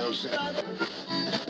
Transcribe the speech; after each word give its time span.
Nelson. 0.00 1.49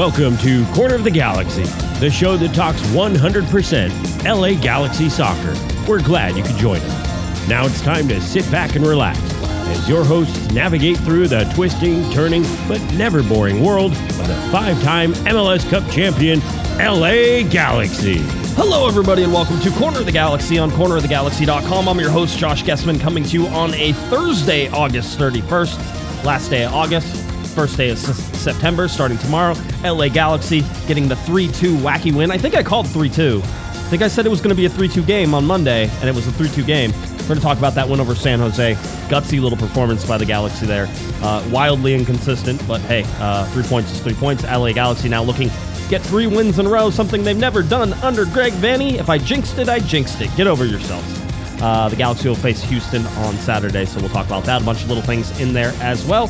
Welcome 0.00 0.38
to 0.38 0.64
Corner 0.72 0.94
of 0.94 1.04
the 1.04 1.10
Galaxy, 1.10 1.64
the 2.00 2.08
show 2.10 2.38
that 2.38 2.54
talks 2.54 2.80
100% 2.80 4.24
LA 4.24 4.58
Galaxy 4.58 5.10
soccer. 5.10 5.54
We're 5.86 6.00
glad 6.00 6.38
you 6.38 6.42
could 6.42 6.56
join 6.56 6.80
us. 6.80 7.48
Now 7.50 7.66
it's 7.66 7.82
time 7.82 8.08
to 8.08 8.18
sit 8.22 8.50
back 8.50 8.76
and 8.76 8.86
relax 8.86 9.20
as 9.68 9.86
your 9.86 10.02
hosts 10.02 10.50
navigate 10.52 10.96
through 11.00 11.28
the 11.28 11.44
twisting, 11.54 12.10
turning, 12.12 12.44
but 12.66 12.80
never 12.94 13.22
boring 13.22 13.62
world 13.62 13.92
of 13.92 14.26
the 14.26 14.48
five 14.50 14.82
time 14.82 15.12
MLS 15.12 15.68
Cup 15.68 15.86
champion, 15.90 16.40
LA 16.78 17.46
Galaxy. 17.50 18.20
Hello, 18.56 18.88
everybody, 18.88 19.22
and 19.22 19.34
welcome 19.34 19.60
to 19.60 19.70
Corner 19.72 19.98
of 19.98 20.06
the 20.06 20.12
Galaxy 20.12 20.58
on 20.58 20.70
cornerofthegalaxy.com. 20.70 21.88
I'm 21.90 22.00
your 22.00 22.10
host, 22.10 22.38
Josh 22.38 22.64
Guesman, 22.64 22.98
coming 23.00 23.22
to 23.24 23.32
you 23.34 23.48
on 23.48 23.74
a 23.74 23.92
Thursday, 24.08 24.70
August 24.70 25.18
31st, 25.18 26.24
last 26.24 26.48
day 26.48 26.64
of 26.64 26.72
August, 26.72 27.14
first 27.48 27.76
day 27.76 27.90
of 27.90 27.98
S- 27.98 28.16
September, 28.38 28.88
starting 28.88 29.18
tomorrow. 29.18 29.54
LA 29.82 30.08
Galaxy 30.08 30.62
getting 30.86 31.08
the 31.08 31.16
3 31.16 31.48
2 31.48 31.76
wacky 31.76 32.14
win. 32.14 32.30
I 32.30 32.38
think 32.38 32.54
I 32.54 32.62
called 32.62 32.88
3 32.88 33.08
2. 33.08 33.40
I 33.44 33.92
think 33.92 34.02
I 34.02 34.08
said 34.08 34.24
it 34.24 34.28
was 34.28 34.40
going 34.40 34.50
to 34.50 34.56
be 34.56 34.66
a 34.66 34.70
3 34.70 34.88
2 34.88 35.02
game 35.02 35.34
on 35.34 35.44
Monday, 35.44 35.88
and 35.88 36.08
it 36.08 36.14
was 36.14 36.26
a 36.26 36.32
3 36.32 36.48
2 36.48 36.64
game. 36.64 36.92
We're 36.92 37.34
going 37.34 37.38
to 37.38 37.42
talk 37.42 37.58
about 37.58 37.74
that 37.74 37.88
win 37.88 38.00
over 38.00 38.14
San 38.14 38.38
Jose. 38.40 38.74
Gutsy 39.08 39.40
little 39.40 39.58
performance 39.58 40.04
by 40.04 40.18
the 40.18 40.24
Galaxy 40.24 40.66
there. 40.66 40.88
Uh, 41.22 41.46
wildly 41.50 41.94
inconsistent, 41.94 42.66
but 42.66 42.80
hey, 42.82 43.04
uh, 43.18 43.46
three 43.52 43.62
points 43.62 43.92
is 43.92 44.00
three 44.00 44.14
points. 44.14 44.44
LA 44.44 44.72
Galaxy 44.72 45.08
now 45.08 45.22
looking 45.22 45.50
get 45.88 46.02
three 46.02 46.28
wins 46.28 46.60
in 46.60 46.66
a 46.66 46.68
row, 46.68 46.88
something 46.88 47.24
they've 47.24 47.36
never 47.36 47.62
done 47.62 47.92
under 47.94 48.24
Greg 48.26 48.52
Vanney. 48.54 48.94
If 48.94 49.10
I 49.10 49.18
jinxed 49.18 49.58
it, 49.58 49.68
I 49.68 49.80
jinxed 49.80 50.20
it. 50.20 50.34
Get 50.36 50.46
over 50.46 50.64
yourselves. 50.64 51.20
Uh, 51.60 51.88
the 51.88 51.96
Galaxy 51.96 52.28
will 52.28 52.36
face 52.36 52.62
Houston 52.62 53.04
on 53.06 53.34
Saturday, 53.34 53.84
so 53.84 54.00
we'll 54.00 54.08
talk 54.08 54.26
about 54.26 54.44
that. 54.44 54.62
A 54.62 54.64
bunch 54.64 54.82
of 54.82 54.88
little 54.88 55.02
things 55.02 55.38
in 55.40 55.52
there 55.52 55.74
as 55.80 56.04
well. 56.06 56.28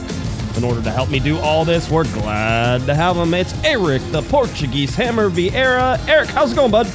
In 0.56 0.64
order 0.64 0.82
to 0.82 0.90
help 0.90 1.10
me 1.10 1.20
do 1.20 1.38
all 1.38 1.64
this, 1.64 1.88
we're 1.90 2.04
glad 2.12 2.84
to 2.86 2.94
have 2.94 3.16
him. 3.16 3.32
It's 3.34 3.54
Eric, 3.64 4.02
the 4.10 4.22
Portuguese 4.22 4.94
Hammer 4.94 5.30
Vieira. 5.30 5.98
Eric, 6.08 6.28
how's 6.30 6.52
it 6.52 6.56
going, 6.56 6.70
bud? 6.70 6.90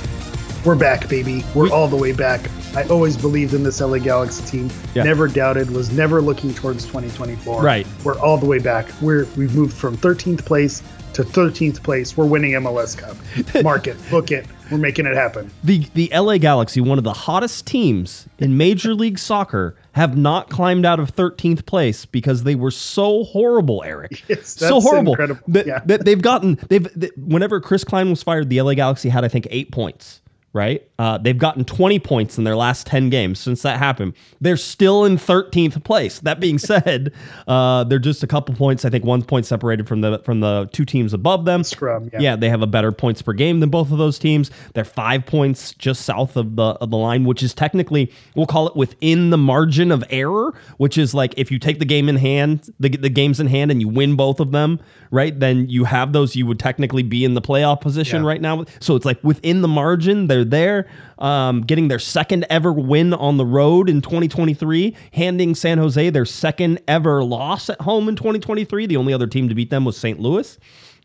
We're 0.65 0.75
back, 0.75 1.07
baby. 1.07 1.43
We're 1.55 1.69
all 1.69 1.87
the 1.87 1.95
way 1.95 2.11
back. 2.11 2.49
I 2.75 2.83
always 2.89 3.15
believed 3.15 3.53
in 3.53 3.63
this 3.63 3.79
LA 3.79 3.99
Galaxy 3.99 4.43
team. 4.45 4.69
Yeah. 4.93 5.03
Never 5.03 5.27
doubted. 5.27 5.71
Was 5.71 5.91
never 5.91 6.21
looking 6.21 6.53
towards 6.53 6.83
2024. 6.85 7.61
Right. 7.61 7.87
We're 8.03 8.19
all 8.19 8.37
the 8.37 8.45
way 8.45 8.59
back. 8.59 8.89
We're 9.01 9.25
we've 9.37 9.55
moved 9.55 9.73
from 9.73 9.95
13th 9.95 10.43
place 10.43 10.83
to 11.13 11.23
13th 11.23 11.81
place. 11.81 12.17
We're 12.17 12.25
winning 12.25 12.51
MLS 12.51 12.97
Cup. 12.97 13.63
Mark 13.63 13.87
it. 13.87 13.97
Book 14.09 14.31
it. 14.31 14.45
We're 14.69 14.77
making 14.77 15.05
it 15.05 15.15
happen. 15.15 15.49
The 15.63 15.87
the 15.93 16.11
LA 16.13 16.37
Galaxy, 16.37 16.81
one 16.81 16.97
of 16.97 17.03
the 17.05 17.13
hottest 17.13 17.65
teams 17.65 18.27
in 18.39 18.57
Major 18.57 18.93
League 18.93 19.19
Soccer, 19.19 19.75
have 19.95 20.17
not 20.17 20.49
climbed 20.49 20.85
out 20.85 20.99
of 20.99 21.15
13th 21.15 21.65
place 21.65 22.05
because 22.05 22.43
they 22.43 22.53
were 22.55 22.69
so 22.71 23.23
horrible, 23.23 23.81
Eric. 23.85 24.23
Yes, 24.29 24.49
so 24.49 24.81
horrible 24.81 25.13
incredible. 25.13 25.41
that, 25.47 25.65
Yeah. 25.65 25.79
that 25.85 26.03
they've 26.03 26.21
gotten 26.21 26.59
they've 26.69 26.87
th- 26.99 27.13
whenever 27.17 27.61
Chris 27.61 27.85
Klein 27.85 28.09
was 28.09 28.21
fired, 28.21 28.49
the 28.49 28.61
LA 28.61 28.73
Galaxy 28.73 29.07
had 29.07 29.23
I 29.23 29.29
think 29.29 29.47
8 29.49 29.71
points. 29.71 30.21
Right, 30.55 30.87
uh, 30.97 31.17
they've 31.17 31.37
gotten 31.37 31.65
20 31.65 31.99
points 31.99 32.37
in 32.37 32.45
their 32.45 32.55
last 32.55 32.87
10 32.87 33.09
games 33.09 33.39
since 33.39 33.61
that 33.63 33.77
happened. 33.77 34.13
They're 34.39 34.55
still 34.55 35.03
in 35.03 35.17
13th 35.17 35.83
place. 35.83 36.19
That 36.21 36.39
being 36.39 36.57
said, 36.59 37.11
uh, 37.45 37.83
they're 37.83 37.99
just 37.99 38.23
a 38.23 38.27
couple 38.27 38.55
points. 38.55 38.85
I 38.85 38.89
think 38.89 39.03
one 39.03 39.21
point 39.21 39.45
separated 39.45 39.85
from 39.85 39.99
the 39.99 40.19
from 40.19 40.39
the 40.39 40.69
two 40.71 40.85
teams 40.85 41.13
above 41.13 41.43
them. 41.43 41.65
Scrum, 41.65 42.09
yeah. 42.13 42.19
yeah, 42.21 42.35
they 42.37 42.47
have 42.47 42.61
a 42.61 42.67
better 42.67 42.93
points 42.93 43.21
per 43.21 43.33
game 43.33 43.59
than 43.59 43.69
both 43.69 43.91
of 43.91 43.97
those 43.97 44.17
teams. 44.17 44.49
They're 44.73 44.85
five 44.85 45.25
points 45.25 45.73
just 45.73 46.03
south 46.05 46.37
of 46.37 46.55
the 46.55 46.67
of 46.79 46.89
the 46.89 46.97
line, 46.97 47.25
which 47.25 47.43
is 47.43 47.53
technically 47.53 48.09
we'll 48.33 48.45
call 48.47 48.65
it 48.69 48.77
within 48.77 49.31
the 49.31 49.37
margin 49.37 49.91
of 49.91 50.05
error, 50.09 50.53
which 50.77 50.97
is 50.97 51.13
like 51.13 51.33
if 51.35 51.51
you 51.51 51.59
take 51.59 51.79
the 51.79 51.85
game 51.85 52.07
in 52.07 52.15
hand, 52.15 52.73
the 52.79 52.87
the 52.87 53.09
games 53.09 53.41
in 53.41 53.47
hand, 53.47 53.71
and 53.71 53.81
you 53.81 53.89
win 53.89 54.15
both 54.15 54.39
of 54.39 54.53
them, 54.53 54.79
right? 55.11 55.37
Then 55.37 55.67
you 55.67 55.83
have 55.83 56.13
those. 56.13 56.33
You 56.37 56.45
would 56.45 56.59
technically 56.59 57.03
be 57.03 57.25
in 57.25 57.33
the 57.33 57.41
playoff 57.41 57.81
position 57.81 58.21
Yeah. 58.23 58.29
right 58.29 58.39
now. 58.41 58.63
So 58.79 58.95
it's 58.95 59.03
like 59.05 59.21
within 59.21 59.61
the 59.61 59.67
margin. 59.67 60.27
They're 60.27 60.44
there, 60.49 60.87
um, 61.19 61.61
getting 61.61 61.87
their 61.87 61.99
second 61.99 62.45
ever 62.49 62.71
win 62.71 63.13
on 63.13 63.37
the 63.37 63.45
road 63.45 63.89
in 63.89 64.01
2023, 64.01 64.95
handing 65.13 65.55
San 65.55 65.77
Jose 65.77 66.09
their 66.09 66.25
second 66.25 66.79
ever 66.87 67.23
loss 67.23 67.69
at 67.69 67.81
home 67.81 68.09
in 68.09 68.15
2023. 68.15 68.85
The 68.85 68.97
only 68.97 69.13
other 69.13 69.27
team 69.27 69.49
to 69.49 69.55
beat 69.55 69.69
them 69.69 69.85
was 69.85 69.97
St. 69.97 70.19
Louis. 70.19 70.57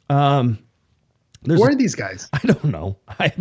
Um, 0.08 0.58
there's 1.42 1.60
Who 1.60 1.66
are 1.66 1.74
these 1.74 1.94
guys? 1.94 2.28
I 2.32 2.40
don't 2.44 2.64
know. 2.64 2.98
I, 3.08 3.32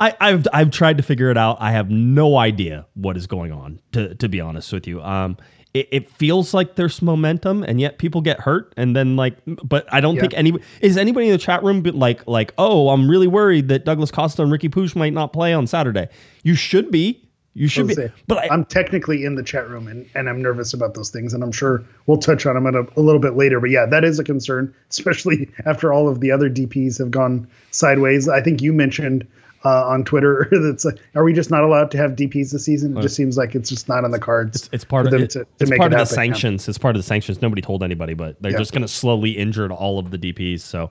I, 0.00 0.16
I've 0.20 0.46
I've 0.52 0.70
tried 0.70 0.98
to 0.98 1.02
figure 1.02 1.30
it 1.30 1.38
out. 1.38 1.56
I 1.60 1.72
have 1.72 1.90
no 1.90 2.36
idea 2.36 2.86
what 2.94 3.16
is 3.16 3.26
going 3.26 3.52
on. 3.52 3.78
To 3.92 4.14
to 4.16 4.28
be 4.28 4.40
honest 4.40 4.72
with 4.72 4.86
you, 4.86 5.02
um, 5.02 5.38
it, 5.74 5.88
it 5.90 6.10
feels 6.10 6.54
like 6.54 6.76
there's 6.76 7.02
momentum, 7.02 7.62
and 7.62 7.80
yet 7.80 7.98
people 7.98 8.20
get 8.20 8.40
hurt, 8.40 8.72
and 8.76 8.96
then 8.96 9.16
like, 9.16 9.36
but 9.46 9.86
I 9.92 10.00
don't 10.00 10.14
Yeah. 10.16 10.22
think 10.22 10.34
any 10.36 10.54
is 10.80 10.96
anybody 10.96 11.26
in 11.26 11.32
the 11.32 11.38
chat 11.38 11.62
room 11.62 11.82
like 11.82 12.26
like 12.26 12.52
oh 12.58 12.88
I'm 12.90 13.08
really 13.08 13.26
worried 13.26 13.68
that 13.68 13.84
Douglas 13.84 14.10
Costa 14.10 14.42
and 14.42 14.52
Riqui 14.52 14.70
Puig 14.70 14.96
might 14.96 15.12
not 15.12 15.32
play 15.32 15.52
on 15.52 15.66
Saturday. 15.66 16.08
You 16.42 16.54
should 16.54 16.90
be. 16.90 17.22
You 17.54 17.66
should 17.66 17.88
be. 17.88 17.96
But 18.28 18.38
I, 18.38 18.54
I'm 18.54 18.64
technically 18.64 19.24
in 19.24 19.34
the 19.34 19.42
chat 19.42 19.68
room 19.68 19.88
and, 19.88 20.08
and 20.14 20.28
I'm 20.28 20.40
nervous 20.40 20.72
about 20.72 20.94
those 20.94 21.10
things. 21.10 21.34
And 21.34 21.42
I'm 21.42 21.50
sure 21.50 21.82
we'll 22.06 22.18
touch 22.18 22.46
on 22.46 22.54
them 22.54 22.72
a, 22.72 22.82
a 22.96 23.02
little 23.02 23.20
bit 23.20 23.34
later. 23.36 23.58
But 23.58 23.70
yeah, 23.70 23.84
that 23.84 24.04
is 24.04 24.20
a 24.20 24.24
concern, 24.24 24.72
especially 24.90 25.50
after 25.66 25.92
all 25.92 26.08
of 26.08 26.20
the 26.20 26.30
other 26.30 26.48
DPs 26.48 26.98
have 26.98 27.10
gone 27.10 27.48
sideways. 27.72 28.28
I 28.28 28.40
think 28.42 28.62
you 28.62 28.72
mentioned 28.72 29.26
uh, 29.64 29.86
on 29.88 30.04
Twitter 30.04 30.48
that's 30.62 30.84
like, 30.84 30.98
are 31.14 31.24
we 31.24 31.32
just 31.32 31.50
not 31.50 31.62
allowed 31.64 31.90
to 31.90 31.98
have 31.98 32.12
DPs 32.12 32.52
this 32.52 32.64
season? 32.64 32.96
It 32.96 33.02
just 33.02 33.16
seems 33.16 33.36
like 33.36 33.54
it's 33.54 33.68
just 33.68 33.88
not 33.88 34.04
on 34.04 34.10
the 34.12 34.18
cards. 34.18 34.68
It's 34.72 34.84
part 34.84 35.06
of 35.06 35.12
them 35.12 35.22
it, 35.22 35.30
to, 35.30 35.40
to 35.44 35.46
it's 35.60 35.70
make 35.70 35.78
part 35.78 35.92
it 35.92 36.00
of 36.00 36.08
the. 36.08 36.12
Yeah. 36.14 36.16
sanctions. 36.16 36.68
It's 36.68 36.78
part 36.78 36.94
of 36.96 37.00
the 37.00 37.06
sanctions. 37.06 37.42
Nobody 37.42 37.62
told 37.62 37.82
anybody, 37.82 38.14
but 38.14 38.40
they're 38.40 38.52
Yeah. 38.52 38.58
just 38.58 38.72
going 38.72 38.82
to 38.82 38.88
slowly 38.88 39.32
injure 39.32 39.70
all 39.72 39.98
of 39.98 40.10
the 40.10 40.18
DPS. 40.18 40.60
So, 40.60 40.90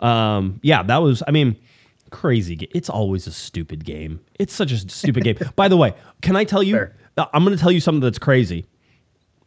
um, 0.00 0.58
yeah, 0.62 0.82
that 0.82 0.98
was. 0.98 1.22
I 1.28 1.30
mean, 1.30 1.56
crazy. 2.10 2.68
It's 2.74 2.88
always 2.90 3.26
a 3.26 3.32
stupid 3.32 3.84
game. 3.84 4.20
It's 4.38 4.52
such 4.54 4.72
a 4.72 4.78
stupid 4.78 5.22
game. 5.24 5.36
By 5.56 5.68
the 5.68 5.76
way, 5.76 5.94
can 6.22 6.34
I 6.36 6.44
tell 6.44 6.62
you? 6.62 6.74
Fair. 6.76 6.96
uh, 7.16 7.26
I'm 7.32 7.44
going 7.44 7.56
to 7.56 7.60
tell 7.62 7.72
you 7.72 7.80
something 7.80 8.00
that's 8.00 8.18
crazy. 8.18 8.66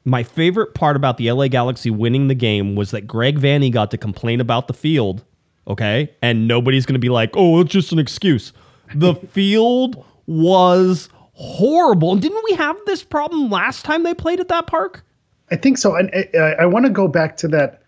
My 0.05 0.23
favorite 0.23 0.73
part 0.73 0.95
about 0.97 1.17
the 1.17 1.31
LA 1.31 1.47
Galaxy 1.47 1.89
winning 1.89 2.27
the 2.27 2.35
game 2.35 2.75
was 2.75 2.91
that 2.91 3.07
Greg 3.07 3.39
Vanney 3.39 3.71
got 3.71 3.91
to 3.91 3.97
complain 3.97 4.41
about 4.41 4.67
the 4.67 4.73
field, 4.73 5.23
okay? 5.67 6.13
And 6.21 6.47
nobody's 6.47 6.85
going 6.85 6.95
to 6.95 6.99
be 6.99 7.09
like, 7.09 7.31
oh, 7.35 7.61
it's 7.61 7.71
just 7.71 7.91
an 7.91 7.99
excuse. 7.99 8.53
The 8.95 9.15
field 9.31 10.03
was 10.27 11.09
horrible. 11.33 12.13
And 12.13 12.21
didn't 12.21 12.43
we 12.49 12.55
have 12.55 12.77
this 12.85 13.03
problem 13.03 13.49
last 13.49 13.83
time 13.85 14.03
they 14.03 14.13
played 14.13 14.39
at 14.39 14.47
that 14.49 14.67
park? 14.67 15.03
I 15.51 15.55
think 15.55 15.77
so. 15.77 15.95
And 15.95 16.13
uh, 16.13 16.37
I, 16.37 16.37
I, 16.37 16.51
I 16.61 16.65
want 16.65 16.85
to 16.85 16.91
go 16.91 17.07
back 17.07 17.37
to 17.37 17.47
that, 17.49 17.83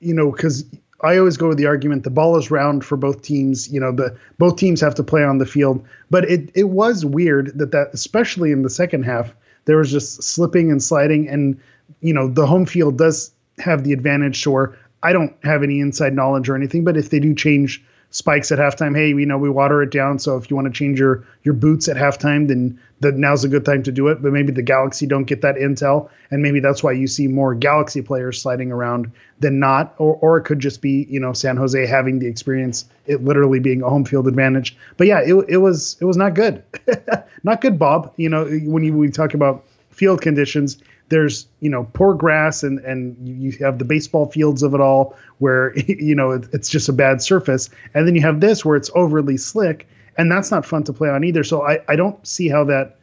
you 0.00 0.14
know, 0.14 0.30
because 0.30 0.64
I 1.00 1.16
always 1.16 1.36
go 1.36 1.48
with 1.48 1.58
the 1.58 1.66
argument 1.66 2.02
the 2.02 2.10
ball 2.10 2.36
is 2.36 2.50
round 2.50 2.84
for 2.84 2.96
both 2.96 3.22
teams. 3.22 3.72
You 3.72 3.80
know, 3.80 3.92
the 3.92 4.16
both 4.38 4.56
teams 4.56 4.80
have 4.80 4.94
to 4.96 5.04
play 5.04 5.22
on 5.22 5.38
the 5.38 5.46
field. 5.46 5.84
But 6.10 6.28
it 6.28 6.50
it 6.54 6.64
was 6.64 7.04
weird 7.04 7.56
that 7.58 7.70
that 7.72 7.90
especially 7.92 8.52
in 8.52 8.62
the 8.62 8.70
second 8.70 9.04
half 9.04 9.34
there 9.64 9.76
was 9.76 9.90
just 9.90 10.22
slipping 10.22 10.70
and 10.70 10.82
sliding, 10.82 11.28
and 11.28 11.58
you 12.00 12.12
know 12.12 12.28
the 12.28 12.46
home 12.46 12.66
field 12.66 12.98
does 12.98 13.30
have 13.58 13.84
the 13.84 13.92
advantage. 13.92 14.36
Sure, 14.36 14.76
I 15.02 15.12
don't 15.12 15.34
have 15.44 15.62
any 15.62 15.80
inside 15.80 16.14
knowledge 16.14 16.48
or 16.48 16.56
anything, 16.56 16.84
but 16.84 16.96
if 16.96 17.10
they 17.10 17.20
do 17.20 17.34
change 17.34 17.82
spikes 18.10 18.50
at 18.50 18.58
halftime. 18.58 18.96
Hey, 18.96 19.08
you 19.08 19.26
know, 19.26 19.38
we 19.38 19.50
water 19.50 19.82
it 19.82 19.90
down. 19.90 20.18
So 20.18 20.36
if 20.36 20.50
you 20.50 20.56
want 20.56 20.66
to 20.66 20.72
change 20.72 20.98
your 20.98 21.24
your 21.42 21.54
boots 21.54 21.88
at 21.88 21.96
halftime, 21.96 22.48
then 22.48 22.78
the, 23.00 23.12
now's 23.12 23.44
a 23.44 23.48
good 23.48 23.64
time 23.64 23.82
to 23.84 23.92
do 23.92 24.08
it. 24.08 24.22
But 24.22 24.32
maybe 24.32 24.52
the 24.52 24.62
Galaxy 24.62 25.06
don't 25.06 25.24
get 25.24 25.42
that 25.42 25.56
intel, 25.56 26.08
and 26.30 26.42
maybe 26.42 26.60
that's 26.60 26.82
why 26.82 26.92
you 26.92 27.06
see 27.06 27.28
more 27.28 27.54
Galaxy 27.54 28.02
players 28.02 28.40
sliding 28.40 28.72
around 28.72 29.10
than 29.40 29.58
not. 29.58 29.94
Or 29.98 30.16
or 30.16 30.38
it 30.38 30.44
could 30.44 30.60
just 30.60 30.80
be 30.80 31.06
you 31.08 31.20
know 31.20 31.32
San 31.32 31.56
Jose 31.56 31.86
having 31.86 32.18
the 32.18 32.26
experience, 32.26 32.86
it 33.06 33.24
literally 33.24 33.60
being 33.60 33.82
a 33.82 33.88
home 33.88 34.04
field 34.04 34.26
advantage. 34.26 34.76
But 34.96 35.06
yeah, 35.06 35.20
it 35.20 35.34
it 35.48 35.58
was 35.58 35.96
it 36.00 36.04
was 36.04 36.16
not 36.16 36.34
good, 36.34 36.62
not 37.42 37.60
good, 37.60 37.78
Bob. 37.78 38.12
You 38.16 38.28
know 38.28 38.46
when 38.46 38.84
you 38.84 38.96
we 38.96 39.10
talk 39.10 39.34
about 39.34 39.64
field 39.90 40.22
conditions 40.22 40.78
there's 41.08 41.46
you 41.60 41.70
know 41.70 41.88
poor 41.92 42.14
grass 42.14 42.62
and 42.62 42.78
and 42.80 43.16
you 43.26 43.52
have 43.60 43.78
the 43.78 43.84
baseball 43.84 44.26
fields 44.26 44.62
of 44.62 44.74
it 44.74 44.80
all 44.80 45.16
where 45.38 45.76
you 45.86 46.14
know 46.14 46.30
it's 46.52 46.68
just 46.68 46.88
a 46.88 46.92
bad 46.92 47.22
surface. 47.22 47.70
And 47.94 48.06
then 48.06 48.14
you 48.14 48.22
have 48.22 48.40
this 48.40 48.64
where 48.64 48.76
it's 48.76 48.90
overly 48.94 49.36
slick 49.36 49.88
and 50.16 50.30
that's 50.30 50.50
not 50.50 50.66
fun 50.66 50.84
to 50.84 50.92
play 50.92 51.08
on 51.08 51.24
either. 51.24 51.44
So 51.44 51.66
i 51.66 51.80
i 51.88 51.96
don't 51.96 52.24
see 52.26 52.48
how 52.48 52.64
that 52.64 52.96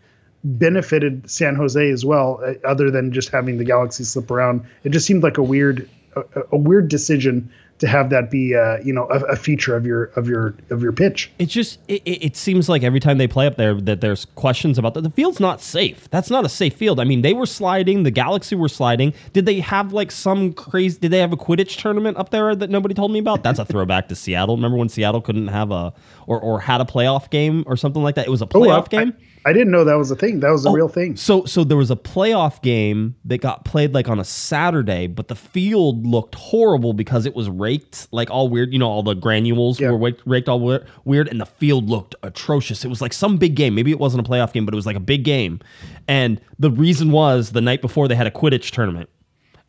benefited 0.44 1.28
san 1.28 1.56
jose 1.56 1.90
as 1.90 2.06
well 2.06 2.40
uh, 2.46 2.54
other 2.68 2.92
than 2.92 3.12
just 3.12 3.30
having 3.30 3.58
the 3.58 3.64
galaxy 3.64 4.04
slip 4.04 4.30
around. 4.30 4.66
It 4.84 4.90
just 4.90 5.08
seemed 5.08 5.24
like 5.24 5.38
a 5.38 5.44
weird 5.44 5.90
a, 6.16 6.24
a 6.52 6.58
weird 6.58 6.88
decision 6.88 7.52
to 7.86 7.92
have 7.92 8.10
that 8.10 8.32
be 8.32 8.56
uh, 8.56 8.78
you 8.84 8.92
know 8.92 9.08
a, 9.10 9.20
a, 9.26 9.36
feature 9.36 9.76
of 9.76 9.86
your 9.86 10.06
of 10.16 10.28
your 10.28 10.56
of 10.70 10.82
your 10.82 10.92
pitch. 10.92 11.32
It 11.40 11.46
just 11.46 11.80
it, 11.88 12.02
it 12.06 12.36
seems 12.36 12.68
like 12.68 12.84
every 12.84 13.00
time 13.00 13.18
they 13.18 13.28
play 13.28 13.46
up 13.46 13.56
there 13.58 13.76
that 13.82 14.02
there's 14.02 14.26
questions 14.26 14.78
about 14.78 14.96
that. 14.96 15.02
The 15.02 15.12
field's 15.12 15.40
not 15.40 15.62
safe. 15.62 16.10
That's 16.10 16.30
not 16.30 16.46
a 16.46 16.50
safe 16.50 16.76
field. 16.76 17.00
I 17.00 17.04
mean, 17.04 17.22
they 17.22 17.34
were 17.34 17.46
sliding. 17.46 18.04
The 18.04 18.12
Galaxy 18.12 18.56
were 18.56 18.70
sliding. 18.70 19.14
Did 19.34 19.46
they 19.46 19.60
have 19.60 19.94
like 19.94 20.12
some 20.12 20.54
crazy? 20.54 21.00
Did 21.00 21.12
they 21.12 21.20
have 21.20 21.32
a 21.32 21.38
Quidditch 21.38 21.78
tournament 21.78 22.18
up 22.18 22.30
there 22.30 22.56
that 22.56 22.70
nobody 22.70 22.96
told 22.96 23.12
me 23.12 23.20
about? 23.20 23.44
That's 23.44 23.60
a 23.60 23.66
throwback 23.66 24.10
to 24.10 24.16
Seattle. 24.16 24.56
Remember 24.56 24.78
when 24.78 24.90
Seattle 24.90 25.22
couldn't 25.22 25.48
have 25.48 25.72
a 25.72 25.94
or 26.26 26.40
or 26.40 26.60
had 26.60 26.82
a 26.82 26.86
playoff 26.86 27.30
game 27.30 27.64
or 27.68 27.78
something 27.78 28.02
like 28.02 28.16
that? 28.16 28.26
It 28.26 28.32
was 28.32 28.42
a 28.42 28.48
playoff 28.48 28.86
oh, 28.86 28.88
game. 28.88 29.14
I, 29.16 29.35
I 29.46 29.54
didn't 29.54 29.70
know 29.70 29.84
that 29.84 29.94
was 29.94 30.10
a 30.10 30.16
thing. 30.16 30.40
That 30.40 30.50
was 30.50 30.66
a 30.66 30.70
oh, 30.70 30.74
real 30.74 30.88
thing. 30.88 31.16
So 31.16 31.46
so 31.46 31.64
there 31.64 31.78
was 31.78 31.92
a 31.92 31.96
playoff 31.96 32.64
game 32.64 33.16
that 33.26 33.38
got 33.38 33.64
played 33.64 33.94
like 33.94 34.10
on 34.10 34.20
a 34.20 34.24
Saturday, 34.24 35.06
but 35.06 35.28
the 35.28 35.36
field 35.36 36.08
looked 36.08 36.34
horrible 36.34 36.94
because 36.94 37.28
it 37.28 37.36
was 37.36 37.48
raked 37.48 38.08
like 38.12 38.32
all 38.32 38.50
weird. 38.50 38.74
You 38.74 38.80
know, 38.80 38.90
all 38.90 39.04
the 39.04 39.14
granules 39.14 39.80
yeah. 39.80 39.92
were 39.92 40.14
raked 40.26 40.50
all 40.50 40.82
weird, 41.06 41.28
and 41.28 41.40
the 41.40 41.46
field 41.46 41.88
looked 41.88 42.16
atrocious. 42.24 42.84
It 42.84 42.88
was 42.88 43.02
like 43.02 43.14
some 43.14 43.38
big 43.38 43.56
game. 43.56 43.76
Maybe 43.76 43.92
it 43.92 44.00
wasn't 44.00 44.28
a 44.28 44.30
playoff 44.30 44.52
game, 44.52 44.66
but 44.66 44.74
it 44.74 44.78
was 44.78 44.88
like 44.88 44.98
a 44.98 45.02
big 45.02 45.24
game. 45.24 45.60
And 46.08 46.42
the 46.58 46.72
reason 46.72 47.12
was 47.12 47.52
the 47.52 47.62
night 47.62 47.82
before 47.82 48.08
they 48.08 48.16
had 48.16 48.26
a 48.26 48.32
Quidditch 48.32 48.72
tournament. 48.72 49.10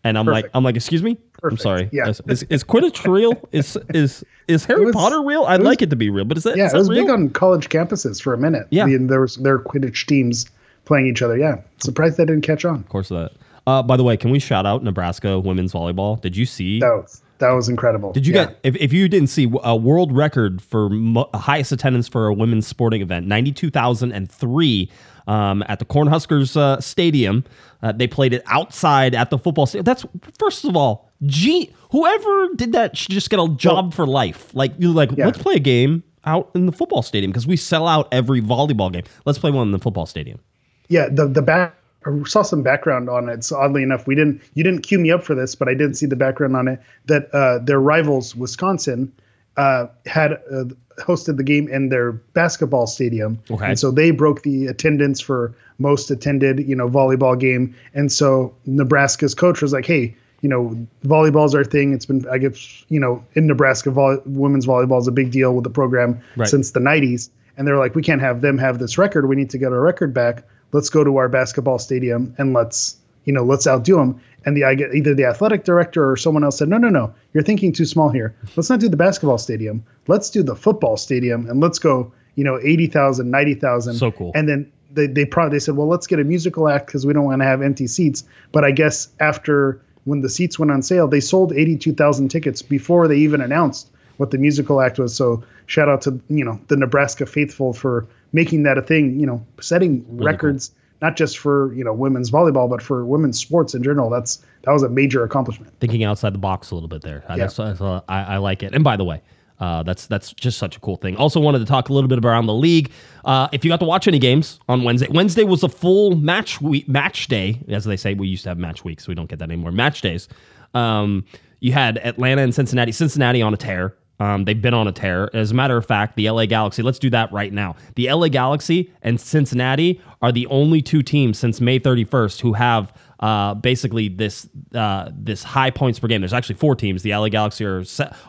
And 0.04 0.16
I'm 0.16 0.24
Perfect. 0.24 0.44
like, 0.44 0.50
I'm 0.54 0.64
like, 0.64 0.76
excuse 0.76 1.02
me. 1.02 1.18
Perfect. 1.40 1.52
I'm 1.52 1.62
sorry. 1.62 1.88
Yeah. 1.92 2.08
Is, 2.08 2.44
is, 2.44 2.64
Quidditch 2.64 3.10
real? 3.10 3.34
Is 3.52 3.78
is 3.92 4.24
is 4.48 4.64
Harry 4.66 4.86
was, 4.86 4.94
Potter 4.94 5.22
real? 5.22 5.44
I'd 5.44 5.62
like 5.62 5.82
it 5.82 5.90
to 5.90 5.96
be 5.96 6.10
real, 6.10 6.24
but 6.24 6.36
is 6.36 6.44
that 6.44 6.56
yeah? 6.56 6.66
Is 6.66 6.72
that 6.72 6.78
it 6.78 6.80
was 6.80 6.88
real? 6.88 7.02
big 7.02 7.10
on 7.10 7.30
college 7.30 7.68
campuses 7.68 8.20
for 8.20 8.32
a 8.32 8.38
minute. 8.38 8.66
Yeah, 8.70 8.86
the, 8.86 8.96
there 8.98 9.20
was 9.20 9.36
there 9.36 9.58
were 9.58 9.64
Quidditch 9.64 10.06
teams 10.06 10.46
playing 10.84 11.06
each 11.06 11.22
other. 11.22 11.36
Yeah, 11.36 11.60
surprised 11.78 12.16
they 12.16 12.24
didn't 12.24 12.42
catch 12.42 12.64
on. 12.64 12.76
Of 12.76 12.88
course, 12.88 13.08
that. 13.10 13.32
Uh, 13.66 13.82
by 13.82 13.96
the 13.96 14.04
way, 14.04 14.16
can 14.16 14.30
we 14.30 14.38
shout 14.38 14.64
out 14.64 14.84
Nebraska 14.84 15.40
women's 15.40 15.72
volleyball? 15.72 16.20
Did 16.20 16.36
you 16.36 16.46
see? 16.46 16.80
That 16.80 16.94
was 16.94 17.22
that 17.38 17.50
was 17.50 17.68
incredible. 17.68 18.12
Did 18.12 18.26
you 18.26 18.34
yeah. 18.34 18.46
get 18.46 18.58
if, 18.62 18.76
if 18.76 18.92
you 18.92 19.08
didn't 19.08 19.28
see 19.28 19.52
a 19.62 19.76
world 19.76 20.12
record 20.12 20.62
for 20.62 20.88
mo- 20.88 21.28
highest 21.34 21.72
attendance 21.72 22.08
for 22.08 22.28
a 22.28 22.34
women's 22.34 22.66
sporting 22.66 23.02
event, 23.02 23.26
ninety 23.26 23.52
two 23.52 23.70
thousand 23.70 24.12
and 24.12 24.30
three 24.30 24.90
um, 25.26 25.62
at 25.68 25.78
the 25.78 25.84
Cornhuskers 25.84 26.56
uh, 26.56 26.80
Stadium. 26.80 27.44
Uh, 27.82 27.92
they 27.92 28.06
played 28.06 28.32
it 28.32 28.42
outside 28.46 29.14
at 29.14 29.30
the 29.30 29.38
football 29.38 29.66
stadium. 29.66 29.84
That's 29.84 30.06
first 30.38 30.64
of 30.64 30.76
all, 30.76 31.05
gee, 31.24 31.72
whoever 31.90 32.48
did 32.54 32.72
that 32.72 32.96
should 32.96 33.12
just 33.12 33.30
get 33.30 33.38
a 33.38 33.48
job 33.56 33.86
well, 33.86 33.90
for 33.92 34.06
life. 34.06 34.54
Like 34.54 34.72
you 34.78 34.92
like, 34.92 35.10
yeah. 35.16 35.26
let's 35.26 35.38
play 35.38 35.54
a 35.54 35.60
game 35.60 36.02
out 36.24 36.50
in 36.54 36.66
the 36.66 36.72
football 36.72 37.02
stadium 37.02 37.30
because 37.30 37.46
we 37.46 37.56
sell 37.56 37.86
out 37.86 38.08
every 38.12 38.42
volleyball 38.42 38.92
game. 38.92 39.04
Let's 39.24 39.38
play 39.38 39.50
one 39.50 39.68
in 39.68 39.72
the 39.72 39.78
football 39.78 40.06
stadium. 40.06 40.40
Yeah, 40.88 41.08
the 41.10 41.26
the 41.26 41.42
back. 41.42 41.74
I 42.04 42.22
saw 42.24 42.42
some 42.42 42.62
background 42.62 43.08
on 43.10 43.28
it. 43.28 43.42
So 43.42 43.56
oddly 43.56 43.82
enough, 43.82 44.06
we 44.06 44.14
didn't. 44.14 44.42
You 44.54 44.62
didn't 44.62 44.82
cue 44.82 44.98
me 44.98 45.10
up 45.10 45.24
for 45.24 45.34
this, 45.34 45.54
but 45.54 45.68
I 45.68 45.74
did 45.74 45.96
see 45.96 46.06
the 46.06 46.16
background 46.16 46.56
on 46.56 46.68
it. 46.68 46.80
That 47.06 47.32
uh, 47.34 47.58
their 47.58 47.80
rivals, 47.80 48.36
Wisconsin, 48.36 49.12
uh, 49.56 49.86
had 50.06 50.32
uh, 50.52 50.64
hosted 50.98 51.36
the 51.36 51.42
game 51.42 51.68
in 51.68 51.88
their 51.88 52.12
basketball 52.12 52.86
stadium. 52.86 53.38
Okay. 53.50 53.70
And 53.70 53.78
so 53.78 53.90
they 53.90 54.10
broke 54.10 54.42
the 54.42 54.66
attendance 54.66 55.20
for 55.20 55.54
most 55.78 56.10
attended, 56.10 56.60
you 56.60 56.76
know, 56.76 56.88
volleyball 56.88 57.38
game. 57.38 57.74
And 57.94 58.10
so 58.10 58.54
Nebraska's 58.66 59.34
coach 59.34 59.60
was 59.60 59.72
like, 59.72 59.86
"Hey, 59.86 60.14
you 60.46 60.50
know, 60.50 60.86
volleyball's 61.04 61.56
our 61.56 61.64
thing. 61.64 61.92
It's 61.92 62.06
been, 62.06 62.24
I 62.30 62.38
guess, 62.38 62.84
you 62.88 63.00
know, 63.00 63.20
in 63.34 63.48
Nebraska, 63.48 63.90
volley, 63.90 64.18
women's 64.26 64.64
volleyball 64.64 65.00
is 65.00 65.08
a 65.08 65.10
big 65.10 65.32
deal 65.32 65.52
with 65.56 65.64
the 65.64 65.70
program 65.70 66.22
right. 66.36 66.46
since 66.46 66.70
the 66.70 66.78
90s. 66.78 67.30
And 67.56 67.66
they're 67.66 67.78
like, 67.78 67.96
we 67.96 68.02
can't 68.02 68.20
have 68.20 68.42
them 68.42 68.56
have 68.58 68.78
this 68.78 68.96
record. 68.96 69.26
We 69.26 69.34
need 69.34 69.50
to 69.50 69.58
get 69.58 69.72
our 69.72 69.80
record 69.80 70.14
back. 70.14 70.44
Let's 70.70 70.88
go 70.88 71.02
to 71.02 71.16
our 71.16 71.28
basketball 71.28 71.80
stadium 71.80 72.32
and 72.38 72.52
let's, 72.52 72.96
you 73.24 73.32
know, 73.32 73.42
let's 73.42 73.66
outdo 73.66 73.96
them. 73.96 74.20
And 74.44 74.56
the 74.56 74.62
either 74.64 75.16
the 75.16 75.24
athletic 75.24 75.64
director 75.64 76.08
or 76.08 76.16
someone 76.16 76.44
else 76.44 76.58
said, 76.58 76.68
no, 76.68 76.78
no, 76.78 76.90
no, 76.90 77.12
you're 77.34 77.42
thinking 77.42 77.72
too 77.72 77.84
small 77.84 78.10
here. 78.10 78.32
Let's 78.54 78.70
not 78.70 78.78
do 78.78 78.88
the 78.88 78.96
basketball 78.96 79.38
stadium. 79.38 79.84
Let's 80.06 80.30
do 80.30 80.44
the 80.44 80.54
football 80.54 80.96
stadium 80.96 81.50
and 81.50 81.60
let's 81.60 81.80
go, 81.80 82.12
you 82.36 82.44
know, 82.44 82.60
80,000, 82.62 83.28
90,000. 83.28 83.94
So 83.94 84.12
cool. 84.12 84.30
And 84.36 84.48
then 84.48 84.70
they, 84.92 85.08
they 85.08 85.24
probably 85.24 85.56
they 85.56 85.60
said, 85.60 85.74
well, 85.74 85.88
let's 85.88 86.06
get 86.06 86.20
a 86.20 86.24
musical 86.24 86.68
act 86.68 86.86
because 86.86 87.04
we 87.04 87.12
don't 87.12 87.24
want 87.24 87.42
to 87.42 87.46
have 87.46 87.62
empty 87.62 87.88
seats. 87.88 88.22
But 88.52 88.62
I 88.62 88.70
guess 88.70 89.08
after 89.18 89.80
when 90.06 90.22
the 90.22 90.28
seats 90.28 90.58
went 90.58 90.70
on 90.70 90.82
sale, 90.82 91.06
they 91.06 91.20
sold 91.20 91.52
82,000 91.52 92.28
tickets 92.28 92.62
before 92.62 93.06
they 93.06 93.16
even 93.16 93.40
announced 93.40 93.90
what 94.16 94.30
the 94.30 94.38
musical 94.38 94.80
act 94.80 94.98
was. 94.98 95.14
So 95.14 95.44
shout 95.66 95.88
out 95.88 96.00
to 96.02 96.18
you 96.28 96.44
know 96.44 96.58
the 96.68 96.76
Nebraska 96.76 97.26
faithful 97.26 97.74
for 97.74 98.06
making 98.32 98.62
that 98.62 98.78
a 98.78 98.82
thing. 98.82 99.20
You 99.20 99.26
know, 99.26 99.46
setting 99.60 100.04
really 100.08 100.24
records. 100.24 100.68
Cool 100.70 100.82
not 101.02 101.16
just 101.16 101.38
for 101.38 101.74
you 101.74 101.84
know 101.84 101.92
women's 101.92 102.30
volleyball, 102.30 102.68
but 102.68 102.82
for 102.82 103.04
women's 103.04 103.38
sports 103.38 103.74
in 103.74 103.82
general. 103.82 104.10
That's 104.10 104.42
that 104.62 104.72
was 104.72 104.82
a 104.82 104.88
major 104.88 105.22
accomplishment. 105.24 105.72
Thinking 105.80 106.04
outside 106.04 106.32
the 106.32 106.38
box 106.38 106.70
a 106.70 106.74
little 106.74 106.88
bit 106.88 107.02
there. 107.02 107.22
Yeah. 107.36 107.48
Uh, 107.58 108.00
I, 108.08 108.22
I, 108.22 108.36
like 108.38 108.62
it. 108.62 108.74
And 108.74 108.82
by 108.82 108.96
the 108.96 109.04
way, 109.04 109.20
uh, 109.60 109.82
that's 109.82 110.06
that's 110.06 110.32
just 110.32 110.58
such 110.58 110.76
a 110.76 110.80
cool 110.80 110.96
thing. 110.96 111.16
Also 111.16 111.40
wanted 111.40 111.60
to 111.60 111.64
talk 111.64 111.88
a 111.88 111.92
little 111.92 112.08
bit 112.08 112.24
around 112.24 112.46
the 112.46 112.54
league. 112.54 112.90
Uh, 113.24 113.48
if 113.52 113.64
you 113.64 113.70
got 113.70 113.80
to 113.80 113.86
watch 113.86 114.06
any 114.06 114.18
games 114.18 114.60
on 114.68 114.84
Wednesday, 114.84 115.08
Wednesday 115.10 115.44
was 115.44 115.62
a 115.62 115.68
full 115.68 116.16
match 116.16 116.60
week, 116.60 116.88
match 116.88 117.28
day, 117.28 117.60
as 117.68 117.84
they 117.84 117.96
say. 117.96 118.14
We 118.14 118.28
used 118.28 118.42
to 118.44 118.50
have 118.50 118.58
match 118.58 118.84
weeks, 118.84 119.04
so 119.04 119.08
we 119.08 119.14
don't 119.14 119.28
get 119.28 119.38
that 119.38 119.50
anymore. 119.50 119.72
Match 119.72 120.00
days. 120.00 120.28
Um, 120.74 121.24
you 121.60 121.72
had 121.72 121.98
Atlanta 121.98 122.42
and 122.42 122.54
Cincinnati. 122.54 122.92
Cincinnati 122.92 123.40
on 123.42 123.54
a 123.54 123.56
tear. 123.56 123.94
Um, 124.18 124.44
they've 124.44 124.60
been 124.60 124.74
on 124.74 124.88
a 124.88 124.92
tear. 124.92 125.30
As 125.34 125.50
a 125.50 125.54
matter 125.54 125.76
of 125.76 125.84
fact, 125.84 126.16
the 126.16 126.30
LA 126.30 126.46
Galaxy, 126.46 126.82
let's 126.82 126.98
do 126.98 127.10
that 127.10 127.30
right 127.32 127.52
now. 127.52 127.76
The 127.96 128.12
LA 128.12 128.28
Galaxy 128.28 128.92
and 129.02 129.20
Cincinnati 129.20 130.00
are 130.22 130.32
the 130.32 130.46
only 130.46 130.80
two 130.82 131.02
teams 131.02 131.38
since 131.38 131.60
May 131.60 131.78
31st 131.78 132.40
who 132.40 132.54
have 132.54 132.92
uh, 133.20 133.54
basically 133.54 134.08
this 134.08 134.48
uh, 134.74 135.10
this 135.14 135.42
high 135.42 135.70
points 135.70 135.98
per 135.98 136.06
game. 136.06 136.20
There's 136.20 136.32
actually 136.32 136.56
four 136.56 136.74
teams. 136.76 137.02
The 137.02 137.14
LA 137.14 137.28
Galaxy 137.28 137.64
are 137.64 137.84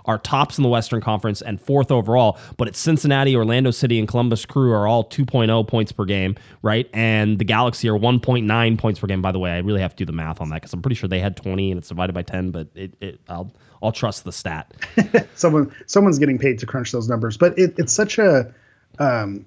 are 0.05 0.17
tops 0.19 0.57
in 0.57 0.63
the 0.63 0.69
Western 0.69 1.01
Conference 1.01 1.41
and 1.41 1.59
fourth 1.59 1.91
overall, 1.91 2.37
but 2.57 2.67
it's 2.67 2.79
Cincinnati, 2.79 3.35
Orlando 3.35 3.71
City, 3.71 3.99
and 3.99 4.07
Columbus 4.07 4.45
Crew 4.45 4.71
are 4.71 4.87
all 4.87 5.03
2.0 5.03 5.67
points 5.67 5.91
per 5.91 6.05
game, 6.05 6.35
right? 6.61 6.89
And 6.93 7.37
the 7.37 7.45
Galaxy 7.45 7.89
are 7.89 7.97
1.9 7.97 8.77
points 8.77 8.99
per 8.99 9.07
game. 9.07 9.21
By 9.21 9.31
the 9.31 9.39
way, 9.39 9.51
I 9.51 9.57
really 9.57 9.81
have 9.81 9.91
to 9.91 9.97
do 9.97 10.05
the 10.05 10.13
math 10.13 10.39
on 10.39 10.49
that 10.49 10.55
because 10.55 10.73
I'm 10.73 10.81
pretty 10.81 10.95
sure 10.95 11.09
they 11.09 11.19
had 11.19 11.35
20 11.35 11.71
and 11.71 11.77
it's 11.79 11.89
divided 11.89 12.13
by 12.13 12.21
10, 12.21 12.51
but 12.51 12.69
it, 12.73 12.93
it 13.01 13.19
I'll 13.27 13.51
I'll 13.81 13.91
trust 13.91 14.23
the 14.23 14.31
stat. 14.31 14.73
Someone 15.35 15.73
someone's 15.85 16.19
getting 16.19 16.37
paid 16.37 16.59
to 16.59 16.65
crunch 16.65 16.91
those 16.91 17.07
numbers, 17.07 17.37
but 17.37 17.57
it, 17.57 17.75
it's 17.77 17.93
such 17.93 18.17
a 18.17 18.53
um, 18.99 19.45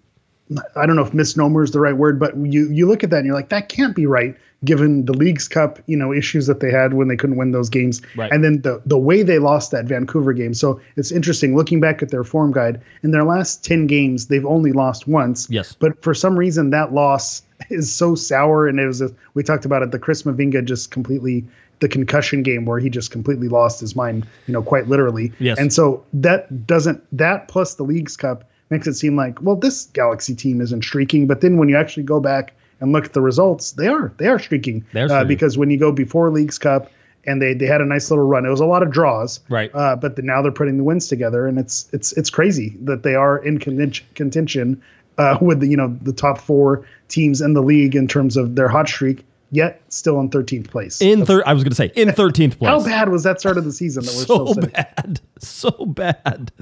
I 0.76 0.86
don't 0.86 0.96
know 0.96 1.02
if 1.04 1.14
misnomer 1.14 1.62
is 1.62 1.70
the 1.70 1.80
right 1.80 1.96
word, 1.96 2.18
but 2.18 2.36
you 2.36 2.68
you 2.70 2.86
look 2.86 3.04
at 3.04 3.10
that 3.10 3.18
and 3.18 3.26
you're 3.26 3.34
like, 3.34 3.50
that 3.50 3.68
can't 3.68 3.94
be 3.94 4.06
right, 4.06 4.36
given 4.64 5.04
the 5.04 5.12
Leagues 5.12 5.46
Cup, 5.46 5.78
you 5.86 5.96
know, 5.96 6.12
issues 6.12 6.46
that 6.48 6.60
they 6.60 6.70
had 6.70 6.94
when 6.94 7.08
they 7.08 7.16
couldn't 7.16 7.36
win 7.36 7.52
those 7.52 7.68
games, 7.68 8.02
right. 8.16 8.32
and 8.32 8.42
then 8.42 8.62
the 8.62 8.82
the 8.84 8.98
way 8.98 9.22
they 9.22 9.38
lost 9.38 9.70
that 9.70 9.84
Vancouver 9.84 10.32
game. 10.32 10.54
So 10.54 10.80
it's 10.96 11.12
interesting 11.12 11.56
looking 11.56 11.78
back 11.78 12.02
at 12.02 12.10
their 12.10 12.24
form 12.24 12.52
guide. 12.52 12.80
In 13.02 13.12
their 13.12 13.24
last 13.24 13.64
ten 13.64 13.86
games, 13.86 14.26
they've 14.26 14.46
only 14.46 14.72
lost 14.72 15.06
once. 15.06 15.48
Yes, 15.50 15.74
but 15.78 16.02
for 16.02 16.14
some 16.14 16.36
reason 16.36 16.70
that 16.70 16.92
loss 16.92 17.42
is 17.70 17.94
so 17.94 18.16
sour, 18.16 18.66
and 18.66 18.80
it 18.80 18.86
was 18.86 19.00
a, 19.00 19.10
we 19.34 19.44
talked 19.44 19.64
about 19.64 19.82
it. 19.82 19.92
The 19.92 20.00
Chris 20.00 20.24
Mavinga 20.24 20.64
just 20.64 20.90
completely 20.90 21.44
the 21.80 21.88
concussion 21.88 22.42
game 22.42 22.64
where 22.64 22.78
he 22.78 22.88
just 22.88 23.10
completely 23.10 23.48
lost 23.48 23.80
his 23.80 23.96
mind, 23.96 24.26
you 24.46 24.54
know, 24.54 24.62
quite 24.62 24.88
literally. 24.88 25.32
Yes. 25.38 25.58
And 25.58 25.72
so 25.72 26.04
that 26.12 26.66
doesn't 26.66 27.02
that 27.16 27.48
plus 27.48 27.74
the 27.74 27.82
Leagues 27.82 28.16
Cup 28.16 28.44
makes 28.70 28.86
it 28.86 28.94
seem 28.94 29.16
like 29.16 29.40
well 29.42 29.56
this 29.56 29.86
Galaxy 29.86 30.34
team 30.34 30.60
isn't 30.60 30.82
streaking, 30.82 31.26
but 31.26 31.40
then 31.40 31.56
when 31.56 31.68
you 31.68 31.76
actually 31.76 32.04
go 32.04 32.20
back 32.20 32.54
and 32.80 32.92
look 32.92 33.04
at 33.04 33.12
the 33.12 33.20
results, 33.20 33.72
they 33.72 33.88
are 33.88 34.12
they 34.18 34.28
are 34.28 34.38
streaking. 34.38 34.84
Uh, 34.94 35.24
because 35.24 35.58
when 35.58 35.70
you 35.70 35.78
go 35.78 35.92
before 35.92 36.30
Leagues 36.30 36.58
Cup 36.58 36.90
and 37.24 37.40
they 37.40 37.54
they 37.54 37.66
had 37.66 37.80
a 37.80 37.86
nice 37.86 38.10
little 38.10 38.26
run. 38.26 38.46
It 38.46 38.50
was 38.50 38.60
a 38.60 38.66
lot 38.66 38.82
of 38.82 38.90
draws, 38.90 39.40
right? 39.48 39.70
Uh, 39.74 39.96
but 39.96 40.16
the, 40.16 40.22
now 40.22 40.42
they're 40.42 40.52
putting 40.52 40.76
the 40.76 40.84
wins 40.84 41.08
together, 41.08 41.46
and 41.46 41.58
it's 41.58 41.88
it's 41.92 42.12
it's 42.12 42.30
crazy 42.30 42.76
that 42.82 43.02
they 43.02 43.14
are 43.14 43.38
in 43.38 43.58
contention 43.58 44.82
uh, 45.18 45.38
with 45.40 45.60
the 45.60 45.66
you 45.66 45.76
know 45.76 45.96
the 46.02 46.12
top 46.12 46.38
four 46.38 46.86
teams 47.08 47.40
in 47.40 47.52
the 47.52 47.62
league 47.62 47.94
in 47.94 48.08
terms 48.08 48.36
of 48.36 48.56
their 48.56 48.68
hot 48.68 48.88
streak. 48.88 49.24
Yet 49.50 49.82
still 49.88 50.20
in 50.20 50.30
13th 50.30 50.70
place. 50.70 51.00
In 51.00 51.26
third, 51.26 51.42
I 51.44 51.52
was 51.52 51.62
going 51.62 51.70
to 51.70 51.76
say 51.76 51.92
in 51.94 52.08
13th 52.10 52.58
place. 52.58 52.68
How 52.68 52.82
bad 52.82 53.08
was 53.08 53.22
that 53.24 53.40
start 53.40 53.58
of 53.58 53.64
the 53.64 53.72
season 53.72 54.04
that 54.04 54.14
we're 54.14 54.24
so 54.24 54.54
bad, 54.54 55.20
so 55.38 55.70
bad. 55.86 56.52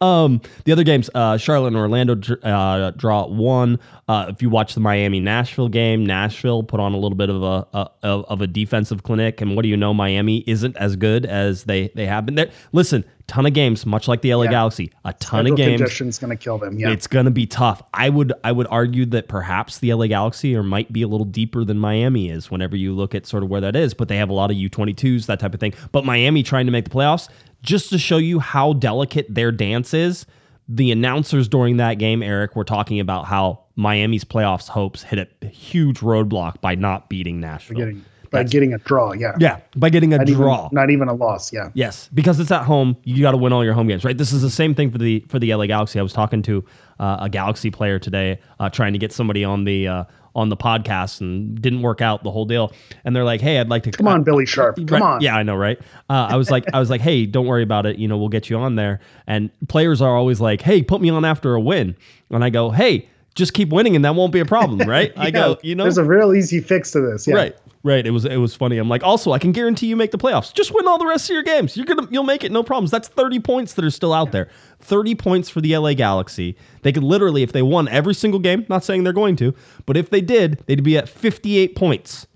Um, 0.00 0.40
the 0.64 0.72
other 0.72 0.84
games, 0.84 1.10
uh, 1.14 1.36
Charlotte 1.36 1.68
and 1.68 1.76
Orlando 1.76 2.14
uh, 2.42 2.90
draw 2.92 3.26
one. 3.26 3.78
Uh, 4.08 4.26
if 4.28 4.42
you 4.42 4.50
watch 4.50 4.74
the 4.74 4.80
Miami 4.80 5.20
Nashville 5.20 5.68
game, 5.68 6.04
Nashville 6.04 6.62
put 6.62 6.80
on 6.80 6.92
a 6.92 6.98
little 6.98 7.16
bit 7.16 7.30
of 7.30 7.42
a, 7.42 7.66
a 7.74 8.08
of 8.08 8.40
a 8.40 8.46
defensive 8.46 9.02
clinic, 9.02 9.40
and 9.40 9.54
what 9.54 9.62
do 9.62 9.68
you 9.68 9.76
know? 9.76 9.92
Miami 9.92 10.44
isn't 10.46 10.76
as 10.76 10.96
good 10.96 11.26
as 11.26 11.64
they 11.64 11.88
they 11.94 12.06
have 12.06 12.24
been. 12.26 12.34
There, 12.36 12.50
listen, 12.72 13.04
ton 13.28 13.46
of 13.46 13.52
games, 13.52 13.86
much 13.86 14.08
like 14.08 14.22
the 14.22 14.34
LA 14.34 14.44
Yeah. 14.44 14.50
Galaxy, 14.50 14.90
a 15.04 15.12
ton 15.12 15.44
Schedule 15.44 15.52
of 15.52 15.56
games. 15.56 15.80
Congestion's 15.80 16.18
going 16.18 16.30
to 16.30 16.36
kill 16.36 16.58
them. 16.58 16.78
Yeah. 16.78 16.90
It's 16.90 17.06
going 17.06 17.26
to 17.26 17.30
be 17.30 17.46
tough. 17.46 17.82
I 17.94 18.08
would 18.08 18.32
I 18.42 18.50
would 18.50 18.66
argue 18.70 19.06
that 19.06 19.28
perhaps 19.28 19.78
the 19.78 19.94
LA 19.94 20.06
Galaxy 20.08 20.56
or 20.56 20.62
might 20.62 20.92
be 20.92 21.02
a 21.02 21.08
little 21.08 21.26
deeper 21.26 21.64
than 21.64 21.78
Miami 21.78 22.30
is 22.30 22.50
whenever 22.50 22.74
you 22.74 22.92
look 22.92 23.14
at 23.14 23.26
sort 23.26 23.42
of 23.44 23.48
where 23.48 23.60
that 23.60 23.76
is, 23.76 23.94
but 23.94 24.08
they 24.08 24.16
have 24.16 24.30
a 24.30 24.32
lot 24.32 24.50
of 24.50 24.56
U22s, 24.56 25.26
that 25.26 25.38
type 25.38 25.54
of 25.54 25.60
thing. 25.60 25.74
But 25.92 26.04
Miami 26.04 26.42
trying 26.42 26.66
to 26.66 26.72
make 26.72 26.84
the 26.84 26.90
playoffs 26.90 27.28
just 27.62 27.90
to 27.90 27.98
show 27.98 28.16
you 28.16 28.40
how 28.40 28.72
delicate 28.72 29.32
their 29.32 29.52
dance 29.52 29.94
is. 29.94 30.26
The 30.70 30.90
announcers 30.92 31.48
during 31.48 31.78
that 31.78 31.94
game, 31.94 32.22
Eric, 32.22 32.54
were 32.54 32.64
talking 32.64 33.00
about 33.00 33.24
how 33.26 33.60
Miami's 33.76 34.24
playoffs 34.24 34.68
hopes 34.68 35.02
hit 35.02 35.30
a 35.40 35.46
huge 35.46 36.00
roadblock 36.00 36.60
by 36.60 36.74
not 36.74 37.08
beating 37.08 37.40
Nashville. 37.40 37.92
By 38.30 38.42
getting 38.44 38.74
a 38.74 38.78
draw. 38.78 39.12
Yeah. 39.12 39.34
yeah, 39.38 39.60
by 39.76 39.88
getting 39.90 40.12
a 40.14 40.18
Not 40.18 40.28
even, 40.28 40.40
draw. 40.42 40.68
not 40.72 40.90
even 40.90 41.08
a 41.08 41.14
loss. 41.14 41.52
Yeah. 41.52 41.70
Yes, 41.74 42.08
because 42.14 42.40
it's 42.40 42.50
at 42.50 42.64
home. 42.64 42.96
You 43.04 43.22
got 43.22 43.32
to 43.32 43.36
win 43.36 43.52
all 43.52 43.64
your 43.64 43.74
home 43.74 43.88
games, 43.88 44.04
right? 44.04 44.16
This 44.16 44.32
is 44.32 44.42
the 44.42 44.50
same 44.50 44.74
thing 44.74 44.90
for 44.90 44.98
the 44.98 45.24
for 45.28 45.38
the 45.38 45.54
LA 45.54 45.66
Galaxy. 45.66 45.98
I 45.98 46.02
was 46.02 46.12
talking 46.12 46.42
to 46.42 46.64
uh, 47.00 47.18
a 47.20 47.28
Galaxy 47.28 47.70
player 47.70 47.98
today, 47.98 48.40
uh, 48.60 48.68
trying 48.70 48.92
to 48.92 48.98
get 48.98 49.12
somebody 49.12 49.44
on 49.44 49.64
the 49.64 49.88
uh, 49.88 50.04
on 50.34 50.50
the 50.50 50.56
podcast, 50.56 51.20
and 51.20 51.60
didn't 51.60 51.82
work 51.82 52.00
out 52.00 52.22
the 52.22 52.30
whole 52.30 52.44
deal. 52.44 52.72
And 53.04 53.16
they're 53.16 53.24
like, 53.24 53.40
"Hey, 53.40 53.58
I'd 53.58 53.68
like 53.68 53.82
to 53.84 53.90
Come 53.90 54.06
on, 54.08 54.22
Billy 54.22 54.46
Sharp. 54.46 54.76
Come 54.86 54.86
Right. 54.86 55.02
on. 55.02 55.20
Yeah, 55.20 55.36
I 55.36 55.42
know, 55.42 55.56
right? 55.56 55.78
Uh, 56.10 56.28
I 56.30 56.36
was 56.36 56.50
like, 56.50 56.64
I 56.72 56.78
was 56.78 56.90
like, 56.90 57.00
hey, 57.00 57.26
don't 57.26 57.46
worry 57.46 57.62
about 57.62 57.86
it. 57.86 57.98
You 57.98 58.06
know, 58.08 58.16
we'll 58.18 58.28
get 58.28 58.48
you 58.50 58.56
on 58.58 58.76
there. 58.76 59.00
And 59.26 59.50
players 59.68 60.00
are 60.02 60.16
always 60.16 60.40
like, 60.40 60.60
hey, 60.60 60.82
put 60.82 61.00
me 61.00 61.10
on 61.10 61.24
after 61.24 61.54
a 61.54 61.60
win. 61.60 61.96
And 62.30 62.44
I 62.44 62.50
go, 62.50 62.70
hey, 62.70 63.08
just 63.34 63.54
keep 63.54 63.70
winning, 63.70 63.96
and 63.96 64.04
that 64.04 64.14
won't 64.14 64.32
be 64.32 64.40
a 64.40 64.44
problem, 64.44 64.80
right? 64.88 65.12
I 65.16 65.30
go, 65.30 65.58
you 65.62 65.74
know, 65.74 65.84
there's 65.84 65.98
a 65.98 66.04
real 66.04 66.34
easy 66.34 66.60
fix 66.60 66.90
to 66.92 67.00
this. 67.00 67.26
Yeah. 67.26 67.34
Right. 67.34 67.56
Right. 67.84 68.04
It 68.04 68.10
was 68.10 68.24
it 68.24 68.36
was 68.36 68.56
funny. 68.56 68.76
I'm 68.78 68.88
like, 68.88 69.04
also, 69.04 69.32
I 69.32 69.38
can 69.38 69.52
guarantee 69.52 69.86
you 69.86 69.94
make 69.96 70.10
the 70.10 70.18
playoffs. 70.18 70.52
Just 70.52 70.74
win 70.74 70.88
all 70.88 70.98
the 70.98 71.06
rest 71.06 71.30
of 71.30 71.34
your 71.34 71.44
games. 71.44 71.76
You're 71.76 71.86
gonna 71.86 72.08
you'll 72.10 72.24
make 72.24 72.42
it, 72.42 72.50
no 72.50 72.62
problems. 72.64 72.90
That's 72.90 73.08
30 73.08 73.38
points 73.40 73.74
that 73.74 73.84
are 73.84 73.90
still 73.90 74.12
out 74.12 74.32
there. 74.32 74.48
30 74.80 75.14
points 75.14 75.48
for 75.48 75.60
the 75.60 75.76
LA 75.76 75.94
Galaxy. 75.94 76.56
They 76.82 76.92
could 76.92 77.04
literally, 77.04 77.42
if 77.42 77.52
they 77.52 77.62
won 77.62 77.86
every 77.88 78.14
single 78.14 78.40
game, 78.40 78.66
not 78.68 78.84
saying 78.84 79.04
they're 79.04 79.12
going 79.12 79.36
to, 79.36 79.54
but 79.86 79.96
if 79.96 80.10
they 80.10 80.20
did, 80.20 80.62
they'd 80.66 80.82
be 80.82 80.98
at 80.98 81.08
58 81.08 81.76
points. 81.76 82.26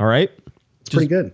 All 0.00 0.06
right. 0.06 0.30
It's 0.80 0.90
pretty 0.90 1.08
good. 1.08 1.32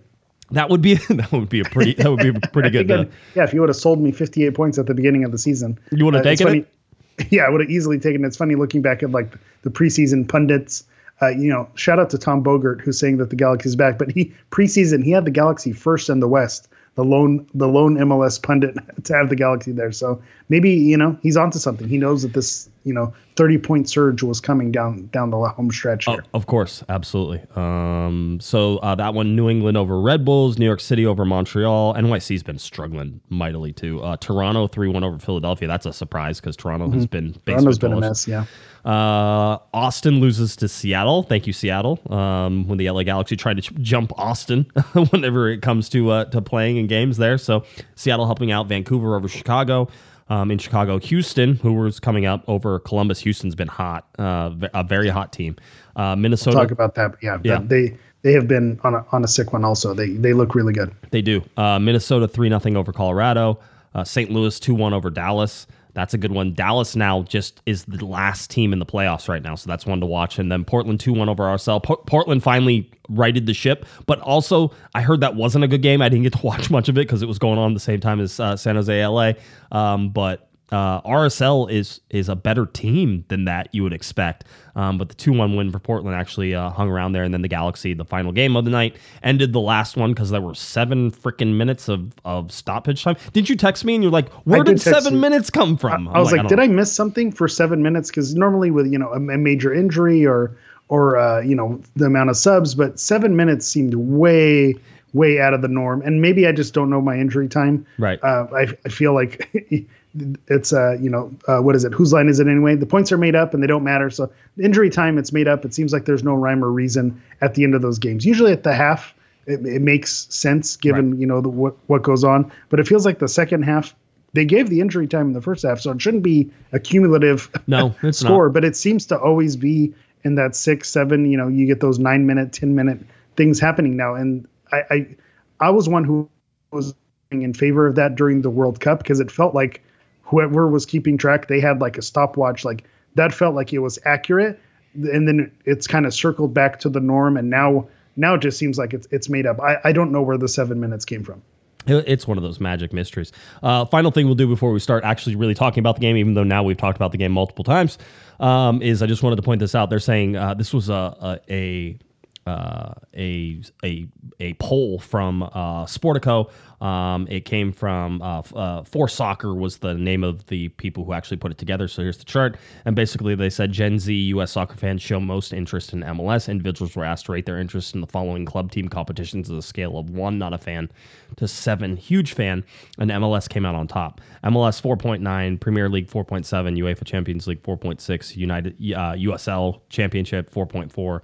That 0.51 0.69
would 0.69 0.81
be 0.81 0.95
that 1.09 1.31
would 1.31 1.49
be 1.49 1.61
a 1.61 1.65
pretty 1.65 1.93
that 1.93 2.09
would 2.09 2.19
be 2.19 2.29
a 2.29 2.47
pretty 2.49 2.69
good. 2.69 2.91
Uh, 2.91 3.05
yeah, 3.35 3.43
if 3.43 3.53
you 3.53 3.61
would 3.61 3.69
have 3.69 3.77
sold 3.77 4.01
me 4.01 4.11
58 4.11 4.53
points 4.53 4.77
at 4.77 4.85
the 4.85 4.93
beginning 4.93 5.23
of 5.23 5.31
the 5.31 5.37
season, 5.37 5.79
You 5.91 6.05
would 6.05 6.13
have 6.13 6.25
uh, 6.25 6.29
taken 6.29 6.47
it? 6.59 6.71
Yeah, 7.29 7.43
I 7.43 7.49
would 7.49 7.61
have 7.61 7.69
easily 7.69 7.99
taken. 7.99 8.25
It's 8.25 8.37
funny 8.37 8.55
looking 8.55 8.81
back 8.81 9.01
at 9.01 9.11
like 9.11 9.37
the 9.61 9.69
preseason 9.69 10.27
pundits. 10.27 10.83
Uh, 11.21 11.29
you 11.29 11.49
know, 11.49 11.69
shout 11.75 11.97
out 11.97 12.09
to 12.09 12.17
Tom 12.17 12.43
Bogert 12.43 12.81
who's 12.81 12.99
saying 12.99 13.17
that 13.17 13.29
the 13.29 13.37
Galaxy 13.37 13.69
is 13.69 13.75
back, 13.75 13.97
but 13.97 14.11
he 14.11 14.33
preseason 14.51 15.03
he 15.03 15.11
had 15.11 15.23
the 15.23 15.31
Galaxy 15.31 15.71
first 15.71 16.09
in 16.09 16.19
the 16.19 16.27
West. 16.27 16.67
The 16.95 17.05
lone 17.05 17.47
the 17.53 17.67
lone 17.67 17.95
MLS 17.95 18.41
pundit 18.41 18.75
to 19.03 19.13
have 19.13 19.29
the 19.29 19.35
Galaxy 19.35 19.71
there. 19.71 19.91
So 19.91 20.21
maybe 20.49 20.71
you 20.71 20.97
know 20.97 21.17
he's 21.21 21.37
onto 21.37 21.59
something. 21.59 21.87
He 21.87 21.97
knows 21.97 22.21
that 22.23 22.33
this 22.33 22.69
you 22.83 22.93
know 22.93 23.13
30 23.35 23.57
point 23.57 23.89
surge 23.89 24.21
was 24.23 24.39
coming 24.39 24.71
down 24.71 25.07
down 25.07 25.29
the 25.31 25.37
home 25.37 25.71
stretch 25.71 26.05
here. 26.05 26.23
Of 26.33 26.45
course, 26.45 26.83
absolutely. 26.87 27.41
Um, 27.55 28.37
so 28.41 28.77
uh, 28.77 28.95
that 28.95 29.13
one, 29.13 29.35
New 29.35 29.49
England 29.49 29.75
over 29.77 29.99
Red 29.99 30.23
Bulls, 30.23 30.57
New 30.57 30.65
York 30.65 30.79
City 30.79 31.05
over 31.05 31.25
Montreal. 31.25 31.95
NYC's 31.95 32.43
been 32.43 32.59
struggling 32.59 33.19
mightily 33.29 33.73
too. 33.73 34.01
Uh, 34.01 34.17
Toronto 34.17 34.67
three 34.67 34.87
one 34.87 35.03
over 35.03 35.17
Philadelphia. 35.19 35.67
That's 35.67 35.85
a 35.85 35.93
surprise 35.93 36.39
because 36.39 36.55
Toronto 36.55 36.89
has 36.91 37.07
been 37.07 37.25
Mm-hmm. 37.25 37.51
Toronto's 37.51 37.79
been 37.79 37.93
a 37.93 37.99
mess. 37.99 38.27
Yeah. 38.27 38.45
Uh, 38.83 39.57
Austin 39.73 40.19
loses 40.19 40.55
to 40.57 40.67
Seattle. 40.67 41.23
Thank 41.23 41.47
you, 41.47 41.53
Seattle. 41.53 41.99
Um, 42.13 42.67
when 42.67 42.77
the 42.77 42.87
LA 42.91 43.01
Galaxy 43.01 43.35
tried 43.35 43.55
to 43.55 43.61
ch- 43.63 43.73
jump 43.81 44.11
Austin 44.15 44.63
whenever 45.09 45.49
it 45.49 45.63
comes 45.63 45.89
to 45.89 46.11
uh, 46.11 46.25
to 46.25 46.39
playing 46.41 46.77
in 46.77 46.85
games 46.85 47.17
there. 47.17 47.39
So 47.39 47.63
Seattle 47.95 48.27
helping 48.27 48.51
out 48.51 48.67
Vancouver 48.67 49.15
over 49.15 49.27
Chicago. 49.27 49.87
Um, 50.27 50.49
in 50.49 50.57
Chicago, 50.57 50.97
Houston, 50.97 51.57
who 51.57 51.73
was 51.73 51.99
coming 51.99 52.25
up 52.25 52.43
over 52.47 52.79
Columbus. 52.79 53.19
Houston's 53.19 53.53
been 53.53 53.67
hot, 53.67 54.07
uh, 54.17 54.49
a 54.73 54.83
very 54.83 55.07
hot 55.07 55.31
team. 55.31 55.55
Uh, 55.95 56.15
Minnesota, 56.15 56.57
Talk 56.57 56.71
about 56.71 56.95
that. 56.95 57.15
Yeah, 57.21 57.37
Yeah. 57.43 57.59
They 57.63 57.95
they 58.23 58.33
have 58.33 58.47
been 58.47 58.79
on 58.83 58.95
a 58.95 59.05
on 59.11 59.23
a 59.23 59.27
sick 59.27 59.53
one 59.53 59.63
also. 59.63 59.93
They 59.93 60.09
they 60.13 60.33
look 60.33 60.55
really 60.55 60.73
good. 60.73 60.91
They 61.11 61.21
do. 61.21 61.43
Uh, 61.57 61.77
Minnesota 61.77 62.27
3 62.27 62.49
0 62.49 62.75
over 62.75 62.91
Colorado. 62.91 63.59
Uh, 63.93 64.03
St. 64.03 64.31
Louis 64.31 64.59
2 64.59 64.73
1 64.73 64.93
over 64.95 65.11
Dallas. 65.11 65.67
That's 65.95 66.13
a 66.13 66.17
good 66.17 66.33
one. 66.33 66.53
Dallas 66.53 66.95
now 66.95 67.23
just 67.23 67.61
is 67.65 67.85
the 67.85 68.05
last 68.05 68.51
team 68.51 68.73
in 68.73 68.79
the 68.79 68.85
playoffs 68.85 69.29
right 69.29 69.41
now, 69.41 69.55
so 69.55 69.69
that's 69.69 69.85
one 69.85 70.01
to 70.01 70.05
watch. 70.05 70.37
And 70.37 70.51
then 70.51 70.65
Portland 70.65 70.99
2 70.99 71.13
1 71.13 71.29
over 71.29 71.43
RSL. 71.43 71.81
Po- 71.81 71.95
Portland 71.95 72.43
finally 72.43 72.91
righted 73.07 73.45
the 73.45 73.53
ship, 73.53 73.85
but 74.05 74.19
also 74.19 74.71
I 74.93 75.01
heard 75.01 75.21
that 75.21 75.35
wasn't 75.35 75.63
a 75.63 75.69
good 75.69 75.81
game. 75.81 76.01
I 76.01 76.09
didn't 76.09 76.23
get 76.23 76.33
to 76.33 76.41
watch 76.45 76.69
much 76.69 76.89
of 76.89 76.97
it 76.97 77.07
because 77.07 77.21
it 77.21 77.27
was 77.27 77.39
going 77.39 77.57
on 77.57 77.73
the 77.73 77.79
same 77.79 78.01
time 78.01 78.19
as 78.19 78.39
uh, 78.41 78.57
San 78.57 78.75
Jose 78.75 79.05
LA. 79.07 79.33
Um, 79.71 80.09
but 80.09 80.49
uh, 80.71 81.01
RSL 81.01 81.71
is 81.71 82.01
is 82.09 82.27
a 82.27 82.35
better 82.35 82.65
team 82.65 83.23
than 83.27 83.45
that 83.45 83.69
you 83.71 83.83
would 83.83 83.93
expect. 83.93 84.45
Um, 84.75 84.97
but 84.97 85.09
the 85.09 85.15
two 85.15 85.31
one 85.31 85.55
win 85.55 85.71
for 85.71 85.79
Portland 85.79 86.15
actually 86.15 86.55
uh, 86.55 86.69
hung 86.69 86.89
around 86.89 87.13
there, 87.13 87.23
and 87.23 87.33
then 87.33 87.43
the 87.43 87.47
Galaxy, 87.47 87.93
the 87.93 88.03
final 88.03 88.31
game 88.31 88.55
of 88.57 88.65
the 88.65 88.71
night, 88.71 88.97
ended 89.23 89.53
the 89.53 89.59
last 89.59 89.95
one 89.95 90.11
because 90.11 90.31
there 90.31 90.41
were 90.41 90.55
seven 90.55 91.11
freaking 91.11 91.55
minutes 91.55 91.87
of 91.87 92.13
of 92.25 92.51
stoppage 92.51 93.03
time. 93.03 93.15
Did 93.31 93.47
you 93.47 93.55
text 93.55 93.85
me 93.85 93.93
and 93.93 94.03
you're 94.03 94.11
like, 94.11 94.31
where 94.45 94.63
did 94.63 94.77
did, 94.77 94.81
seven 94.81 95.13
you. 95.15 95.19
minutes 95.19 95.49
come 95.49 95.77
from? 95.77 96.07
I 96.07 96.19
was 96.19 96.31
like, 96.31 96.41
don't 96.41 96.49
did 96.49 96.57
know. 96.57 96.63
I 96.63 96.67
miss 96.67 96.91
something 96.91 97.31
for 97.31 97.47
seven 97.47 97.83
minutes? 97.83 98.09
Because 98.09 98.35
normally 98.35 98.71
with 98.71 98.91
you 98.91 98.97
know 98.97 99.09
a, 99.09 99.17
a 99.17 99.37
major 99.37 99.73
injury 99.73 100.25
or 100.25 100.57
or 100.89 101.17
uh, 101.17 101.41
you 101.41 101.55
know 101.55 101.79
the 101.95 102.05
amount 102.05 102.31
of 102.31 102.37
subs, 102.37 102.73
but 102.73 102.99
seven 102.99 103.35
minutes 103.35 103.67
seemed 103.67 103.93
way 103.93 104.75
way 105.13 105.39
out 105.39 105.53
of 105.53 105.61
the 105.61 105.67
norm. 105.67 106.01
And 106.01 106.21
maybe 106.21 106.45
I 106.45 106.51
just 106.51 106.73
don't 106.73 106.89
know 106.89 107.01
my 107.01 107.17
injury 107.17 107.47
time. 107.47 107.85
Right. 107.97 108.21
Uh, 108.21 108.47
I, 108.53 108.67
I 108.85 108.89
feel 108.89 109.13
like 109.13 109.49
it's 110.47 110.71
uh 110.73 110.93
you 110.99 111.09
know 111.09 111.31
uh, 111.47 111.59
what 111.59 111.75
is 111.75 111.83
it? 111.83 111.93
Whose 111.93 112.13
line 112.13 112.29
is 112.29 112.39
it 112.39 112.47
anyway? 112.47 112.75
The 112.75 112.85
points 112.85 113.11
are 113.11 113.17
made 113.17 113.35
up 113.35 113.53
and 113.53 113.61
they 113.61 113.67
don't 113.67 113.83
matter. 113.83 114.09
So 114.09 114.31
injury 114.61 114.89
time, 114.89 115.17
it's 115.17 115.31
made 115.33 115.47
up. 115.47 115.65
It 115.65 115.73
seems 115.73 115.91
like 115.93 116.05
there's 116.05 116.23
no 116.23 116.33
rhyme 116.35 116.63
or 116.63 116.71
reason 116.71 117.21
at 117.41 117.55
the 117.55 117.63
end 117.63 117.75
of 117.75 117.81
those 117.81 117.99
games. 117.99 118.25
Usually 118.25 118.51
at 118.51 118.63
the 118.63 118.73
half. 118.73 119.13
It, 119.47 119.63
it 119.63 119.81
makes 119.83 120.25
sense 120.33 120.75
given 120.75 121.11
Right. 121.11 121.19
you 121.19 121.27
know 121.27 121.39
the, 121.39 121.49
what 121.49 121.75
what 121.85 122.01
goes 122.01 122.23
on, 122.23 122.51
but 122.69 122.79
it 122.79 122.87
feels 122.87 123.05
like 123.05 123.19
the 123.19 123.27
second 123.27 123.61
half 123.61 123.93
they 124.33 124.43
gave 124.43 124.69
the 124.71 124.81
injury 124.81 125.05
time 125.07 125.27
in 125.27 125.33
the 125.33 125.41
first 125.41 125.63
half, 125.63 125.79
so 125.79 125.91
it 125.91 126.01
shouldn't 126.01 126.23
be 126.23 126.49
a 126.73 126.79
cumulative 126.79 127.47
No, 127.67 127.93
it's 128.01 128.23
not. 128.23 128.29
score, 128.29 128.49
but 128.49 128.65
it 128.65 128.75
seems 128.75 129.05
to 129.05 129.19
always 129.19 129.55
be 129.55 129.93
in 130.23 130.33
that 130.35 130.55
six, 130.55 130.89
seven. 130.89 131.29
You 131.29 131.37
know, 131.37 131.47
you 131.47 131.67
get 131.67 131.79
those 131.79 131.99
nine 131.99 132.25
minute, 132.25 132.53
ten 132.53 132.73
minute 132.73 132.99
things 133.37 133.59
happening 133.59 133.95
now, 133.95 134.15
and 134.15 134.47
I, 134.71 134.81
I, 134.89 135.15
I 135.59 135.69
was 135.69 135.87
one 135.87 136.03
who 136.05 136.27
was 136.71 136.95
in 137.29 137.53
favor 137.53 137.85
of 137.85 137.93
that 137.95 138.15
during 138.15 138.41
the 138.41 138.49
World 138.49 138.79
Cup 138.79 138.97
because 138.97 139.19
it 139.19 139.29
felt 139.29 139.53
like 139.53 139.83
whoever 140.25 140.67
was 140.67 140.85
keeping 140.85 141.17
track, 141.17 141.47
they 141.47 141.59
had 141.59 141.79
like 141.79 141.97
a 141.97 142.01
stopwatch, 142.01 142.65
like 142.65 142.83
that 143.15 143.33
felt 143.33 143.55
like 143.55 143.71
it 143.71 143.79
was 143.79 143.97
accurate, 144.05 144.59
and 144.93 145.27
then 145.27 145.51
it's 145.65 145.87
kind 145.87 146.05
of 146.05 146.13
circled 146.13 146.53
back 146.53 146.79
to 146.81 146.89
the 146.89 146.99
norm, 146.99 147.37
and 147.37 147.49
now. 147.49 147.87
Now 148.17 148.35
it 148.35 148.41
just 148.41 148.57
seems 148.57 148.77
like 148.77 148.93
it's 148.93 149.09
it's 149.11 149.27
made 149.27 149.45
up. 149.45 149.59
I, 149.59 149.77
I 149.83 149.91
don't 149.91 150.13
know 150.13 150.21
where 150.21 150.37
the 150.37 150.47
seven 150.47 150.79
minutes 150.79 151.03
came 151.03 151.21
from. 151.21 151.41
It's 151.87 152.27
one 152.27 152.37
of 152.37 152.43
those 152.43 152.59
magic 152.59 152.93
mysteries. 152.93 153.31
Uh, 153.61 153.85
final 153.85 154.09
thing 154.09 154.25
we'll 154.25 154.35
do 154.35 154.47
before 154.47 154.71
we 154.71 154.79
start 154.79 155.03
actually 155.03 155.35
really 155.35 155.53
talking 155.53 155.81
about 155.81 155.95
the 155.95 156.01
game, 156.01 156.17
even 156.17 156.33
though 156.33 156.43
now 156.43 156.63
we've 156.63 156.77
talked 156.77 156.95
about 156.95 157.11
the 157.11 157.17
game 157.17 157.31
multiple 157.31 157.63
times, 157.63 157.97
um, 158.39 158.81
is 158.81 159.01
I 159.01 159.05
just 159.05 159.21
wanted 159.21 159.35
to 159.35 159.41
point 159.41 159.59
this 159.59 159.75
out. 159.75 159.89
They're 159.89 159.99
saying 159.99 160.35
uh, 160.35 160.53
this 160.53 160.73
was 160.73 160.89
a 160.89 161.41
a 161.49 161.53
a, 161.53 161.99
uh, 162.45 162.93
a 163.15 163.59
a 163.83 164.07
a 164.39 164.53
poll 164.55 164.99
from 164.99 165.43
uh, 165.43 165.85
Sportico. 165.85 166.51
Um, 166.79 167.27
it 167.29 167.45
came 167.45 167.71
from 167.71 168.21
uh, 168.21 168.41
uh, 168.53 168.83
For 168.83 169.07
Soccer 169.07 169.55
was 169.55 169.77
the 169.77 169.95
name 169.95 170.23
of 170.23 170.45
the 170.47 170.69
people 170.69 171.03
who 171.05 171.13
actually 171.13 171.37
put 171.37 171.51
it 171.51 171.57
together. 171.57 171.87
So 171.87 172.03
here's 172.03 172.17
the 172.17 172.25
chart, 172.25 172.57
and 172.85 172.95
basically 172.95 173.33
they 173.33 173.49
said 173.49 173.71
Gen 173.71 173.97
Z 173.97 174.13
U.S. 174.13 174.51
soccer 174.51 174.75
fans 174.75 175.01
show 175.01 175.19
most 175.19 175.53
interest 175.53 175.93
in 175.93 176.01
MLS. 176.01 176.47
Individuals 176.47 176.95
were 176.95 177.05
asked 177.05 177.25
to 177.25 177.31
rate 177.31 177.47
their 177.47 177.59
interest 177.59 177.95
in 177.95 178.01
the 178.01 178.07
following 178.07 178.45
club 178.45 178.71
team 178.71 178.89
competitions 178.89 179.49
as 179.49 179.57
a 179.57 179.61
scale 179.61 179.97
of 179.97 180.11
one, 180.11 180.37
not 180.37 180.53
a 180.53 180.59
fan, 180.59 180.91
to 181.37 181.47
seven, 181.47 181.97
huge 181.97 182.33
fan, 182.33 182.63
and 182.99 183.09
MLS 183.09 183.49
came 183.49 183.65
out 183.65 183.73
on 183.73 183.87
top. 183.87 184.21
MLS 184.43 184.81
4.9, 184.81 185.59
Premier 185.59 185.89
League 185.89 186.07
4.7, 186.07 186.45
UEFA 186.77 187.05
Champions 187.05 187.47
League 187.47 187.63
4.6, 187.63 188.35
United 188.35 188.73
uh, 188.93 189.13
USL 189.13 189.79
Championship 189.89 190.51
4.4 190.51 191.21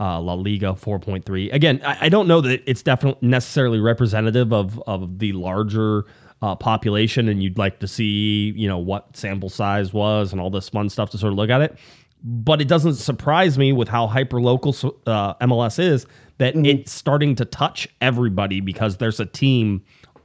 uh, 0.00 0.20
La 0.20 0.34
Liga 0.34 0.72
4.3. 0.74 1.52
Again, 1.52 1.80
I, 1.84 1.98
I 2.02 2.08
don't 2.08 2.26
know 2.28 2.40
that 2.40 2.62
it's 2.68 2.82
definitely 2.82 3.26
necessarily 3.28 3.80
representative 3.80 4.52
of 4.52 4.82
of 4.86 5.18
the 5.18 5.32
larger 5.32 6.04
uh, 6.42 6.54
population, 6.56 7.28
and 7.28 7.42
you'd 7.42 7.58
like 7.58 7.80
to 7.80 7.88
see 7.88 8.52
you 8.56 8.68
know 8.68 8.78
what 8.78 9.16
sample 9.16 9.48
size 9.48 9.92
was 9.92 10.32
and 10.32 10.40
all 10.40 10.50
this 10.50 10.68
fun 10.68 10.88
stuff 10.88 11.10
to 11.10 11.18
sort 11.18 11.32
of 11.32 11.36
look 11.36 11.50
at 11.50 11.60
it. 11.60 11.78
But 12.22 12.60
it 12.62 12.68
doesn't 12.68 12.94
surprise 12.94 13.58
me 13.58 13.72
with 13.72 13.88
how 13.88 14.06
hyper 14.06 14.40
local 14.40 14.70
uh, 15.06 15.34
MLS 15.34 15.78
is 15.78 16.06
that 16.38 16.54
Mm-hmm. 16.54 16.64
it's 16.64 16.92
starting 16.92 17.34
to 17.36 17.44
touch 17.44 17.88
everybody 18.00 18.60
because 18.60 18.96
there's 18.96 19.20
a 19.20 19.26
team 19.26 19.82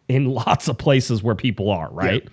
in 0.08 0.26
lots 0.34 0.68
of 0.68 0.78
places 0.78 1.22
where 1.22 1.36
people 1.36 1.70
are, 1.70 1.90
right? 1.92 2.28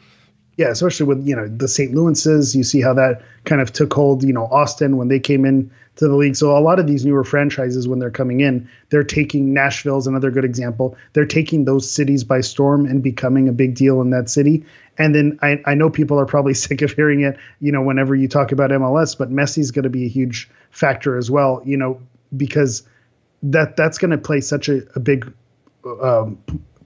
Yeah, 0.57 0.69
especially 0.69 1.05
with 1.07 1.27
you 1.27 1.37
know 1.37 1.47
the 1.49 1.69
St. 1.69 1.95
Louis's, 1.95 2.57
you 2.57 2.65
see 2.65 2.81
how 2.81 2.95
that 2.95 3.21
kind 3.45 3.61
of 3.61 3.73
took 3.73 3.93
hold. 3.93 4.25
You 4.25 4.33
know, 4.33 4.47
Austin 4.47 4.97
when 4.97 5.09
they 5.09 5.21
came 5.21 5.45
in 5.45 5.71
to 5.97 6.09
the 6.09 6.15
league. 6.15 6.37
So 6.37 6.57
a 6.57 6.61
lot 6.61 6.79
of 6.79 6.87
these 6.87 7.05
newer 7.05 7.25
franchises, 7.25 7.89
when 7.89 7.99
they're 7.99 8.11
coming 8.11 8.41
in, 8.41 8.69
they're 8.91 9.03
taking 9.03 9.53
Nashville's 9.53 10.07
another 10.07 10.31
good 10.31 10.45
example. 10.45 10.97
They're 11.15 11.27
taking 11.27 11.65
those 11.65 11.91
cities 11.91 12.23
by 12.23 12.43
storm 12.43 12.87
and 12.87 13.03
becoming 13.03 13.49
a 13.49 13.53
big 13.53 13.75
deal 13.75 14.01
in 14.01 14.11
that 14.11 14.29
city. 14.29 14.65
And 14.99 15.15
then 15.15 15.39
I, 15.43 15.61
I 15.65 15.75
know 15.75 15.91
people 15.91 16.19
are 16.21 16.27
probably 16.27 16.55
sick 16.67 16.83
of 16.83 16.93
hearing 16.93 17.23
it, 17.23 17.39
you 17.61 17.73
know, 17.73 17.83
whenever 17.83 18.15
you 18.15 18.29
talk 18.29 18.53
about 18.53 18.71
MLS, 18.71 19.17
but 19.17 19.31
Messi's 19.31 19.71
going 19.71 19.85
to 19.85 19.91
be 19.91 20.05
a 20.05 20.09
huge 20.09 20.51
factor 20.71 21.17
as 21.17 21.31
well, 21.31 21.63
you 21.65 21.77
know, 21.77 22.01
because 22.37 22.83
that 23.43 23.77
that's 23.77 23.99
going 23.99 24.11
to 24.11 24.19
play 24.19 24.41
such 24.41 24.69
a, 24.69 24.83
a 24.95 25.01
big 25.01 25.33
um, 26.03 26.39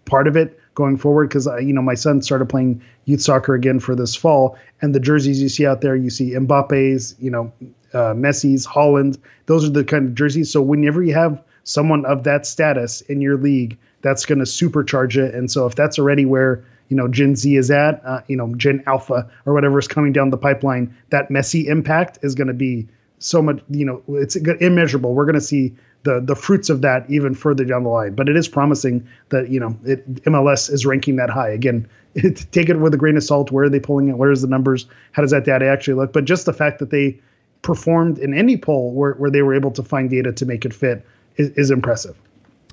part 0.05 0.29
of 0.29 0.37
it 0.37 0.60
going 0.81 0.97
forward 0.97 1.29
because 1.29 1.47
you 1.69 1.73
know 1.73 1.83
my 1.83 1.95
son 1.95 2.23
started 2.23 2.49
playing 2.49 2.83
youth 3.05 3.21
soccer 3.21 3.55
again 3.55 3.79
for 3.79 3.95
this 3.95 4.15
fall 4.15 4.57
and 4.81 4.95
the 4.95 5.01
jerseys 5.01 5.43
you 5.43 5.49
see 5.49 5.67
out 5.67 5.81
there 5.81 5.95
you 5.95 6.11
see 6.11 6.31
Mbappe's 6.31 7.15
you 7.19 7.31
know 7.31 7.53
uh, 7.93 8.15
Messi's 8.15 8.67
Haaland 8.67 9.19
those 9.51 9.65
are 9.65 9.71
the 9.71 9.83
kind 9.83 10.07
of 10.07 10.15
jerseys. 10.15 10.53
So 10.53 10.63
whenever 10.63 11.03
you 11.03 11.13
have 11.15 11.43
someone 11.65 12.05
of 12.07 12.23
that 12.23 12.47
status 12.47 13.01
in 13.03 13.21
your 13.21 13.37
league 13.37 13.77
that's 14.01 14.25
going 14.25 14.39
to 14.39 14.45
supercharge 14.45 15.17
it. 15.17 15.35
And 15.35 15.51
so 15.51 15.67
if 15.67 15.75
that's 15.75 15.99
already 15.99 16.25
where 16.25 16.65
you 16.89 16.97
know 16.97 17.09
Gen 17.09 17.35
Z 17.35 17.57
is 17.57 17.71
at 17.71 18.01
uh, 18.05 18.21
you 18.29 18.37
know 18.37 18.55
Gen 18.55 18.83
Alpha 18.87 19.29
or 19.45 19.55
whatever 19.55 19.79
is 19.79 19.89
coming 19.89 20.13
down 20.13 20.31
the 20.31 20.39
pipeline 20.39 20.97
that 21.11 21.31
Messi 21.31 21.65
impact 21.67 22.21
is 22.23 22.35
going 22.37 22.49
to 22.49 22.55
be 22.55 22.87
so 23.19 23.43
much 23.43 23.61
you 23.71 23.85
know 23.85 24.03
it's 24.09 24.37
immeasurable. 24.37 25.15
We're 25.15 25.27
going 25.27 25.35
to 25.35 25.41
see 25.41 25.75
the 26.03 26.21
the 26.21 26.35
fruits 26.35 26.71
of 26.71 26.83
that 26.83 27.09
even 27.11 27.35
further 27.35 27.65
down 27.65 27.85
the 27.85 27.91
line. 27.91 28.15
But 28.15 28.29
it 28.29 28.37
is 28.37 28.49
promising 28.49 29.07
that 29.31 29.51
you 29.51 29.61
know 29.61 29.77
it, 29.85 30.25
mls 30.25 30.71
is 30.71 30.87
ranking 30.87 31.17
that 31.17 31.31
high. 31.31 31.51
Again 31.51 31.89
it, 32.15 32.47
take 32.51 32.69
it 32.69 32.77
with 32.77 32.95
a 32.95 32.97
grain 32.97 33.17
of 33.17 33.23
salt. 33.23 33.51
Where 33.51 33.65
are 33.65 33.69
they 33.71 33.81
pulling 33.81 34.09
it? 34.09 34.17
Where's 34.17 34.43
the 34.43 34.49
numbers? 34.49 34.87
How 35.13 35.23
does 35.23 35.31
that 35.31 35.45
data 35.45 35.67
actually 35.67 35.95
look? 35.95 36.13
But 36.13 36.25
just 36.25 36.47
the 36.47 36.53
fact 36.53 36.79
that 36.81 36.91
they 36.91 37.19
performed 37.63 38.19
in 38.19 38.35
any 38.35 38.57
poll 38.57 38.93
where, 38.93 39.13
where 39.13 39.31
they 39.31 39.43
were 39.43 39.55
able 39.55 39.71
to 39.73 39.83
find 39.83 40.09
data 40.09 40.33
to 40.33 40.47
make 40.47 40.65
it 40.65 40.73
fit 40.73 41.05
is, 41.37 41.51
is 41.51 41.71
impressive 41.71 42.17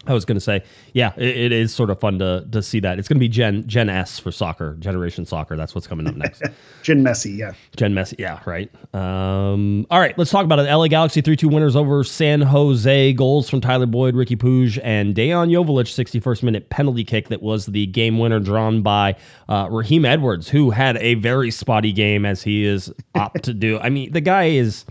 I 0.07 0.13
was 0.13 0.25
going 0.25 0.35
to 0.35 0.41
say, 0.41 0.63
yeah, 0.93 1.13
it, 1.17 1.37
it 1.37 1.51
is 1.51 1.73
sort 1.73 1.89
of 1.89 1.99
fun 1.99 2.19
to 2.19 2.45
to 2.51 2.61
see 2.61 2.79
that. 2.81 2.99
It's 2.99 3.07
going 3.07 3.17
to 3.17 3.19
be 3.19 3.29
Gen 3.29 3.67
Gen 3.67 3.89
S 3.89 4.19
for 4.19 4.31
soccer, 4.31 4.75
Generation 4.79 5.25
Soccer. 5.25 5.55
That's 5.55 5.75
what's 5.75 5.87
coming 5.87 6.07
up 6.07 6.15
next. 6.15 6.41
Jin 6.83 7.03
Messi 7.03 7.37
yeah 7.37 7.51
Gen 7.75 7.93
Messi, 7.93 8.15
yeah, 8.17 8.39
right. 8.45 8.71
Um, 8.93 9.85
all 9.89 9.99
right, 9.99 10.17
let's 10.17 10.31
talk 10.31 10.45
about 10.45 10.59
it. 10.59 10.63
LA 10.63 10.87
Galaxy 10.87 11.21
3 11.21 11.35
2 11.35 11.47
winners 11.47 11.75
over 11.75 12.03
San 12.03 12.41
Jose. 12.41 13.13
Goals 13.13 13.49
from 13.49 13.61
Tyler 13.61 13.85
Boyd, 13.85 14.15
Riqui 14.15 14.37
Puig, 14.37 14.79
and 14.83 15.15
Dejan 15.15 15.51
Joveljic, 15.51 16.21
61st 16.21 16.43
minute 16.43 16.69
penalty 16.69 17.03
kick 17.03 17.29
that 17.29 17.41
was 17.41 17.67
the 17.67 17.85
game 17.87 18.17
winner 18.19 18.39
drawn 18.39 18.81
by 18.81 19.15
uh, 19.49 19.67
Raheem 19.69 20.05
Edwards, 20.05 20.49
who 20.49 20.71
had 20.71 20.97
a 20.97 21.15
very 21.15 21.51
spotty 21.51 21.91
game 21.91 22.25
as 22.25 22.41
he 22.41 22.65
is 22.65 22.91
apt 23.15 23.43
to 23.43 23.53
do. 23.53 23.79
I 23.79 23.89
mean, 23.89 24.11
the 24.11 24.21
guy 24.21 24.45
is. 24.45 24.85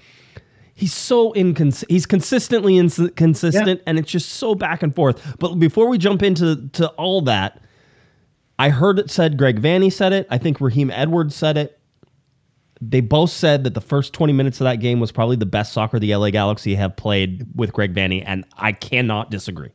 He's 0.77 0.93
so 0.93 1.33
incons. 1.33 1.85
He's 1.89 2.05
consistently 2.05 2.77
inconsistent, 2.77 3.81
and 3.87 3.99
it's 3.99 4.13
just 4.13 4.29
so 4.29 4.55
back 4.55 4.83
and 4.83 4.95
forth. 4.95 5.37
But 5.39 5.55
before 5.55 5.89
we 5.89 5.97
jump 5.97 6.23
into 6.23 6.69
to 6.75 6.89
all 6.91 7.23
that, 7.23 7.63
I 8.59 8.69
heard 8.69 8.99
it 8.99 9.11
said 9.11 9.39
Greg 9.39 9.61
Vanney 9.61 9.91
said 9.91 10.13
it. 10.13 10.27
I 10.31 10.37
think 10.37 10.61
Raheem 10.61 10.91
Edwards 10.91 11.35
said 11.35 11.57
it. 11.57 11.81
They 12.83 13.01
both 13.01 13.31
said 13.31 13.65
that 13.65 13.73
the 13.73 13.81
first 13.81 14.13
20 14.13 14.35
minutes 14.35 14.61
of 14.61 14.67
that 14.67 14.77
game 14.81 15.01
was 15.01 15.11
probably 15.11 15.37
the 15.37 15.47
best 15.47 15.73
soccer 15.73 15.99
the 15.99 16.15
LA 16.15 16.29
Galaxy 16.29 16.75
have 16.75 16.95
played 16.95 17.47
with 17.55 17.73
Greg 17.73 17.95
Vanney, 17.95 18.23
and 18.27 18.45
I 18.59 18.73
cannot 18.73 19.31
disagree. 19.31 19.71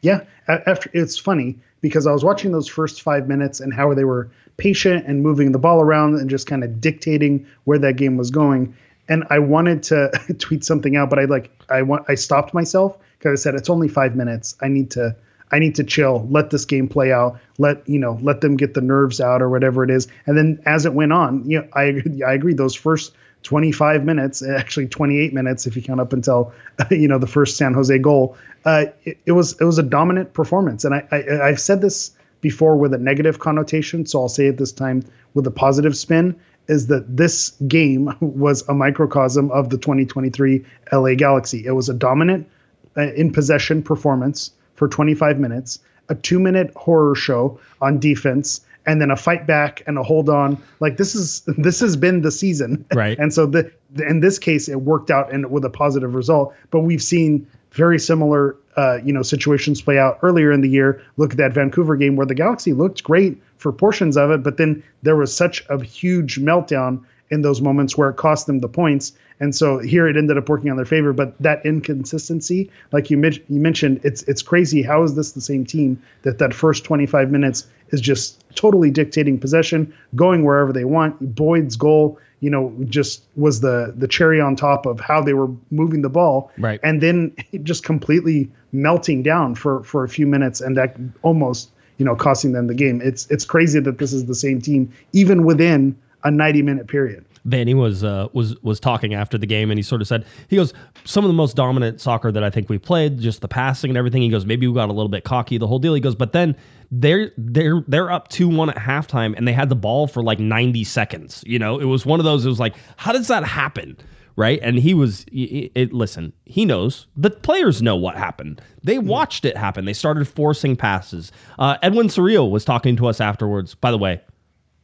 Yeah, 0.00 0.24
after 0.46 0.90
it's 0.94 1.18
funny 1.18 1.58
because 1.82 2.06
I 2.06 2.12
was 2.12 2.24
watching 2.24 2.52
those 2.52 2.68
first 2.68 3.02
five 3.02 3.28
minutes 3.28 3.60
and 3.60 3.74
how 3.74 3.92
they 3.92 4.04
were 4.04 4.30
patient 4.56 5.06
and 5.06 5.22
moving 5.22 5.52
the 5.52 5.58
ball 5.58 5.82
around 5.82 6.14
and 6.14 6.30
just 6.30 6.46
kind 6.46 6.64
of 6.64 6.80
dictating 6.80 7.46
where 7.64 7.78
that 7.78 7.96
game 7.96 8.16
was 8.16 8.30
going. 8.30 8.74
And 9.08 9.24
I 9.30 9.38
wanted 9.38 9.82
to 9.84 10.10
tweet 10.38 10.64
something 10.64 10.96
out, 10.96 11.10
but 11.10 11.18
I 11.18 11.24
like 11.24 11.50
I 11.68 11.82
want 11.82 12.04
I 12.08 12.14
stopped 12.14 12.54
myself 12.54 12.98
because 13.18 13.40
I 13.40 13.42
said 13.42 13.54
it's 13.54 13.70
only 13.70 13.88
five 13.88 14.16
minutes. 14.16 14.56
I 14.60 14.68
need 14.68 14.90
to 14.92 15.16
I 15.50 15.58
need 15.58 15.76
to 15.76 15.84
chill, 15.84 16.26
let 16.30 16.50
this 16.50 16.64
game 16.64 16.88
play 16.88 17.12
out, 17.12 17.38
let 17.58 17.88
you 17.88 17.98
know, 17.98 18.18
let 18.22 18.40
them 18.40 18.56
get 18.56 18.74
the 18.74 18.80
nerves 18.80 19.20
out 19.20 19.40
or 19.40 19.48
whatever 19.48 19.82
it 19.82 19.90
is. 19.90 20.08
And 20.26 20.36
then 20.36 20.60
as 20.66 20.84
it 20.84 20.92
went 20.92 21.12
on, 21.12 21.48
you 21.48 21.60
know, 21.60 21.68
I 21.74 22.02
I 22.26 22.34
agree. 22.34 22.54
Those 22.54 22.74
first 22.74 23.14
25 23.44 24.04
minutes, 24.04 24.42
actually 24.42 24.88
28 24.88 25.32
minutes 25.32 25.66
if 25.66 25.76
you 25.76 25.82
count 25.82 26.00
up 26.00 26.12
until 26.12 26.52
you 26.90 27.08
know 27.08 27.18
the 27.18 27.26
first 27.26 27.56
San 27.56 27.74
Jose 27.74 27.96
goal. 27.98 28.36
Uh, 28.64 28.86
it, 29.04 29.18
it 29.26 29.32
was 29.32 29.58
it 29.60 29.64
was 29.64 29.78
a 29.78 29.82
dominant 29.82 30.32
performance, 30.34 30.84
and 30.84 30.94
I, 30.94 31.08
I 31.10 31.48
I've 31.48 31.60
said 31.60 31.80
this 31.80 32.12
before 32.40 32.76
with 32.76 32.94
a 32.94 32.98
negative 32.98 33.38
connotation, 33.38 34.06
so 34.06 34.22
I'll 34.22 34.28
say 34.28 34.46
it 34.46 34.58
this 34.58 34.72
time 34.72 35.02
with 35.34 35.46
a 35.46 35.50
positive 35.50 35.96
spin. 35.96 36.38
Is 36.68 36.86
that 36.88 37.16
this 37.16 37.50
game 37.66 38.14
was 38.20 38.66
a 38.68 38.74
microcosm 38.74 39.50
of 39.50 39.70
the 39.70 39.78
2023 39.78 40.64
LA 40.92 41.14
Galaxy? 41.14 41.64
It 41.66 41.72
was 41.72 41.88
a 41.88 41.94
dominant 41.94 42.48
uh, 42.96 43.12
in 43.14 43.32
possession 43.32 43.82
performance 43.82 44.52
for 44.74 44.88
25 44.88 45.38
minutes, 45.38 45.80
a 46.08 46.14
two 46.14 46.38
minute 46.38 46.72
horror 46.76 47.14
show 47.14 47.58
on 47.80 47.98
defense, 47.98 48.60
and 48.86 49.00
then 49.00 49.10
a 49.10 49.16
fight 49.16 49.46
back 49.46 49.82
and 49.86 49.98
a 49.98 50.02
hold 50.02 50.28
on. 50.28 50.60
Like 50.80 50.96
this 50.96 51.14
is 51.14 51.42
this 51.58 51.80
has 51.80 51.96
been 51.96 52.22
the 52.22 52.30
season, 52.30 52.84
Right. 52.94 53.18
And 53.18 53.32
so 53.32 53.46
the 53.46 53.70
in 53.96 54.20
this 54.20 54.38
case, 54.38 54.68
it 54.68 54.82
worked 54.82 55.10
out 55.10 55.32
and 55.32 55.50
with 55.50 55.64
a 55.64 55.70
positive 55.70 56.14
result. 56.14 56.54
But 56.70 56.80
we've 56.80 57.02
seen 57.02 57.46
very 57.72 57.98
similar, 57.98 58.56
uh, 58.76 58.98
you 59.04 59.12
know, 59.12 59.22
situations 59.22 59.82
play 59.82 59.98
out 59.98 60.18
earlier 60.22 60.52
in 60.52 60.60
the 60.60 60.68
year. 60.68 61.02
Look 61.16 61.32
at 61.32 61.36
that 61.38 61.52
Vancouver 61.52 61.96
game 61.96 62.16
where 62.16 62.26
the 62.26 62.34
Galaxy 62.34 62.72
looked 62.72 63.02
great 63.02 63.40
for 63.58 63.72
portions 63.72 64.16
of 64.16 64.30
it, 64.30 64.42
but 64.42 64.56
then 64.56 64.82
there 65.02 65.16
was 65.16 65.34
such 65.34 65.64
a 65.68 65.82
huge 65.82 66.38
meltdown 66.38 67.04
in 67.30 67.42
those 67.42 67.60
moments 67.60 67.96
where 67.96 68.08
it 68.08 68.16
cost 68.16 68.46
them 68.46 68.60
the 68.60 68.68
points. 68.68 69.12
And 69.40 69.54
so 69.54 69.78
here 69.78 70.08
it 70.08 70.16
ended 70.16 70.38
up 70.38 70.48
working 70.48 70.70
on 70.70 70.76
their 70.76 70.86
favor. 70.86 71.12
But 71.12 71.40
that 71.40 71.64
inconsistency, 71.64 72.70
like 72.92 73.10
you, 73.10 73.16
men- 73.16 73.38
you 73.48 73.60
mentioned, 73.60 74.00
it's 74.02 74.22
it's 74.24 74.42
crazy. 74.42 74.82
How 74.82 75.02
is 75.02 75.14
this 75.14 75.32
the 75.32 75.40
same 75.40 75.64
team 75.64 76.02
that 76.22 76.38
that 76.38 76.54
first 76.54 76.84
25 76.84 77.30
minutes 77.30 77.66
is 77.90 78.00
just 78.00 78.42
totally 78.54 78.90
dictating 78.90 79.38
possession, 79.38 79.92
going 80.16 80.44
wherever 80.44 80.72
they 80.72 80.84
want? 80.84 81.34
Boyd's 81.34 81.76
goal, 81.76 82.18
you 82.40 82.50
know, 82.50 82.74
just 82.86 83.24
was 83.36 83.60
the 83.60 83.94
the 83.96 84.08
cherry 84.08 84.40
on 84.40 84.56
top 84.56 84.86
of 84.86 84.98
how 84.98 85.22
they 85.22 85.34
were 85.34 85.50
moving 85.70 86.02
the 86.02 86.08
ball. 86.08 86.50
Right. 86.58 86.80
And 86.82 87.00
then 87.00 87.34
it 87.52 87.62
just 87.64 87.84
completely 87.84 88.50
melting 88.72 89.22
down 89.22 89.54
for 89.54 89.82
for 89.84 90.02
a 90.02 90.08
few 90.08 90.26
minutes, 90.26 90.60
and 90.60 90.76
that 90.76 90.96
almost 91.22 91.70
you 91.98 92.04
know 92.04 92.16
costing 92.16 92.52
them 92.52 92.66
the 92.66 92.74
game. 92.74 93.00
It's 93.02 93.26
it's 93.30 93.44
crazy 93.44 93.80
that 93.80 93.98
this 93.98 94.12
is 94.12 94.26
the 94.26 94.34
same 94.34 94.60
team 94.60 94.92
even 95.12 95.44
within 95.44 95.96
a 96.24 96.30
90 96.30 96.62
minute 96.62 96.88
period. 96.88 97.24
Vanney 97.46 97.74
was 97.74 98.04
uh, 98.04 98.28
was 98.32 98.60
was 98.62 98.80
talking 98.80 99.14
after 99.14 99.38
the 99.38 99.46
game, 99.46 99.70
and 99.70 99.78
he 99.78 99.82
sort 99.82 100.00
of 100.00 100.08
said 100.08 100.24
he 100.48 100.56
goes 100.56 100.74
some 101.04 101.24
of 101.24 101.28
the 101.28 101.34
most 101.34 101.56
dominant 101.56 102.00
soccer 102.00 102.30
that 102.32 102.44
I 102.44 102.50
think 102.50 102.68
we 102.68 102.78
played, 102.78 103.18
just 103.20 103.40
the 103.40 103.48
passing 103.48 103.90
and 103.90 103.96
everything. 103.96 104.22
He 104.22 104.28
goes 104.28 104.44
maybe 104.44 104.66
we 104.66 104.74
got 104.74 104.88
a 104.88 104.92
little 104.92 105.08
bit 105.08 105.24
cocky, 105.24 105.58
the 105.58 105.66
whole 105.66 105.78
deal. 105.78 105.94
He 105.94 106.00
goes, 106.00 106.14
but 106.14 106.32
then 106.32 106.56
they're 106.90 107.32
they're 107.38 107.84
they're 107.88 108.10
up 108.10 108.28
two 108.28 108.48
one 108.48 108.70
at 108.70 108.76
halftime, 108.76 109.34
and 109.36 109.46
they 109.46 109.52
had 109.52 109.68
the 109.68 109.76
ball 109.76 110.06
for 110.06 110.22
like 110.22 110.38
ninety 110.38 110.84
seconds. 110.84 111.42
You 111.46 111.58
know, 111.58 111.78
it 111.78 111.84
was 111.84 112.04
one 112.04 112.20
of 112.20 112.24
those. 112.24 112.44
It 112.44 112.48
was 112.48 112.60
like, 112.60 112.74
how 112.96 113.12
does 113.12 113.28
that 113.28 113.44
happen? 113.44 113.96
Right, 114.38 114.60
and 114.62 114.78
he 114.78 114.94
was. 114.94 115.24
It, 115.32 115.72
it, 115.74 115.92
listen, 115.92 116.32
he 116.44 116.64
knows. 116.64 117.08
The 117.16 117.28
players 117.28 117.82
know 117.82 117.96
what 117.96 118.14
happened. 118.14 118.62
They 118.84 119.00
watched 119.00 119.44
it 119.44 119.56
happen. 119.56 119.84
They 119.84 119.92
started 119.92 120.28
forcing 120.28 120.76
passes. 120.76 121.32
Uh, 121.58 121.76
Edwin 121.82 122.06
Cerrillo 122.06 122.48
was 122.48 122.64
talking 122.64 122.94
to 122.98 123.08
us 123.08 123.20
afterwards. 123.20 123.74
By 123.74 123.90
the 123.90 123.98
way, 123.98 124.20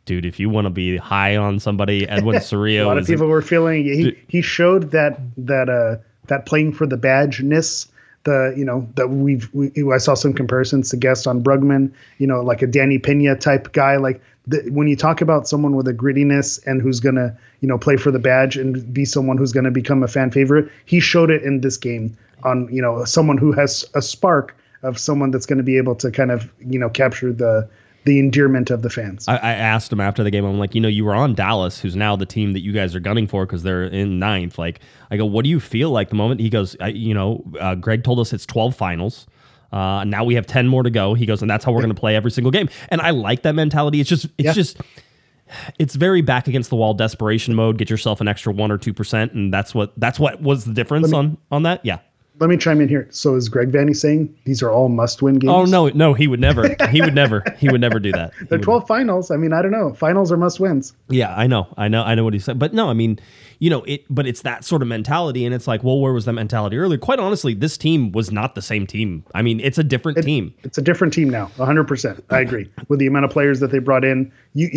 dude, 0.06 0.26
if 0.26 0.40
you 0.40 0.50
want 0.50 0.64
to 0.64 0.70
be 0.70 0.96
high 0.96 1.36
on 1.36 1.60
somebody, 1.60 2.04
Edwin 2.08 2.36
Cerrillo. 2.40 2.82
a 2.82 2.86
lot 2.88 2.98
of 2.98 3.06
people 3.06 3.28
were 3.28 3.42
feeling 3.42 3.84
he 3.84 4.18
he 4.26 4.42
showed 4.42 4.90
that 4.90 5.20
that 5.36 5.68
uh 5.68 6.02
that 6.26 6.46
playing 6.46 6.72
for 6.72 6.84
the 6.88 6.96
badgeness 6.96 7.86
the 8.24 8.54
you 8.56 8.64
know 8.64 8.88
that 8.96 9.08
we've 9.08 9.48
we, 9.52 9.70
I 9.92 9.98
saw 9.98 10.14
some 10.14 10.32
comparisons 10.32 10.90
to 10.90 10.96
Gastón 10.96 11.42
Brugman 11.42 11.92
you 12.18 12.26
know 12.26 12.40
like 12.40 12.62
a 12.62 12.66
Danny 12.66 12.98
Pena 12.98 13.36
type 13.36 13.72
guy. 13.72 13.96
Like 13.96 14.20
the, 14.46 14.68
when 14.70 14.88
you 14.88 14.96
talk 14.96 15.20
about 15.20 15.48
someone 15.48 15.76
with 15.76 15.88
a 15.88 15.94
grittiness 15.94 16.64
and 16.66 16.82
who's 16.82 17.00
gonna 17.00 17.36
you 17.60 17.68
know 17.68 17.78
play 17.78 17.96
for 17.96 18.10
the 18.10 18.18
badge 18.18 18.56
and 18.56 18.92
be 18.92 19.04
someone 19.04 19.38
who's 19.38 19.52
gonna 19.52 19.70
become 19.70 20.02
a 20.02 20.08
fan 20.08 20.30
favorite 20.30 20.70
he 20.84 21.00
showed 21.00 21.30
it 21.30 21.42
in 21.42 21.60
this 21.60 21.76
game 21.76 22.16
on 22.42 22.68
you 22.70 22.82
know 22.82 23.04
someone 23.04 23.38
who 23.38 23.52
has 23.52 23.84
a 23.94 24.02
spark 24.02 24.56
of 24.82 24.98
someone 24.98 25.30
that's 25.30 25.46
going 25.46 25.56
to 25.56 25.64
be 25.64 25.78
able 25.78 25.94
to 25.96 26.10
kind 26.10 26.30
of 26.30 26.52
you 26.60 26.78
know 26.78 26.88
capture 26.88 27.32
the 27.32 27.68
the 28.04 28.18
endearment 28.18 28.70
of 28.70 28.82
the 28.82 28.90
fans. 28.90 29.26
I, 29.28 29.36
I 29.36 29.52
asked 29.52 29.92
him 29.92 30.00
after 30.00 30.22
the 30.22 30.30
game. 30.30 30.44
I'm 30.44 30.58
like, 30.58 30.74
you 30.74 30.80
know, 30.80 30.88
you 30.88 31.04
were 31.04 31.14
on 31.14 31.34
Dallas, 31.34 31.80
who's 31.80 31.96
now 31.96 32.16
the 32.16 32.26
team 32.26 32.52
that 32.52 32.60
you 32.60 32.72
guys 32.72 32.94
are 32.94 33.00
gunning 33.00 33.26
for 33.26 33.46
because 33.46 33.62
they're 33.62 33.84
in 33.84 34.18
ninth. 34.18 34.58
Like, 34.58 34.80
I 35.10 35.16
go, 35.16 35.24
what 35.24 35.44
do 35.44 35.50
you 35.50 35.60
feel 35.60 35.90
like 35.90 36.10
the 36.10 36.14
moment? 36.16 36.40
He 36.40 36.50
goes, 36.50 36.76
I, 36.80 36.88
you 36.88 37.14
know, 37.14 37.42
uh, 37.60 37.74
Greg 37.76 38.04
told 38.04 38.18
us 38.20 38.32
it's 38.32 38.46
12 38.46 38.76
finals. 38.76 39.26
Uh, 39.72 40.04
now 40.04 40.22
we 40.22 40.34
have 40.34 40.46
10 40.46 40.68
more 40.68 40.82
to 40.82 40.90
go. 40.90 41.14
He 41.14 41.26
goes, 41.26 41.42
and 41.42 41.50
that's 41.50 41.64
how 41.64 41.72
we're 41.72 41.80
going 41.80 41.94
to 41.94 41.98
play 42.00 42.14
every 42.14 42.30
single 42.30 42.50
game. 42.52 42.68
And 42.90 43.00
I 43.00 43.10
like 43.10 43.42
that 43.42 43.54
mentality. 43.54 44.00
It's 44.00 44.08
just, 44.08 44.26
it's 44.26 44.32
Yeah. 44.38 44.52
just, 44.52 44.80
it's 45.78 45.94
very 45.94 46.20
back 46.22 46.46
against 46.48 46.70
the 46.70 46.76
wall 46.76 46.94
desperation 46.94 47.54
mode. 47.54 47.76
Get 47.78 47.90
yourself 47.90 48.20
an 48.20 48.28
extra 48.28 48.52
one 48.52 48.70
or 48.70 48.78
two 48.78 48.94
percent, 48.94 49.32
and 49.34 49.52
that's 49.52 49.74
what 49.74 49.92
that's 49.98 50.18
what 50.18 50.40
was 50.40 50.64
the 50.64 50.72
difference 50.72 51.12
on 51.12 51.36
on 51.50 51.64
that. 51.64 51.84
Yeah, 51.84 51.98
let 52.40 52.50
me 52.50 52.56
chime 52.56 52.80
in 52.80 52.88
here. 52.88 53.06
So 53.10 53.36
is 53.36 53.48
Greg 53.48 53.70
Vanney 53.70 53.94
saying 53.94 54.34
these 54.44 54.62
are 54.62 54.70
all 54.70 54.88
must-win 54.88 55.38
games? 55.38 55.52
Oh 55.52 55.64
no, 55.64 55.88
no, 55.88 56.14
he 56.14 56.26
would 56.26 56.40
never. 56.40 56.74
He 56.90 57.00
would 57.00 57.14
never. 57.14 57.42
He 57.58 57.68
would 57.68 57.80
never 57.80 57.98
do 57.98 58.12
that. 58.12 58.32
He 58.38 58.44
They're 58.46 58.58
would 58.58 58.64
12 58.64 58.86
finals. 58.86 59.30
I 59.30 59.36
mean, 59.36 59.52
I 59.52 59.62
don't 59.62 59.72
know. 59.72 59.94
Finals 59.94 60.30
are 60.30 60.36
must-wins. 60.36 60.94
Yeah, 61.08 61.34
I 61.34 61.46
know, 61.46 61.66
I 61.76 61.88
know, 61.88 62.02
I 62.02 62.14
know 62.14 62.24
what 62.24 62.34
he 62.34 62.38
said, 62.38 62.58
but 62.58 62.72
no, 62.72 62.88
I 62.88 62.92
mean, 62.92 63.18
you 63.58 63.70
know, 63.70 63.82
it. 63.84 64.04
But 64.10 64.26
it's 64.26 64.42
that 64.42 64.64
sort 64.64 64.82
of 64.82 64.88
mentality, 64.88 65.44
and 65.44 65.54
it's 65.54 65.66
like, 65.66 65.82
well, 65.82 65.98
where 66.00 66.12
was 66.12 66.24
that 66.26 66.32
mentality 66.32 66.76
earlier? 66.76 66.98
Quite 66.98 67.18
honestly, 67.18 67.54
this 67.54 67.76
team 67.76 68.12
was 68.12 68.30
not 68.30 68.54
the 68.54 68.62
same 68.62 68.86
team. 68.86 69.24
I 69.34 69.42
mean, 69.42 69.60
it's 69.60 69.78
a 69.78 69.84
different 69.84 70.22
team. 70.22 70.54
It's 70.62 70.78
a 70.78 70.82
different 70.82 71.12
team 71.12 71.30
now. 71.30 71.50
100%. 71.56 72.22
I 72.30 72.40
agree 72.40 72.68
with 72.88 72.98
the 72.98 73.06
amount 73.06 73.24
of 73.24 73.30
players 73.30 73.60
that 73.60 73.70
they 73.70 73.78
brought 73.78 74.04
in. 74.04 74.30
You, 74.54 74.68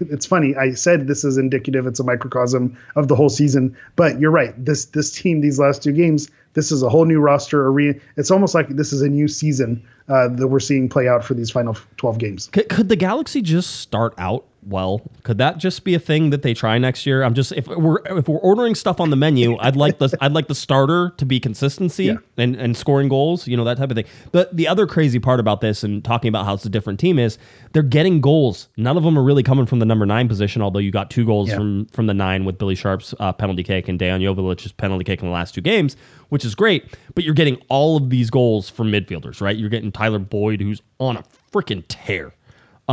it's 0.00 0.26
funny. 0.26 0.54
I 0.56 0.72
said 0.74 1.06
this 1.06 1.24
is 1.24 1.36
indicative. 1.36 1.86
It's 1.86 2.00
a 2.00 2.04
microcosm 2.04 2.76
of 2.96 3.08
the 3.08 3.16
whole 3.16 3.28
season. 3.28 3.76
But 3.96 4.20
you're 4.20 4.30
right. 4.30 4.54
This 4.62 4.86
this 4.86 5.10
team, 5.10 5.40
these 5.40 5.58
last 5.58 5.82
two 5.82 5.92
games, 5.92 6.30
this 6.54 6.72
is 6.72 6.82
a 6.82 6.88
whole 6.88 7.04
new 7.04 7.20
roster. 7.20 7.70
Re, 7.70 7.98
it's 8.16 8.30
almost 8.30 8.54
like 8.54 8.68
this 8.68 8.92
is 8.92 9.02
a 9.02 9.08
new 9.08 9.28
season 9.28 9.82
uh, 10.08 10.28
that 10.28 10.48
we're 10.48 10.60
seeing 10.60 10.88
play 10.88 11.08
out 11.08 11.24
for 11.24 11.34
these 11.34 11.50
final 11.50 11.76
12 11.96 12.18
games. 12.18 12.48
Could 12.52 12.88
the 12.88 12.96
Galaxy 12.96 13.42
just 13.42 13.80
start 13.80 14.14
out 14.18 14.44
well? 14.64 15.02
Could 15.24 15.38
that 15.38 15.58
just 15.58 15.84
be 15.84 15.94
a 15.94 15.98
thing 15.98 16.30
that 16.30 16.42
they 16.42 16.54
try 16.54 16.78
next 16.78 17.04
year? 17.06 17.22
I'm 17.22 17.34
just 17.34 17.52
if 17.52 17.66
we're 17.66 17.98
if 18.06 18.28
we're 18.28 18.38
ordering 18.38 18.74
stuff 18.74 19.00
on 19.00 19.10
the 19.10 19.16
menu, 19.16 19.56
I'd 19.58 19.76
like 19.76 19.98
the 19.98 20.16
I'd 20.20 20.32
like 20.32 20.48
the 20.48 20.54
starter 20.54 21.12
to 21.16 21.24
be 21.26 21.40
consistency 21.40 22.04
Yeah. 22.04 22.16
and 22.36 22.54
and 22.56 22.76
scoring 22.76 23.08
goals, 23.08 23.46
you 23.48 23.56
know 23.56 23.64
that 23.64 23.76
type 23.78 23.90
of 23.90 23.96
thing. 23.96 24.04
But 24.30 24.56
the 24.56 24.68
other 24.68 24.86
crazy 24.86 25.18
part 25.18 25.40
about 25.40 25.60
this 25.60 25.82
and 25.82 26.04
talking 26.04 26.28
about 26.28 26.44
how 26.46 26.54
it's 26.54 26.64
a 26.64 26.70
different 26.70 27.00
team 27.00 27.18
is 27.18 27.38
they're 27.72 27.82
getting 27.82 28.20
goals. 28.20 28.68
None 28.76 28.96
of 28.96 29.02
them 29.02 29.18
are 29.18 29.22
really 29.22 29.42
coming 29.42 29.66
from 29.66 29.78
the 29.78 29.86
number 29.86 30.06
nine 30.06 30.28
position, 30.28 30.62
although 30.62 30.78
you 30.78 30.90
got 30.90 31.10
two 31.10 31.24
goals 31.24 31.48
Yeah. 31.48 31.56
from 31.56 31.86
from 31.86 32.06
the 32.06 32.14
nine 32.14 32.44
with 32.44 32.58
Billy 32.58 32.74
Sharp's 32.74 33.14
uh, 33.20 33.32
penalty 33.32 33.62
kick 33.62 33.88
and 33.88 33.98
Dejan 33.98 34.20
Joveljic's 34.20 34.72
penalty 34.72 35.04
kick 35.04 35.20
in 35.20 35.26
the 35.28 35.32
last 35.34 35.54
two 35.54 35.60
games, 35.60 35.96
which 36.28 36.44
is 36.44 36.54
great. 36.54 36.84
But 37.14 37.24
you're 37.24 37.34
getting 37.34 37.56
all 37.68 37.96
of 37.96 38.10
these 38.10 38.30
goals 38.30 38.68
from 38.70 38.90
midfielders, 38.92 39.40
right? 39.40 39.56
You're 39.56 39.68
getting 39.70 39.92
Tyler 39.92 40.18
Boyd, 40.18 40.60
who's 40.60 40.82
on 40.98 41.16
a 41.16 41.24
freaking 41.52 41.84
tear. 41.88 42.34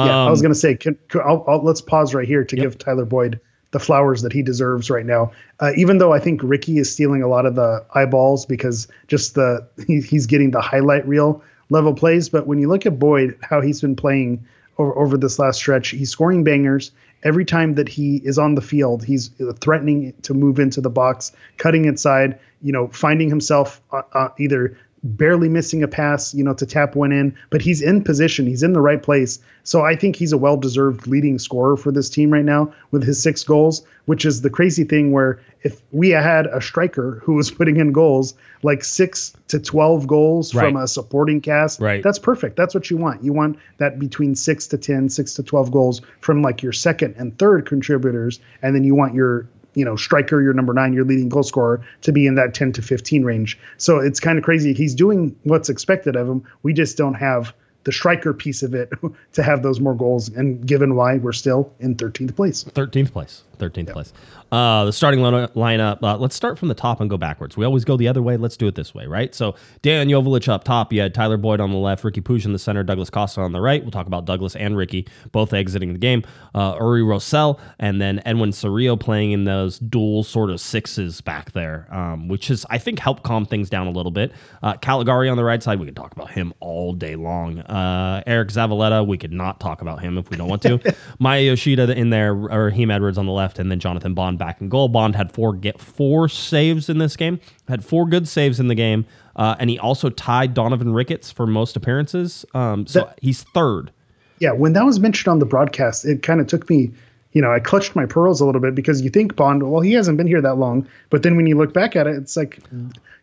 Yeah, 0.05 0.25
I 0.25 0.29
was 0.29 0.39
Um, 0.39 0.43
going 0.43 0.53
to 0.53 0.59
say, 0.59 0.75
can, 0.75 0.97
can- 1.09 1.21
I'll, 1.21 1.43
I'll, 1.47 1.63
let's 1.63 1.81
pause 1.81 2.13
right 2.13 2.27
here 2.27 2.43
to 2.43 2.55
give 2.55 2.77
Tyler 2.77 3.05
Boyd 3.05 3.39
the 3.71 3.79
flowers 3.79 4.23
that 4.23 4.33
he 4.33 4.41
deserves 4.41 4.89
right 4.89 5.05
now. 5.05 5.31
Uh, 5.59 5.71
even 5.75 5.99
though 5.99 6.11
I 6.11 6.19
think 6.19 6.41
Ricky 6.43 6.79
is 6.79 6.91
stealing 6.91 7.21
a 7.21 7.27
lot 7.27 7.45
of 7.45 7.53
the 7.55 7.85
eyeballs 7.93 8.45
because 8.45 8.87
just 9.07 9.35
the 9.35 9.67
he, 9.87 10.01
he's 10.01 10.25
getting 10.25 10.51
the 10.51 10.61
highlight 10.61 11.07
reel 11.07 11.43
level 11.69 11.93
plays. 11.93 12.29
But 12.29 12.47
when 12.47 12.57
you 12.59 12.67
look 12.67 12.85
at 12.85 12.97
Boyd, 12.97 13.37
how 13.41 13.61
he's 13.61 13.79
been 13.81 13.95
playing 13.95 14.43
over, 14.79 14.97
over 14.97 15.17
this 15.17 15.37
last 15.37 15.57
stretch, 15.57 15.89
he's 15.89 16.09
scoring 16.09 16.43
bangers. 16.43 16.91
Every 17.23 17.43
time 17.45 17.75
that 17.75 17.89
he 17.89 18.21
is 18.23 18.39
on 18.39 18.55
the 18.55 18.61
field, 18.61 19.03
he's 19.03 19.29
threatening 19.59 20.13
to 20.23 20.33
move 20.33 20.57
into 20.57 20.79
the 20.81 20.89
box, 20.89 21.33
cutting 21.57 21.83
inside, 21.85 22.39
you 22.61 22.71
know, 22.71 22.87
finding 22.87 23.29
himself 23.29 23.81
uh, 23.91 24.01
uh, 24.13 24.29
either 24.39 24.77
barely 25.03 25.47
missing 25.49 25.81
a 25.81 25.87
pass, 25.87 26.33
you 26.33 26.43
know, 26.43 26.53
to 26.53 26.65
tap 26.65 26.95
one 26.95 27.11
in, 27.11 27.35
but 27.49 27.61
he's 27.61 27.81
in 27.81 28.03
position. 28.03 28.45
He's 28.45 28.63
in 28.63 28.73
the 28.73 28.81
right 28.81 29.01
place. 29.01 29.39
So 29.63 29.81
I 29.85 29.95
think 29.95 30.15
he's 30.15 30.31
a 30.33 30.37
well-deserved 30.37 31.07
leading 31.07 31.39
scorer 31.39 31.77
for 31.77 31.91
this 31.91 32.09
team 32.09 32.31
right 32.31 32.43
now 32.43 32.73
with 32.91 33.03
his 33.03 33.21
six 33.21 33.43
goals, 33.43 33.85
which 34.05 34.25
is 34.25 34.41
the 34.41 34.49
crazy 34.49 34.83
thing 34.83 35.11
where 35.11 35.39
if 35.63 35.81
we 35.91 36.09
had 36.09 36.47
a 36.47 36.61
striker 36.61 37.21
who 37.23 37.33
was 37.35 37.49
putting 37.59 37.77
in 37.77 37.91
goals 37.91 38.33
like 38.63 38.83
six 38.83 39.33
to 39.47 39.59
12 39.59 40.05
goals 40.07 40.51
from 40.51 40.75
a 40.75 40.87
supporting 40.87 41.39
cast, 41.39 41.79
Right. 41.79 42.03
that's 42.03 42.19
perfect. 42.19 42.57
That's 42.57 42.73
what 42.75 42.89
you 42.89 42.97
want. 42.97 43.23
You 43.23 43.31
want 43.31 43.57
that 43.77 43.99
between 43.99 44.35
six 44.35 44.67
to 44.67 44.77
10, 44.77 45.09
six 45.09 45.33
to 45.35 45.43
12 45.43 45.71
goals 45.71 46.01
from 46.21 46.41
like 46.41 46.61
your 46.61 46.73
second 46.73 47.15
and 47.17 47.37
third 47.39 47.65
contributors. 47.65 48.39
And 48.61 48.75
then 48.75 48.83
you 48.83 48.95
want 48.95 49.13
your 49.13 49.47
you 49.73 49.85
know, 49.85 49.95
striker, 49.95 50.41
your 50.41 50.53
number 50.53 50.73
nine, 50.73 50.93
your 50.93 51.05
leading 51.05 51.29
goal 51.29 51.43
scorer, 51.43 51.85
to 52.01 52.11
be 52.11 52.27
in 52.27 52.35
that 52.35 52.53
10 52.53 52.73
to 52.73 52.81
15 52.81 53.23
range. 53.23 53.59
So 53.77 53.99
it's 53.99 54.19
kind 54.19 54.37
of 54.37 54.43
crazy. 54.43 54.73
He's 54.73 54.95
doing 54.95 55.35
what's 55.43 55.69
expected 55.69 56.15
of 56.15 56.27
him. 56.27 56.43
We 56.63 56.73
just 56.73 56.97
don't 56.97 57.15
have 57.15 57.53
the 57.83 57.91
striker 57.91 58.33
piece 58.33 58.63
of 58.63 58.73
it 58.73 58.91
to 59.33 59.43
have 59.43 59.63
those 59.63 59.79
more 59.79 59.95
goals. 59.95 60.29
And 60.29 60.65
given 60.65 60.95
why 60.95 61.17
we're 61.17 61.31
still 61.31 61.73
in 61.79 61.95
13th 61.95 62.35
place. 62.35 62.63
13th 62.63 63.11
place. 63.11 63.43
13th 63.59 63.91
place. 63.91 64.13
Uh, 64.51 64.85
the 64.85 64.93
starting 64.93 65.19
lineup. 65.19 66.01
Uh, 66.01 66.17
let's 66.17 66.35
start 66.35 66.57
from 66.57 66.69
the 66.69 66.73
top 66.73 66.99
and 67.01 67.09
go 67.09 67.17
backwards. 67.17 67.55
We 67.55 67.65
always 67.65 67.85
go 67.85 67.97
the 67.97 68.07
other 68.07 68.23
way. 68.23 68.35
Let's 68.35 68.57
do 68.57 68.65
it 68.65 68.73
this 68.73 68.95
way, 68.95 69.05
right? 69.05 69.35
So 69.35 69.55
Dan 69.83 70.07
Joveljic 70.07 70.47
up 70.47 70.63
top. 70.63 70.91
You 70.91 71.01
had 71.01 71.13
Tyler 71.13 71.37
Boyd 71.37 71.59
on 71.59 71.71
the 71.71 71.77
left, 71.77 72.03
Riqui 72.03 72.23
Puig 72.23 72.45
in 72.45 72.53
the 72.53 72.59
center, 72.59 72.83
Douglas 72.83 73.11
Costa 73.11 73.41
on 73.41 73.51
the 73.51 73.61
right. 73.61 73.81
We'll 73.83 73.91
talk 73.91 74.07
about 74.07 74.25
Douglas 74.25 74.55
and 74.55 74.75
Ricky 74.75 75.07
both 75.31 75.53
exiting 75.53 75.93
the 75.93 75.99
game. 75.99 76.23
Uh, 76.55 76.75
Uri 76.79 77.03
Rosell 77.03 77.59
and 77.77 78.01
then 78.01 78.21
Edwin 78.25 78.49
Cerrillo 78.49 78.99
playing 78.99 79.33
in 79.33 79.43
those 79.43 79.77
dual 79.77 80.23
sort 80.23 80.49
of 80.49 80.59
sixes 80.59 81.21
back 81.21 81.51
there, 81.51 81.87
um, 81.91 82.27
which 82.27 82.49
is 82.49 82.65
I 82.71 82.79
think 82.79 82.97
helped 82.97 83.23
calm 83.23 83.45
things 83.45 83.69
down 83.69 83.85
a 83.85 83.91
little 83.91 84.11
bit. 84.11 84.31
Uh, 84.63 84.73
Calegari 84.75 85.29
on 85.29 85.37
the 85.37 85.43
right 85.43 85.61
side. 85.61 85.79
We 85.79 85.85
could 85.85 85.95
talk 85.95 86.13
about 86.13 86.31
him 86.31 86.53
all 86.59 86.93
day 86.93 87.15
long. 87.15 87.59
Uh, 87.69 88.23
Eric 88.25 88.49
Zavaleta. 88.49 89.05
We 89.05 89.17
could 89.17 89.31
not 89.31 89.59
talk 89.59 89.81
about 89.81 90.01
him 90.01 90.17
if 90.17 90.29
we 90.29 90.37
don't 90.37 90.49
want 90.49 90.61
to. 90.63 90.95
Maya 91.19 91.41
Yoshida 91.41 91.95
in 91.97 92.09
there, 92.09 92.33
Raheem 92.33 92.91
Edwards 92.91 93.17
on 93.17 93.25
the 93.25 93.31
left, 93.31 93.59
and 93.59 93.69
then 93.71 93.79
Jonathan 93.79 94.13
Bond 94.13 94.37
back 94.37 94.59
in 94.61 94.69
goal. 94.69 94.87
Bond 94.89 95.15
had 95.15 95.31
four 95.31 95.53
get 95.53 95.79
four 95.79 96.27
saves 96.27 96.89
in 96.89 96.97
this 96.97 97.15
game. 97.15 97.39
Had 97.67 97.85
four 97.85 98.07
good 98.07 98.27
saves 98.27 98.59
in 98.59 98.67
the 98.67 98.75
game, 98.75 99.05
uh, 99.35 99.55
and 99.59 99.69
he 99.69 99.77
also 99.79 100.09
tied 100.09 100.53
Donovan 100.53 100.93
Ricketts 100.93 101.31
for 101.31 101.45
most 101.45 101.75
appearances. 101.75 102.45
Um, 102.53 102.87
so 102.87 103.01
That- 103.01 103.19
he's 103.21 103.43
third. 103.43 103.91
Yeah, 104.39 104.51
when 104.53 104.73
that 104.73 104.85
was 104.85 104.99
mentioned 104.99 105.29
on 105.29 105.39
the 105.39 105.45
broadcast, 105.45 106.05
it 106.05 106.23
kind 106.23 106.39
of 106.39 106.47
took 106.47 106.69
me, 106.69 106.91
you 107.33 107.41
know, 107.41 107.51
I 107.51 107.59
clutched 107.59 107.93
my 107.95 108.05
pearls 108.05 108.39
a 108.39 108.45
little 108.45 108.61
bit 108.61 108.73
because 108.73 109.01
you 109.01 109.09
think 109.09 109.35
Bond, 109.35 109.69
well, 109.69 109.81
he 109.81 109.91
hasn't 109.93 110.17
been 110.17 110.27
here 110.27 110.41
that 110.41 110.55
long. 110.55 110.87
But 111.09 111.23
then 111.23 111.35
when 111.35 111.45
you 111.45 111.57
look 111.57 111.73
back 111.73 111.95
at 111.97 112.07
it, 112.07 112.15
it's 112.15 112.37
like 112.37 112.59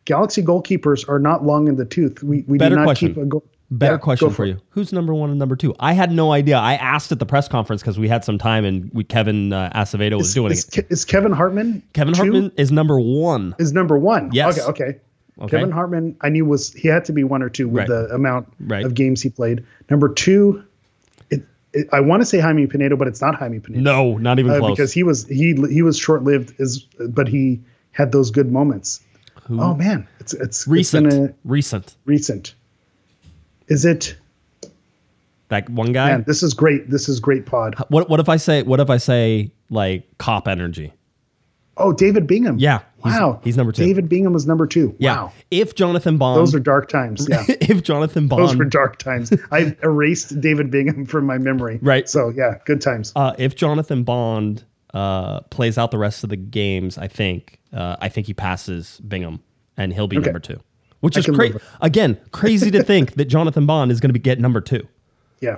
Galaxy 0.05 0.43
goalkeepers 0.43 1.09
are 1.09 1.19
not 1.19 1.45
long 1.45 1.69
in 1.69 1.77
the 1.77 1.85
tooth. 1.87 2.23
We, 2.23 2.45
we 2.47 2.59
Better 2.59 2.75
do 2.75 2.81
not 2.81 2.85
question. 2.85 3.15
keep 3.15 3.23
a 3.23 3.27
goal. 3.27 3.45
Better 3.71 3.95
Yeah, 3.95 3.99
question 3.99 4.29
go 4.29 4.35
for 4.35 4.45
you. 4.45 4.61
Who's 4.71 4.93
number 4.93 5.13
one 5.13 5.31
and 5.31 5.39
number 5.39 5.57
two? 5.57 5.75
I 5.81 5.93
had 5.93 6.13
no 6.13 6.31
idea. 6.33 6.57
I 6.57 6.75
asked 6.75 7.11
at 7.11 7.19
the 7.19 7.27
press 7.27 7.49
conference 7.49 7.83
because 7.83 7.99
we 7.99 8.07
had 8.09 8.25
some 8.25 8.39
time 8.39 8.65
and 8.65 8.89
we, 8.93 9.03
Kevin 9.03 9.53
uh, 9.53 9.71
Acevedo 9.75 10.19
was 10.19 10.29
Is, 10.29 10.35
doing 10.35 10.53
is, 10.53 10.69
it. 10.69 10.87
Is 10.89 11.05
Kevin 11.05 11.33
Hartman? 11.33 11.83
Kevin 11.93 12.15
two? 12.15 12.19
Hartman 12.19 12.53
is 12.57 12.71
number 12.71 13.01
one. 13.01 13.55
is 13.59 13.73
number 13.73 13.99
one. 13.99 14.31
Yes. 14.33 14.59
Okay. 14.61 14.85
Okay. 14.85 15.01
Okay. 15.39 15.51
Kevin 15.59 15.71
Hartman, 15.73 16.17
I 16.23 16.29
knew 16.31 16.45
was 16.47 16.73
he 16.75 16.87
had 16.89 17.05
to 17.07 17.13
be 17.13 17.23
one 17.25 17.43
or 17.43 17.51
two 17.51 17.69
with 17.69 17.81
Right. 17.81 17.89
the 17.89 18.15
amount 18.15 18.49
Right. 18.61 18.85
of 18.87 18.95
games 18.95 19.21
he 19.21 19.29
played. 19.31 19.63
Number 19.91 20.09
two, 20.09 20.63
it, 21.31 21.43
it, 21.75 21.89
I 21.93 22.01
want 22.01 22.23
to 22.23 22.25
say 22.27 22.39
Jaime 22.39 22.67
Penedo, 22.69 22.97
but 22.97 23.07
it's 23.09 23.21
not 23.21 23.35
Jaime 23.35 23.59
Penedo. 23.59 23.77
No, 23.83 24.17
not 24.17 24.39
even 24.39 24.53
uh, 24.53 24.59
close. 24.61 24.71
because 24.77 24.93
he 24.93 25.03
was 25.03 25.27
he 25.27 25.55
he 25.71 25.83
was 25.83 25.99
short 25.99 26.23
lived, 26.23 26.55
is 26.59 26.85
but 27.11 27.29
he 27.29 27.61
had 27.91 28.13
those 28.13 28.31
good 28.31 28.51
moments. 28.51 29.01
Oh 29.51 29.75
man, 29.75 30.07
it's 30.21 30.33
it's 30.35 30.67
recent, 30.67 31.07
It's 31.09 31.17
a 31.17 31.35
recent. 31.45 31.97
recent. 32.07 32.55
Is 33.69 33.85
it? 33.85 34.17
That 35.49 35.69
one 35.71 35.93
guy. 35.93 36.11
Man, 36.11 36.25
this 36.27 36.43
is 36.43 36.55
great. 36.55 36.91
This 36.91 37.09
is 37.09 37.21
great 37.21 37.47
pod. 37.47 37.77
What 37.89 38.09
what 38.11 38.19
if 38.21 38.29
I 38.29 38.37
say 38.37 38.63
what 38.63 38.81
if 38.81 38.91
I 38.91 38.97
say 38.97 39.53
like 39.71 40.05
cop 40.19 40.49
energy? 40.49 40.93
Oh, 41.79 41.93
David 41.93 42.27
Bingham. 42.27 42.59
Yeah, 42.59 42.79
he's- 43.05 43.21
wow. 43.21 43.39
he's 43.45 43.57
number 43.57 43.71
two. 43.71 43.85
David 43.85 44.09
Bingham 44.09 44.33
was 44.33 44.47
number 44.47 44.67
two. 44.67 44.95
Yeah. 44.99 45.17
Wow. 45.17 45.33
If 45.51 45.75
Jonathan 45.75 46.17
Bond 46.17 46.41
Those 46.41 46.55
are 46.55 46.59
dark 46.61 46.89
times. 46.89 47.29
Yeah. 47.29 47.45
if 47.49 47.83
Jonathan 47.83 48.29
Bond. 48.29 48.43
Those 48.43 48.57
were 48.57 48.65
dark 48.65 48.99
times. 48.99 49.31
I 49.53 49.77
erased 49.83 50.41
David 50.41 50.71
Bingham 50.71 51.05
from 51.05 51.27
my 51.27 51.37
memory. 51.39 51.79
Right. 51.83 52.09
So 52.09 52.31
yeah, 52.31 52.55
good 52.65 52.81
times. 52.81 53.13
uh, 53.15 53.35
if 53.39 53.55
Jonathan 53.57 54.05
Bond 54.05 54.65
uh, 54.95 55.41
plays 55.43 55.77
out 55.77 55.91
the 55.91 55.99
rest 55.99 56.25
of 56.25 56.31
the 56.31 56.37
games, 56.37 56.97
I 56.97 57.09
think 57.09 57.61
uh, 57.75 57.97
I 58.01 58.09
think 58.09 58.27
he 58.27 58.33
passes 58.35 58.99
Bingham 59.07 59.41
and 59.77 59.93
he'll 59.93 60.09
be 60.09 60.17
Okay. 60.17 60.25
number 60.25 60.41
two. 60.41 60.59
Which 61.07 61.17
I 61.17 61.21
is 61.21 61.27
crazy. 61.27 61.59
Again, 61.81 62.19
crazy 62.33 62.71
to 62.71 62.83
think 62.83 63.15
that 63.15 63.27
Jonathan 63.27 63.65
Bond 63.65 63.91
is 63.91 64.01
going 64.01 64.11
to 64.11 64.15
be 64.15 64.19
get 64.19 64.39
number 64.39 64.61
two. 64.61 64.87
Yeah. 65.41 65.57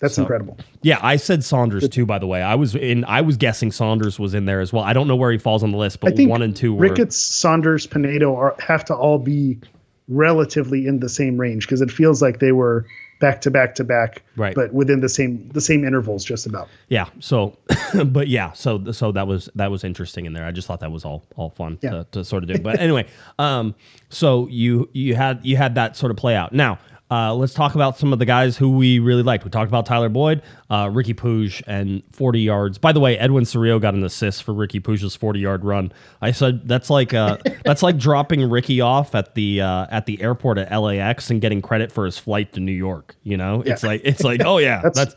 That's 0.00 0.16
incredible. 0.16 0.56
Yeah, 0.82 0.98
I 1.02 1.16
said 1.16 1.42
Saunders 1.42 1.88
too. 1.88 2.06
By 2.06 2.18
the 2.20 2.26
way, 2.26 2.40
I 2.40 2.54
was 2.54 2.76
in. 2.76 3.04
I 3.06 3.20
was 3.20 3.36
guessing 3.36 3.72
Saunders 3.72 4.18
was 4.18 4.32
in 4.32 4.44
there 4.44 4.60
as 4.60 4.72
well. 4.72 4.84
I 4.84 4.92
don't 4.92 5.08
know 5.08 5.16
where 5.16 5.32
he 5.32 5.38
falls 5.38 5.64
on 5.64 5.72
the 5.72 5.76
list, 5.76 5.98
but 5.98 6.14
one 6.16 6.40
and 6.40 6.54
two 6.54 6.72
were. 6.72 6.82
Ricketts, 6.82 7.16
Saunders, 7.16 7.84
Penedo 7.86 8.36
are 8.36 8.54
have 8.60 8.84
to 8.84 8.94
all 8.94 9.18
be 9.18 9.58
relatively 10.06 10.86
in 10.86 11.00
the 11.00 11.08
same 11.08 11.36
range 11.36 11.66
because 11.66 11.80
it 11.80 11.90
feels 11.90 12.22
like 12.22 12.38
they 12.38 12.52
were 12.52 12.86
back 13.20 13.40
to 13.42 13.50
back 13.50 13.74
to 13.76 13.84
back, 13.84 14.22
Right. 14.36 14.54
But 14.54 14.72
within 14.72 15.00
the 15.00 15.08
same 15.08 15.48
the 15.52 15.60
same 15.60 15.84
intervals, 15.84 16.24
just 16.24 16.46
about. 16.46 16.68
Yeah. 16.88 17.08
So, 17.20 17.56
but 18.06 18.28
yeah. 18.28 18.52
So 18.52 18.92
so 18.92 19.12
that 19.12 19.26
was 19.26 19.48
that 19.54 19.70
was 19.70 19.84
interesting 19.84 20.26
in 20.26 20.32
there. 20.32 20.44
I 20.44 20.52
just 20.52 20.68
thought 20.68 20.80
that 20.80 20.92
was 20.92 21.04
all 21.04 21.24
all 21.36 21.50
fun 21.50 21.78
Yeah. 21.82 21.90
to, 21.90 22.06
to 22.12 22.24
sort 22.24 22.42
of 22.44 22.48
do. 22.50 22.58
But 22.58 22.78
anyway, 22.80 23.06
um, 23.38 23.74
so 24.08 24.46
you 24.48 24.88
you 24.92 25.14
had 25.14 25.44
you 25.44 25.56
had 25.56 25.74
that 25.74 25.96
sort 25.96 26.10
of 26.10 26.16
play 26.16 26.36
out. 26.36 26.52
Now, 26.52 26.78
uh, 27.10 27.34
let's 27.34 27.54
talk 27.54 27.74
about 27.74 27.96
some 27.96 28.12
of 28.12 28.18
the 28.18 28.24
guys 28.26 28.56
who 28.56 28.70
we 28.70 28.98
really 28.98 29.22
liked. 29.22 29.44
We 29.44 29.50
talked 29.50 29.68
about 29.68 29.86
Tyler 29.86 30.08
Boyd, 30.08 30.42
uh, 30.68 30.86
Riqui 30.86 31.14
Puig, 31.14 31.62
and 31.66 32.02
40 32.12 32.40
yards. 32.40 32.76
By 32.78 32.92
the 32.92 33.00
way, 33.00 33.18
Edwin 33.18 33.44
Cerrillo 33.44 33.80
got 33.80 33.94
an 33.94 34.04
assist 34.04 34.42
for 34.42 34.52
Riqui 34.52 34.82
Puig's 34.82 35.16
40 35.16 35.40
yard 35.40 35.64
run. 35.64 35.90
I 36.20 36.32
said 36.32 36.68
that's 36.68 36.90
like 36.90 37.14
uh, 37.14 37.38
that's 37.64 37.82
like 37.82 37.96
dropping 37.96 38.48
Ricky 38.50 38.80
off 38.80 39.14
at 39.14 39.34
the 39.34 39.62
uh, 39.62 39.86
at 39.90 40.06
the 40.06 40.20
airport 40.20 40.58
at 40.58 40.76
LAX 40.76 41.30
and 41.30 41.40
getting 41.40 41.62
credit 41.62 41.90
for 41.90 42.04
his 42.04 42.18
flight 42.18 42.52
to 42.52 42.60
New 42.60 42.72
York. 42.72 43.16
You 43.22 43.36
know, 43.36 43.62
it's 43.64 43.82
like 43.82 44.02
it's 44.04 44.22
like 44.22 44.42
oh 44.44 44.58
yeah, 44.58 44.80
That's- 44.82 45.14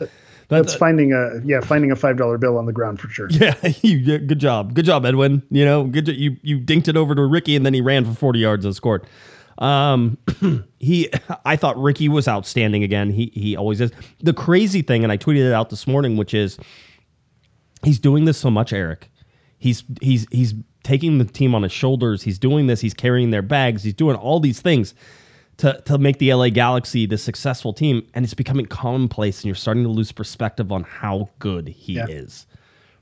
that's 0.51 0.67
That's 0.67 0.75
finding 0.75 1.13
a 1.13 1.39
yeah, 1.45 1.61
finding 1.61 1.91
a 1.91 1.95
five 1.95 2.17
dollar 2.17 2.37
bill 2.37 2.57
on 2.57 2.65
the 2.65 2.73
ground 2.73 2.99
for 2.99 3.07
sure. 3.07 3.29
Yeah, 3.29 3.55
you, 3.81 4.19
good 4.19 4.39
job, 4.39 4.73
good 4.73 4.83
job, 4.83 5.05
Edwin. 5.05 5.43
You 5.49 5.63
know, 5.63 5.85
good. 5.85 6.09
You 6.09 6.35
you 6.41 6.59
dinked 6.59 6.89
it 6.89 6.97
over 6.97 7.15
to 7.15 7.25
Ricky, 7.25 7.55
and 7.55 7.65
then 7.65 7.73
he 7.73 7.79
ran 7.79 8.03
for 8.03 8.13
forty 8.13 8.39
yards 8.39 8.65
and 8.65 8.75
scored. 8.75 9.05
Um, 9.61 10.17
he, 10.79 11.09
I 11.45 11.55
thought 11.55 11.77
Ricky 11.77 12.09
was 12.09 12.27
outstanding 12.27 12.83
again. 12.83 13.11
He 13.11 13.31
he 13.33 13.55
always 13.55 13.79
is. 13.79 13.91
The 14.19 14.33
crazy 14.33 14.81
thing, 14.81 15.03
and 15.03 15.11
I 15.11 15.17
tweeted 15.17 15.47
it 15.47 15.53
out 15.53 15.69
this 15.69 15.87
morning, 15.87 16.17
which 16.17 16.33
is 16.33 16.57
he's 17.83 17.99
doing 17.99 18.25
this 18.25 18.37
so 18.37 18.51
much, 18.51 18.73
Eric. 18.73 19.09
He's 19.59 19.83
he's 20.01 20.27
he's 20.31 20.55
taking 20.83 21.19
the 21.19 21.25
team 21.25 21.55
on 21.55 21.61
his 21.61 21.71
shoulders. 21.71 22.23
He's 22.23 22.39
doing 22.39 22.67
this. 22.67 22.81
He's 22.81 22.95
carrying 22.95 23.29
their 23.29 23.43
bags. 23.43 23.83
He's 23.83 23.93
doing 23.93 24.15
all 24.15 24.39
these 24.39 24.59
things 24.59 24.95
to, 25.57 25.79
to 25.85 25.99
make 25.99 26.17
the 26.17 26.33
LA 26.33 26.49
Galaxy 26.49 27.05
the 27.05 27.19
successful 27.19 27.71
team, 27.71 28.05
and 28.15 28.25
it's 28.25 28.33
becoming 28.33 28.65
commonplace, 28.65 29.39
and 29.39 29.45
you're 29.45 29.55
starting 29.55 29.83
to 29.83 29.89
lose 29.89 30.11
perspective 30.11 30.71
on 30.71 30.83
how 30.83 31.29
good 31.37 31.67
he 31.67 31.93
yeah. 31.93 32.07
is, 32.07 32.47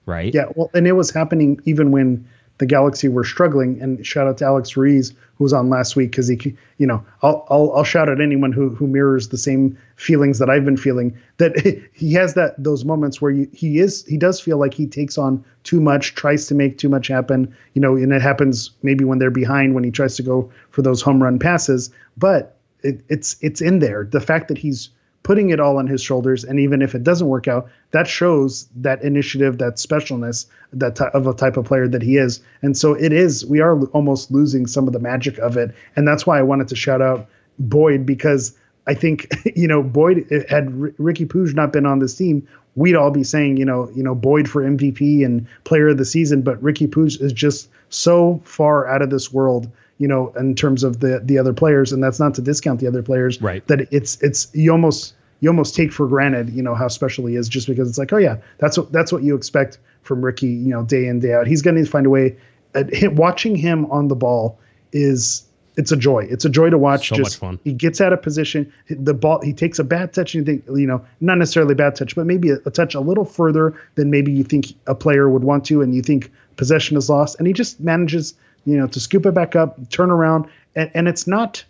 right? 0.06 0.34
Yeah, 0.34 0.46
well, 0.56 0.70
and 0.74 0.86
it 0.86 0.92
was 0.92 1.10
happening 1.10 1.62
even 1.64 1.92
when 1.92 2.28
the 2.58 2.66
Galaxy 2.66 3.08
were 3.08 3.24
struggling. 3.24 3.82
And 3.82 4.06
shout 4.06 4.28
out 4.28 4.38
to 4.40 4.46
Alex 4.46 4.76
Ruiz, 4.76 5.14
who 5.40 5.46
was 5.46 5.54
on 5.54 5.70
last 5.70 5.96
week, 5.96 6.12
because 6.12 6.28
he, 6.28 6.56
you 6.78 6.86
know, 6.86 7.04
I'll, 7.24 7.48
I'll 7.50 7.72
I'll 7.72 7.84
shout 7.86 8.10
at 8.10 8.20
anyone 8.20 8.52
who 8.52 8.70
who 8.70 8.86
mirrors 8.86 9.30
the 9.30 9.38
same 9.38 9.76
feelings 9.96 10.38
that 10.38 10.50
I've 10.50 10.66
been 10.66 10.78
feeling. 10.78 11.18
That 11.38 11.58
he 11.94 12.14
has 12.14 12.34
that 12.36 12.62
those 12.62 12.84
moments 12.84 13.22
where 13.22 13.32
you, 13.32 13.50
he 13.54 13.80
is 13.80 14.06
he 14.06 14.18
does 14.18 14.40
feel 14.42 14.58
like 14.58 14.74
he 14.74 14.86
takes 14.86 15.18
on 15.18 15.44
too 15.64 15.80
much, 15.80 16.14
tries 16.14 16.46
to 16.48 16.56
make 16.56 16.78
too 16.78 16.90
much 16.90 17.08
happen. 17.08 17.56
You 17.74 17.82
know, 17.82 17.96
and 17.96 18.12
it 18.12 18.22
happens 18.22 18.72
maybe 18.84 19.06
when 19.06 19.18
they're 19.18 19.32
behind 19.32 19.74
when 19.74 19.86
he 19.86 19.92
tries 19.92 20.18
to 20.18 20.24
go 20.24 20.52
for 20.72 20.82
those 20.82 21.02
home 21.02 21.24
run 21.24 21.40
passes. 21.40 21.90
But 22.18 22.58
it, 22.84 23.02
it's 23.08 23.38
it's 23.42 23.62
in 23.62 23.80
there. 23.80 24.04
The 24.04 24.22
fact 24.22 24.50
that 24.50 24.58
he's 24.58 24.90
putting 25.24 25.50
it 25.50 25.60
all 25.60 25.78
on 25.78 25.88
his 25.88 26.02
shoulders. 26.02 26.44
And 26.44 26.60
even 26.60 26.82
if 26.82 26.96
it 26.96 27.04
doesn't 27.04 27.28
work 27.28 27.48
out, 27.48 27.70
that 27.92 28.08
shows 28.08 28.68
that 28.78 29.02
initiative, 29.04 29.58
that 29.58 29.76
specialness, 29.76 30.46
that 30.74 30.96
t- 30.96 31.06
of 31.14 31.28
a 31.28 31.34
type 31.34 31.58
of 31.58 31.66
player 31.66 31.88
that 31.88 32.02
he 32.02 32.18
is. 32.18 32.42
And 32.62 32.78
so 32.78 32.94
it 32.94 33.12
is. 33.12 33.46
We 33.46 33.60
are 33.60 33.82
almost 33.88 34.32
losing 34.32 34.66
some 34.68 34.88
of 34.88 34.94
the 34.94 35.00
magic 35.00 35.38
of 35.40 35.58
it, 35.58 35.74
and 35.96 36.08
that's 36.08 36.26
why 36.26 36.40
I 36.40 36.44
wanted 36.44 36.68
to 36.70 36.76
shout 36.76 37.02
out 37.02 37.28
Boyd 37.60 38.06
because 38.06 38.58
I 38.88 38.94
think 38.94 39.28
you 39.56 39.68
know 39.68 39.84
Boyd 39.84 40.26
had 40.50 40.68
R- 40.68 40.92
Riqui 41.00 41.28
Puig 41.28 41.54
not 41.54 41.74
been 41.74 41.86
on 41.86 42.00
this 42.00 42.16
team, 42.16 42.48
we'd 42.76 42.96
all 42.96 43.12
be 43.12 43.24
saying 43.24 43.58
you 43.58 43.66
know 43.66 43.90
you 43.96 44.04
know 44.04 44.16
Boyd 44.16 44.50
for 44.50 44.64
MVP 44.64 45.26
and 45.26 45.46
Player 45.64 45.90
of 45.90 45.98
the 45.98 46.06
Season, 46.06 46.42
but 46.42 46.62
Riqui 46.64 46.88
Puig 46.88 47.22
is 47.22 47.34
just 47.34 47.70
so 47.90 48.42
far 48.46 48.88
out 48.88 49.02
of 49.02 49.10
this 49.10 49.34
world 49.34 49.70
you 50.00 50.08
know, 50.08 50.34
in 50.40 50.56
terms 50.56 50.84
of 50.84 51.02
the 51.02 51.22
the 51.24 51.38
other 51.38 51.54
players, 51.54 51.92
and 51.94 52.02
that's 52.04 52.20
not 52.20 52.34
to 52.36 52.42
discount 52.42 52.80
the 52.80 52.88
other 52.88 53.04
players. 53.04 53.40
Right. 53.42 53.66
That 53.68 53.82
it's 53.92 54.20
it's 54.22 54.48
you 54.54 54.72
almost 54.72 55.14
you 55.42 55.50
almost 55.50 55.76
take 55.76 55.92
for 55.92 56.08
granted, 56.08 56.50
you 56.50 56.64
know, 56.64 56.74
how 56.74 56.88
special 56.88 57.26
he 57.26 57.36
is 57.36 57.48
just 57.48 57.68
because 57.68 57.88
it's 57.88 57.98
like, 57.98 58.12
oh 58.12 58.18
yeah, 58.18 58.38
that's 58.58 58.78
what 58.78 58.92
that's 58.92 59.12
what 59.12 59.24
you 59.24 59.36
expect 59.36 59.78
from 60.02 60.24
Ricky, 60.24 60.48
you 60.48 60.70
know, 60.70 60.84
day 60.84 61.06
in 61.06 61.20
day 61.20 61.34
out. 61.34 61.48
He's 61.48 61.62
going 61.62 61.76
to 61.76 61.86
find 61.86 62.06
a 62.06 62.10
way. 62.10 62.36
At 62.76 62.94
him, 62.94 63.16
watching 63.16 63.56
him 63.56 63.86
on 63.92 64.10
the 64.10 64.16
ball 64.16 64.60
is 64.92 65.46
it's 65.76 65.92
a 65.92 65.98
joy. 65.98 66.28
It's 66.30 66.46
a 66.46 66.50
joy 66.50 66.70
to 66.70 66.78
watch. 66.78 67.10
So 67.10 67.16
just 67.16 67.36
much 67.36 67.40
fun. 67.40 67.60
he 67.64 67.74
gets 67.74 68.02
out 68.02 68.14
of 68.14 68.22
position. 68.22 68.72
The 68.90 69.14
ball 69.14 69.42
he 69.42 69.54
takes 69.54 69.80
a 69.80 69.84
bad 69.84 70.14
touch 70.14 70.36
and 70.36 70.48
you 70.48 70.54
think, 70.54 70.78
you 70.78 70.86
know, 70.86 71.04
not 71.20 71.38
necessarily 71.38 71.74
a 71.74 71.76
bad 71.76 71.96
touch, 71.96 72.16
but 72.16 72.26
maybe 72.26 72.52
a, 72.52 72.58
a 72.66 72.72
touch 72.72 72.96
a 72.96 73.00
little 73.00 73.26
further 73.26 73.80
than 73.96 74.12
maybe 74.12 74.32
you 74.32 74.44
think 74.44 74.68
a 74.88 74.96
player 74.96 75.30
would 75.30 75.44
want 75.44 75.66
to, 75.66 75.82
and 75.82 75.96
you 75.96 76.02
think 76.02 76.32
possession 76.58 76.96
is 76.98 77.10
lost, 77.10 77.38
and 77.40 77.48
he 77.48 77.54
just 77.54 77.80
manages 77.80 78.34
you 78.66 78.78
know, 78.78 78.88
to 78.88 79.00
scoop 79.00 79.26
it 79.26 79.34
back 79.34 79.56
up, 79.56 79.90
turn 79.90 80.12
around, 80.12 80.48
and, 80.76 80.92
and 80.94 81.08
it's 81.08 81.28
not 81.28 81.64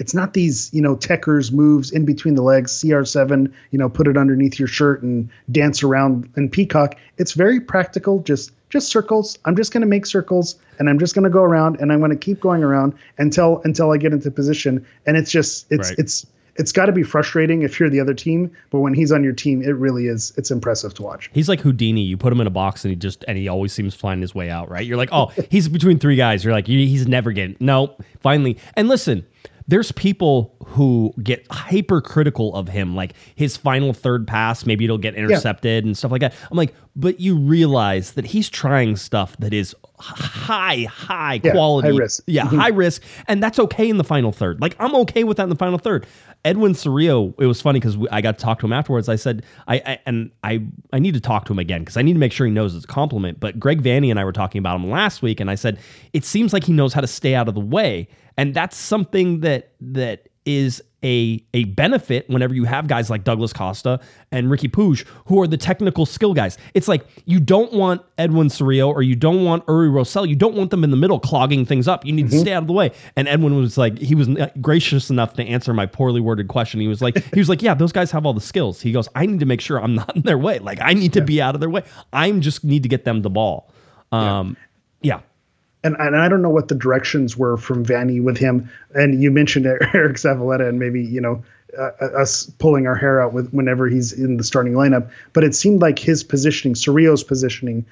it's 0.00 0.14
not 0.14 0.32
these 0.32 0.72
you 0.72 0.80
know 0.80 0.96
techers 0.96 1.52
moves 1.52 1.90
in 1.92 2.04
between 2.06 2.34
the 2.34 2.42
legs 2.42 2.72
cr7 2.80 3.52
you 3.70 3.78
know 3.78 3.88
put 3.88 4.08
it 4.08 4.16
underneath 4.16 4.58
your 4.58 4.66
shirt 4.66 5.02
and 5.02 5.28
dance 5.52 5.82
around 5.82 6.28
and 6.36 6.50
peacock. 6.50 6.96
It's 7.18 7.32
very 7.32 7.60
practical 7.60 8.20
just 8.20 8.52
just 8.70 8.88
circles. 8.88 9.38
I'm 9.44 9.56
just 9.56 9.72
going 9.72 9.82
to 9.82 9.86
make 9.86 10.06
circles 10.06 10.56
and 10.78 10.88
i'm 10.88 10.98
just 10.98 11.14
going 11.14 11.24
to 11.24 11.30
go 11.30 11.42
around 11.42 11.78
and 11.80 11.92
i'm 11.92 11.98
going 11.98 12.10
to 12.10 12.16
keep 12.16 12.40
going 12.40 12.64
around 12.64 12.94
until 13.18 13.60
until 13.64 13.92
i 13.92 13.98
get 13.98 14.12
into 14.12 14.30
position. 14.30 14.84
And 15.06 15.16
it's 15.16 15.30
just 15.30 15.66
it's 15.70 15.90
Right. 15.90 15.98
it's 15.98 16.26
it's 16.56 16.72
got 16.72 16.86
to 16.86 16.92
be 16.92 17.02
frustrating 17.02 17.62
if 17.62 17.80
you're 17.80 17.90
the 17.90 18.00
other 18.00 18.14
team 18.14 18.50
but 18.70 18.80
when 18.80 18.94
he's 18.94 19.10
on 19.12 19.24
your 19.24 19.32
team 19.32 19.62
it 19.62 19.76
really 19.76 20.06
is 20.06 20.32
it's 20.36 20.50
impressive 20.50 20.92
to 20.94 21.02
watch 21.02 21.30
He's 21.32 21.48
like 21.48 21.60
Houdini. 21.60 22.02
You 22.02 22.16
put 22.16 22.32
him 22.32 22.40
in 22.40 22.46
a 22.46 22.50
box 22.50 22.84
and 22.84 22.90
he 22.90 22.96
just 22.96 23.24
and 23.28 23.38
he 23.38 23.48
always 23.48 23.72
seems 23.72 23.94
to 23.94 24.00
find 24.00 24.20
his 24.20 24.34
way 24.34 24.50
out, 24.50 24.68
right? 24.68 24.84
You're 24.84 24.96
like, 24.96 25.10
oh, 25.12 25.26
he's 25.50 25.68
between 25.68 25.98
three 25.98 26.16
guys. 26.16 26.44
You're 26.44 26.52
like, 26.52 26.66
he's 26.66 27.06
never 27.06 27.32
getting 27.32 27.56
no. 27.60 27.96
Finally, 28.20 28.58
and 28.74 28.88
listen, 28.88 29.26
there's 29.68 29.92
people 29.92 30.54
who 30.66 31.14
get 31.22 31.46
hypercritical 31.50 32.54
of 32.54 32.68
him, 32.68 32.96
like 32.96 33.14
his 33.36 33.56
final 33.56 33.92
third 33.92 34.26
pass, 34.26 34.66
maybe 34.66 34.84
it'll 34.84 34.98
get 34.98 35.14
intercepted 35.14 35.84
and 35.84 35.96
stuff 35.96 36.10
like 36.10 36.20
that. 36.20 36.34
I'm 36.50 36.56
like, 36.56 36.74
but 36.96 37.20
you 37.20 37.36
realize 37.36 38.12
that 38.12 38.26
he's 38.26 38.48
trying 38.48 38.96
stuff 38.96 39.36
that 39.38 39.54
is 39.54 39.74
high, 40.00 40.86
high 40.90 41.40
Yeah, 41.42 41.52
quality, 41.52 41.88
high 41.90 41.96
risk. 41.96 42.22
yeah, 42.26 42.44
mm-hmm. 42.44 42.58
high 42.58 42.68
risk, 42.68 43.02
and 43.28 43.42
that's 43.42 43.58
okay 43.58 43.88
in 43.88 43.98
the 43.98 44.04
final 44.04 44.32
third. 44.32 44.60
Like 44.60 44.76
I'm 44.78 44.94
okay 44.96 45.24
with 45.24 45.36
that 45.36 45.44
in 45.44 45.48
the 45.50 45.56
final 45.56 45.78
third. 45.78 46.06
Edwin 46.44 46.72
Cerrillo, 46.72 47.34
it 47.38 47.44
was 47.46 47.60
funny 47.60 47.80
because 47.80 47.98
I 48.10 48.22
got 48.22 48.38
to 48.38 48.42
talk 48.42 48.60
to 48.60 48.66
him 48.66 48.72
afterwards. 48.72 49.08
I 49.10 49.16
said, 49.16 49.44
I, 49.68 49.76
I 49.84 49.98
and 50.06 50.30
I 50.42 50.64
I 50.92 50.98
need 50.98 51.14
to 51.14 51.20
talk 51.20 51.44
to 51.46 51.52
him 51.52 51.58
again 51.58 51.82
because 51.82 51.96
I 51.98 52.02
need 52.02 52.14
to 52.14 52.18
make 52.18 52.32
sure 52.32 52.46
he 52.46 52.52
knows 52.52 52.74
it's 52.74 52.84
a 52.84 52.88
compliment. 52.88 53.38
But 53.40 53.60
Greg 53.60 53.82
Vanney 53.82 54.10
and 54.10 54.18
I 54.18 54.24
were 54.24 54.32
talking 54.32 54.58
about 54.58 54.76
him 54.80 54.90
last 54.90 55.20
week, 55.22 55.38
and 55.40 55.50
I 55.50 55.54
said 55.54 55.78
it 56.12 56.24
seems 56.24 56.52
like 56.52 56.64
he 56.64 56.72
knows 56.72 56.94
how 56.94 57.02
to 57.02 57.06
stay 57.06 57.34
out 57.34 57.48
of 57.48 57.54
the 57.54 57.60
way, 57.60 58.08
and 58.36 58.54
that's 58.54 58.76
something 58.76 59.40
that 59.40 59.72
that 59.80 60.28
is 60.46 60.82
a 61.04 61.42
a 61.54 61.64
benefit 61.64 62.28
whenever 62.28 62.54
you 62.54 62.64
have 62.64 62.86
guys 62.86 63.10
like 63.10 63.24
Douglas 63.24 63.52
Costa 63.52 64.00
and 64.30 64.48
Riqui 64.48 64.70
Puig 64.70 65.06
who 65.26 65.40
are 65.40 65.46
the 65.46 65.56
technical 65.56 66.06
skill 66.06 66.34
guys. 66.34 66.58
It's 66.74 66.88
like 66.88 67.06
you 67.24 67.40
don't 67.40 67.72
want 67.72 68.02
Edwin 68.18 68.48
Cerrillo 68.48 68.88
or 68.88 69.02
you 69.02 69.16
don't 69.16 69.44
want 69.44 69.64
Uri 69.68 69.88
Rosell. 69.88 70.28
You 70.28 70.36
don't 70.36 70.54
want 70.54 70.70
them 70.70 70.84
in 70.84 70.90
the 70.90 70.96
middle 70.96 71.18
clogging 71.18 71.64
things 71.64 71.88
up. 71.88 72.04
You 72.04 72.12
need 72.12 72.30
to 72.30 72.38
stay 72.38 72.52
out 72.52 72.62
of 72.62 72.66
the 72.66 72.72
way. 72.72 72.92
And 73.16 73.28
Edwin 73.28 73.56
was 73.56 73.78
like, 73.78 73.98
he 73.98 74.14
was 74.14 74.28
gracious 74.60 75.10
enough 75.10 75.34
to 75.34 75.44
answer 75.44 75.72
my 75.72 75.86
poorly 75.86 76.20
worded 76.20 76.48
question. 76.48 76.80
He 76.80 76.88
was 76.88 77.00
like, 77.00 77.22
he 77.32 77.40
was 77.40 77.48
like, 77.48 77.62
yeah, 77.62 77.74
those 77.74 77.92
guys 77.92 78.10
have 78.10 78.26
all 78.26 78.34
the 78.34 78.40
skills. 78.40 78.80
He 78.80 78.92
goes, 78.92 79.08
I 79.14 79.26
need 79.26 79.40
to 79.40 79.46
make 79.46 79.60
sure 79.60 79.80
I'm 79.82 79.94
not 79.94 80.14
in 80.16 80.22
their 80.22 80.38
way. 80.38 80.58
Like 80.58 80.80
I 80.82 80.92
need 80.92 81.12
to 81.14 81.22
be 81.22 81.40
out 81.40 81.54
of 81.54 81.60
their 81.60 81.70
way. 81.70 81.82
I'm 82.12 82.40
just 82.40 82.64
need 82.64 82.82
to 82.82 82.88
get 82.88 83.04
them 83.04 83.22
the 83.22 83.30
ball. 83.30 83.72
Um, 84.12 84.56
yeah. 85.02 85.20
And, 85.82 85.96
and 85.98 86.16
I 86.16 86.28
don't 86.28 86.42
know 86.42 86.50
what 86.50 86.68
the 86.68 86.74
directions 86.74 87.36
were 87.36 87.56
from 87.56 87.84
Vanney 87.86 88.22
with 88.22 88.36
him. 88.36 88.70
And 88.94 89.22
you 89.22 89.30
mentioned 89.30 89.66
Eric 89.94 90.16
Zavaleta 90.16 90.68
and 90.68 90.78
maybe 90.78 91.02
you 91.02 91.20
know 91.20 91.42
uh, 91.78 91.90
us 92.18 92.46
pulling 92.58 92.86
our 92.86 92.94
hair 92.96 93.20
out 93.22 93.32
with 93.32 93.50
whenever 93.52 93.88
he's 93.88 94.12
in 94.12 94.36
the 94.36 94.44
starting 94.44 94.74
lineup. 94.74 95.10
But 95.32 95.44
it 95.44 95.54
seemed 95.54 95.80
like 95.80 95.98
his 95.98 96.22
positioning, 96.22 96.74
Cerrillo's 96.74 97.24
positioning, 97.24 97.86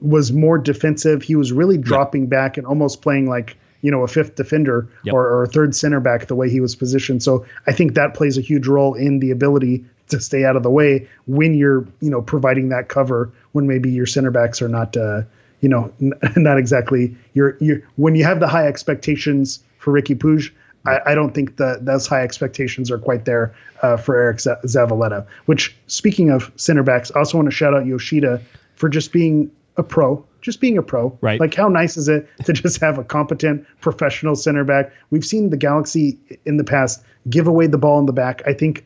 was 0.00 0.32
more 0.32 0.58
defensive. 0.58 1.22
He 1.22 1.34
was 1.34 1.52
really 1.52 1.78
dropping 1.78 2.26
back 2.26 2.56
and 2.58 2.66
almost 2.66 3.02
playing 3.02 3.28
like 3.28 3.56
you 3.82 3.90
know 3.90 4.02
a 4.02 4.08
fifth 4.08 4.34
defender 4.36 4.88
Yep. 5.04 5.14
or, 5.14 5.26
or 5.26 5.42
a 5.44 5.48
third 5.48 5.74
center 5.74 6.00
back 6.00 6.26
the 6.26 6.34
way 6.34 6.50
he 6.50 6.60
was 6.60 6.76
positioned. 6.76 7.22
So 7.22 7.44
I 7.66 7.72
think 7.72 7.94
that 7.94 8.14
plays 8.14 8.38
a 8.38 8.40
huge 8.40 8.66
role 8.66 8.94
in 8.94 9.18
the 9.20 9.30
ability 9.30 9.84
to 10.08 10.20
stay 10.20 10.44
out 10.44 10.54
of 10.56 10.62
the 10.62 10.70
way 10.70 11.08
when 11.26 11.54
you're 11.54 11.86
you 12.00 12.10
know 12.10 12.22
providing 12.22 12.68
that 12.68 12.88
cover 12.88 13.32
when 13.52 13.66
maybe 13.66 13.90
your 13.90 14.06
center 14.06 14.30
backs 14.30 14.62
are 14.62 14.68
not 14.68 14.96
uh, 14.96 15.22
you 15.60 15.68
know 15.68 15.92
n- 16.00 16.12
not 16.36 16.58
exactly 16.58 17.16
you're 17.34 17.56
you're 17.60 17.82
when 17.96 18.14
you 18.14 18.24
have 18.24 18.40
the 18.40 18.48
high 18.48 18.66
expectations 18.66 19.62
for 19.78 19.92
Riqui 19.92 20.16
Puig. 20.16 20.50
I, 20.86 21.00
I 21.06 21.14
don't 21.16 21.34
think 21.34 21.56
that 21.56 21.84
those 21.84 22.06
high 22.06 22.22
expectations 22.22 22.92
are 22.92 22.98
quite 22.98 23.24
there 23.24 23.52
uh, 23.82 23.96
for 23.96 24.16
Eric 24.16 24.40
Z- 24.40 24.50
Zavaleta. 24.64 25.26
Which, 25.46 25.76
speaking 25.88 26.30
of 26.30 26.52
center 26.54 26.84
backs, 26.84 27.10
I 27.10 27.18
also 27.18 27.38
want 27.38 27.46
to 27.46 27.54
shout 27.54 27.74
out 27.74 27.86
Yoshida 27.86 28.40
for 28.76 28.88
just 28.88 29.12
being 29.12 29.50
a 29.76 29.82
pro, 29.82 30.24
just 30.42 30.60
being 30.60 30.78
a 30.78 30.82
pro. 30.82 31.16
Right. 31.20 31.40
Like, 31.40 31.54
how 31.54 31.68
nice 31.68 31.96
is 31.96 32.08
it 32.08 32.28
to 32.44 32.52
just 32.52 32.80
have 32.80 32.98
a 32.98 33.04
competent 33.04 33.66
professional 33.80 34.36
center 34.36 34.62
back? 34.62 34.92
We've 35.10 35.24
seen 35.24 35.50
the 35.50 35.56
Galaxy 35.56 36.18
in 36.44 36.56
the 36.56 36.64
past 36.64 37.02
give 37.28 37.48
away 37.48 37.66
the 37.66 37.78
ball 37.78 37.98
in 37.98 38.06
the 38.06 38.12
back. 38.12 38.42
I 38.46 38.52
think 38.52 38.84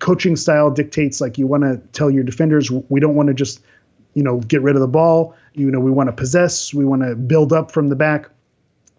coaching 0.00 0.36
style 0.36 0.70
dictates 0.70 1.20
like 1.20 1.38
you 1.38 1.46
want 1.46 1.62
to 1.62 1.76
tell 1.92 2.10
your 2.10 2.24
defenders 2.24 2.70
we 2.70 3.00
don't 3.00 3.14
want 3.14 3.28
to 3.28 3.34
just 3.34 3.60
you 4.14 4.22
know 4.22 4.38
get 4.40 4.62
rid 4.62 4.76
of 4.76 4.80
the 4.80 4.88
ball. 4.88 5.34
You 5.54 5.70
know 5.70 5.80
we 5.80 5.90
want 5.90 6.08
to 6.08 6.12
possess. 6.12 6.72
We 6.72 6.84
want 6.84 7.02
to 7.02 7.14
build 7.16 7.52
up 7.52 7.70
from 7.70 7.88
the 7.88 7.96
back. 7.96 8.28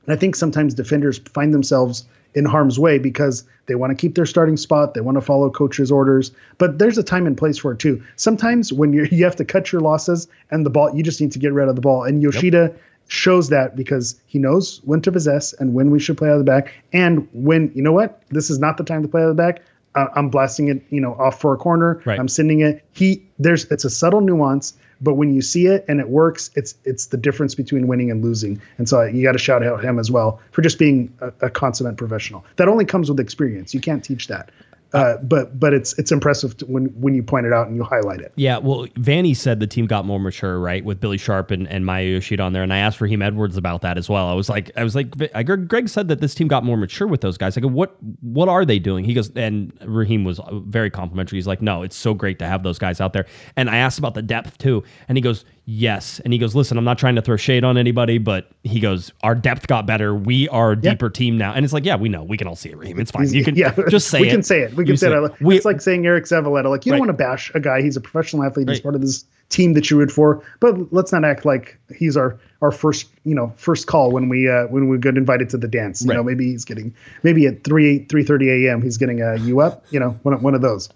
And 0.06 0.13
I 0.13 0.15
think 0.15 0.36
sometimes 0.36 0.74
defenders 0.74 1.19
find 1.19 1.54
themselves 1.54 2.06
in 2.36 2.45
harm's 2.45 2.80
way 2.80 2.98
because 2.98 3.43
they 3.65 3.76
want 3.76 3.91
to 3.91 3.95
keep 3.95 4.15
their 4.15 4.26
starting 4.26 4.58
spot, 4.58 4.93
they 4.93 5.02
want 5.02 5.15
to 5.15 5.22
follow 5.22 5.50
coach's 5.50 5.91
orders. 5.91 6.32
But 6.58 6.80
there's 6.80 6.98
a 6.98 7.04
time 7.04 7.28
and 7.28 7.38
place 7.38 7.58
for 7.58 7.72
it 7.72 7.80
too. 7.80 8.04
Sometimes 8.15 8.72
when 8.72 8.93
you 8.93 9.08
you 9.12 9.24
have 9.24 9.36
to 9.38 9.45
cut 9.45 9.72
your 9.72 9.82
losses 9.82 10.28
and 10.52 10.65
the 10.65 10.69
ball, 10.69 10.95
you 10.95 11.04
just 11.04 11.22
need 11.22 11.32
to 11.34 11.39
get 11.39 11.54
rid 11.54 11.67
of 11.67 11.76
the 11.76 11.82
ball. 11.82 12.04
And 12.04 12.22
Yoshida 12.22 12.74
shows 13.08 13.50
that 13.50 13.76
because 13.76 14.19
he 14.28 14.38
knows 14.38 14.82
when 14.84 15.02
to 15.02 15.12
possess 15.12 15.54
and 15.54 15.74
when 15.74 15.89
we 15.89 16.00
should 16.00 16.17
play 16.17 16.30
out 16.30 16.34
of 16.34 16.39
the 16.39 16.45
back, 16.45 16.74
and 16.93 17.28
when 17.34 17.72
you 17.74 17.82
know 17.82 17.91
what, 17.91 18.22
this 18.30 18.50
is 18.50 18.60
not 18.60 18.78
the 18.78 18.84
time 18.84 19.02
to 19.02 19.08
play 19.08 19.22
out 19.22 19.30
of 19.30 19.36
the 19.36 19.41
back. 19.41 19.62
Uh, 19.95 20.08
I'm 20.15 20.30
blasting 20.30 20.67
it, 20.67 20.84
you 20.89 21.02
know, 21.02 21.13
off 21.15 21.41
for 21.41 21.54
a 21.54 21.58
corner. 21.58 22.02
Right. 22.06 22.19
I'm 22.19 22.28
sending 22.28 22.62
it. 22.62 22.84
He 22.93 23.25
there's 23.39 23.65
it's 23.71 23.86
a 23.86 23.89
subtle 23.89 24.21
nuance, 24.21 24.73
but 25.02 25.15
when 25.15 25.34
you 25.34 25.41
see 25.41 25.65
it 25.65 25.84
and 25.88 25.99
it 25.99 26.10
works, 26.10 26.52
it's 26.56 26.75
it's 26.86 27.08
the 27.08 27.17
difference 27.17 27.56
between 27.56 27.88
winning 27.88 28.12
and 28.12 28.23
losing. 28.23 28.62
And 28.78 28.88
so 28.88 29.04
you 29.04 29.23
got 29.23 29.32
to 29.32 29.39
shout 29.39 29.63
out 29.63 29.84
him 29.84 29.97
as 29.97 30.12
well 30.12 30.39
for 30.52 30.62
just 30.62 30.78
being 30.78 31.13
a, 31.21 31.34
a 31.41 31.49
consummate 31.49 31.97
professional. 31.97 32.45
That 32.58 32.67
only 32.67 32.86
comes 32.86 33.10
with 33.10 33.19
experience. 33.19 33.73
You 33.73 33.82
can't 33.82 34.04
teach 34.04 34.28
that. 34.28 34.52
Uh, 34.91 35.17
but 35.17 35.60
but 35.60 35.71
it's 35.71 35.93
it's 35.99 36.12
impressive 36.12 36.56
when 36.67 36.86
when 36.99 37.13
you 37.13 37.21
point 37.21 37.45
it 37.45 37.54
out 37.54 37.67
and 37.67 37.75
you 37.75 37.84
highlight 37.84 38.19
it. 38.21 38.32
Yeah, 38.36 38.58
well, 38.58 38.88
Vanney 38.95 39.36
said 39.36 39.60
the 39.60 39.67
team 39.67 39.86
got 39.86 40.04
more 40.04 40.19
mature, 40.19 40.60
right, 40.60 40.84
with 40.84 40.99
Billy 40.99 41.17
Sharp 41.19 41.52
and, 41.52 41.67
and 41.67 41.86
Maya 41.86 42.06
Yoshida 42.06 42.41
on 42.41 42.54
there, 42.54 42.63
and 42.63 42.73
I 42.73 42.80
asked 42.80 42.99
Raheem 42.99 43.21
Edwards 43.21 43.56
about 43.56 43.82
that 43.84 43.99
as 43.99 44.10
well. 44.10 44.28
I 44.28 44.34
was 44.34 44.49
like, 44.49 44.71
I 44.75 44.84
was 44.84 44.95
like, 44.95 45.13
I- 45.36 45.43
Greg 45.43 45.67
Greg 45.67 45.89
said 45.89 46.08
that 46.08 46.21
this 46.21 46.34
team 46.34 46.47
got 46.47 46.63
more 46.63 46.75
mature 46.78 47.08
with 47.08 47.21
those 47.21 47.38
guys. 47.38 47.56
I 47.56 47.62
go, 47.62 47.67
what 47.67 47.95
what 48.23 48.49
are 48.49 48.65
they 48.65 48.80
doing? 48.80 49.06
He 49.06 49.13
goes, 49.13 49.30
and 49.36 49.71
Raheem 49.86 50.23
was 50.23 50.39
very 50.52 50.89
complimentary. 50.89 51.38
He's 51.38 51.45
like, 51.47 51.62
no, 51.62 51.84
it's 51.84 51.95
so 51.95 52.15
great 52.15 52.39
to 52.39 52.45
have 52.47 52.63
those 52.63 52.80
guys 52.80 52.99
out 52.99 53.13
there. 53.13 53.28
And 53.56 53.69
I 53.69 53.78
asked 53.78 53.99
about 53.99 54.15
the 54.15 54.23
depth 54.23 54.58
too, 54.58 54.84
and 55.08 55.17
he 55.19 55.21
goes, 55.21 55.45
yes. 55.65 56.19
And 56.23 56.34
he 56.34 56.39
goes, 56.39 56.56
listen, 56.56 56.80
I'm 56.80 56.84
not 56.84 56.97
trying 56.97 57.13
to 57.15 57.21
throw 57.21 57.36
shade 57.38 57.63
on 57.63 57.78
anybody, 57.78 58.17
but 58.17 58.49
he 58.63 58.80
goes, 58.80 59.12
our 59.21 59.36
depth 59.36 59.67
got 59.67 59.86
better. 59.86 60.15
We 60.15 60.49
are 60.49 60.71
a 60.71 60.75
Yeah. 60.75 60.91
deeper 60.93 61.12
team 61.12 61.38
now. 61.38 61.54
And 61.54 61.63
it's 61.63 61.73
like, 61.73 61.86
yeah, 61.86 61.95
we 61.95 62.10
know, 62.10 62.23
we 62.23 62.38
can 62.38 62.47
all 62.47 62.56
see 62.56 62.69
it, 62.69 62.78
Raheem. 62.78 62.99
It's 62.99 63.12
fine. 63.12 63.30
You 63.32 63.43
can 63.43 63.56
yeah, 63.56 63.75
just 63.88 64.08
say 64.10 64.17
it. 64.17 64.21
we 64.21 64.28
it. 64.30 64.32
can 64.32 64.41
say 64.41 64.62
it. 64.62 64.73
We 64.88 64.96
say 64.98 65.12
it. 65.12 65.32
We- 65.42 65.56
it's 65.58 65.65
like 65.65 65.82
saying 65.82 66.04
Eriq 66.04 66.22
Zavaleta. 66.24 66.70
Like 66.70 66.86
you 66.86 66.92
Right. 66.92 66.98
don't 66.98 67.08
want 67.08 67.18
to 67.18 67.24
bash 67.24 67.52
a 67.56 67.60
guy. 67.60 67.82
He's 67.82 67.98
a 67.98 68.02
professional 68.02 68.44
athlete. 68.44 68.70
He's 68.70 68.80
part 68.80 68.96
of 68.96 69.02
this 69.02 69.26
team 69.50 69.74
that 69.74 69.89
you 69.89 69.98
root 69.98 70.12
for. 70.12 70.42
But 70.60 70.94
let's 70.94 71.12
not 71.12 71.24
act 71.26 71.44
like 71.46 71.78
he's 71.96 72.15
our 72.15 72.38
our 72.62 72.72
first 72.72 73.08
you 73.26 73.34
know 73.36 73.52
first 73.58 73.88
call 73.88 74.12
when 74.12 74.30
we 74.30 74.50
uh, 74.50 74.68
when 74.68 74.88
we 74.89 74.98
get 74.98 75.18
invited 75.18 75.50
to 75.50 75.58
the 75.58 75.68
dance. 75.68 76.02
You 76.04 76.10
Right. 76.10 76.15
know, 76.18 76.24
maybe 76.24 76.46
he's 76.52 76.65
getting 76.65 76.94
maybe 77.24 77.48
at 77.48 77.63
three 77.63 78.00
three 78.10 78.24
thirty 78.24 78.50
a.m. 78.68 78.82
He's 78.82 78.98
getting 78.98 79.22
a 79.22 79.38
you 79.38 79.60
up. 79.62 79.84
You 79.92 80.00
know, 80.00 80.20
one 80.24 80.34
of- 80.36 80.44
one 80.44 80.56
of 80.56 80.62
those. 80.62 80.89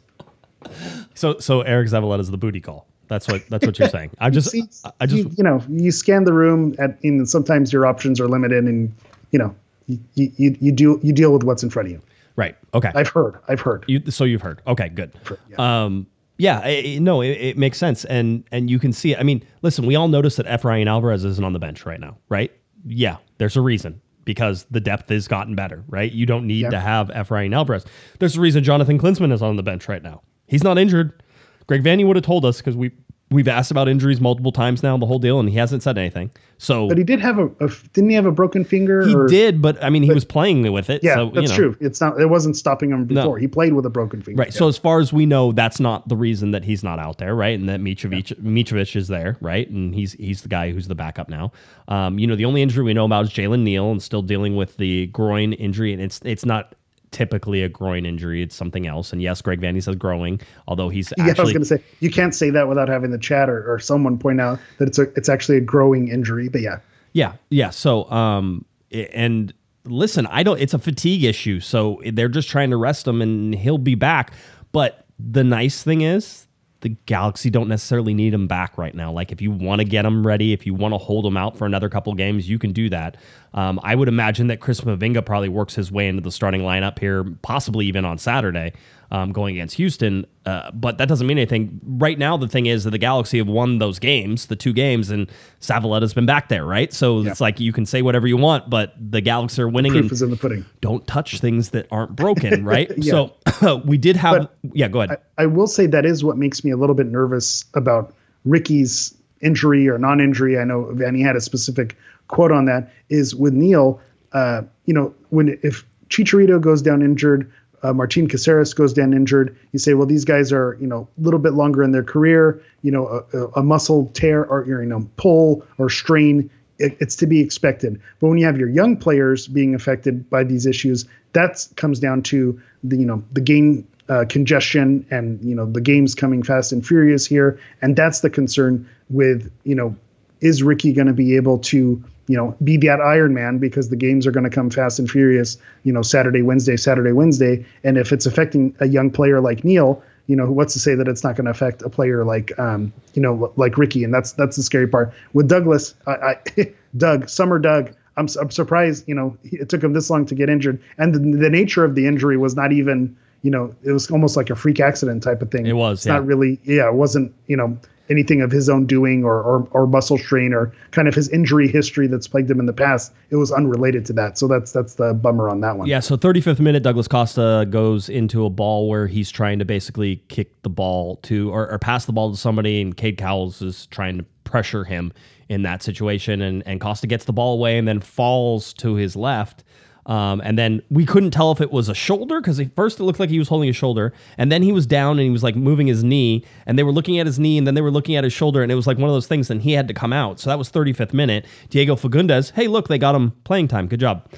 So 1.15 1.38
so 1.39 1.63
Eriq 1.63 1.89
Zavaleta 1.89 2.19
is 2.22 2.32
the 2.32 2.38
booty 2.38 2.62
call. 2.62 2.88
That's 3.08 3.28
what 3.28 3.43
that's 3.50 3.65
what 3.65 3.78
you're 3.80 3.89
saying. 3.89 4.12
I 4.19 4.30
just 4.38 4.50
See, 4.52 4.63
I 5.00 5.06
just 5.06 5.24
you, 5.24 5.32
you 5.38 5.43
know 5.43 5.62
you 5.69 5.91
scan 5.91 6.24
the 6.24 6.34
room 6.34 6.74
at 6.80 6.98
and 7.04 7.28
sometimes 7.30 7.72
your 7.74 7.86
options 7.86 8.19
are 8.19 8.28
limited 8.28 8.63
and 8.63 8.93
you 9.32 9.39
know 9.39 9.54
you, 9.88 10.00
you, 10.15 10.56
you 10.62 10.72
do 10.72 11.00
you 11.04 11.12
deal 11.12 11.34
with 11.34 11.43
what's 11.43 11.63
in 11.63 11.69
front 11.69 11.88
of 11.88 11.91
you. 11.91 12.02
Right. 12.36 12.56
Okay. 12.74 12.91
I've 12.96 13.10
heard. 13.10 13.38
I've 13.48 13.60
heard. 13.62 13.86
You, 13.88 14.02
so 14.10 14.24
you've 14.24 14.41
heard. 14.41 14.62
Okay, 14.65 14.89
good. 14.89 15.12
yeah. 15.50 15.84
Um, 15.84 16.08
yeah, 16.39 16.62
i 16.63 16.84
i- 16.96 16.98
no, 17.00 17.22
it, 17.22 17.30
it 17.30 17.58
makes 17.60 17.78
sense, 17.78 18.06
and 18.06 18.43
and 18.52 18.69
you 18.69 18.80
can 18.80 18.91
see 18.91 19.12
it. 19.13 19.19
I 19.19 19.24
mean, 19.24 19.43
listen, 19.62 19.86
we 19.86 19.96
all 19.96 20.08
notice 20.08 20.36
that 20.38 20.48
Efrain 20.48 20.88
Alvarez 20.88 21.24
isn't 21.26 21.43
on 21.46 21.54
the 21.54 21.60
bench 21.60 21.86
right 21.86 22.00
now, 22.00 22.17
right? 22.30 22.52
Yeah, 22.86 23.17
there's 23.38 23.56
a 23.56 23.62
reason 23.62 24.02
because 24.26 24.65
the 24.72 24.80
depth 24.80 25.10
has 25.10 25.28
gotten 25.28 25.54
better, 25.54 25.84
right? 25.88 26.12
You 26.12 26.26
don't 26.26 26.48
need 26.48 26.62
Yeah. 26.62 26.69
to 26.72 26.80
have 26.80 27.10
Efrain 27.10 27.54
Alvarez. 27.54 27.86
There's 28.19 28.36
a 28.36 28.41
reason 28.41 28.63
Jonathan 28.63 28.98
Klinsmann 28.98 29.32
is 29.32 29.41
on 29.43 29.56
the 29.58 29.63
bench 29.63 29.88
right 29.88 30.02
now. 30.02 30.22
He's 30.48 30.63
not 30.63 30.78
injured. 30.80 31.22
Greg 31.67 31.84
Vanney 31.84 32.06
would 32.06 32.15
have 32.15 32.26
told 32.26 32.46
us 32.46 32.58
because 32.58 32.76
we 32.76 32.91
we've 33.34 33.48
asked 33.48 33.72
about 33.72 33.88
injuries 33.88 34.22
multiple 34.22 34.52
times 34.52 34.84
now, 34.84 34.98
the 34.98 35.06
whole 35.06 35.19
deal, 35.19 35.39
and 35.39 35.50
he 35.50 35.58
hasn't 35.58 35.84
said 35.84 35.98
anything. 35.98 36.32
So 36.58 36.88
But 36.88 36.98
he 36.98 37.04
did 37.04 37.19
have 37.19 37.39
a, 37.39 37.48
a 37.60 37.69
didn't 37.93 38.10
he 38.10 38.15
have 38.15 38.26
a 38.26 38.32
broken 38.32 38.63
finger? 38.63 39.06
he 39.06 39.13
or, 39.13 39.28
did, 39.28 39.62
but 39.62 39.84
I 39.84 39.89
mean, 39.89 40.04
he 40.04 40.13
was 40.13 40.24
playing 40.24 40.72
with 40.72 40.89
it. 40.89 41.04
Yeah, 41.04 41.15
so, 41.15 41.32
that's 41.32 41.43
you 41.43 41.50
know. 41.50 41.56
true. 41.56 41.78
It's 41.82 42.00
not. 42.00 42.22
It 42.22 42.28
wasn't 42.28 42.56
stopping 42.56 42.91
him 42.91 43.06
before. 43.06 43.38
He 43.38 43.48
played 43.48 43.74
with 43.74 43.86
a 43.86 43.89
broken 43.89 44.22
finger. 44.22 44.39
Right. 44.39 44.54
So 44.54 44.67
as 44.67 44.78
far 44.78 45.00
as 45.00 45.12
we 45.12 45.26
know, 45.26 45.52
that's 45.52 45.80
not 45.80 46.08
the 46.08 46.15
reason 46.15 46.52
that 46.52 46.63
he's 46.63 46.84
not 46.84 47.00
out 47.00 47.17
there, 47.17 47.36
right? 47.36 47.60
And 47.60 47.67
that 47.67 47.82
Micovic, 47.82 48.39
Micovic 48.41 48.96
is 48.96 49.08
there, 49.08 49.38
right? 49.41 49.69
And 49.69 49.93
he's 49.93 50.13
he's 50.13 50.41
the 50.41 50.50
guy 50.50 50.72
who's 50.72 50.88
the 50.88 50.96
backup 50.96 51.28
now. 51.28 51.52
Um, 51.88 52.19
you 52.19 52.28
know, 52.28 52.36
the 52.36 52.46
only 52.46 52.62
injury 52.62 52.84
we 52.84 52.93
know 52.93 53.06
about 53.06 53.26
is 53.26 53.32
Jalen 53.32 53.63
Neal 53.63 53.91
and 53.91 54.02
still 54.02 54.22
dealing 54.22 54.56
with 54.56 54.78
the 54.78 55.08
groin 55.08 55.54
injury, 55.54 55.91
and 55.91 56.02
it's 56.02 56.22
it's 56.24 56.46
not 56.46 56.76
typically 57.13 57.63
a 57.63 57.69
groin 57.69 58.06
injury; 58.06 58.41
it's 58.41 58.56
something 58.56 58.88
else. 58.88 59.13
And 59.13 59.21
yes, 59.21 59.41
Greg 59.41 59.62
Vanney 59.62 59.82
says 59.82 59.95
growing, 59.95 60.41
although 60.67 60.89
he's 60.89 61.13
yeah, 61.17 61.26
I 61.26 61.41
was 61.41 61.54
going 61.54 61.60
to 61.60 61.65
say 61.65 61.82
you 62.02 62.12
can't 62.12 62.36
say 62.36 62.49
that 62.49 62.67
without 62.67 62.89
having 62.89 63.12
the 63.12 63.17
chat 63.17 63.49
or, 63.49 63.71
or 63.71 63.80
someone 63.80 64.17
point 64.17 64.41
out 64.41 64.60
that 64.80 64.88
it's 64.88 64.99
a 64.99 65.04
it's 65.15 65.30
actually 65.30 65.58
a 65.58 65.62
growing 65.62 66.10
injury. 66.10 66.49
But 66.49 66.62
yeah, 66.62 66.80
Yeah, 67.13 67.34
yeah. 67.49 67.69
So, 67.69 68.10
um, 68.12 68.65
and 68.91 69.54
listen, 69.86 70.28
I 70.28 70.43
don't. 70.43 70.60
It's 70.60 70.73
a 70.73 70.80
fatigue 70.80 71.23
issue, 71.23 71.60
so 71.60 72.02
they're 72.12 72.28
just 72.28 72.49
trying 72.49 72.71
to 72.71 72.78
rest 72.78 73.08
him, 73.08 73.21
and 73.21 73.56
he'll 73.56 73.78
be 73.78 73.95
back. 73.95 74.34
But 74.71 75.06
the 75.19 75.43
nice 75.43 75.84
thing 75.84 76.02
is, 76.02 76.42
the 76.84 76.89
Galaxy 77.06 77.50
don't 77.50 77.69
necessarily 77.69 78.13
need 78.13 78.34
him 78.34 78.46
back 78.46 78.78
right 78.78 78.93
now. 78.93 79.12
Like, 79.12 79.32
if 79.32 79.41
you 79.41 79.52
want 79.52 79.80
to 79.80 79.86
get 79.86 80.06
him 80.06 80.28
ready, 80.28 80.52
if 80.54 80.65
you 80.65 80.74
want 80.74 80.93
to 80.93 80.98
hold 80.98 81.26
him 81.26 81.38
out 81.38 81.58
for 81.58 81.65
another 81.65 81.89
couple 81.89 82.13
games, 82.13 82.48
you 82.48 82.60
can 82.60 82.74
do 82.74 82.89
that. 82.89 83.17
Um, 83.54 83.80
I 83.84 83.96
would 83.96 84.10
imagine 84.10 84.48
that 84.48 84.60
Chris 84.60 84.82
Mavinga 84.82 85.26
probably 85.26 85.50
works 85.50 85.74
his 85.74 85.91
way 85.91 86.08
into 86.08 86.22
the 86.22 86.32
starting 86.32 86.62
lineup 86.62 87.00
here, 87.00 87.24
possibly 87.41 87.86
even 87.86 88.04
on 88.04 88.17
Saturday. 88.17 88.74
Um, 89.13 89.32
going 89.32 89.56
against 89.56 89.76
Houston, 89.76 90.26
uh, 90.47 90.71
but 90.71 90.97
that 90.97 91.08
doesn't 91.08 91.28
mean 91.28 91.38
anything. 91.38 91.80
Right 91.86 92.17
now, 92.17 92.36
the 92.36 92.47
thing 92.47 92.65
is 92.65 92.84
that 92.84 92.89
the 92.89 92.97
Galaxy 92.97 93.38
have 93.38 93.45
won 93.47 93.78
those 93.78 93.99
games, 93.99 94.47
the 94.47 94.56
two 94.56 94.73
games, 94.73 95.12
and 95.12 95.30
Zavaleta's 95.62 96.15
been 96.15 96.26
back 96.26 96.49
there, 96.49 96.65
right? 96.65 96.91
So 96.91 97.19
it's 97.19 97.39
like 97.39 97.60
you 97.60 97.71
can 97.71 97.86
say 97.86 98.02
whatever 98.02 98.26
you 98.26 98.38
want, 98.38 98.71
but 98.71 98.95
the 98.97 99.21
Galaxy 99.21 99.62
are 99.62 99.69
winning 99.69 99.91
proof 99.91 100.06
and 100.06 100.12
is 100.12 100.23
in 100.23 100.32
the 100.32 100.36
pudding. 100.36 100.65
don't 100.82 101.06
touch 101.06 101.39
things 101.39 101.69
that 101.69 101.88
aren't 101.91 102.15
broken, 102.15 102.65
right? 102.73 102.91
Yeah. 102.97 103.28
So 103.60 103.82
we 103.86 103.99
did 103.99 104.15
have, 104.15 104.49
yeah, 104.73 104.88
go 104.88 105.02
ahead. 105.02 105.19
I 105.38 105.45
will 105.45 105.67
say 105.67 105.86
that 105.86 106.08
is 106.08 106.23
what 106.23 106.38
makes 106.38 106.63
me 106.63 106.71
a 106.71 106.78
little 106.78 106.95
bit 106.95 107.06
nervous 107.06 107.65
about 107.76 108.15
Riqui's 108.47 109.15
injury 109.41 109.88
or 109.88 109.99
non-injury. 109.99 110.58
I 110.58 110.63
know 110.63 110.86
Vanney 110.86 111.23
had 111.23 111.36
a 111.36 111.41
specific 111.41 111.95
quote 112.30 112.52
on 112.52 112.65
that. 112.65 112.91
Is 113.10 113.36
with 113.36 113.54
Neal, 113.54 114.02
uh, 114.32 114.63
you 114.86 114.93
know, 114.95 115.13
when 115.30 115.60
if 115.62 115.86
Chicharito 116.10 116.60
goes 116.60 116.82
down 116.82 117.04
injured, 117.04 117.52
uh, 117.84 117.93
Martin 117.93 118.28
Caceres 118.28 118.74
goes 118.74 118.93
down 118.93 119.13
injured, 119.13 119.56
you 119.74 119.80
say, 119.80 119.93
well, 119.93 120.08
these 120.08 120.26
guys 120.26 120.52
are 120.52 120.78
you 120.80 120.88
know 120.88 121.08
a 121.17 121.22
little 121.22 121.39
bit 121.39 121.54
longer 121.54 121.84
in 121.84 121.91
their 121.91 122.04
career. 122.04 122.62
You 122.82 122.91
know, 122.91 123.26
a, 123.34 123.60
a, 123.60 123.63
muscle 123.63 124.10
tear 124.13 124.46
or 124.46 124.65
you 124.65 124.86
know 124.86 125.08
pull 125.17 125.65
or 125.78 125.89
strain. 125.89 126.50
It, 126.80 126.98
it's 127.00 127.15
to 127.17 127.28
be 127.28 127.39
expected. 127.39 128.02
But 128.19 128.30
when 128.30 128.38
you 128.38 128.46
have 128.46 128.58
your 128.58 128.69
young 128.69 128.98
players 128.98 129.48
being 129.48 129.76
affected 129.76 130.28
by 130.30 130.43
these 130.43 130.65
issues, 130.65 131.06
that 131.34 131.67
comes 131.76 132.00
down 132.00 132.24
to 132.24 132.60
the 132.84 132.98
you 132.98 133.06
know 133.06 133.24
the 133.34 133.41
game 133.41 133.88
uh, 134.10 134.26
congestion 134.28 135.06
and 135.12 135.43
you 135.43 135.56
know 135.56 135.65
the 135.65 135.82
games 135.82 136.15
coming 136.15 136.43
fast 136.43 136.72
and 136.72 136.86
furious 136.86 137.26
here 137.26 137.58
and 137.82 137.96
that's 137.96 138.19
the 138.19 138.30
concern 138.30 138.88
with 139.10 139.50
you 139.63 139.74
know 139.74 139.96
is 140.41 140.62
riqui 140.62 140.93
going 140.93 141.08
to 141.08 141.13
be 141.13 141.38
able 141.38 141.58
to 141.58 142.04
you 142.28 142.38
know 142.38 142.56
be 142.64 142.78
that 142.78 143.02
iron 143.02 143.34
man 143.34 143.58
because 143.58 143.90
the 143.90 143.96
games 143.96 144.26
are 144.26 144.32
going 144.32 144.44
to 144.44 144.50
come 144.50 144.70
fast 144.70 145.00
and 145.00 145.10
furious 145.10 145.58
you 145.84 145.92
know 145.92 146.02
saturday 146.02 146.42
wednesday 146.42 146.78
saturday 146.78 147.12
wednesday 147.12 147.66
and 147.84 147.98
if 147.98 148.12
it's 148.12 148.26
affecting 148.26 148.76
a 148.80 148.88
young 148.88 149.10
player 149.10 149.42
like 149.42 149.64
neal 149.64 150.02
you 150.28 150.36
know 150.36 150.50
what's 150.50 150.74
to 150.74 150.80
say 150.80 150.96
that 150.96 151.08
it's 151.08 151.24
not 151.24 151.36
going 151.36 151.46
to 151.46 151.52
affect 151.52 151.82
a 151.82 151.90
player 151.90 152.24
like 152.24 152.58
um 152.60 152.94
you 153.14 153.22
know 153.22 153.52
like 153.58 153.74
riqui 153.74 154.04
and 154.04 154.14
that's 154.14 154.32
that's 154.34 154.56
the 154.56 154.64
scary 154.64 154.88
part 154.88 155.14
with 155.34 155.48
douglas 155.48 155.96
i, 156.08 156.12
I 156.12 156.74
doug 156.98 157.28
summer 157.30 157.60
doug 157.60 157.94
I'm, 158.16 158.28
I'm 158.40 158.52
surprised, 158.52 159.08
you 159.08 159.16
know, 159.16 159.36
it 159.44 159.70
took 159.70 159.84
him 159.84 159.94
this 159.94 160.10
long 160.10 160.26
to 160.28 160.36
get 160.36 160.50
injured. 160.50 160.80
And 160.98 161.16
the, 161.16 161.20
the 161.20 161.50
nature 161.50 161.84
of 161.84 161.96
the 161.96 162.06
injury 162.06 162.38
was 162.38 162.56
not 162.56 162.72
even, 162.72 163.16
you 163.42 163.52
know, 163.52 163.74
it 163.84 163.92
was 163.92 164.10
almost 164.12 164.38
like 164.38 164.50
a 164.50 164.56
freak 164.56 164.80
accident 164.80 165.24
type 165.24 165.42
of 165.42 165.52
thing. 165.52 165.66
It 165.66 165.74
was, 165.74 166.00
It's 166.00 166.06
yeah. 166.06 166.14
not 166.14 166.26
really, 166.26 166.60
yeah, 166.64 166.88
it 166.88 166.94
wasn't, 166.94 167.34
you 167.48 167.58
know, 167.58 167.78
anything 168.10 168.42
of 168.42 168.52
his 168.52 168.70
own 168.70 168.86
doing 168.86 169.24
or, 169.24 169.42
or, 169.42 169.68
or 169.72 169.88
muscle 169.88 170.18
strain 170.18 170.54
or 170.54 170.74
kind 170.92 171.08
of 171.08 171.16
his 171.16 171.30
injury 171.30 171.68
history 171.68 172.08
that's 172.08 172.28
plagued 172.28 172.50
him 172.50 172.60
in 172.60 172.66
the 172.66 172.74
past. 172.74 173.13
It 173.30 173.38
was 173.38 173.52
unrelated 173.52 174.06
to 174.08 174.13
that. 174.13 174.38
So 174.38 174.48
that's, 174.48 174.72
that's 174.72 174.96
the 174.96 175.13
bummer 175.13 175.50
on 175.50 175.62
that 175.62 175.78
one. 175.78 175.88
Yeah, 175.88 176.02
so 176.02 176.18
35th 176.18 176.60
minute, 176.60 176.84
Douglas 176.84 177.08
Costa 177.08 177.66
goes 177.70 178.10
into 178.10 178.46
a 178.46 178.50
ball 178.50 178.89
where 178.89 179.08
he's 179.08 179.32
trying 179.32 179.60
to 179.60 179.66
basically 179.66 180.18
kick 180.28 180.62
the 180.63 180.70
ball 180.70 181.18
to 181.24 181.52
or, 181.52 181.72
or 181.72 181.80
pass 181.80 182.06
the 182.06 182.13
ball 182.13 182.32
to 182.32 182.38
somebody, 182.38 182.82
and 182.82 182.96
Cade 182.96 183.18
Cowell 183.18 183.54
is 183.62 183.88
trying 183.88 184.18
to 184.18 184.26
pressure 184.44 184.84
him 184.84 185.13
in 185.50 185.62
that 185.63 185.84
situation, 185.84 186.42
and 186.42 186.63
and 186.66 186.80
Costa 186.82 187.08
gets 187.08 187.26
the 187.26 187.34
ball 187.34 187.54
away 187.54 187.78
and 187.78 187.88
then 187.88 188.00
falls 188.00 188.74
to 188.76 188.96
his 188.96 189.16
left. 189.16 189.63
Um, 190.06 190.42
and 190.44 190.58
then 190.58 190.82
we 190.89 191.06
couldn't 191.06 191.32
tell 191.32 191.52
if 191.52 191.62
it 191.62 191.72
was 191.72 191.89
a 191.89 191.96
shoulder 191.96 192.42
because 192.42 192.60
at 192.60 192.76
first 192.76 193.00
it 193.00 193.04
looked 193.04 193.20
like 193.20 193.30
he 193.30 193.39
was 193.39 193.48
holding 193.48 193.68
his 193.68 193.76
shoulder, 193.76 194.13
and 194.38 194.52
then 194.52 194.62
he 194.62 194.72
was 194.72 194.86
down 194.86 195.12
and 195.12 195.22
he 195.22 195.30
was 195.30 195.44
like 195.44 195.56
moving 195.56 195.88
his 195.88 196.04
knee, 196.04 196.44
and 196.66 196.78
they 196.78 196.84
were 196.84 196.92
looking 196.92 197.20
at 197.20 197.26
his 197.26 197.39
knee, 197.39 197.58
and 197.58 197.66
then 197.66 197.74
they 197.74 197.82
were 197.82 197.92
looking 197.92 198.16
at 198.16 198.24
his 198.24 198.34
shoulder, 198.34 198.62
and 198.62 198.72
it 198.72 198.76
was 198.76 198.88
like 198.88 198.98
one 198.98 199.10
of 199.10 199.16
those 199.16 199.28
things. 199.28 199.50
And 199.50 199.62
he 199.62 199.74
had 199.74 199.88
to 199.88 199.94
come 199.94 200.13
out, 200.13 200.39
so 200.39 200.50
that 200.50 200.58
was 200.58 200.72
35th 200.72 201.13
minute. 201.13 201.46
Diego 201.70 201.96
Fagundes, 201.96 202.52
hey, 202.52 202.68
look, 202.68 202.88
they 202.88 202.98
got 202.98 203.16
him 203.16 203.32
playing 203.44 203.68
time. 203.68 203.88
Good 203.88 204.00
job. 204.00 204.30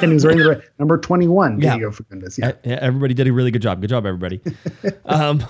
And 0.00 0.10
he 0.10 0.14
was 0.14 0.24
wearing 0.24 0.38
the 0.38 0.48
right 0.50 0.62
number 0.78 0.98
21, 0.98 1.60
Yeah. 1.60 1.74
Diego 1.76 1.90
Fagundes. 1.90 2.38
Yeah. 2.38 2.52
Yeah, 2.64 2.78
everybody 2.80 3.14
did 3.14 3.26
a 3.26 3.32
really 3.32 3.50
good 3.50 3.62
job. 3.62 3.80
Good 3.80 3.90
job, 3.90 4.06
everybody. 4.06 4.40
um, 5.04 5.44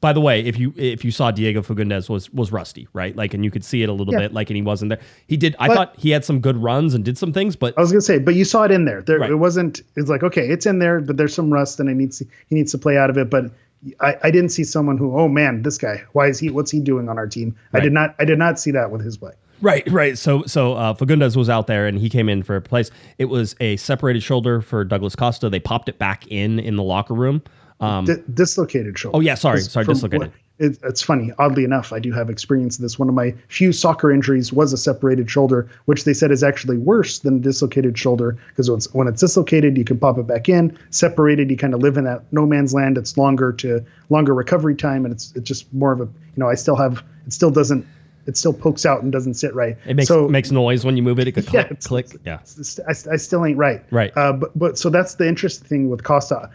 by 0.00 0.12
the 0.12 0.20
way, 0.20 0.40
if 0.40 0.58
you 0.58 0.72
if 0.76 1.04
you 1.04 1.10
saw 1.10 1.30
Diego 1.30 1.62
Fagundes 1.62 2.08
was 2.08 2.30
was 2.30 2.50
rusty, 2.52 2.88
right? 2.92 3.14
Like, 3.14 3.34
and 3.34 3.44
you 3.44 3.50
could 3.50 3.64
see 3.64 3.82
it 3.82 3.88
a 3.88 3.92
little 3.92 4.12
Yeah. 4.12 4.20
bit, 4.20 4.32
like, 4.32 4.50
and 4.50 4.56
he 4.56 4.62
wasn't 4.62 4.88
there. 4.90 5.00
He 5.28 5.36
did. 5.36 5.54
I 5.58 5.68
But- 5.68 5.74
thought 5.76 5.94
he 5.98 6.10
had 6.10 6.24
some 6.24 6.40
good 6.40 6.56
runs 6.56 6.94
and 6.94 7.04
did 7.04 7.16
some 7.18 7.32
things, 7.32 7.54
but 7.56 7.74
I 7.76 7.80
was 7.80 7.92
gonna 7.92 8.00
say, 8.00 8.18
but 8.18 8.34
you 8.34 8.44
saw 8.44 8.64
it 8.64 8.70
in 8.70 8.84
there. 8.84 9.02
There, 9.02 9.18
Right. 9.18 9.30
it 9.30 9.36
wasn't. 9.36 9.82
It's 9.96 10.08
like 10.08 10.22
okay, 10.22 10.48
it's 10.48 10.66
in 10.66 10.78
there, 10.78 11.00
but 11.00 11.16
there's 11.16 11.34
some 11.34 11.52
rust, 11.52 11.78
and 11.80 11.88
it 11.88 11.94
needs 11.94 12.18
he 12.18 12.54
needs 12.54 12.72
to 12.72 12.78
play 12.78 12.96
out 12.98 13.10
of 13.10 13.16
it. 13.18 13.30
But 13.30 13.52
I, 14.00 14.16
I 14.24 14.30
didn't 14.30 14.50
see 14.50 14.62
someone 14.64 14.96
who, 14.96 15.16
oh 15.18 15.26
man, 15.28 15.62
this 15.62 15.76
guy, 15.78 16.02
why 16.12 16.28
is 16.28 16.38
he? 16.38 16.50
What's 16.50 16.70
he 16.70 16.78
doing 16.80 17.08
on 17.08 17.18
our 17.18 17.26
team? 17.26 17.54
I 17.72 17.80
did 17.80 17.92
not. 17.92 18.14
I 18.18 18.24
did 18.24 18.38
not 18.38 18.58
see 18.60 18.70
that 18.72 18.90
with 18.90 19.04
his 19.04 19.16
play. 19.16 19.32
Right, 19.62 19.88
right. 19.90 20.18
So, 20.18 20.42
so 20.44 20.74
uh, 20.74 20.92
Fagundes 20.94 21.36
was 21.36 21.48
out 21.48 21.68
there, 21.68 21.86
and 21.86 21.98
he 21.98 22.08
came 22.10 22.28
in 22.28 22.42
for 22.42 22.56
a 22.56 22.60
place. 22.60 22.90
It 23.18 23.26
was 23.26 23.54
a 23.60 23.76
separated 23.76 24.22
shoulder 24.22 24.60
for 24.60 24.84
Douglas 24.84 25.14
Costa. 25.16 25.48
They 25.48 25.60
popped 25.60 25.88
it 25.88 25.98
back 25.98 26.26
in 26.26 26.58
in 26.58 26.76
the 26.76 26.82
locker 26.82 27.14
room, 27.14 27.42
Um, 27.80 28.04
Di- 28.04 28.16
dislocated 28.34 28.98
shoulder. 28.98 29.16
Oh, 29.16 29.20
yeah, 29.20 29.34
sorry, 29.36 29.60
sorry, 29.60 29.86
dislocated. 29.86 30.28
what- 30.28 30.32
it, 30.58 30.78
it's 30.84 31.02
funny. 31.02 31.32
Oddly 31.38 31.64
enough, 31.64 31.92
I 31.92 31.98
do 31.98 32.12
have 32.12 32.28
experience 32.30 32.78
in 32.78 32.84
this. 32.84 32.96
One 32.98 33.08
of 33.08 33.14
my 33.16 33.34
few 33.48 33.72
soccer 33.72 34.12
injuries 34.12 34.52
was 34.52 34.72
a 34.72 34.76
separated 34.76 35.28
shoulder, 35.28 35.68
which 35.86 36.04
they 36.04 36.12
said 36.14 36.30
is 36.30 36.44
actually 36.44 36.76
worse 36.76 37.20
than 37.20 37.36
a 37.36 37.40
dislocated 37.40 37.98
shoulder 37.98 38.36
because 38.48 38.70
when 38.70 38.80
when 38.92 39.08
it's 39.08 39.20
dislocated, 39.20 39.76
you 39.76 39.82
can 39.84 39.98
pop 39.98 40.18
it 40.18 40.26
back 40.26 40.48
in. 40.48 40.76
Separated, 40.90 41.50
you 41.50 41.56
kind 41.56 41.74
of 41.74 41.80
live 41.80 41.96
in 41.96 42.04
that 42.04 42.22
no 42.32 42.46
man's 42.46 42.74
land. 42.74 42.96
It's 42.98 43.16
longer 43.16 43.52
to 43.54 43.84
longer 44.10 44.34
recovery 44.34 44.76
time, 44.76 45.04
and 45.04 45.12
it's 45.12 45.32
it's 45.34 45.48
just 45.48 45.72
more 45.72 45.90
of 45.92 46.00
a 46.00 46.04
you 46.04 46.10
know. 46.36 46.48
I 46.48 46.54
still 46.54 46.76
have 46.76 47.02
it 47.26 47.32
still 47.32 47.50
doesn't 47.50 47.84
it 48.26 48.36
still 48.36 48.52
pokes 48.52 48.86
out 48.86 49.02
and 49.02 49.10
doesn't 49.12 49.34
sit 49.34 49.54
right. 49.54 49.76
it 49.86 49.94
makes 49.96 50.08
so 50.08 50.28
makes 50.28 50.50
noise 50.50 50.84
when 50.84 50.96
you 50.96 51.02
move 51.02 51.18
it. 51.18 51.26
It 51.28 51.32
could 51.32 51.46
click, 51.52 51.66
it's- 51.66 51.86
click. 51.86 52.06
it's- 52.06 52.20
Yeah. 52.24 52.34
it's- 52.34 52.78
I, 53.08 53.14
I 53.14 53.16
still 53.16 53.44
ain't 53.44 53.58
right. 53.58 53.82
Right. 53.90 54.12
Uh, 54.16 54.32
but 54.34 54.56
but 54.58 54.78
so 54.78 54.90
that's 54.90 55.16
the 55.16 55.26
interesting 55.26 55.66
thing 55.68 55.90
with 55.90 56.04
Costa. 56.04 56.50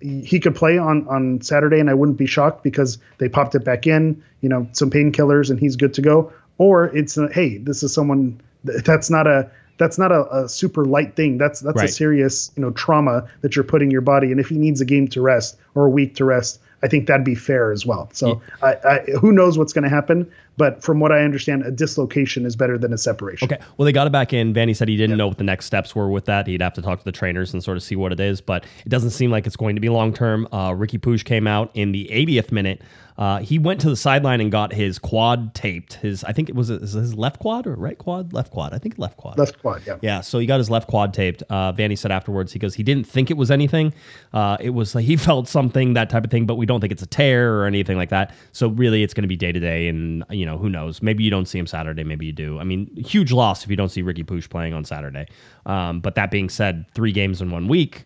He 0.00 0.40
could 0.40 0.56
play 0.56 0.78
on 0.78 1.06
on 1.06 1.40
Saturday, 1.42 1.78
and 1.78 1.88
I 1.88 1.94
wouldn't 1.94 2.18
be 2.18 2.26
shocked 2.26 2.64
because 2.64 2.98
they 3.18 3.28
popped 3.28 3.54
it 3.54 3.64
back 3.64 3.86
in. 3.86 4.20
You 4.40 4.48
know, 4.48 4.66
some 4.72 4.90
painkillers, 4.90 5.48
and 5.48 5.60
he's 5.60 5.76
good 5.76 5.94
to 5.94 6.02
go. 6.02 6.32
Or 6.58 6.86
it's 6.86 7.16
a, 7.16 7.28
hey, 7.32 7.58
this 7.58 7.82
is 7.84 7.94
someone 7.94 8.40
that's 8.64 9.10
not 9.10 9.28
a 9.28 9.48
that's 9.78 9.98
not 9.98 10.10
a, 10.10 10.26
a 10.44 10.48
super 10.48 10.84
light 10.84 11.14
thing. 11.14 11.38
That's 11.38 11.60
that's 11.60 11.76
Right. 11.76 11.88
a 11.88 11.92
serious 11.92 12.50
you 12.56 12.62
know 12.62 12.72
trauma 12.72 13.28
that 13.42 13.54
you're 13.54 13.64
putting 13.64 13.92
your 13.92 14.00
body. 14.00 14.32
And 14.32 14.40
if 14.40 14.48
he 14.48 14.56
needs 14.58 14.80
a 14.80 14.84
game 14.84 15.06
to 15.08 15.20
rest 15.22 15.56
or 15.76 15.86
a 15.86 15.90
week 15.90 16.16
to 16.16 16.24
rest, 16.24 16.60
I 16.82 16.88
think 16.88 17.06
that'd 17.06 17.24
be 17.24 17.36
fair 17.36 17.70
as 17.70 17.86
well. 17.86 18.08
So 18.12 18.42
I, 18.60 18.74
I, 18.84 18.98
who 19.20 19.30
knows 19.30 19.56
what's 19.56 19.72
going 19.72 19.84
to 19.84 19.88
happen? 19.90 20.28
But 20.56 20.82
from 20.82 21.00
what 21.00 21.12
I 21.12 21.22
understand, 21.22 21.62
a 21.64 21.70
dislocation 21.70 22.44
is 22.44 22.56
better 22.56 22.76
than 22.76 22.92
a 22.92 22.98
separation. 22.98 23.50
Okay. 23.50 23.62
Well, 23.76 23.86
they 23.86 23.92
got 23.92 24.06
it 24.06 24.12
back 24.12 24.32
in. 24.32 24.52
Vanney 24.52 24.76
said 24.76 24.88
he 24.88 24.96
didn't 24.96 25.16
know 25.16 25.28
what 25.28 25.38
the 25.38 25.44
next 25.44 25.66
steps 25.66 25.94
were 25.94 26.10
with 26.10 26.26
that. 26.26 26.46
He'd 26.46 26.62
have 26.62 26.74
to 26.74 26.82
talk 26.82 26.98
to 26.98 27.04
the 27.04 27.12
trainers 27.12 27.52
and 27.52 27.64
sort 27.64 27.76
of 27.76 27.82
see 27.82 27.96
what 27.96 28.12
it 28.12 28.20
is, 28.20 28.40
but 28.40 28.64
it 28.84 28.88
doesn't 28.88 29.10
seem 29.10 29.30
like 29.30 29.46
it's 29.46 29.56
going 29.56 29.76
to 29.76 29.80
be 29.80 29.88
long 29.88 30.12
term. 30.12 30.46
Uh, 30.52 30.70
Riqui 30.70 31.00
Puig 31.00 31.24
came 31.24 31.46
out 31.46 31.70
in 31.74 31.92
the 31.92 32.08
80th 32.12 32.52
minute. 32.52 32.82
Uh, 33.18 33.40
he 33.40 33.58
went 33.58 33.80
to 33.80 33.90
the 33.90 33.96
sideline 33.96 34.40
and 34.40 34.50
got 34.50 34.72
his 34.72 34.98
quad 34.98 35.54
taped. 35.54 35.94
His, 35.94 36.24
I 36.24 36.32
think 36.32 36.48
it 36.48 36.54
was 36.54 36.68
his 36.68 37.14
left 37.14 37.40
quad 37.40 37.66
or 37.66 37.74
right 37.74 37.98
quad, 37.98 38.32
left 38.32 38.50
quad. 38.50 38.72
I 38.72 38.78
think 38.78 38.98
left 38.98 39.16
quad. 39.16 39.38
Left 39.38 39.60
quad, 39.60 39.82
yeah. 39.86 39.98
Yeah, 40.00 40.20
so 40.22 40.38
he 40.38 40.46
got 40.46 40.58
his 40.58 40.70
left 40.70 40.88
quad 40.88 41.12
taped. 41.12 41.42
Uh, 41.50 41.72
Vanney 41.72 41.98
said 41.98 42.10
afterwards, 42.10 42.52
he 42.52 42.58
goes, 42.58 42.74
he 42.74 42.82
didn't 42.82 43.06
think 43.06 43.30
it 43.30 43.36
was 43.36 43.50
anything. 43.50 43.92
Uh, 44.32 44.56
it 44.60 44.70
was 44.70 44.94
like 44.94 45.04
he 45.04 45.16
felt 45.28 45.46
something, 45.46 45.92
that 45.94 46.08
type 46.10 46.24
of 46.24 46.30
thing, 46.30 46.46
but 46.46 46.54
we 46.54 46.66
don't 46.66 46.80
think 46.80 46.92
it's 46.92 47.02
a 47.02 47.06
tear 47.06 47.54
or 47.54 47.66
anything 47.66 47.96
like 47.96 48.08
that. 48.08 48.34
So 48.52 48.68
really, 48.68 49.02
it's 49.02 49.14
going 49.14 49.22
to 49.22 49.28
be 49.28 49.36
day 49.36 49.52
to 49.52 49.60
day, 49.60 49.88
and 49.88 50.24
you 50.30 50.41
know, 50.46 50.58
who 50.58 50.68
knows? 50.68 51.02
Maybe 51.02 51.24
you 51.24 51.30
don't 51.30 51.46
see 51.46 51.58
him 51.58 51.66
Saturday, 51.66 52.04
maybe 52.04 52.26
you 52.26 52.32
do. 52.32 52.58
I 52.58 52.64
mean, 52.64 52.90
huge 52.96 53.32
loss 53.32 53.64
if 53.64 53.70
you 53.70 53.76
don't 53.76 53.88
see 53.90 54.02
Riqui 54.02 54.24
Puig 54.24 54.48
playing 54.50 54.74
on 54.74 54.84
Saturday. 54.84 55.26
Um, 55.66 56.00
but 56.00 56.14
that 56.16 56.30
being 56.30 56.48
said, 56.48 56.84
three 56.94 57.12
games 57.12 57.40
in 57.42 57.50
one 57.50 57.68
week. 57.68 58.04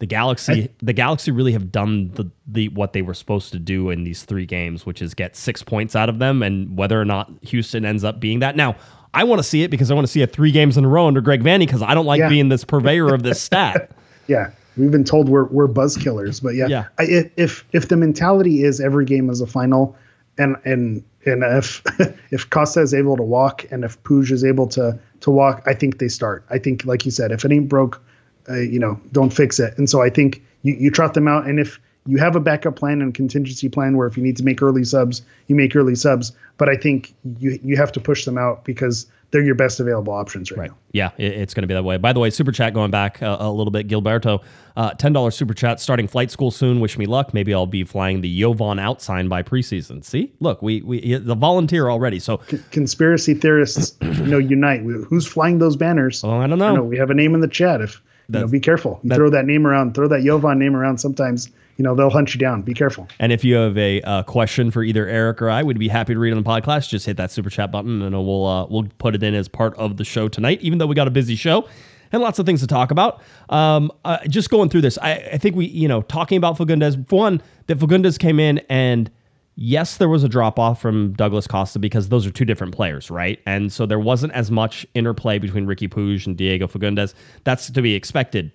The 0.00 0.06
Galaxy, 0.06 0.68
the 0.82 0.92
Galaxy 0.92 1.30
really 1.30 1.52
have 1.52 1.70
done 1.70 2.10
the, 2.14 2.28
the 2.48 2.68
what 2.70 2.92
they 2.92 3.00
were 3.00 3.14
supposed 3.14 3.52
to 3.52 3.58
do 3.60 3.90
in 3.90 4.02
these 4.04 4.24
three 4.24 4.44
games, 4.44 4.84
which 4.84 5.00
is 5.00 5.14
get 5.14 5.36
six 5.36 5.62
points 5.62 5.94
out 5.94 6.08
of 6.08 6.18
them, 6.18 6.42
and 6.42 6.76
whether 6.76 7.00
or 7.00 7.04
not 7.04 7.30
Houston 7.42 7.84
ends 7.84 8.02
up 8.02 8.18
being 8.20 8.40
that. 8.40 8.56
Now, 8.56 8.74
I 9.14 9.22
want 9.22 9.38
to 9.38 9.44
see 9.44 9.62
it 9.62 9.70
because 9.70 9.90
I 9.92 9.94
want 9.94 10.04
to 10.06 10.12
see 10.12 10.20
it 10.20 10.32
three 10.32 10.50
games 10.50 10.76
in 10.76 10.84
a 10.84 10.88
row 10.88 11.06
under 11.06 11.20
Greg 11.20 11.42
Vanney 11.44 11.60
because 11.60 11.80
I 11.80 11.94
don't 11.94 12.06
like 12.06 12.18
Yeah. 12.18 12.28
being 12.28 12.48
this 12.48 12.64
purveyor 12.64 13.14
of 13.14 13.22
this 13.22 13.40
stat. 13.48 13.92
Yeah, 14.26 14.50
we've 14.76 14.90
been 14.90 15.04
told 15.04 15.28
we're 15.28 15.44
we're 15.44 15.68
buzz 15.68 15.96
killers, 15.96 16.40
but 16.40 16.56
yeah, 16.56 16.66
Yeah. 16.66 16.84
I, 16.98 17.02
i- 17.04 17.30
if 17.36 17.64
if 17.72 17.88
the 17.88 17.96
mentality 17.96 18.64
is 18.64 18.80
every 18.80 19.04
game 19.04 19.30
is 19.30 19.40
a 19.40 19.46
final, 19.46 19.96
and 20.38 20.56
and 20.64 21.04
and 21.26 21.42
if 21.44 21.82
if 22.30 22.50
Costa 22.50 22.80
is 22.80 22.94
able 22.94 23.16
to 23.16 23.22
walk 23.22 23.64
and 23.70 23.84
if 23.84 24.02
Puig 24.02 24.30
is 24.30 24.44
able 24.44 24.66
to 24.68 24.98
to 25.20 25.30
walk, 25.30 25.62
I 25.66 25.74
think 25.74 25.98
they 25.98 26.08
start. 26.08 26.44
I 26.50 26.58
think, 26.58 26.84
like 26.84 27.04
you 27.04 27.10
said, 27.10 27.32
if 27.32 27.44
it 27.44 27.52
ain't 27.52 27.68
broke, 27.68 28.02
uh, 28.48 28.54
you 28.56 28.78
know, 28.78 29.00
don't 29.12 29.32
fix 29.32 29.58
it. 29.58 29.76
And 29.78 29.88
so 29.88 30.02
I 30.02 30.10
think 30.10 30.42
you 30.62 30.74
you 30.74 30.90
trot 30.90 31.14
them 31.14 31.28
out, 31.28 31.46
and 31.46 31.58
if 31.58 31.80
you 32.06 32.18
have 32.18 32.36
a 32.36 32.40
backup 32.40 32.76
plan 32.76 33.00
and 33.00 33.14
contingency 33.14 33.68
plan 33.68 33.96
where 33.96 34.06
if 34.06 34.16
you 34.16 34.22
need 34.22 34.36
to 34.36 34.44
make 34.44 34.60
early 34.60 34.84
subs, 34.84 35.22
you 35.46 35.56
make 35.56 35.74
early 35.74 35.94
subs. 35.94 36.32
But 36.58 36.68
I 36.68 36.76
think 36.76 37.14
you 37.38 37.58
you 37.62 37.76
have 37.76 37.92
to 37.92 38.00
push 38.00 38.24
them 38.24 38.38
out 38.38 38.64
because 38.64 39.06
they're 39.34 39.42
your 39.42 39.56
best 39.56 39.80
available 39.80 40.12
options 40.12 40.50
right, 40.52 40.58
Right. 40.60 40.70
now. 40.70 40.76
Yeah, 40.92 41.10
it- 41.18 41.32
it's 41.34 41.52
going 41.54 41.62
to 41.64 41.66
be 41.66 41.74
that 41.74 41.82
way. 41.84 41.96
By 41.98 42.12
the 42.14 42.20
way, 42.20 42.30
super 42.30 42.52
chat 42.52 42.72
going 42.72 42.90
back 42.92 43.20
uh, 43.22 43.36
a 43.40 43.50
little 43.50 43.72
bit. 43.72 43.88
Gilberto, 43.88 44.40
uh, 44.76 44.90
ten 44.92 45.12
dollars 45.12 45.34
super 45.34 45.52
chat. 45.52 45.80
Starting 45.80 46.06
flight 46.06 46.30
school 46.30 46.50
soon. 46.52 46.78
Wish 46.80 46.96
me 46.96 47.04
luck. 47.06 47.34
Maybe 47.34 47.52
I'll 47.52 47.66
be 47.66 47.82
flying 47.84 48.20
the 48.20 48.40
Yovan 48.42 48.80
out 48.80 49.02
sign 49.02 49.28
by 49.28 49.42
preseason. 49.42 50.04
See, 50.04 50.32
look, 50.40 50.62
we 50.62 50.80
we 50.82 51.16
the 51.18 51.34
volunteer 51.34 51.90
already. 51.90 52.18
So 52.20 52.40
conspiracy 52.70 53.34
theorists, 53.34 53.96
you 54.00 54.26
know, 54.26 54.38
unite. 54.38 54.80
Who's 54.82 55.26
flying 55.26 55.58
those 55.58 55.76
banners? 55.76 56.22
Oh, 56.24 56.38
I 56.38 56.46
don't 56.46 56.58
know. 56.58 56.82
we 56.82 56.96
have 56.96 57.10
a 57.10 57.14
name 57.14 57.34
in 57.34 57.40
the 57.40 57.48
chat. 57.48 57.80
If 57.80 58.00
you 58.28 58.38
know, 58.40 58.46
be 58.48 58.60
careful. 58.60 59.00
You 59.02 59.10
that- 59.10 59.16
throw 59.16 59.30
that 59.30 59.44
name 59.46 59.66
around, 59.66 59.94
throw 59.94 60.08
that 60.08 60.20
Yovan 60.22 60.58
name 60.58 60.74
around. 60.74 60.98
Sometimes, 60.98 61.50
you 61.76 61.82
know, 61.82 61.94
they'll 61.94 62.10
hunt 62.10 62.34
you 62.34 62.38
down. 62.38 62.62
Be 62.62 62.74
careful. 62.74 63.08
And 63.18 63.32
if 63.32 63.44
you 63.44 63.56
have 63.56 63.76
a 63.76 64.00
uh, 64.02 64.22
question 64.22 64.70
for 64.70 64.82
either 64.82 65.08
Eric 65.08 65.42
or 65.42 65.50
I, 65.50 65.62
we'd 65.62 65.78
be 65.78 65.88
happy 65.88 66.14
to 66.14 66.20
read 66.20 66.32
on 66.32 66.42
the 66.42 66.48
podcast. 66.48 66.88
Just 66.88 67.06
hit 67.06 67.16
that 67.16 67.30
super 67.30 67.50
chat 67.50 67.72
button, 67.72 68.02
and 68.02 68.14
we'll 68.14 68.46
uh, 68.46 68.66
we'll 68.66 68.88
put 68.98 69.14
it 69.14 69.22
in 69.22 69.34
as 69.34 69.48
part 69.48 69.74
of 69.76 69.96
the 69.96 70.04
show 70.04 70.28
tonight. 70.28 70.60
Even 70.60 70.78
though 70.78 70.86
we 70.86 70.94
got 70.94 71.08
a 71.08 71.12
busy 71.12 71.36
show 71.36 71.68
and 72.12 72.22
lots 72.22 72.38
of 72.38 72.46
things 72.46 72.60
to 72.60 72.66
talk 72.66 72.90
about, 72.90 73.22
um, 73.48 73.90
uh, 74.04 74.18
just 74.28 74.50
going 74.50 74.68
through 74.68 74.82
this, 74.82 74.98
I, 74.98 75.14
I 75.32 75.38
think 75.38 75.56
we 75.56 75.66
you 75.66 75.88
know 75.88 76.02
talking 76.02 76.38
about 76.38 76.56
Fagundes. 76.56 77.10
One 77.10 77.42
that 77.66 77.78
Fagundes 77.78 78.18
came 78.18 78.38
in 78.40 78.58
and. 78.68 79.10
Yes, 79.56 79.98
there 79.98 80.08
was 80.08 80.24
a 80.24 80.28
drop 80.28 80.58
off 80.58 80.82
from 80.82 81.12
Douglas 81.12 81.46
Costa 81.46 81.78
because 81.78 82.08
those 82.08 82.26
are 82.26 82.32
two 82.32 82.44
different 82.44 82.74
players, 82.74 83.08
right? 83.08 83.38
And 83.46 83.72
so 83.72 83.86
there 83.86 84.00
wasn't 84.00 84.32
as 84.32 84.50
much 84.50 84.84
interplay 84.94 85.38
between 85.38 85.64
Riqui 85.64 85.88
Puig 85.88 86.26
and 86.26 86.36
Diego 86.36 86.66
Fagundes. 86.66 87.14
That's 87.44 87.70
to 87.70 87.80
be 87.80 87.94
expected. 87.94 88.50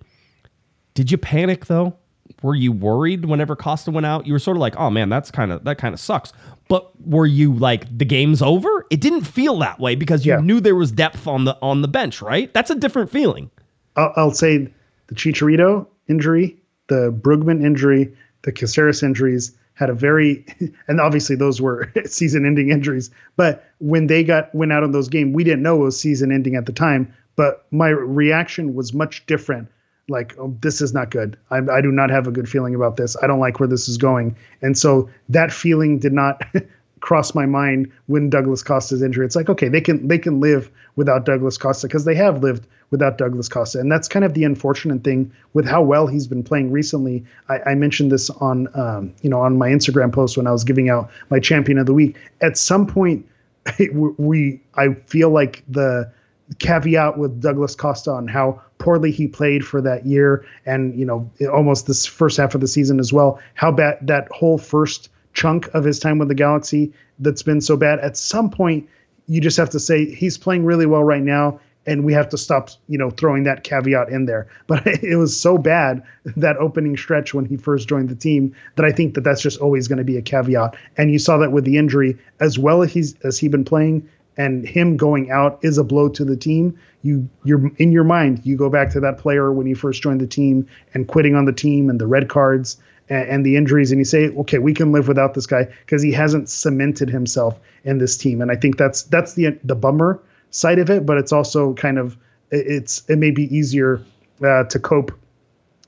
Did 0.92 1.10
you 1.10 1.16
panic 1.16 1.64
though? 1.64 1.96
Were 2.42 2.54
you 2.54 2.72
worried 2.72 3.24
whenever 3.24 3.56
Costa 3.56 3.90
went 3.90 4.06
out? 4.06 4.26
You 4.26 4.32
were 4.32 4.38
sort 4.38 4.56
of 4.56 4.60
like, 4.60 4.74
"Oh 4.76 4.90
man, 4.90 5.08
that's 5.08 5.30
kind 5.30 5.52
of 5.52 5.64
that 5.64 5.78
kind 5.78 5.92
of 5.94 6.00
sucks." 6.00 6.32
But 6.68 6.90
were 7.06 7.26
you 7.26 7.52
like, 7.54 7.86
"The 7.98 8.04
game's 8.04 8.40
over"? 8.42 8.86
It 8.90 9.00
didn't 9.00 9.22
feel 9.22 9.58
that 9.58 9.78
way 9.80 9.94
because 9.94 10.24
you 10.24 10.32
Yeah. 10.32 10.40
knew 10.40 10.60
there 10.60 10.74
was 10.76 10.90
depth 10.92 11.26
on 11.26 11.44
the 11.44 11.56
on 11.62 11.82
the 11.82 11.88
bench, 11.88 12.22
right? 12.22 12.52
That's 12.54 12.70
a 12.70 12.74
different 12.74 13.10
feeling. 13.10 13.50
I'll, 13.96 14.12
I'll 14.16 14.30
say 14.32 14.68
the 15.08 15.14
Chicharito 15.14 15.86
injury, 16.08 16.56
the 16.88 17.12
Brugman 17.12 17.64
injury, 17.64 18.12
the 18.42 18.52
Caceres 18.52 19.02
injuries 19.02 19.52
had 19.74 19.90
a 19.90 19.94
very, 19.94 20.44
and 20.88 21.00
obviously 21.00 21.36
those 21.36 21.60
were 21.60 21.90
season-ending 22.04 22.70
injuries. 22.70 23.10
But 23.36 23.64
when 23.78 24.06
they 24.06 24.22
got 24.22 24.54
went 24.54 24.72
out 24.72 24.82
of 24.82 24.92
those 24.92 25.08
games, 25.08 25.34
we 25.34 25.42
didn't 25.44 25.62
know 25.62 25.76
it 25.82 25.84
was 25.84 25.98
season-ending 26.00 26.54
at 26.54 26.66
the 26.66 26.72
time. 26.72 27.12
But 27.36 27.66
my 27.70 27.88
reaction 27.88 28.74
was 28.74 28.92
much 28.92 29.24
different. 29.26 29.68
Like, 30.08 30.34
oh, 30.38 30.56
this 30.60 30.80
is 30.80 30.92
not 30.92 31.10
good. 31.10 31.36
I, 31.50 31.58
I 31.58 31.80
do 31.80 31.92
not 31.92 32.10
have 32.10 32.26
a 32.26 32.32
good 32.32 32.48
feeling 32.48 32.74
about 32.74 32.96
this. 32.96 33.16
I 33.22 33.26
don't 33.26 33.40
like 33.40 33.60
where 33.60 33.68
this 33.68 33.88
is 33.88 33.96
going. 33.96 34.36
And 34.62 34.76
so 34.76 35.08
that 35.28 35.52
feeling 35.52 35.98
did 35.98 36.12
not 36.12 36.42
cross 37.00 37.34
my 37.34 37.46
mind 37.46 37.90
when 38.06 38.30
Douglas 38.30 38.62
Costa's 38.62 39.02
injury. 39.02 39.26
It's 39.26 39.36
like, 39.36 39.48
okay, 39.48 39.68
they 39.68 39.80
can 39.80 40.06
they 40.06 40.18
can 40.18 40.40
live 40.40 40.70
without 40.96 41.24
Douglas 41.24 41.58
Costa 41.58 41.86
because 41.86 42.04
they 42.04 42.14
have 42.14 42.42
lived 42.42 42.66
without 42.90 43.18
Douglas 43.18 43.48
Costa, 43.48 43.78
and 43.78 43.90
that's 43.90 44.08
kind 44.08 44.24
of 44.24 44.34
the 44.34 44.44
unfortunate 44.44 45.02
thing 45.04 45.32
with 45.54 45.66
how 45.66 45.82
well 45.82 46.06
he's 46.06 46.26
been 46.26 46.42
playing 46.42 46.70
recently. 46.70 47.24
I, 47.48 47.60
I 47.66 47.74
mentioned 47.74 48.12
this 48.12 48.30
on 48.30 48.68
um, 48.74 49.14
you 49.22 49.30
know 49.30 49.40
on 49.40 49.58
my 49.58 49.68
Instagram 49.68 50.12
post 50.12 50.36
when 50.36 50.46
I 50.46 50.52
was 50.52 50.64
giving 50.64 50.88
out 50.88 51.10
my 51.30 51.40
champion 51.40 51.78
of 51.78 51.86
the 51.86 51.94
week. 51.94 52.16
At 52.40 52.56
some 52.58 52.86
point, 52.86 53.26
we 54.18 54.60
I 54.74 54.94
feel 55.06 55.30
like 55.30 55.64
the 55.68 56.10
caveat 56.58 57.16
with 57.16 57.40
Douglas 57.40 57.74
Costa 57.74 58.10
on 58.10 58.26
how 58.26 58.60
poorly 58.78 59.10
he 59.10 59.28
played 59.28 59.64
for 59.64 59.80
that 59.80 60.04
year 60.04 60.44
and 60.66 60.98
you 60.98 61.04
know 61.04 61.30
almost 61.52 61.86
this 61.86 62.06
first 62.06 62.36
half 62.36 62.54
of 62.54 62.60
the 62.60 62.66
season 62.66 62.98
as 62.98 63.12
well 63.12 63.38
how 63.54 63.70
bad 63.70 63.98
that 64.02 64.28
whole 64.32 64.58
first 64.58 65.10
chunk 65.32 65.68
of 65.74 65.84
his 65.84 65.98
time 65.98 66.18
with 66.18 66.28
the 66.28 66.34
galaxy 66.34 66.92
that's 67.18 67.42
been 67.42 67.60
so 67.60 67.76
bad. 67.76 68.00
At 68.00 68.16
some 68.16 68.50
point 68.50 68.88
you 69.26 69.40
just 69.40 69.56
have 69.56 69.70
to 69.70 69.80
say 69.80 70.12
he's 70.12 70.36
playing 70.36 70.64
really 70.64 70.86
well 70.86 71.04
right 71.04 71.22
now 71.22 71.60
and 71.86 72.04
we 72.04 72.12
have 72.12 72.28
to 72.28 72.36
stop 72.36 72.70
you 72.88 72.98
know 72.98 73.10
throwing 73.10 73.44
that 73.44 73.64
caveat 73.64 74.08
in 74.08 74.26
there. 74.26 74.48
But 74.66 74.86
it 74.86 75.16
was 75.16 75.38
so 75.38 75.56
bad 75.58 76.02
that 76.36 76.56
opening 76.56 76.96
stretch 76.96 77.32
when 77.32 77.44
he 77.44 77.56
first 77.56 77.88
joined 77.88 78.08
the 78.08 78.14
team 78.14 78.54
that 78.76 78.84
i 78.84 78.92
think 78.92 79.14
that 79.14 79.22
that's 79.22 79.40
just 79.40 79.60
always 79.60 79.88
going 79.88 79.98
to 79.98 80.04
be 80.04 80.16
a 80.16 80.22
caveat. 80.22 80.76
And 80.96 81.10
you 81.10 81.18
saw 81.18 81.38
that 81.38 81.52
with 81.52 81.64
the 81.64 81.76
injury 81.76 82.18
as 82.40 82.58
well 82.58 82.82
as 82.82 82.92
he's 82.92 83.14
as 83.22 83.38
he 83.38 83.48
been 83.48 83.64
playing 83.64 84.08
and 84.40 84.66
him 84.66 84.96
going 84.96 85.30
out 85.30 85.58
is 85.62 85.76
a 85.78 85.84
blow 85.84 86.08
to 86.08 86.24
the 86.24 86.36
team. 86.36 86.64
You 87.02 87.28
you're 87.44 87.70
in 87.76 87.92
your 87.92 88.04
mind 88.04 88.40
you 88.44 88.56
go 88.56 88.68
back 88.76 88.90
to 88.92 89.00
that 89.00 89.16
player 89.18 89.52
when 89.52 89.66
he 89.66 89.74
first 89.74 90.02
joined 90.02 90.20
the 90.20 90.26
team 90.26 90.66
and 90.94 91.08
quitting 91.08 91.34
on 91.34 91.44
the 91.44 91.52
team 91.64 91.88
and 91.90 91.98
the 92.00 92.06
red 92.06 92.28
cards 92.28 92.76
and, 93.08 93.28
and 93.32 93.46
the 93.46 93.56
injuries 93.56 93.90
and 93.90 93.98
you 93.98 94.04
say 94.04 94.28
okay 94.42 94.58
we 94.58 94.74
can 94.74 94.92
live 94.92 95.08
without 95.08 95.32
this 95.34 95.46
guy 95.46 95.64
because 95.84 96.02
he 96.02 96.12
hasn't 96.12 96.48
cemented 96.48 97.08
himself 97.08 97.58
in 97.84 97.98
this 97.98 98.18
team 98.18 98.42
and 98.42 98.50
i 98.52 98.56
think 98.56 98.76
that's 98.76 99.04
that's 99.04 99.32
the 99.32 99.58
the 99.64 99.74
bummer 99.74 100.20
side 100.50 100.78
of 100.78 100.90
it 100.90 101.06
but 101.06 101.16
it's 101.16 101.32
also 101.32 101.72
kind 101.74 101.98
of 101.98 102.18
it- 102.50 102.66
it's 102.76 103.02
it 103.08 103.16
may 103.16 103.30
be 103.30 103.44
easier 103.56 104.02
uh, 104.44 104.64
to 104.64 104.78
cope 104.78 105.10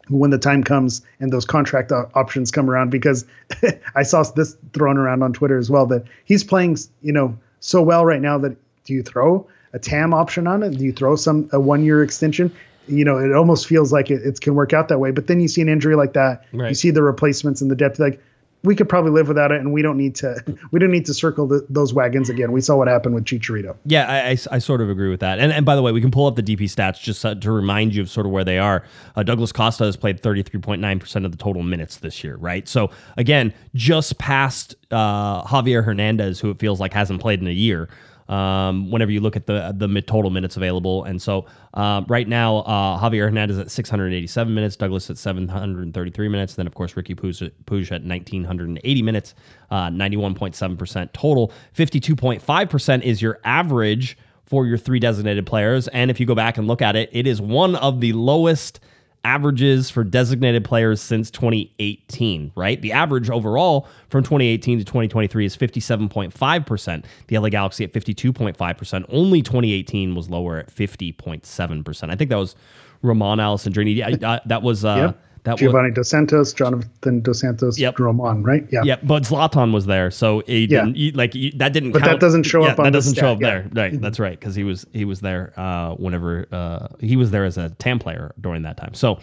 when 0.09 0.31
the 0.31 0.39
time 0.39 0.65
comes 0.65 1.03
and 1.21 1.31
those 1.31 1.45
contract 1.45 1.93
o- 1.93 2.11
options 2.15 2.51
come 2.51 2.71
around 2.71 2.91
because 2.91 3.27
I 3.95 4.03
saw 4.03 4.23
this 4.23 4.57
thrown 4.73 4.97
around 4.97 5.23
on 5.23 5.33
Twitter 5.35 5.59
as 5.59 5.71
well 5.71 5.87
that 5.87 6.05
he's 6.25 6.43
playing 6.43 6.79
you 7.03 7.13
know 7.13 7.37
so 7.63 7.81
well 7.81 8.05
right 8.05 8.21
now 8.21 8.37
that 8.39 8.57
do 8.85 8.93
you 8.93 9.03
throw 9.03 9.47
a 9.73 9.79
TAM 9.79 10.13
option 10.13 10.47
on 10.47 10.63
it? 10.63 10.77
Do 10.77 10.85
you 10.85 10.93
throw 10.93 11.17
some 11.17 11.49
a 11.53 11.59
one 11.59 11.83
year 11.83 12.03
extension? 12.03 12.53
you 12.89 13.05
know, 13.05 13.19
it 13.19 13.33
almost 13.33 13.67
feels 13.67 13.93
like 13.93 14.11
it, 14.11 14.23
it 14.25 14.41
can 14.41 14.55
work 14.55 14.73
out 14.73 14.89
that 14.89 14.99
way. 14.99 15.11
But 15.11 15.27
then 15.27 15.41
you 15.41 15.49
see 15.49 15.61
an 15.63 15.69
injury 15.69 15.95
like 15.95 16.15
that, 16.15 16.45
you 16.71 16.75
see 16.75 16.91
the 16.91 17.03
replacements 17.03 17.61
and 17.61 17.71
the 17.71 17.77
depth, 17.77 17.99
like 17.99 18.21
we 18.65 18.77
could 18.77 18.89
probably 18.89 19.11
live 19.11 19.29
without 19.29 19.51
it, 19.51 19.61
and 19.61 19.73
we 19.73 19.83
don't 19.83 19.97
need 19.97 20.15
to 20.17 20.43
we 20.71 20.79
don't 20.79 20.91
need 20.91 21.07
to 21.07 21.15
circle 21.15 21.47
the, 21.47 21.67
those 21.69 21.93
wagons 21.93 22.29
again. 22.29 22.53
We 22.53 22.61
saw 22.61 22.77
what 22.77 22.89
happened 22.89 23.15
with 23.15 23.25
Chicharito. 23.25 23.77
Yeah, 23.85 24.09
I, 24.09 24.31
I, 24.31 24.57
I 24.57 24.59
sort 24.59 24.81
of 24.81 24.89
agree 24.89 25.11
with 25.11 25.21
that. 25.21 25.39
And 25.39 25.53
and 25.53 25.67
by 25.67 25.77
the 25.77 25.83
way, 25.83 25.93
we 25.93 26.01
can 26.01 26.11
pull 26.11 26.27
up 26.27 26.37
the 26.37 26.43
DP 26.43 26.63
stats 26.63 27.01
just 27.01 27.23
to 27.23 27.53
remind 27.53 27.95
you 27.95 28.03
of 28.03 28.11
sort 28.11 28.27
of 28.27 28.33
where 28.33 28.45
they 28.45 28.59
are. 28.59 28.85
Uh, 29.17 29.23
Douglas 29.23 29.53
Costa 29.53 29.85
has 29.85 29.97
played 29.97 30.23
33.9% 30.23 31.25
of 31.25 31.31
the 31.31 31.39
total 31.39 31.63
minutes 31.63 31.99
this 31.99 32.23
year, 32.23 32.37
right? 32.37 32.67
So 32.69 32.91
again, 33.17 33.53
just 33.75 34.19
past 34.19 34.75
uh, 34.91 35.43
Javier 35.45 35.85
Hernandez, 35.85 36.41
who 36.41 36.51
it 36.51 36.59
feels 36.59 36.81
like 36.81 36.93
hasn't 36.93 37.21
played 37.21 37.41
in 37.41 37.47
a 37.47 37.53
year. 37.53 37.89
Um, 38.33 38.91
whenever 38.91 39.13
you 39.13 39.21
look 39.21 39.37
at 39.37 39.45
the 39.47 39.75
the 39.77 40.01
total 40.01 40.31
minutes 40.31 40.57
available, 40.57 41.05
and 41.05 41.21
so 41.21 41.45
um, 41.75 42.07
right 42.09 42.27
now 42.27 42.59
uh, 42.59 42.99
Javier 42.99 43.25
Hernandez 43.25 43.59
at 43.59 43.71
687 43.71 44.55
minutes, 44.55 44.75
Douglas 44.75 45.11
at 45.11 45.19
733 45.19 46.29
minutes, 46.29 46.55
then 46.55 46.67
of 46.67 46.75
course 46.75 46.95
Riqui 46.95 47.15
Puig 47.15 47.93
at 47.93 48.03
1980 48.03 49.03
minutes, 49.03 49.35
uh, 49.71 49.89
91.7 49.89 50.79
percent 50.79 51.13
total, 51.13 51.53
52.5 51.77 52.71
percent 52.71 53.05
is 53.05 53.21
your 53.21 53.39
average 53.45 54.17
for 54.47 54.67
your 54.67 54.79
three 54.79 54.99
designated 54.99 55.45
players. 55.45 55.89
And 55.89 56.11
if 56.11 56.19
you 56.19 56.25
go 56.25 56.35
back 56.35 56.57
and 56.57 56.67
look 56.67 56.81
at 56.81 56.97
it, 56.97 57.11
it 57.13 57.27
is 57.27 57.41
one 57.41 57.77
of 57.77 58.01
the 58.01 58.15
lowest 58.15 58.81
averages 59.25 59.89
for 59.91 60.03
designated 60.03 60.65
players 60.65 61.01
since 61.01 61.31
2018, 61.31 62.53
right? 62.57 62.81
The 62.83 62.93
average 62.93 63.31
overall 63.31 63.89
from 64.09 64.25
2018 64.25 64.79
to 64.79 64.85
2023 64.85 65.45
is 65.45 65.57
57.5%. 65.57 67.05
The 67.29 67.39
LA 67.39 67.49
Galaxy 67.49 67.85
at 67.85 67.93
52.5%. 67.93 69.05
Only 69.09 69.43
2018 69.43 70.15
was 70.15 70.29
lower 70.29 70.59
at 70.59 70.75
50.7%. 70.75 72.11
I 72.11 72.17
think 72.17 72.31
that 72.31 72.37
was 72.37 72.57
Romain 73.03 73.39
Alessandrini. 73.39 73.97
Yeah, 73.97 74.29
uh, 74.29 74.41
that 74.47 74.63
was 74.63 74.85
uh 74.85 74.97
Yep. 74.97 75.23
That 75.45 75.53
was 75.53 75.61
Giovanni 75.61 75.91
Dos 75.91 76.09
Santos, 76.09 76.53
Jonathan 76.53 77.21
Dos 77.21 77.41
Santos, 77.41 77.79
Yep. 77.79 77.99
Roman, 77.99 78.43
right? 78.45 78.65
Yeah. 78.71 78.83
yeah, 78.85 78.97
but 79.03 79.25
Zlatan 79.25 79.73
was 79.73 79.87
there, 79.87 80.11
so 80.11 80.43
he 80.47 80.67
Yeah. 80.67 80.85
didn't 80.85 80.95
he- 80.97 81.13
like 81.13 81.33
he- 81.35 81.53
that 81.57 81.73
didn't. 81.73 81.93
But 81.93 82.03
that 82.05 82.21
doesn't 82.21 82.45
show 82.45 82.63
Yeah, 82.65 82.73
up 82.73 82.79
on 82.79 82.85
that 82.85 82.93
doesn't 82.93 83.15
show 83.15 83.33
up 83.33 83.41
yeah. 83.41 83.49
there. 83.49 83.71
Right, 83.75 84.01
that's 84.01 84.21
right, 84.21 84.39
because 84.39 84.55
he 84.55 84.63
was 84.65 84.87
he 84.93 85.05
was 85.05 85.21
there 85.21 85.53
uh, 85.57 85.95
whenever 85.97 86.47
uh, 86.53 86.89
he 87.01 87.17
was 87.17 87.31
there 87.33 87.45
as 87.45 87.59
a 87.59 87.71
TAM 87.71 87.99
player 87.99 88.33
during 88.41 88.63
that 88.63 88.77
time. 88.77 88.95
So 88.95 89.19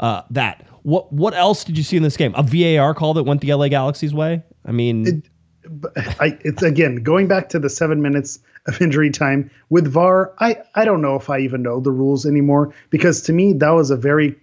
uh, 0.00 0.22
that 0.30 0.66
what 0.82 1.12
what 1.12 1.34
else 1.34 1.62
did 1.64 1.76
you 1.78 1.84
see 1.84 1.96
in 1.96 2.02
this 2.02 2.16
game? 2.16 2.34
A 2.36 2.42
VAR 2.42 2.94
call 2.94 3.14
that 3.14 3.22
went 3.24 3.40
the 3.40 3.52
LA 3.54 3.68
Galaxy's 3.68 4.12
way. 4.14 4.42
I 4.66 4.72
mean, 4.72 5.22
But 5.68 5.92
I, 6.20 6.36
it's 6.40 6.62
again 6.62 6.96
going 6.96 7.28
back 7.28 7.48
to 7.50 7.58
the 7.60 7.68
seven 7.70 8.02
minutes 8.02 8.40
of 8.66 8.80
injury 8.82 9.10
time 9.10 9.50
with 9.68 9.86
VAR. 9.86 10.32
I, 10.40 10.56
I 10.74 10.84
don't 10.84 11.00
know 11.00 11.16
if 11.16 11.30
I 11.30 11.38
even 11.38 11.62
know 11.62 11.80
the 11.80 11.90
rules 11.92 12.26
anymore 12.26 12.74
because 12.90 13.20
to 13.22 13.32
me 13.32 13.52
that 13.54 13.70
was 13.70 13.90
a 13.90 13.96
very 13.96 14.34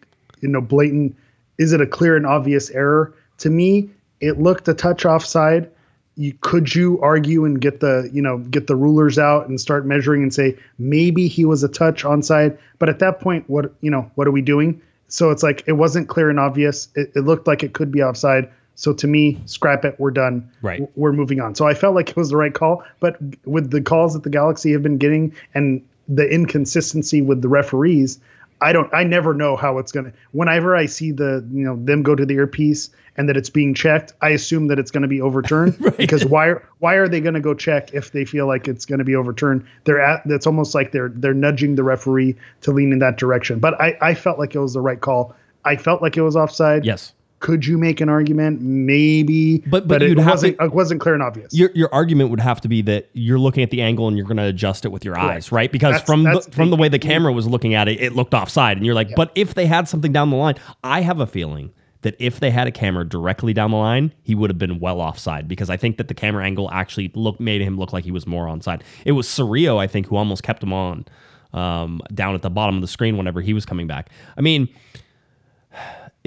you 0.41 0.49
know 0.49 0.61
blatant. 0.61 1.15
Is 1.57 1.73
it 1.73 1.81
a 1.81 1.87
clear 1.87 2.15
and 2.15 2.25
obvious 2.25 2.69
error? 2.69 3.13
To 3.39 3.49
me, 3.49 3.89
it 4.19 4.39
looked 4.39 4.67
a 4.67 4.73
touch 4.73 5.05
offside. 5.05 5.69
You 6.15 6.33
could 6.41 6.73
you 6.73 6.99
argue 7.01 7.45
and 7.45 7.61
get 7.61 7.79
the 7.79 8.09
you 8.11 8.21
know 8.21 8.39
get 8.39 8.67
the 8.67 8.75
rulers 8.75 9.19
out 9.19 9.47
and 9.47 9.59
start 9.59 9.85
measuring 9.85 10.23
and 10.23 10.33
say 10.33 10.57
maybe 10.79 11.27
he 11.27 11.45
was 11.45 11.63
a 11.63 11.69
touch 11.69 12.03
onside, 12.03 12.57
but 12.79 12.89
at 12.89 12.99
that 12.99 13.19
point, 13.19 13.47
what 13.49 13.73
you 13.81 13.91
know 13.91 14.09
what 14.15 14.27
are 14.27 14.31
we 14.31 14.41
doing? 14.41 14.81
So 15.09 15.31
it's 15.31 15.43
like 15.43 15.63
it 15.67 15.73
wasn't 15.73 16.09
clear 16.09 16.29
and 16.29 16.39
obvious. 16.39 16.89
It, 16.95 17.11
it 17.15 17.21
looked 17.21 17.47
like 17.47 17.63
it 17.63 17.73
could 17.73 17.91
be 17.91 18.01
offside. 18.01 18.49
So 18.75 18.93
to 18.93 19.07
me, 19.07 19.41
scrap 19.45 19.85
it. 19.85 19.99
We're 19.99 20.11
done. 20.11 20.49
Right. 20.61 20.87
We're 20.95 21.13
moving 21.13 21.39
on. 21.39 21.55
So 21.55 21.65
I 21.67 21.73
felt 21.73 21.95
like 21.95 22.11
it 22.11 22.17
was 22.17 22.29
the 22.29 22.37
right 22.37 22.53
call. 22.53 22.83
But 22.99 23.17
with 23.45 23.71
the 23.71 23.81
calls 23.81 24.13
that 24.13 24.23
the 24.23 24.29
Galaxy 24.29 24.71
have 24.71 24.83
been 24.83 24.99
getting 24.99 25.33
and 25.55 25.83
the 26.07 26.27
inconsistency 26.29 27.21
with 27.21 27.41
the 27.41 27.49
referees, 27.49 28.19
I 28.61 28.73
don't. 28.73 28.91
I 28.93 29.03
never 29.03 29.33
know 29.33 29.55
how 29.55 29.77
it's 29.77 29.91
gonna. 29.91 30.11
Whenever 30.31 30.75
I 30.75 30.87
see 30.87 31.11
the 31.11 31.47
you 31.51 31.63
know 31.63 31.75
them 31.83 32.03
go 32.03 32.15
to 32.15 32.25
the 32.25 32.35
earpiece 32.35 32.89
and 33.15 33.27
that 33.29 33.37
it's 33.37 33.49
being 33.49 33.73
checked, 33.73 34.13
I 34.21 34.29
assume 34.29 34.67
that 34.67 34.77
it's 34.79 34.91
going 34.91 35.01
to 35.01 35.07
be 35.07 35.21
overturned. 35.21 35.75
Because 35.97 36.25
why? 36.25 36.55
Why 36.79 36.95
are 36.95 37.07
they 37.07 37.19
going 37.19 37.33
to 37.33 37.39
go 37.39 37.53
check 37.53 37.93
if 37.93 38.11
they 38.11 38.25
feel 38.25 38.47
like 38.47 38.67
it's 38.67 38.85
going 38.85 38.99
to 38.99 39.05
be 39.05 39.15
overturned? 39.15 39.65
They're 39.83 40.01
at. 40.01 40.21
That's 40.27 40.47
almost 40.47 40.75
like 40.75 40.91
they're 40.91 41.09
they're 41.09 41.33
nudging 41.33 41.75
the 41.75 41.83
referee 41.83 42.35
to 42.61 42.71
lean 42.71 42.91
in 42.91 42.99
that 42.99 43.17
direction. 43.17 43.59
But 43.59 43.79
I 43.81 43.97
I 44.01 44.13
felt 44.13 44.39
like 44.39 44.55
it 44.55 44.59
was 44.59 44.73
the 44.73 44.81
right 44.81 45.01
call. 45.01 45.35
I 45.65 45.75
felt 45.75 46.01
like 46.01 46.15
it 46.17 46.21
was 46.21 46.35
offside. 46.35 46.85
yes. 46.85 47.13
Could 47.39 47.65
you 47.67 47.77
make 47.77 48.01
an 48.01 48.09
argument? 48.09 48.61
Maybe, 48.61 49.59
But- 49.67 49.87
but 49.87 50.01
it 50.01 50.17
wasn't 50.17 50.57
to- 50.57 50.65
it 50.65 50.73
wasn't 50.73 51.01
clear 51.01 51.13
and 51.13 51.21
obvious. 51.21 51.53
Your, 51.53 51.69
your 51.75 51.93
argument 51.93 52.31
would 52.31 52.39
have 52.39 52.59
to 52.61 52.67
be 52.67 52.81
that 52.83 53.09
you're 53.13 53.37
looking 53.37 53.61
at 53.63 53.69
the 53.69 53.81
angle 53.81 54.07
and 54.07 54.17
you're 54.17 54.25
going 54.25 54.37
to 54.37 54.45
adjust 54.45 54.85
it 54.85 54.89
with 54.91 55.05
your 55.05 55.17
eyes, 55.19 55.51
right? 55.51 55.71
Because 55.71 55.91
That's- 55.93 56.05
from 56.07 56.23
that's 56.23 56.47
the, 56.47 56.51
from 56.51 56.69
the 56.71 56.75
the- 56.75 56.81
way 56.81 56.89
the 56.89 56.97
camera 56.99 57.31
was 57.31 57.45
looking 57.45 57.73
at 57.75 57.87
it, 57.87 58.01
it 58.01 58.13
looked 58.15 58.33
offside, 58.33 58.77
and 58.77 58.85
you're 58.85 58.95
like, 58.95 59.13
but 59.15 59.31
if 59.35 59.53
they 59.53 59.67
had 59.67 59.87
something 59.87 60.11
down 60.11 60.29
the 60.31 60.35
line, 60.35 60.55
I 60.83 61.01
have 61.01 61.19
a 61.19 61.27
feeling 61.27 61.71
that 62.01 62.15
if 62.19 62.39
they 62.39 62.51
had 62.51 62.67
a 62.67 62.71
camera 62.71 63.03
directly 63.07 63.53
down 63.53 63.71
the 63.71 63.77
line, 63.77 64.13
he 64.23 64.33
would 64.35 64.49
have 64.49 64.57
been 64.59 64.79
well 64.79 65.01
offside 65.01 65.47
because 65.47 65.69
I 65.69 65.77
think 65.77 65.97
that 65.97 66.07
the 66.07 66.13
camera 66.13 66.43
angle 66.45 66.69
actually 66.71 67.11
look 67.15 67.39
made 67.39 67.61
him 67.61 67.77
look 67.77 67.91
like 67.93 68.03
he 68.03 68.11
was 68.11 68.25
more 68.27 68.45
onside. 68.45 68.81
It 69.05 69.11
was 69.13 69.27
Cerrillo, 69.27 69.77
I 69.77 69.87
think, 69.87 70.07
who 70.07 70.15
almost 70.15 70.43
kept 70.43 70.61
him 70.63 70.73
on 70.73 71.05
um, 71.53 72.01
down 72.13 72.35
at 72.35 72.41
the 72.43 72.49
bottom 72.49 72.75
of 72.75 72.81
the 72.81 72.87
screen 72.87 73.17
whenever 73.17 73.41
he 73.41 73.53
was 73.53 73.65
coming 73.65 73.87
back. 73.87 74.09
I 74.37 74.41
mean 74.41 74.69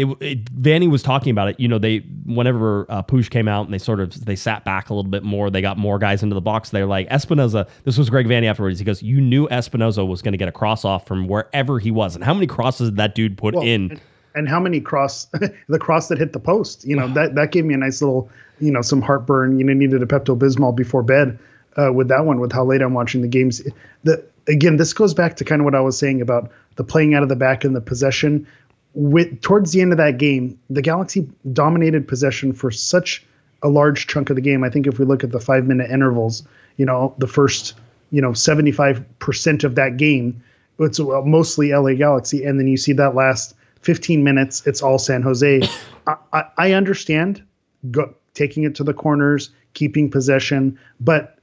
it, 0.01 0.22
it 0.22 0.44
Vanney 0.61 0.90
was 0.90 1.03
talking 1.03 1.30
about 1.30 1.48
it. 1.48 1.61
You 1.61 1.68
know, 1.68 1.78
they 1.78 1.98
whenever 2.24 2.86
uh, 2.88 3.03
Puig 3.03 3.30
came 3.30 3.48
out 3.48 3.64
and 3.64 3.74
they 3.74 3.78
sort 3.78 4.01
of 4.01 4.24
they 4.24 4.36
sat 4.36 4.64
back 4.64 4.90
a 4.90 4.94
little 4.94 5.11
bit 5.11 5.22
more. 5.22 5.51
They 5.51 5.61
got 5.61 5.78
more 5.78 5.98
guys 5.98 6.22
into 6.22 6.34
the 6.34 6.40
box. 6.40 6.70
They're 6.70 6.86
like 6.86 7.09
Espinoza. 7.09 7.68
This 7.84 7.98
was 7.98 8.09
Greg 8.09 8.26
Vanney 8.26 8.46
afterwards. 8.46 8.78
He 8.78 8.84
goes, 8.84 9.03
"You 9.03 9.20
knew 9.20 9.48
Espinoza 9.48 10.07
was 10.07 10.22
going 10.22 10.32
to 10.32 10.38
get 10.38 10.48
a 10.48 10.53
cross 10.53 10.84
off 10.84 11.07
from 11.07 11.28
wherever 11.28 11.78
he 11.78 11.90
was, 11.90 12.14
and 12.14 12.24
how 12.24 12.34
many 12.34 12.46
crosses 12.46 12.90
did 12.90 12.96
that 12.96 13.14
dude 13.14 13.36
put 13.36 13.55
Well, 13.55 13.64
in?" 13.64 13.90
and, 13.90 14.01
and 14.34 14.48
how 14.48 14.61
many 14.61 14.80
cross 14.80 15.26
the 15.68 15.78
cross 15.78 16.09
that 16.09 16.18
hit 16.18 16.32
the 16.32 16.40
post? 16.40 16.86
You 16.86 16.96
know 16.96 17.09
that 17.09 17.34
that 17.34 17.53
gave 17.53 17.64
me 17.64 17.74
a 17.74 17.78
nice 17.78 18.01
little 18.01 18.30
you 18.61 18.72
know 18.72 18.82
some 18.82 19.03
heartburn. 19.03 19.59
You 19.59 19.64
know 19.64 19.72
needed 19.72 20.03
a 20.03 20.07
Pepto 20.07 20.38
Bismol 20.38 20.74
before 20.74 21.03
bed 21.03 21.38
uh, 21.76 21.92
with 21.92 22.09
that 22.09 22.24
one. 22.24 22.40
With 22.40 22.53
how 22.53 22.64
late 22.64 22.82
I'm 22.82 22.94
watching 22.94 23.22
the 23.22 23.28
games. 23.28 23.62
The 24.05 24.24
again 24.48 24.76
this 24.76 24.92
goes 24.92 25.14
back 25.14 25.36
to 25.36 25.44
kind 25.44 25.61
of 25.61 25.64
what 25.64 25.74
I 25.74 25.80
was 25.80 25.98
saying 25.98 26.20
about 26.20 26.51
the 26.76 26.84
playing 26.84 27.14
out 27.14 27.22
of 27.22 27.28
the 27.28 27.36
back 27.36 27.64
and 27.64 27.76
the 27.76 27.80
possession. 27.80 28.46
With 28.95 29.41
towards 29.41 29.72
the 29.72 29.80
end 29.80 29.93
of 29.93 29.99
that 29.99 30.18
game, 30.18 30.59
the 30.68 30.82
Galaxy 30.82 31.28
dominated 31.53 32.09
possession 32.09 32.53
for 32.53 32.70
such 32.70 33.24
a 33.62 33.68
large 33.68 34.07
chunk 34.07 34.30
of 34.30 34.36
the 34.36 34.43
game. 34.43 34.64
I 34.64 34.70
think 34.70 34.86
if 34.86 34.99
we 34.99 35.05
look 35.05 35.22
at 35.22 35.30
the 35.30 35.41
five 35.41 35.66
minute 35.66 35.91
intervals, 35.91 36.43
you 36.76 36.86
know 36.86 37.14
the 37.18 37.28
first 37.28 37.74
you 38.11 38.20
know 38.20 38.32
75 38.32 39.05
percent 39.20 39.62
of 39.64 39.76
that 39.76 39.97
game 39.97 40.43
it's 40.80 40.99
mostly 40.99 41.72
LA 41.72 41.93
Galaxy, 41.95 42.45
and 42.45 42.59
then 42.59 42.66
you 42.66 42.76
see 42.76 42.93
that 42.95 43.14
last 43.14 43.55
15 43.82 44.24
minutes, 44.24 44.66
it's 44.66 44.82
all 44.82 44.99
San 44.99 45.22
Jose. 45.22 45.62
I, 46.07 46.16
I, 46.32 46.45
I 46.57 46.72
understand 46.72 47.43
go, 47.91 48.14
taking 48.34 48.64
it 48.64 48.74
to 48.76 48.84
the 48.84 48.95
corners, 48.95 49.51
keeping 49.74 50.11
possession, 50.11 50.78
but 51.01 51.38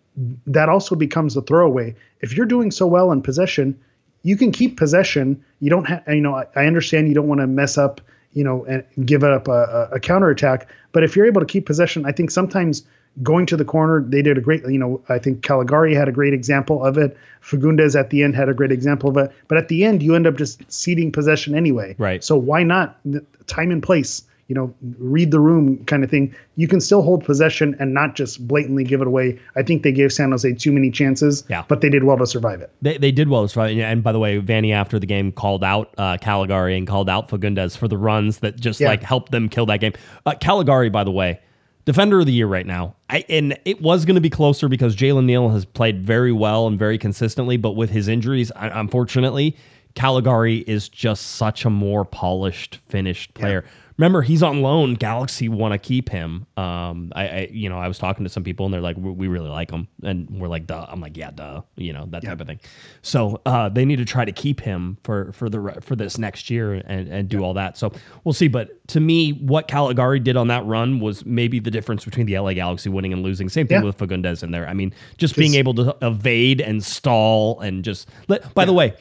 that 0.48 0.70
also 0.70 0.95
becomes 0.95 1.38
a 1.38 1.41
throwaway. 1.41 1.95
If 2.22 2.36
you're 2.36 2.48
doing 2.48 2.72
so 2.72 2.88
well 2.88 3.12
in 3.12 3.22
possession, 3.22 3.80
you 4.28 4.36
can 4.36 4.51
keep 4.51 4.75
possession. 4.75 5.41
You 5.61 5.69
don't 5.69 5.86
have, 5.86 6.03
you 6.05 6.19
know, 6.19 6.36
I, 6.36 6.47
I 6.53 6.65
understand 6.65 7.07
you 7.07 7.13
don't 7.13 7.30
want 7.30 7.39
to 7.39 7.47
mess 7.47 7.78
up, 7.78 8.01
you 8.34 8.43
know, 8.43 8.65
and 8.65 8.84
give 9.05 9.23
up 9.23 9.47
a, 9.47 9.51
a, 9.51 9.95
a 9.95 9.99
counterattack. 10.01 10.67
But 10.91 11.05
if 11.05 11.15
you're 11.15 11.25
able 11.25 11.39
to 11.39 11.47
keep 11.47 11.65
possession, 11.65 12.05
I 12.05 12.11
think 12.11 12.30
sometimes 12.30 12.84
going 13.23 13.45
to 13.45 13.55
the 13.55 13.63
corner, 13.63 14.03
they 14.05 14.21
did 14.21 14.38
a 14.38 14.41
great, 14.41 14.63
you 14.63 14.78
know, 14.78 15.01
I 15.07 15.17
think 15.17 15.43
Calegari 15.43 15.95
had 15.95 16.09
a 16.09 16.11
great 16.11 16.34
example 16.34 16.84
of 16.84 16.97
it. 16.97 17.15
Fagundes 17.41 17.97
at 17.97 18.09
the 18.09 18.21
end 18.21 18.36
had 18.36 18.49
a 18.49 18.53
great 18.53 18.73
example 18.73 19.09
of 19.09 19.15
it. 19.15 19.32
But 19.47 19.59
at 19.59 19.69
the 19.69 19.86
end, 19.86 20.03
you 20.03 20.13
end 20.13 20.28
up 20.28 20.36
just 20.36 20.61
ceding 20.69 21.13
possession 21.13 21.55
anyway. 21.55 21.95
Right. 21.97 22.21
So 22.21 22.36
why 22.36 22.63
not 22.63 22.99
time 23.47 23.71
and 23.71 23.82
place? 23.82 24.23
You 24.50 24.56
know, 24.56 24.74
read 24.98 25.32
the 25.32 25.41
room 25.41 25.84
kind 25.86 26.06
of 26.06 26.10
thing. 26.10 26.34
You 26.56 26.70
can 26.70 26.80
still 26.80 27.02
hold 27.02 27.26
possession 27.26 27.76
and 27.80 27.93
not 27.93 28.16
just 28.16 28.48
blatantly 28.48 28.86
give 28.86 29.02
it 29.02 29.08
away. 29.08 29.38
I 29.58 29.62
think 29.64 29.84
they 29.84 29.91
gave 29.91 30.14
San 30.14 30.32
Jose 30.32 30.52
too 30.54 30.72
many 30.72 30.89
chances, 30.89 31.43
Yeah. 31.50 31.66
but 31.68 31.82
they 31.82 31.89
did 31.89 32.06
well 32.06 32.18
to 32.18 32.26
survive 32.26 32.62
it. 32.62 32.72
They, 32.82 32.98
they 32.98 33.12
did 33.12 33.28
well 33.28 33.43
as 33.43 33.58
right. 33.58 33.78
And 33.78 34.02
by 34.02 34.14
the 34.14 34.20
way, 34.20 34.39
Vanney 34.39 34.72
after 34.74 35.00
the 35.00 35.06
game 35.06 35.34
called 35.34 35.66
out 35.66 35.93
uh, 35.98 36.16
Calegari 36.18 36.78
and 36.78 36.88
called 36.88 37.10
out 37.10 37.28
Fagundes 37.28 37.78
for 37.78 37.89
the 37.89 37.98
runs 37.98 38.39
that 38.39 38.58
just 38.58 38.80
Yeah. 38.80 38.88
like 38.88 39.04
helped 39.04 39.34
them 39.34 39.50
kill 39.50 39.66
that 39.66 39.82
game. 39.82 39.91
Uh, 40.26 40.32
Calegari, 40.39 40.89
by 40.89 41.04
the 41.04 41.12
way, 41.12 41.41
defender 41.84 42.22
of 42.22 42.26
the 42.26 42.32
year 42.34 42.48
right 42.48 42.66
now. 42.66 42.95
I, 43.10 43.26
and 43.28 43.58
it 43.66 43.82
was 43.82 44.06
going 44.06 44.16
to 44.16 44.22
be 44.22 44.30
closer 44.30 44.70
because 44.70 44.95
Jalen 44.95 45.26
Neal 45.26 45.50
has 45.50 45.66
played 45.66 46.04
very 46.06 46.32
well 46.32 46.68
and 46.68 46.80
very 46.80 46.98
consistently, 46.98 47.58
but 47.58 47.72
with 47.72 47.89
his 47.89 48.08
injuries, 48.08 48.50
un- 48.56 48.72
unfortunately, 48.74 49.58
Calegari 49.95 50.64
is 50.68 50.88
just 50.89 51.32
such 51.36 51.66
a 51.66 51.70
more 51.70 52.06
polished, 52.06 52.80
finished 52.88 53.34
player. 53.34 53.66
Remember, 53.98 54.22
he's 54.22 54.43
on 54.43 54.62
loan. 54.62 54.93
Galaxy 54.93 55.50
want 55.50 55.72
to 55.74 55.80
keep 55.80 56.10
him. 56.10 56.45
Um, 56.56 57.12
I, 57.16 57.28
I, 57.28 57.50
you 57.52 57.68
know, 57.68 57.80
I 57.80 57.88
was 57.88 57.98
talking 57.98 58.24
to 58.26 58.30
some 58.30 58.43
people 58.43 58.66
and 58.66 58.74
they're 58.74 58.82
like, 58.82 58.95
we, 59.00 59.28
really 59.28 59.50
like 59.50 59.72
him, 59.72 59.88
and 60.04 60.30
we're 60.30 60.48
like, 60.48 60.68
duh. 60.68 60.86
I'm 60.88 61.02
like, 61.02 61.18
yeah, 61.18 61.32
duh. 61.32 61.62
You 61.76 61.93
know, 61.93 62.06
that 62.10 62.24
type 62.24 62.39
of 62.39 62.45
thing. 62.45 62.60
So 63.02 63.41
uh, 63.45 63.70
they 63.70 63.86
need 63.86 63.95
to 63.95 64.06
try 64.06 64.24
to 64.24 64.32
keep 64.32 64.60
him 64.62 64.98
for 65.04 65.32
for 65.32 65.50
the 65.50 65.80
for 65.82 65.95
this 65.95 66.18
next 66.18 66.50
year 66.50 66.74
and 66.74 67.08
and 67.08 67.28
do 67.28 67.43
all 67.43 67.56
that. 67.56 67.78
So 67.78 67.91
we'll 68.24 68.34
see. 68.34 68.48
But 68.48 68.88
to 68.89 69.00
me, 69.00 69.32
what 69.32 69.68
Calegari 69.68 70.24
did 70.24 70.38
on 70.38 70.48
that 70.50 70.64
run 70.66 71.00
was 71.00 71.26
maybe 71.26 71.60
the 71.60 71.72
difference 71.72 72.06
between 72.06 72.28
the 72.28 72.38
LA 72.38 72.54
Galaxy 72.54 72.89
winning 72.89 73.14
and 73.14 73.24
losing. 73.24 73.50
Same 73.50 73.68
thing 73.68 73.80
Yeah. 73.80 73.86
with 73.86 73.98
Fagundes 73.98 74.43
in 74.43 74.52
there. 74.52 74.68
I 74.68 74.74
mean, 74.74 74.93
just 75.18 75.36
being 75.36 75.56
able 75.56 75.74
to 75.74 75.95
evade 76.04 76.62
and 76.62 76.84
stall 76.84 77.60
and 77.62 77.84
just. 77.84 78.10
Let, 78.28 78.54
by 78.54 78.66
the 78.66 78.74
way, 78.74 78.93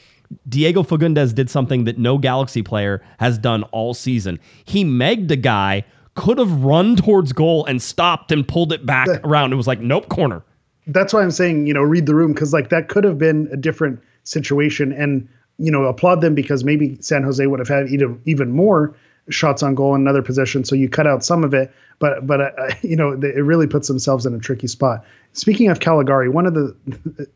Diego 0.49 0.83
Fagundes 0.83 1.35
did 1.35 1.51
something 1.51 1.85
that 1.85 1.99
no 1.99 2.19
Galaxy 2.19 2.63
player 2.63 3.03
has 3.19 3.39
done 3.39 3.63
all 3.65 3.95
season. 3.95 4.41
He 4.65 4.85
megged 4.85 5.31
a 5.31 5.37
guy, 5.37 5.85
could 6.15 6.39
have 6.39 6.65
run 6.65 6.97
towards 6.97 7.33
goal 7.33 7.65
and 7.67 7.81
stopped 7.81 8.33
and 8.33 8.47
pulled 8.47 8.73
it 8.73 8.87
back 8.87 9.09
around. 9.25 9.53
It 9.53 9.57
was 9.57 9.67
like, 9.67 9.81
nope, 9.81 10.09
corner. 10.09 10.43
That's 10.87 11.13
why 11.13 11.23
I'm 11.23 11.31
saying, 11.31 11.67
you 11.67 11.75
know, 11.75 11.83
read 11.83 12.07
the 12.07 12.15
room 12.15 12.33
because 12.33 12.53
like 12.53 12.71
that 12.71 12.89
could 12.89 13.05
have 13.05 13.19
been 13.19 13.49
a 13.53 13.57
different 13.57 14.01
situation, 14.25 14.93
and 14.93 15.29
you 15.59 15.71
know, 15.71 15.85
applaud 15.85 16.21
them 16.21 16.35
because 16.35 16.65
maybe 16.65 16.97
San 17.01 17.23
Jose 17.23 17.45
would 17.45 17.59
have 17.59 17.69
had 17.69 17.89
even 17.89 18.21
even 18.25 18.53
more 18.53 18.95
shots 19.29 19.63
on 19.63 19.75
goal 19.75 19.95
in 19.95 20.01
another 20.01 20.23
possession. 20.23 20.65
So 20.65 20.77
you 20.77 20.89
cut 20.89 21.07
out 21.07 21.25
some 21.25 21.43
of 21.43 21.55
it, 21.55 21.73
but 21.99 22.27
but 22.27 22.41
uh, 22.41 22.75
you 22.83 22.97
know, 22.97 23.13
it 23.13 23.43
really 23.43 23.67
puts 23.67 23.89
themselves 23.89 24.27
in 24.27 24.35
a 24.35 24.39
tricky 24.39 24.69
spot. 24.69 25.05
Speaking 25.33 25.69
of 25.69 25.81
Calegari, 25.81 26.33
one 26.33 26.47
of 26.47 26.55
the 26.55 27.29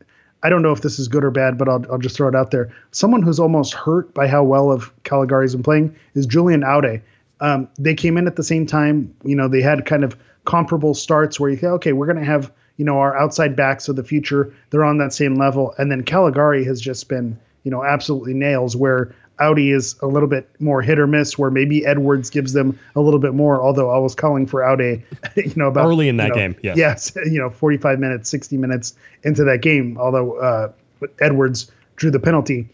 I 0.43 0.49
don't 0.49 0.61
know 0.61 0.71
if 0.71 0.81
this 0.81 0.99
is 0.99 1.07
good 1.07 1.23
or 1.23 1.31
bad, 1.31 1.57
but 1.57 1.69
I'll, 1.69 1.85
I'll 1.91 1.97
just 1.97 2.15
throw 2.15 2.27
it 2.27 2.35
out 2.35 2.51
there. 2.51 2.73
Someone 2.91 3.21
who's 3.21 3.39
almost 3.39 3.73
hurt 3.73 4.13
by 4.13 4.27
how 4.27 4.43
well 4.43 4.71
of 4.71 4.91
Calegari's 5.03 5.53
been 5.53 5.63
playing 5.63 5.95
is 6.15 6.25
Julian 6.25 6.63
Aude. 6.63 7.01
Um, 7.39 7.67
they 7.77 7.93
came 7.93 8.17
in 8.17 8.27
at 8.27 8.35
the 8.35 8.43
same 8.43 8.65
time. 8.65 9.13
You 9.23 9.35
know, 9.35 9.47
they 9.47 9.61
had 9.61 9.85
kind 9.85 10.03
of 10.03 10.15
comparable 10.45 10.93
starts 10.93 11.39
where 11.39 11.49
you 11.49 11.57
think, 11.57 11.73
okay, 11.73 11.93
we're 11.93 12.07
going 12.07 12.19
to 12.19 12.25
have 12.25 12.51
you 12.77 12.85
know 12.85 12.97
our 12.97 13.15
outside 13.15 13.55
backs 13.55 13.87
of 13.89 13.95
the 13.95 14.03
future. 14.03 14.53
They're 14.69 14.83
on 14.83 14.97
that 14.97 15.13
same 15.13 15.35
level, 15.35 15.75
and 15.77 15.91
then 15.91 16.03
Calegari 16.03 16.65
has 16.65 16.81
just 16.81 17.07
been 17.09 17.39
you 17.63 17.71
know 17.71 17.83
absolutely 17.83 18.33
nails. 18.33 18.75
Where 18.75 19.13
Aude 19.41 19.59
is 19.59 19.95
a 20.01 20.07
little 20.07 20.27
bit 20.27 20.49
more 20.59 20.81
hit 20.81 20.99
or 20.99 21.07
miss, 21.07 21.37
where 21.37 21.51
maybe 21.51 21.85
Edwards 21.85 22.29
gives 22.29 22.53
them 22.53 22.77
a 22.95 23.01
little 23.01 23.19
bit 23.19 23.33
more. 23.33 23.61
Although 23.61 23.89
I 23.89 23.97
was 23.97 24.15
calling 24.15 24.45
for 24.45 24.63
Audi, 24.63 25.03
you 25.35 25.53
know, 25.55 25.67
about 25.67 25.87
Early 25.87 26.09
in 26.09 26.17
that 26.17 26.29
know, 26.29 26.35
game, 26.35 26.55
yes. 26.61 26.77
yes, 26.77 27.11
you 27.25 27.39
know, 27.39 27.49
45 27.49 27.99
minutes, 27.99 28.29
60 28.29 28.57
minutes 28.57 28.95
into 29.23 29.43
that 29.43 29.61
game. 29.61 29.97
Although 29.97 30.33
uh, 30.33 30.71
Edwards 31.19 31.71
drew 31.95 32.11
the 32.11 32.19
penalty, 32.19 32.67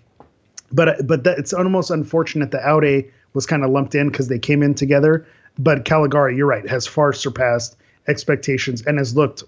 but 0.71 1.05
but 1.07 1.23
that, 1.23 1.39
it's 1.39 1.53
almost 1.53 1.91
unfortunate 1.91 2.51
that 2.51 2.67
Audi 2.67 3.09
was 3.33 3.45
kind 3.45 3.63
of 3.63 3.69
lumped 3.69 3.95
in 3.95 4.09
because 4.09 4.27
they 4.27 4.39
came 4.39 4.63
in 4.63 4.73
together. 4.73 5.25
But 5.59 5.85
Calegari, 5.85 6.35
you're 6.35 6.47
right, 6.47 6.67
has 6.67 6.85
far 6.85 7.13
surpassed 7.13 7.77
expectations 8.07 8.81
and 8.83 8.97
has 8.97 9.15
looked 9.15 9.43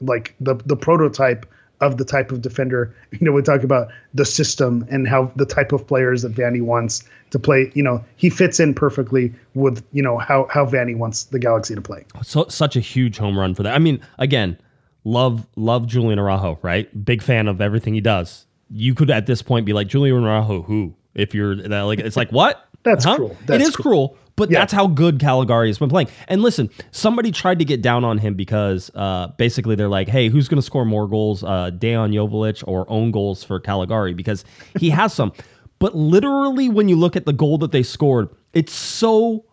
like 0.00 0.34
the 0.40 0.54
the 0.66 0.76
prototype 0.76 1.46
of 1.80 1.96
the 1.96 2.04
type 2.04 2.30
of 2.32 2.42
defender. 2.42 2.94
You 3.12 3.26
know, 3.26 3.32
we 3.32 3.42
talk 3.42 3.62
about 3.62 3.88
the 4.12 4.24
system 4.24 4.84
and 4.90 5.06
how 5.06 5.30
the 5.36 5.46
type 5.46 5.72
of 5.72 5.86
players 5.86 6.22
that 6.22 6.32
Vanney 6.32 6.60
wants 6.60 7.04
to 7.30 7.38
play. 7.38 7.70
You 7.74 7.82
know, 7.82 8.04
he 8.16 8.28
fits 8.28 8.58
in 8.58 8.74
perfectly 8.74 9.32
with 9.54 9.84
you 9.92 10.02
know 10.02 10.18
how 10.18 10.48
how 10.50 10.66
Vanney 10.66 10.96
wants 10.96 11.24
the 11.24 11.38
Galaxy 11.38 11.74
to 11.74 11.80
play. 11.80 12.04
So 12.22 12.46
such 12.48 12.74
a 12.74 12.80
huge 12.80 13.16
home 13.16 13.38
run 13.38 13.54
for 13.54 13.62
that. 13.62 13.74
I 13.74 13.78
mean, 13.78 14.00
again, 14.18 14.58
love 15.04 15.46
love 15.56 15.86
Julian 15.86 16.18
Araujo, 16.18 16.58
right? 16.62 17.04
Big 17.04 17.22
fan 17.22 17.46
of 17.46 17.60
everything 17.60 17.94
he 17.94 18.00
does. 18.00 18.46
You 18.70 18.94
could 18.94 19.10
at 19.10 19.26
this 19.26 19.42
point 19.42 19.64
be 19.64 19.72
like 19.72 19.86
Julian 19.86 20.24
Araujo, 20.24 20.62
who? 20.62 20.94
If 21.14 21.34
you're 21.34 21.54
that, 21.54 21.82
like, 21.82 22.00
it's 22.00 22.16
like 22.16 22.30
what? 22.32 22.68
That's 22.84 23.04
cruel. 23.04 23.30
it 23.32 23.46
That's 23.46 23.68
is 23.68 23.76
cruel. 23.76 24.16
But 24.36 24.50
Yeah. 24.50 24.58
that's 24.60 24.72
how 24.72 24.88
good 24.88 25.18
Calegari 25.20 25.68
has 25.68 25.78
been 25.78 25.88
playing. 25.88 26.08
And 26.28 26.42
listen, 26.42 26.68
somebody 26.90 27.30
tried 27.30 27.60
to 27.60 27.64
get 27.64 27.82
down 27.82 28.04
on 28.04 28.18
him 28.18 28.34
because 28.34 28.90
uh, 28.96 29.28
basically 29.38 29.76
they're 29.76 29.88
like, 29.88 30.08
hey, 30.08 30.28
who's 30.28 30.48
going 30.48 30.58
to 30.58 30.62
score 30.62 30.84
more 30.84 31.06
goals, 31.06 31.44
uh, 31.44 31.70
Dejan 31.72 32.62
or 32.66 32.84
own 32.90 33.10
goals 33.12 33.44
for 33.44 33.60
Calegari? 33.60 34.14
Because 34.16 34.44
he 34.78 34.90
has 34.90 35.12
some. 35.12 35.32
But 35.80 35.94
literally, 35.94 36.68
when 36.70 36.88
you 36.88 36.96
look 36.96 37.14
at 37.16 37.26
the 37.26 37.32
goal 37.32 37.58
that 37.58 37.72
they 37.72 37.82
scored, 37.82 38.28
it's 38.54 38.72
so 38.72 39.44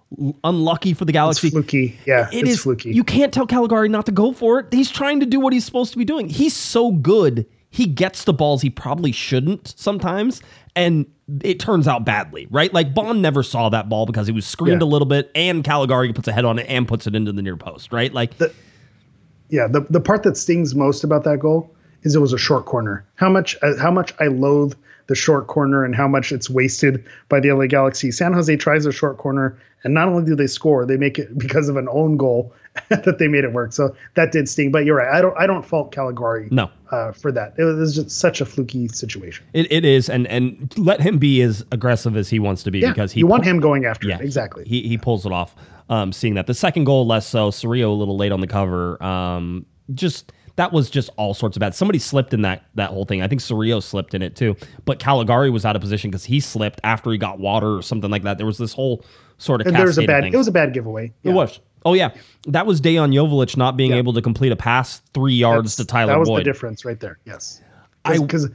unlucky 0.44 0.94
for 0.94 1.04
the 1.04 1.12
Galaxy. 1.12 1.48
It's 1.48 1.54
fluky. 1.54 1.98
Yeah, 2.06 2.30
It 2.32 2.42
it's 2.44 2.50
is. 2.52 2.60
fluky. 2.62 2.94
You 2.94 3.04
can't 3.04 3.34
tell 3.34 3.48
Calegari 3.48 3.90
not 3.90 4.06
to 4.06 4.12
go 4.12 4.32
for 4.32 4.60
it. 4.60 4.68
He's 4.72 4.90
trying 4.92 5.20
to 5.22 5.26
do 5.26 5.40
what 5.40 5.52
he's 5.52 5.66
supposed 5.66 5.92
to 5.94 5.98
be 5.98 6.06
doing. 6.06 6.30
He's 6.30 6.56
so 6.56 6.92
good. 6.92 7.46
He 7.70 7.86
gets 7.86 8.24
the 8.26 8.34
balls 8.34 8.62
he 8.62 8.70
probably 8.70 9.12
shouldn't 9.12 9.74
sometimes, 9.78 10.42
and 10.76 11.06
it 11.44 11.60
turns 11.60 11.88
out 11.88 12.06
badly, 12.06 12.48
right? 12.52 12.74
Like 12.74 12.94
Bond 12.94 13.22
never 13.22 13.44
saw 13.44 13.70
that 13.70 13.90
ball 13.90 14.06
because 14.06 14.28
he 14.28 14.34
was 14.34 14.46
screened 14.46 14.82
Yeah. 14.82 14.88
a 14.88 14.90
little 14.90 15.06
bit, 15.08 15.32
and 15.36 15.64
Calegari 15.64 16.14
puts 16.14 16.28
a 16.28 16.32
head 16.32 16.46
on 16.46 16.60
it 16.60 16.66
and 16.70 16.88
puts 16.88 17.08
it 17.08 17.16
into 17.16 17.32
the 17.32 17.42
near 17.42 17.58
post, 17.58 17.92
right? 17.94 18.14
Like 18.14 18.34
yeah, 19.50 19.68
the 19.68 19.82
the 19.90 20.02
part 20.02 20.24
that 20.24 20.38
stings 20.38 20.76
most 20.76 21.04
about 21.04 21.24
that 21.26 21.40
goal 21.40 21.70
is 22.04 22.16
it 22.16 22.20
was 22.20 22.34
a 22.34 22.38
short 22.38 22.66
corner. 22.66 23.06
How 23.16 23.30
much 23.30 23.56
uh, 23.62 23.76
how 23.78 23.92
much 23.92 24.14
I 24.20 24.28
loathe 24.28 24.74
the 25.08 25.16
short 25.16 25.48
corner 25.48 25.84
and 25.84 25.94
how 25.94 26.08
much 26.08 26.32
it's 26.32 26.50
wasted 26.50 27.04
by 27.28 27.40
the 27.40 27.52
LA 27.52 27.66
Galaxy. 27.66 28.12
San 28.12 28.32
Jose 28.34 28.56
tries 28.56 28.86
a 28.86 28.94
short 28.94 29.18
corner, 29.18 29.58
and 29.84 29.94
not 29.94 30.08
only 30.08 30.24
do 30.24 30.36
they 30.36 30.48
score, 30.48 30.86
they 30.86 30.96
make 30.96 31.20
it 31.20 31.38
because 31.38 31.68
of 31.70 31.76
an 31.78 31.88
own 31.92 32.18
goal 32.18 32.54
that 32.90 33.18
they 33.20 33.28
made 33.28 33.44
it 33.44 33.52
work. 33.54 33.74
So 33.74 33.96
that 34.16 34.32
did 34.32 34.48
sting. 34.48 34.72
But 34.72 34.86
you're 34.86 34.96
right. 34.98 35.14
I 35.14 35.22
don't 35.22 35.38
I 35.38 35.46
don't 35.48 35.64
fault 35.66 35.94
Calegari 35.94 36.50
No. 36.52 36.70
uh, 36.92 37.12
for 37.12 37.32
that. 37.32 37.54
It 37.58 37.64
was 37.64 37.96
just 37.96 38.12
such 38.12 38.40
a 38.42 38.46
fluky 38.46 38.88
situation. 38.88 39.46
it, 39.54 39.70
it 39.72 39.84
is, 39.86 40.10
and 40.10 40.26
and 40.28 40.74
let 40.78 41.02
him 41.02 41.18
be 41.18 41.42
as 41.42 41.66
aggressive 41.72 42.16
as 42.16 42.30
he 42.30 42.40
wants 42.40 42.64
to 42.64 42.72
be 42.72 42.80
Yeah, 42.80 42.90
because 42.90 43.12
he 43.12 43.20
you 43.20 43.28
want 43.28 43.44
pu- 43.44 43.50
him 43.50 43.60
going 43.60 43.86
after 43.86 44.08
Yeah, 44.08 44.20
it. 44.20 44.22
Exactly. 44.22 44.64
He 44.66 44.88
he 44.88 44.98
pulls 44.98 45.26
it 45.26 45.32
off. 45.32 45.56
Um, 45.90 46.14
seeing 46.14 46.36
that 46.36 46.48
the 46.48 46.54
second 46.54 46.86
goal 46.86 47.06
less 47.06 47.28
so. 47.28 47.50
Cerrillo 47.52 47.88
a 47.88 47.90
little 47.90 48.16
late 48.16 48.32
on 48.32 48.40
the 48.40 48.48
cover. 48.48 49.02
Um, 49.04 49.66
just 49.94 50.32
that 50.56 50.72
was 50.72 50.90
just 50.90 51.10
all 51.18 51.34
sorts 51.34 51.58
of 51.58 51.60
bad. 51.62 51.76
Somebody 51.76 52.00
slipped 52.00 52.34
in 52.34 52.42
that 52.44 52.64
that 52.76 52.92
whole 52.92 53.04
thing. 53.04 53.22
I 53.22 53.28
think 53.28 53.42
Cerrillo 53.42 53.84
slipped 53.84 54.14
in 54.14 54.22
it 54.22 54.38
too. 54.38 54.56
But 54.86 55.00
Calegari 55.00 55.52
was 55.52 55.66
out 55.66 55.76
of 55.76 55.82
position 55.82 56.10
because 56.10 56.24
he 56.24 56.40
slipped 56.40 56.80
after 56.86 57.12
he 57.12 57.18
got 57.18 57.40
water 57.40 57.76
or 57.76 57.82
something 57.82 58.10
like 58.12 58.24
that. 58.24 58.38
There 58.38 58.46
was 58.48 58.58
this 58.58 58.72
whole 58.72 59.04
sort 59.38 59.60
of 59.60 59.68
and 59.68 59.76
there 59.76 59.86
was 59.86 59.98
a 59.98 60.04
bad 60.06 60.24
things. 60.24 60.34
it 60.34 60.38
was 60.38 60.48
a 60.48 60.52
bad 60.54 60.74
giveaway. 60.74 61.12
It 61.24 61.30
was. 61.32 61.60
Oh 61.86 61.94
yeah, 61.94 62.12
that 62.48 62.66
was 62.66 62.80
Dejan 62.82 63.14
Joveljic 63.14 63.58
not 63.58 63.76
being 63.78 63.92
Yeah. 63.92 63.98
able 63.98 64.14
to 64.14 64.22
complete 64.22 64.52
a 64.52 64.56
pass 64.56 65.00
three 65.14 65.34
yards 65.34 65.76
to 65.78 65.86
Tyler 65.86 66.14
that 66.14 66.20
was 66.20 66.30
Boyd. 66.30 66.40
the 66.42 66.44
difference 66.44 66.86
right 66.86 67.00
there. 67.00 67.18
Yes, 67.26 67.62
because 68.06 68.50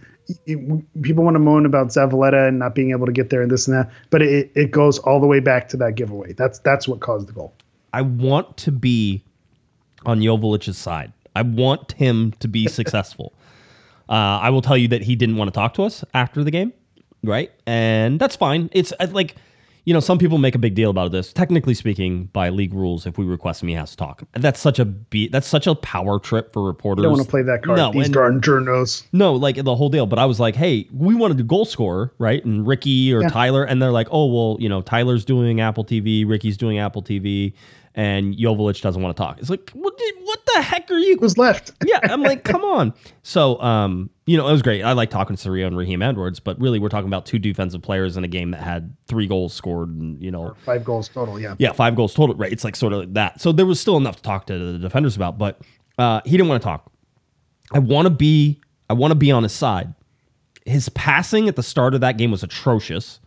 people 1.03 1.25
want 1.25 1.35
to 1.35 1.39
moan 1.41 1.67
about 1.67 1.89
Zavaleta 1.89 2.49
and 2.49 2.59
not 2.59 2.75
being 2.75 2.91
able 2.91 3.07
to 3.07 3.13
get 3.13 3.31
there 3.31 3.43
and 3.43 3.51
this 3.51 3.69
and 3.69 3.77
that, 3.77 3.91
but 4.11 4.23
it, 4.23 4.51
it 4.55 4.71
goes 4.71 4.99
all 5.01 5.21
the 5.21 5.27
way 5.27 5.41
back 5.41 5.69
to 5.71 5.77
that 5.79 5.95
giveaway. 5.95 6.33
That's 6.33 6.59
that's 6.61 6.87
what 6.89 7.01
caused 7.01 7.29
the 7.29 7.33
goal. 7.33 7.53
I 7.93 8.03
want 8.03 8.57
to 8.59 8.73
be 8.73 9.23
on 10.05 10.21
Joveljic's 10.21 10.79
side. 10.79 11.13
I 11.35 11.43
want 11.43 11.93
him 11.93 12.33
to 12.41 12.49
be 12.49 12.67
successful. 12.69 13.33
Uh, 14.09 14.13
I 14.41 14.51
will 14.51 14.63
tell 14.63 14.77
you 14.77 14.89
that 14.89 15.03
he 15.03 15.17
didn't 15.17 15.37
want 15.37 15.49
to 15.49 15.53
talk 15.53 15.75
to 15.75 15.83
us 15.83 16.05
after 16.15 16.45
the 16.45 16.51
game, 16.51 16.73
right? 17.25 17.51
And 17.67 18.21
that's 18.21 18.37
fine. 18.37 18.71
It's 18.73 18.93
uh, 19.01 19.09
like, 19.11 19.35
you 19.87 19.95
know, 19.95 20.01
some 20.01 20.19
people 20.19 20.37
make 20.37 20.55
a 20.55 20.59
big 20.59 20.75
deal 20.75 20.91
about 20.91 21.13
this. 21.13 21.33
Technically 21.33 21.73
speaking, 21.73 22.25
by 22.33 22.51
league 22.51 22.75
rules, 22.75 23.07
if 23.07 23.17
we 23.17 23.25
request 23.25 23.63
him, 23.63 23.69
he 23.69 23.75
has 23.75 23.93
to 23.93 23.97
talk. 23.97 24.25
That's 24.35 24.61
such 24.61 24.79
a 24.79 24.85
be- 24.85 25.29
that's 25.29 25.47
such 25.47 25.67
a 25.67 25.75
power 25.77 26.19
trip 26.19 26.53
for 26.53 26.63
reporters. 26.67 27.05
You 27.05 27.09
don't 27.09 27.13
want 27.19 27.25
to 27.25 27.31
play 27.31 27.43
that 27.43 27.63
card. 27.63 27.79
No, 27.79 27.93
These 27.93 28.07
and- 28.07 28.15
darn 28.15 28.41
journos. 28.41 29.05
no, 29.13 29.33
like 29.35 29.57
the 29.63 29.75
whole 29.77 29.89
deal. 29.89 30.05
But 30.07 30.19
I 30.19 30.27
was 30.27 30.39
like, 30.41 30.57
hey, 30.57 30.89
we 30.93 31.15
wanted 31.15 31.39
a 31.41 31.45
goal 31.45 31.65
scorer, 31.65 32.13
right? 32.19 32.45
And 32.45 32.67
Riqui 32.67 33.13
or 33.13 33.23
Yeah. 33.23 33.29
Tyler, 33.29 33.65
and 33.65 33.81
they're 33.81 33.93
like, 33.93 34.09
oh, 34.11 34.27
well, 34.27 34.57
you 34.61 34.69
know, 34.69 34.83
Tyler's 34.83 35.25
doing 35.25 35.61
Apple 35.61 35.85
TV, 35.85 36.27
Riqui's 36.27 36.57
doing 36.57 36.79
Apple 36.79 37.03
TV, 37.03 37.53
and 37.97 38.35
Joveljic 38.37 38.83
doesn't 38.83 39.03
want 39.03 39.17
to 39.17 39.23
talk. 39.23 39.39
It's 39.39 39.49
like, 39.49 39.71
what, 39.71 39.97
did, 39.97 40.15
what 40.23 40.39
the 40.55 40.61
heck 40.61 40.91
are 40.91 40.99
you? 40.99 41.17
Who's 41.17 41.39
left? 41.39 41.73
yeah, 41.87 41.99
I'm 42.03 42.23
like, 42.23 42.45
come 42.45 42.63
on. 42.63 42.93
So, 43.23 43.59
um, 43.63 44.11
you 44.27 44.37
know, 44.37 44.47
it 44.47 44.53
was 44.53 44.61
great. 44.61 44.83
I 44.83 44.93
like 44.93 45.09
talking 45.09 45.35
to 45.35 45.49
Cerrillo 45.49 45.67
and 45.67 45.77
Raheem 45.79 46.03
Edwards, 46.03 46.39
but 46.39 46.61
really, 46.61 46.79
we're 46.79 46.91
talking 46.91 47.09
about 47.09 47.25
two 47.25 47.39
defensive 47.39 47.81
players 47.81 48.19
in 48.19 48.25
a 48.25 48.29
game 48.29 48.51
that 48.51 48.61
had 48.61 48.95
three 49.09 49.27
goals 49.27 49.55
scored, 49.55 49.89
and 49.89 50.23
you 50.23 50.31
know, 50.31 50.55
Five 50.65 50.85
goals 50.85 51.09
total. 51.09 51.41
Yeah. 51.41 51.55
yeah, 51.59 51.73
five 51.73 51.97
goals 51.97 52.13
total. 52.13 52.37
Right, 52.37 52.53
it's 52.53 52.65
like 52.65 52.77
sort 52.77 52.93
of 52.93 53.01
like 53.01 53.15
that. 53.15 53.41
So 53.41 53.51
there 53.51 53.67
was 53.67 53.81
still 53.81 53.97
enough 53.97 54.17
to 54.17 54.23
talk 54.23 54.47
to 54.47 54.73
the 54.73 54.79
defenders 54.79 55.17
about, 55.17 55.39
but 55.39 55.63
uh, 55.97 56.21
he 56.25 56.33
didn't 56.33 56.49
want 56.49 56.63
to 56.63 56.67
talk. 56.67 56.93
I 57.73 57.79
want 57.79 58.07
to 58.07 58.11
be, 58.11 58.61
I 58.91 58.93
want 58.93 59.13
to 59.13 59.17
be 59.17 59.33
on 59.33 59.43
his 59.43 59.53
side. 59.53 59.95
His 60.67 60.89
passing 60.91 61.49
at 61.49 61.57
the 61.57 61.63
start 61.63 61.95
of 61.95 62.01
that 62.03 62.19
game 62.19 62.31
was 62.31 62.43
atrocious. 62.43 63.21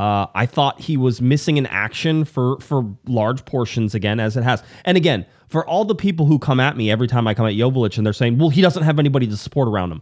Uh, 0.00 0.26
I 0.34 0.46
thought 0.46 0.80
he 0.80 0.96
was 0.96 1.20
missing 1.20 1.58
in 1.58 1.66
action 1.66 2.24
for 2.24 2.58
for 2.60 2.86
large 3.06 3.44
portions 3.44 3.94
again, 3.94 4.18
as 4.18 4.34
it 4.34 4.42
has. 4.42 4.62
And 4.86 4.96
again, 4.96 5.26
for 5.48 5.62
all 5.66 5.84
the 5.84 5.94
people 5.94 6.24
who 6.24 6.38
come 6.38 6.58
at 6.58 6.74
me 6.74 6.90
every 6.90 7.06
time 7.06 7.28
I 7.28 7.34
come 7.34 7.44
at 7.44 7.52
Joveljic 7.52 7.98
and 7.98 8.06
they're 8.06 8.14
saying, 8.14 8.38
"Well, 8.38 8.48
he 8.48 8.62
doesn't 8.62 8.82
have 8.82 8.98
anybody 8.98 9.26
to 9.26 9.36
support 9.36 9.68
around 9.68 9.92
him." 9.92 10.00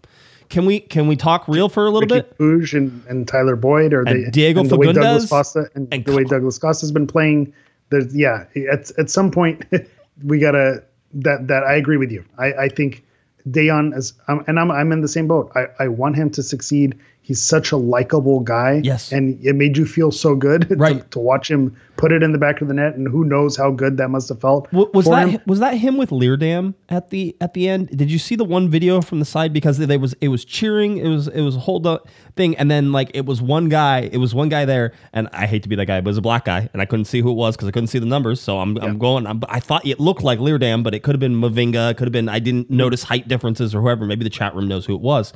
Can 0.51 0.67
we 0.67 0.79
can 0.79 1.09
we 1.09 1.17
talk 1.17 1.49
real 1.49 1.69
for 1.69 1.85
a 1.85 1.91
little 1.91 2.09
Riqui 2.09 2.29
bit? 2.29 2.39
Puig 2.39 2.75
and, 2.75 3.03
and 3.09 3.27
Tyler 3.27 3.57
Boyd, 3.57 3.93
or 3.93 4.03
And 4.03 4.27
the 4.27 4.31
Diego 4.31 4.61
and 4.61 4.71
the 4.71 4.77
way 4.77 4.93
Douglas 4.93 5.29
Costa 5.29 5.69
and, 5.75 5.93
and 5.93 6.05
the 6.05 6.15
way 6.15 6.23
Douglas 6.23 6.61
Costa 6.61 6.85
has 6.85 6.93
been 6.93 7.09
playing. 7.09 7.53
There's 7.91 8.15
yeah. 8.15 8.45
At 8.71 8.93
at 9.01 9.11
some 9.11 9.33
point, 9.33 9.65
we 10.25 10.39
gotta 10.39 10.85
that 11.15 11.49
that 11.49 11.65
I 11.65 11.75
agree 11.75 11.97
with 11.97 12.13
you. 12.13 12.25
I 12.39 12.53
I 12.53 12.69
think 12.69 13.05
Dejan 13.49 13.97
is, 13.97 14.13
um, 14.29 14.45
and 14.47 14.61
I'm 14.61 14.71
I'm 14.71 14.93
in 14.93 15.01
the 15.01 15.09
same 15.09 15.27
boat. 15.27 15.51
I 15.57 15.67
I 15.81 15.89
want 15.89 16.15
him 16.15 16.31
to 16.31 16.43
succeed. 16.45 16.97
He's 17.29 17.43
such 17.43 17.73
a 17.73 17.77
likable 17.77 18.41
guy. 18.41 18.81
Yes. 18.83 19.13
and 19.13 19.39
it 19.45 19.55
made 19.55 19.77
you 19.77 19.85
feel 19.85 20.11
so 20.11 20.35
good 20.35 20.67
to- 20.71 20.77
Right. 20.77 21.11
to, 21.11 21.19
watch 21.19 21.51
him 21.51 21.77
put 21.99 22.11
it 22.11 22.23
in 22.23 22.33
the 22.33 22.39
back 22.39 22.63
of 22.63 22.69
the 22.69 22.75
net, 22.75 22.95
and 22.95 23.07
who 23.07 23.23
knows 23.23 23.55
how 23.55 23.71
good 23.71 23.99
that 23.99 24.09
must 24.09 24.31
have 24.31 24.41
felt. 24.41 24.71
W- 24.71 24.91
was 24.95 25.05
that 25.07 25.29
him. 25.29 25.41
was 25.45 25.59
that 25.59 25.75
him 25.75 25.99
with 25.99 26.09
Leerdam 26.09 26.73
at 26.89 27.11
the 27.11 27.37
at 27.43 27.53
the 27.53 27.69
end? 27.69 27.89
Did 27.89 28.11
you 28.11 28.19
see 28.19 28.35
the 28.35 28.45
one 28.45 28.71
video 28.71 29.03
from 29.03 29.19
the 29.19 29.27
side 29.27 29.53
because 29.53 29.77
they 29.77 29.99
was 29.99 30.15
it 30.23 30.29
was 30.29 30.43
cheering, 30.43 30.97
it 30.97 31.09
was 31.09 31.29
it 31.29 31.43
was 31.43 31.57
a 31.57 31.59
whole 31.59 32.01
thing, 32.35 32.57
and 32.57 32.71
then 32.71 32.93
like 32.93 33.11
it 33.13 33.27
was 33.27 33.43
one 33.43 33.69
guy, 33.69 34.09
it 34.11 34.17
was 34.17 34.35
one 34.35 34.49
guy 34.49 34.65
there, 34.65 34.95
and 35.13 35.29
I 35.33 35.45
hate 35.47 35.65
to 35.65 35.69
be 35.69 35.77
that 35.77 35.87
guy, 35.87 36.01
but 36.01 36.09
it 36.09 36.13
was 36.13 36.19
a 36.19 36.23
black 36.23 36.47
guy, 36.47 36.71
and 36.73 36.81
I 36.81 36.87
couldn't 36.87 37.07
see 37.07 37.21
who 37.21 37.31
it 37.33 37.35
was 37.35 37.57
because 37.57 37.69
I 37.69 37.73
couldn't 37.73 37.89
see 37.89 37.99
the 37.99 38.07
numbers, 38.07 38.41
so 38.41 38.59
I'm 38.59 38.79
I'm 38.79 38.97
going. 38.97 39.27
I'm, 39.27 39.43
I 39.51 39.61
thought 39.61 39.85
it 39.87 40.01
looked 40.01 40.23
like 40.23 40.39
Leerdam, 40.39 40.83
but 40.83 40.95
it 40.95 41.03
could 41.03 41.15
have 41.15 41.21
been 41.21 41.35
Mavinga, 41.35 41.91
it 41.91 41.99
could 41.99 42.07
have 42.07 42.13
been 42.13 42.31
I 42.31 42.39
didn't 42.39 42.65
mm-hmm. 42.65 42.77
notice 42.77 43.03
height 43.03 43.29
differences 43.29 43.75
or 43.75 43.83
whoever. 43.83 44.07
Maybe 44.07 44.25
the 44.25 44.31
chat 44.31 44.55
room 44.55 44.69
knows 44.69 44.87
who 44.87 44.95
it 44.95 45.03
was. 45.03 45.35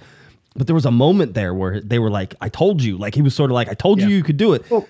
But 0.57 0.67
there 0.67 0.75
was 0.75 0.85
a 0.87 0.91
moment 0.91 1.35
there 1.35 1.55
where 1.55 1.81
they 1.81 1.99
were 1.99 2.11
like, 2.11 2.35
"I 2.41 2.49
told 2.49 2.83
you," 2.83 2.99
like 2.99 3.15
he 3.15 3.23
was 3.23 3.35
sort 3.35 3.51
of 3.51 3.55
like, 3.55 3.69
"I 3.69 3.75
told 3.75 4.01
you 4.01 4.09
Yeah. 4.09 4.17
you 4.17 4.23
could 4.23 4.37
do 4.37 4.53
it." 4.53 4.65
Well, 4.71 4.87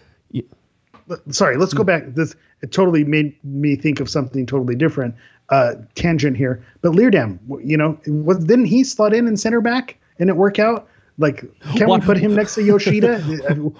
sorry, 1.30 1.56
let's 1.56 1.74
go 1.74 1.84
back. 1.84 2.14
This 2.14 2.34
it 2.62 2.72
totally 2.72 3.04
made 3.04 3.34
me 3.44 3.76
think 3.76 4.00
of 4.00 4.08
something 4.08 4.46
totally 4.46 4.74
different. 4.76 5.14
Uh, 5.48 5.74
tangent 5.96 6.36
here, 6.36 6.64
but 6.80 6.92
Leerdam, 6.92 7.38
you 7.62 7.76
know, 7.76 7.98
was 8.06 8.38
didn't 8.38 8.64
he 8.66 8.82
slot 8.84 9.12
in 9.12 9.26
and 9.28 9.38
center 9.38 9.60
back 9.60 9.98
and 10.18 10.30
it 10.30 10.36
work 10.36 10.58
out? 10.58 10.88
Like, 11.18 11.44
can 11.76 11.90
we 11.90 12.00
put 12.00 12.16
him 12.16 12.34
next 12.34 12.54
to 12.54 12.62
Yoshida? 12.62 13.22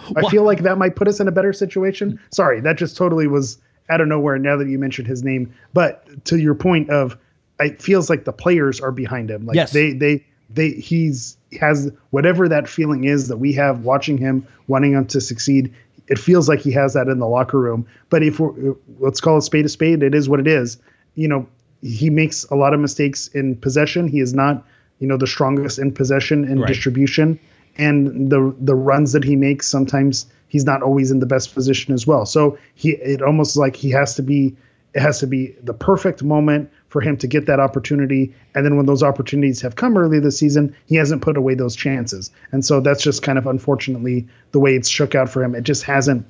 I 0.17 0.21
I 0.21 0.29
feel 0.31 0.43
like 0.43 0.63
that 0.65 0.77
might 0.77 0.97
put 0.97 1.09
us 1.09 1.19
in 1.19 1.29
a 1.29 1.33
better 1.33 1.53
situation. 1.53 2.21
Sorry, 2.31 2.61
that 2.61 2.77
just 2.77 2.97
totally 2.97 3.27
was 3.27 3.59
out 3.89 4.03
of 4.03 4.09
nowhere. 4.09 4.39
Now 4.39 4.57
that 4.57 4.69
you 4.69 4.79
mentioned 4.79 5.09
his 5.09 5.23
name, 5.23 5.51
but 5.73 6.25
to 6.27 6.37
your 6.39 6.55
point 6.55 6.91
of, 6.91 7.17
it 7.59 7.81
feels 7.81 8.11
like 8.11 8.25
the 8.25 8.33
players 8.33 8.81
are 8.81 8.93
behind 8.93 9.31
him. 9.31 9.47
Like 9.47 9.57
Yes. 9.57 9.73
they 9.73 9.93
they 9.95 10.23
they 10.51 10.71
he's 10.73 11.39
has 11.61 11.91
whatever 12.11 12.49
that 12.49 12.69
feeling 12.69 13.05
is 13.05 13.29
that 13.29 13.37
we 13.39 13.53
have 13.53 13.85
watching 13.85 14.19
him 14.19 14.47
wanting 14.69 14.93
him 14.93 15.07
to 15.07 15.21
succeed 15.21 15.73
it 16.09 16.19
feels 16.19 16.49
like 16.49 16.61
he 16.61 16.73
has 16.73 16.95
that 16.95 17.07
in 17.07 17.21
the 17.21 17.29
locker 17.29 17.59
room. 17.61 17.87
But 18.11 18.23
if 18.23 18.41
we're 18.41 18.75
let's 18.99 19.21
call 19.21 19.39
it 19.39 19.43
spade 19.43 19.65
a 19.65 19.69
spade 19.69 20.03
it 20.03 20.15
is 20.15 20.29
what 20.29 20.41
it 20.41 20.47
is. 20.47 20.79
You 21.15 21.29
know 21.29 21.47
he 21.83 22.11
makes 22.11 22.45
a 22.45 22.55
lot 22.55 22.75
of 22.75 22.81
mistakes 22.81 23.29
in 23.29 23.57
possession. 23.57 24.09
He 24.09 24.21
is 24.21 24.35
not 24.35 24.65
you 24.99 25.07
know 25.07 25.17
the 25.17 25.27
strongest 25.27 25.79
in 25.79 25.93
possession 25.93 26.45
and 26.45 26.61
Right. 26.61 26.69
distribution. 26.69 27.39
And 27.77 28.31
the 28.31 28.55
the 28.61 28.75
runs 28.75 29.13
that 29.13 29.25
he 29.25 29.37
makes 29.37 29.67
sometimes 29.67 30.27
he's 30.49 30.65
not 30.67 30.83
always 30.83 31.11
in 31.11 31.21
the 31.21 31.27
best 31.27 31.55
position 31.55 31.95
as 31.95 32.07
well. 32.07 32.27
So 32.27 32.59
he 32.75 32.91
it 32.93 33.23
almost 33.23 33.57
like 33.57 33.77
he 33.77 33.91
has 33.91 34.15
to 34.17 34.23
be 34.23 34.55
it 34.95 35.01
has 35.01 35.21
to 35.21 35.27
be 35.27 35.55
the 35.63 35.73
perfect 35.73 36.23
moment 36.23 36.71
for 36.93 37.01
him 37.01 37.17
to 37.17 37.27
get 37.27 37.47
that 37.47 37.59
opportunity. 37.59 38.31
And 38.55 38.67
then 38.67 38.77
when 38.77 38.85
those 38.85 39.03
opportunities 39.03 39.63
have 39.63 39.77
come 39.77 39.97
early 39.97 40.21
this 40.21 40.37
season, 40.39 40.77
he 40.85 40.97
hasn't 40.97 41.23
put 41.23 41.39
away 41.39 41.55
those 41.55 41.75
chances. 41.75 42.31
And 42.53 42.63
so 42.67 42.81
that's 42.81 43.03
just 43.03 43.23
kind 43.23 43.39
of 43.39 43.47
unfortunately 43.47 44.29
the 44.51 44.61
way 44.61 44.77
it's 44.77 44.91
shook 44.91 45.15
out 45.15 45.31
for 45.31 45.43
him. 45.43 45.55
It 45.55 45.63
just 45.65 45.85
hasn't 45.85 46.27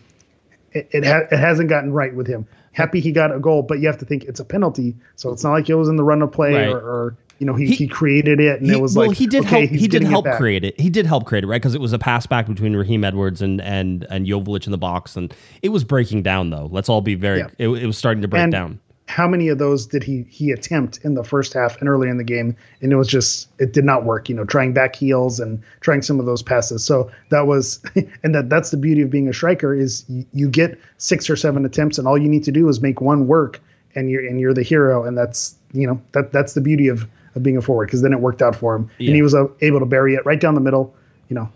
it 0.70 0.88
it, 0.92 1.04
ha- 1.04 1.26
it 1.32 1.36
hasn't 1.38 1.68
gotten 1.68 1.92
right 1.92 2.14
with 2.14 2.28
him. 2.28 2.46
Happy 2.70 3.00
he 3.00 3.10
got 3.10 3.34
a 3.34 3.40
goal, 3.40 3.62
but 3.62 3.80
you 3.80 3.88
have 3.88 3.98
to 3.98 4.04
think 4.04 4.22
it's 4.24 4.38
a 4.40 4.44
penalty. 4.44 4.94
So 5.16 5.32
it's 5.32 5.42
not 5.42 5.50
like 5.50 5.68
it 5.68 5.74
was 5.74 5.88
in 5.88 5.96
the 5.96 6.04
run 6.04 6.22
of 6.22 6.30
play 6.30 6.54
Right. 6.54 6.68
or, 6.68 6.78
or 6.78 7.16
you 7.40 7.46
know 7.46 7.54
he, 7.54 7.66
He- 7.66 7.74
he, 7.74 7.88
created 7.88 8.38
it 8.38 8.60
and 8.60 8.70
He- 8.70 8.76
it 8.76 8.80
was 8.80 8.94
well, 8.96 9.08
like 9.08 9.16
he 9.16 9.26
did 9.26 9.44
okay, 9.44 9.66
help. 9.66 9.70
He 9.70 9.78
did 9.88 9.90
getting 9.90 10.06
it 10.06 10.10
help 10.10 10.26
create 10.36 10.62
it. 10.64 10.78
He 10.80 10.88
did 10.90 11.06
help 11.06 11.26
create 11.26 11.42
it, 11.42 11.48
right? 11.48 11.60
Because 11.60 11.74
it 11.74 11.80
was 11.80 11.92
a 11.92 11.98
pass 11.98 12.24
back 12.24 12.46
between 12.46 12.76
Raheem 12.76 13.02
Edwards 13.02 13.42
and 13.42 13.60
and 13.62 14.06
and 14.10 14.26
Joveljic 14.26 14.66
in 14.66 14.70
the 14.70 14.78
box, 14.78 15.16
and 15.16 15.34
it 15.60 15.70
was 15.70 15.82
breaking 15.82 16.22
down. 16.22 16.50
Though, 16.50 16.68
let's 16.70 16.88
all 16.88 17.00
be 17.00 17.16
very. 17.16 17.38
Yeah. 17.40 17.48
It, 17.58 17.68
it 17.68 17.86
was 17.86 17.98
starting 17.98 18.22
to 18.22 18.28
break 18.28 18.44
And 18.44 18.52
down. 18.52 18.80
How 19.08 19.28
many 19.28 19.48
of 19.48 19.58
those 19.58 19.86
did 19.86 20.02
he 20.02 20.24
he 20.30 20.52
attempt 20.52 21.00
in 21.04 21.14
the 21.14 21.24
first 21.24 21.52
half 21.52 21.78
and 21.80 21.88
early 21.88 22.08
in 22.08 22.16
the 22.16 22.24
game? 22.24 22.56
And 22.80 22.92
it 22.92 22.96
was 22.96 23.08
just 23.08 23.48
it 23.58 23.72
did 23.72 23.84
not 23.84 24.04
work. 24.04 24.28
You 24.28 24.34
know, 24.36 24.44
trying 24.44 24.72
back 24.72 24.96
heels 24.96 25.40
and 25.40 25.60
trying 25.80 26.02
some 26.02 26.18
of 26.20 26.26
those 26.26 26.42
passes. 26.42 26.84
So 26.84 27.10
that 27.30 27.46
was, 27.46 27.80
and 28.22 28.34
that 28.34 28.48
that's 28.48 28.70
the 28.70 28.76
beauty 28.76 29.02
of 29.02 29.10
being 29.10 29.28
a 29.28 29.32
striker 29.32 29.74
is 29.74 30.04
you, 30.08 30.24
you 30.32 30.48
get 30.48 30.78
six 30.98 31.28
or 31.28 31.36
seven 31.36 31.64
attempts, 31.66 31.98
and 31.98 32.06
all 32.08 32.16
you 32.16 32.28
need 32.28 32.44
to 32.44 32.52
do 32.52 32.68
is 32.68 32.80
make 32.80 33.00
one 33.00 33.26
work, 33.26 33.60
and 33.94 34.08
you're 34.10 34.24
and 34.26 34.40
you're 34.40 34.54
the 34.54 34.62
hero. 34.62 35.04
And 35.04 35.18
that's 35.18 35.56
you 35.72 35.86
know 35.86 36.00
that 36.12 36.32
that's 36.32 36.54
the 36.54 36.60
beauty 36.60 36.88
of 36.88 37.06
of 37.34 37.42
being 37.42 37.56
a 37.56 37.62
forward 37.62 37.86
because 37.86 38.02
then 38.02 38.12
it 38.12 38.20
worked 38.20 38.40
out 38.40 38.54
for 38.54 38.76
him, 38.76 38.88
Yeah. 38.98 39.08
and 39.08 39.16
he 39.16 39.22
was 39.22 39.34
uh, 39.34 39.46
able 39.62 39.80
to 39.80 39.86
bury 39.86 40.14
it 40.14 40.24
right 40.24 40.40
down 40.40 40.54
the 40.54 40.60
middle. 40.60 40.94
You 41.28 41.36
know, 41.36 41.48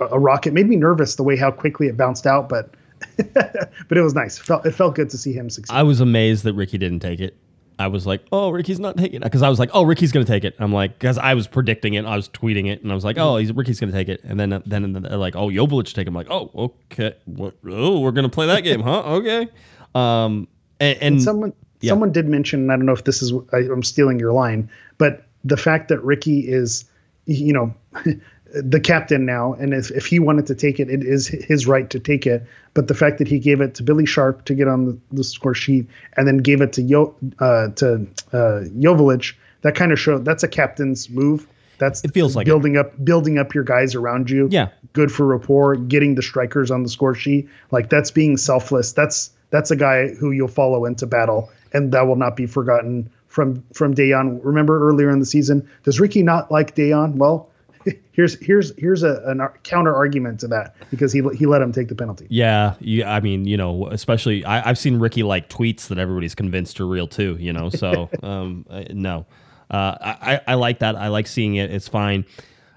a, 0.00 0.04
a 0.12 0.18
rocket 0.18 0.52
made 0.52 0.68
me 0.68 0.76
nervous 0.76 1.16
the 1.16 1.22
way 1.22 1.36
how 1.36 1.50
quickly 1.50 1.86
it 1.86 1.96
bounced 1.96 2.26
out, 2.26 2.48
but. 2.48 2.70
but 3.34 3.98
it 3.98 4.02
was 4.02 4.14
nice. 4.14 4.38
It 4.38 4.44
felt, 4.44 4.66
it 4.66 4.72
felt 4.72 4.94
good 4.94 5.10
to 5.10 5.18
see 5.18 5.32
him 5.32 5.50
succeed. 5.50 5.74
I 5.74 5.82
was 5.82 6.00
amazed 6.00 6.44
that 6.44 6.56
Riqui 6.56 6.78
didn't 6.78 7.00
take 7.00 7.20
it. 7.20 7.36
I 7.76 7.88
was 7.88 8.06
like, 8.06 8.22
oh, 8.30 8.52
Riqui's 8.52 8.78
not 8.78 8.96
taking 8.96 9.16
it. 9.16 9.24
Because 9.24 9.42
I 9.42 9.48
was 9.48 9.58
like, 9.58 9.70
oh, 9.72 9.84
Riqui's 9.84 10.12
going 10.12 10.24
to 10.24 10.30
take 10.30 10.44
it. 10.44 10.54
I'm 10.60 10.72
like, 10.72 10.96
because 10.96 11.18
I 11.18 11.34
was 11.34 11.48
predicting 11.48 11.94
it. 11.94 12.04
I 12.04 12.14
was 12.14 12.28
tweeting 12.28 12.70
it. 12.70 12.82
And 12.82 12.92
I 12.92 12.94
was 12.94 13.04
like, 13.04 13.18
oh, 13.18 13.36
he's, 13.36 13.50
Riqui's 13.50 13.80
going 13.80 13.90
to 13.90 13.98
take 13.98 14.08
it. 14.08 14.20
And 14.22 14.38
then 14.38 14.62
then 14.64 14.92
they're 14.92 15.16
like, 15.16 15.34
oh, 15.34 15.48
Joveljic 15.48 15.92
take 15.92 16.06
him. 16.06 16.16
I'm 16.16 16.24
like, 16.24 16.30
oh, 16.30 16.72
okay. 16.92 17.16
What, 17.24 17.54
oh, 17.66 17.98
we're 17.98 18.12
going 18.12 18.30
to 18.30 18.32
play 18.32 18.46
that 18.46 18.60
game, 18.60 18.80
huh? 18.80 19.02
Okay. 19.14 19.48
Um, 19.96 20.46
and, 20.80 20.98
and 21.00 21.22
someone 21.22 21.52
yeah. 21.80 21.90
someone 21.90 22.12
did 22.12 22.26
mention 22.26 22.60
and 22.60 22.72
i 22.72 22.76
don't 22.76 22.86
know 22.86 22.92
if 22.92 23.04
this 23.04 23.22
is 23.22 23.32
I, 23.52 23.58
i'm 23.58 23.82
stealing 23.82 24.18
your 24.18 24.32
line 24.32 24.70
but 24.98 25.26
the 25.44 25.56
fact 25.56 25.88
that 25.88 26.00
riqui 26.00 26.46
is 26.46 26.84
you 27.26 27.52
know 27.52 27.74
the 28.62 28.78
captain 28.80 29.24
now 29.26 29.52
and 29.54 29.74
if, 29.74 29.90
if 29.90 30.06
he 30.06 30.18
wanted 30.18 30.46
to 30.46 30.54
take 30.54 30.78
it 30.78 30.88
it 30.88 31.02
is 31.02 31.26
his 31.26 31.66
right 31.66 31.90
to 31.90 31.98
take 31.98 32.26
it 32.26 32.46
but 32.74 32.86
the 32.88 32.94
fact 32.94 33.18
that 33.18 33.26
he 33.26 33.38
gave 33.38 33.60
it 33.60 33.74
to 33.74 33.82
billy 33.82 34.06
sharp 34.06 34.44
to 34.44 34.54
get 34.54 34.68
on 34.68 34.84
the, 34.84 34.98
the 35.12 35.24
score 35.24 35.54
sheet 35.54 35.86
and 36.16 36.26
then 36.28 36.38
gave 36.38 36.60
it 36.60 36.72
to 36.72 36.82
Yo, 36.82 37.14
uh, 37.40 37.68
to 37.70 38.06
uh, 38.32 38.62
Joveljic, 38.78 39.34
that 39.62 39.74
kind 39.74 39.90
of 39.92 39.98
showed 39.98 40.24
that's 40.24 40.42
a 40.44 40.48
captain's 40.48 41.10
move 41.10 41.46
that's 41.78 42.04
It 42.04 42.14
feels 42.14 42.36
like 42.36 42.46
it. 42.46 42.50
building 42.50 42.76
up 42.76 43.04
building 43.04 43.38
up 43.38 43.54
your 43.54 43.64
guys 43.64 43.96
around 43.96 44.30
you 44.30 44.46
Yeah. 44.52 44.68
good 44.92 45.10
for 45.10 45.26
rapport, 45.26 45.74
getting 45.74 46.14
the 46.14 46.22
strikers 46.22 46.70
on 46.70 46.84
the 46.84 46.88
score 46.88 47.16
sheet. 47.16 47.48
Like 47.72 47.90
that's 47.90 48.12
being 48.12 48.36
selfless. 48.36 48.92
That's 48.92 49.30
that's 49.50 49.72
a 49.72 49.76
guy 49.76 50.14
who 50.14 50.30
you'll 50.30 50.46
follow 50.46 50.84
into 50.84 51.04
battle, 51.06 51.50
and 51.72 51.90
that 51.92 52.02
will 52.06 52.14
not 52.16 52.36
be 52.36 52.46
forgotten 52.46 53.10
from 53.26 53.64
from 53.72 53.92
Dejan. 53.92 54.38
Remember 54.44 54.88
earlier 54.88 55.10
in 55.10 55.18
the 55.18 55.26
season, 55.26 55.68
does 55.82 55.98
Riqui 55.98 56.22
not 56.22 56.52
like 56.52 56.76
Dejan? 56.76 57.16
Well, 57.16 57.48
here's 58.12 58.34
here's 58.40 58.72
here's 58.78 59.02
a 59.02 59.36
ar- 59.38 59.58
counter 59.62 59.94
argument 59.94 60.40
to 60.40 60.48
that 60.48 60.74
because 60.90 61.12
he 61.12 61.22
he 61.34 61.46
let 61.46 61.62
him 61.62 61.72
take 61.72 61.88
the 61.88 61.94
penalty. 61.94 62.26
Yeah, 62.30 62.74
yeah. 62.80 63.12
I 63.12 63.20
mean, 63.20 63.46
you 63.46 63.56
know, 63.56 63.88
especially 63.88 64.44
I, 64.44 64.68
I've 64.68 64.78
seen 64.78 64.98
Riqui 64.98 65.24
like 65.24 65.48
tweets 65.48 65.88
that 65.88 65.98
everybody's 65.98 66.34
convinced 66.34 66.80
are 66.80 66.86
real 66.86 67.08
too. 67.08 67.36
You 67.38 67.52
know, 67.52 67.70
so 67.70 68.10
um, 68.22 68.66
no, 68.90 69.26
uh, 69.70 69.96
I, 70.00 70.40
I 70.46 70.54
like 70.54 70.78
that. 70.80 70.96
I 70.96 71.08
like 71.08 71.26
seeing 71.26 71.56
it. 71.56 71.70
It's 71.70 71.88
fine. 71.88 72.24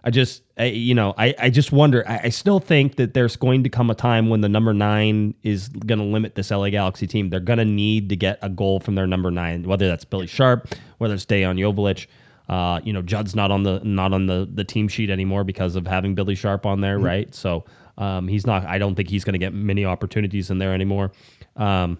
I 0.03 0.09
just, 0.09 0.43
I, 0.57 0.65
you 0.65 0.95
know, 0.95 1.13
I, 1.17 1.35
I 1.37 1.49
just 1.49 1.73
wonder. 1.73 2.07
I, 2.07 2.21
I 2.25 2.29
still 2.29 2.59
think 2.61 2.95
that 2.95 3.13
there's 3.13 3.35
going 3.35 3.63
to 3.63 3.69
come 3.69 3.89
a 3.89 3.95
time 3.95 4.29
when 4.29 4.39
the 4.39 4.47
number 4.47 4.73
nine 4.73 5.33
is 5.43 5.67
going 5.67 5.99
to 5.99 6.05
limit 6.05 6.35
this 6.35 6.49
LA 6.49 6.69
Galaxy 6.69 7.07
team. 7.07 7.29
They're 7.29 7.41
going 7.41 7.59
to 7.59 7.65
need 7.65 8.07
to 8.09 8.15
get 8.15 8.39
a 8.41 8.49
goal 8.49 8.79
from 8.79 8.95
their 8.95 9.05
number 9.05 9.31
nine, 9.31 9.63
whether 9.63 9.85
that's 9.85 10.05
Billy 10.05 10.27
Sharp, 10.27 10.73
whether 10.99 11.13
it's 11.13 11.25
Dejan 11.25 11.59
Joveljic. 11.59 12.07
Uh, 12.49 12.79
you 12.83 12.93
know, 12.93 13.01
Judd's 13.01 13.35
not 13.35 13.51
on 13.51 13.63
the 13.63 13.81
not 13.83 14.13
on 14.13 14.27
the 14.27 14.47
the 14.51 14.63
team 14.63 14.87
sheet 14.87 15.09
anymore 15.09 15.43
because 15.43 15.75
of 15.75 15.85
having 15.85 16.15
Billy 16.15 16.35
Sharp 16.35 16.65
on 16.65 16.81
there, 16.81 16.97
right? 16.97 17.33
So 17.35 17.65
um, 17.97 18.27
he's 18.27 18.45
not. 18.45 18.65
I 18.65 18.77
don't 18.77 18.95
think 18.95 19.09
he's 19.09 19.23
going 19.23 19.33
to 19.33 19.39
get 19.39 19.53
many 19.53 19.83
opportunities 19.85 20.49
in 20.49 20.57
there 20.57 20.73
anymore. 20.73 21.11
Um, 21.55 21.97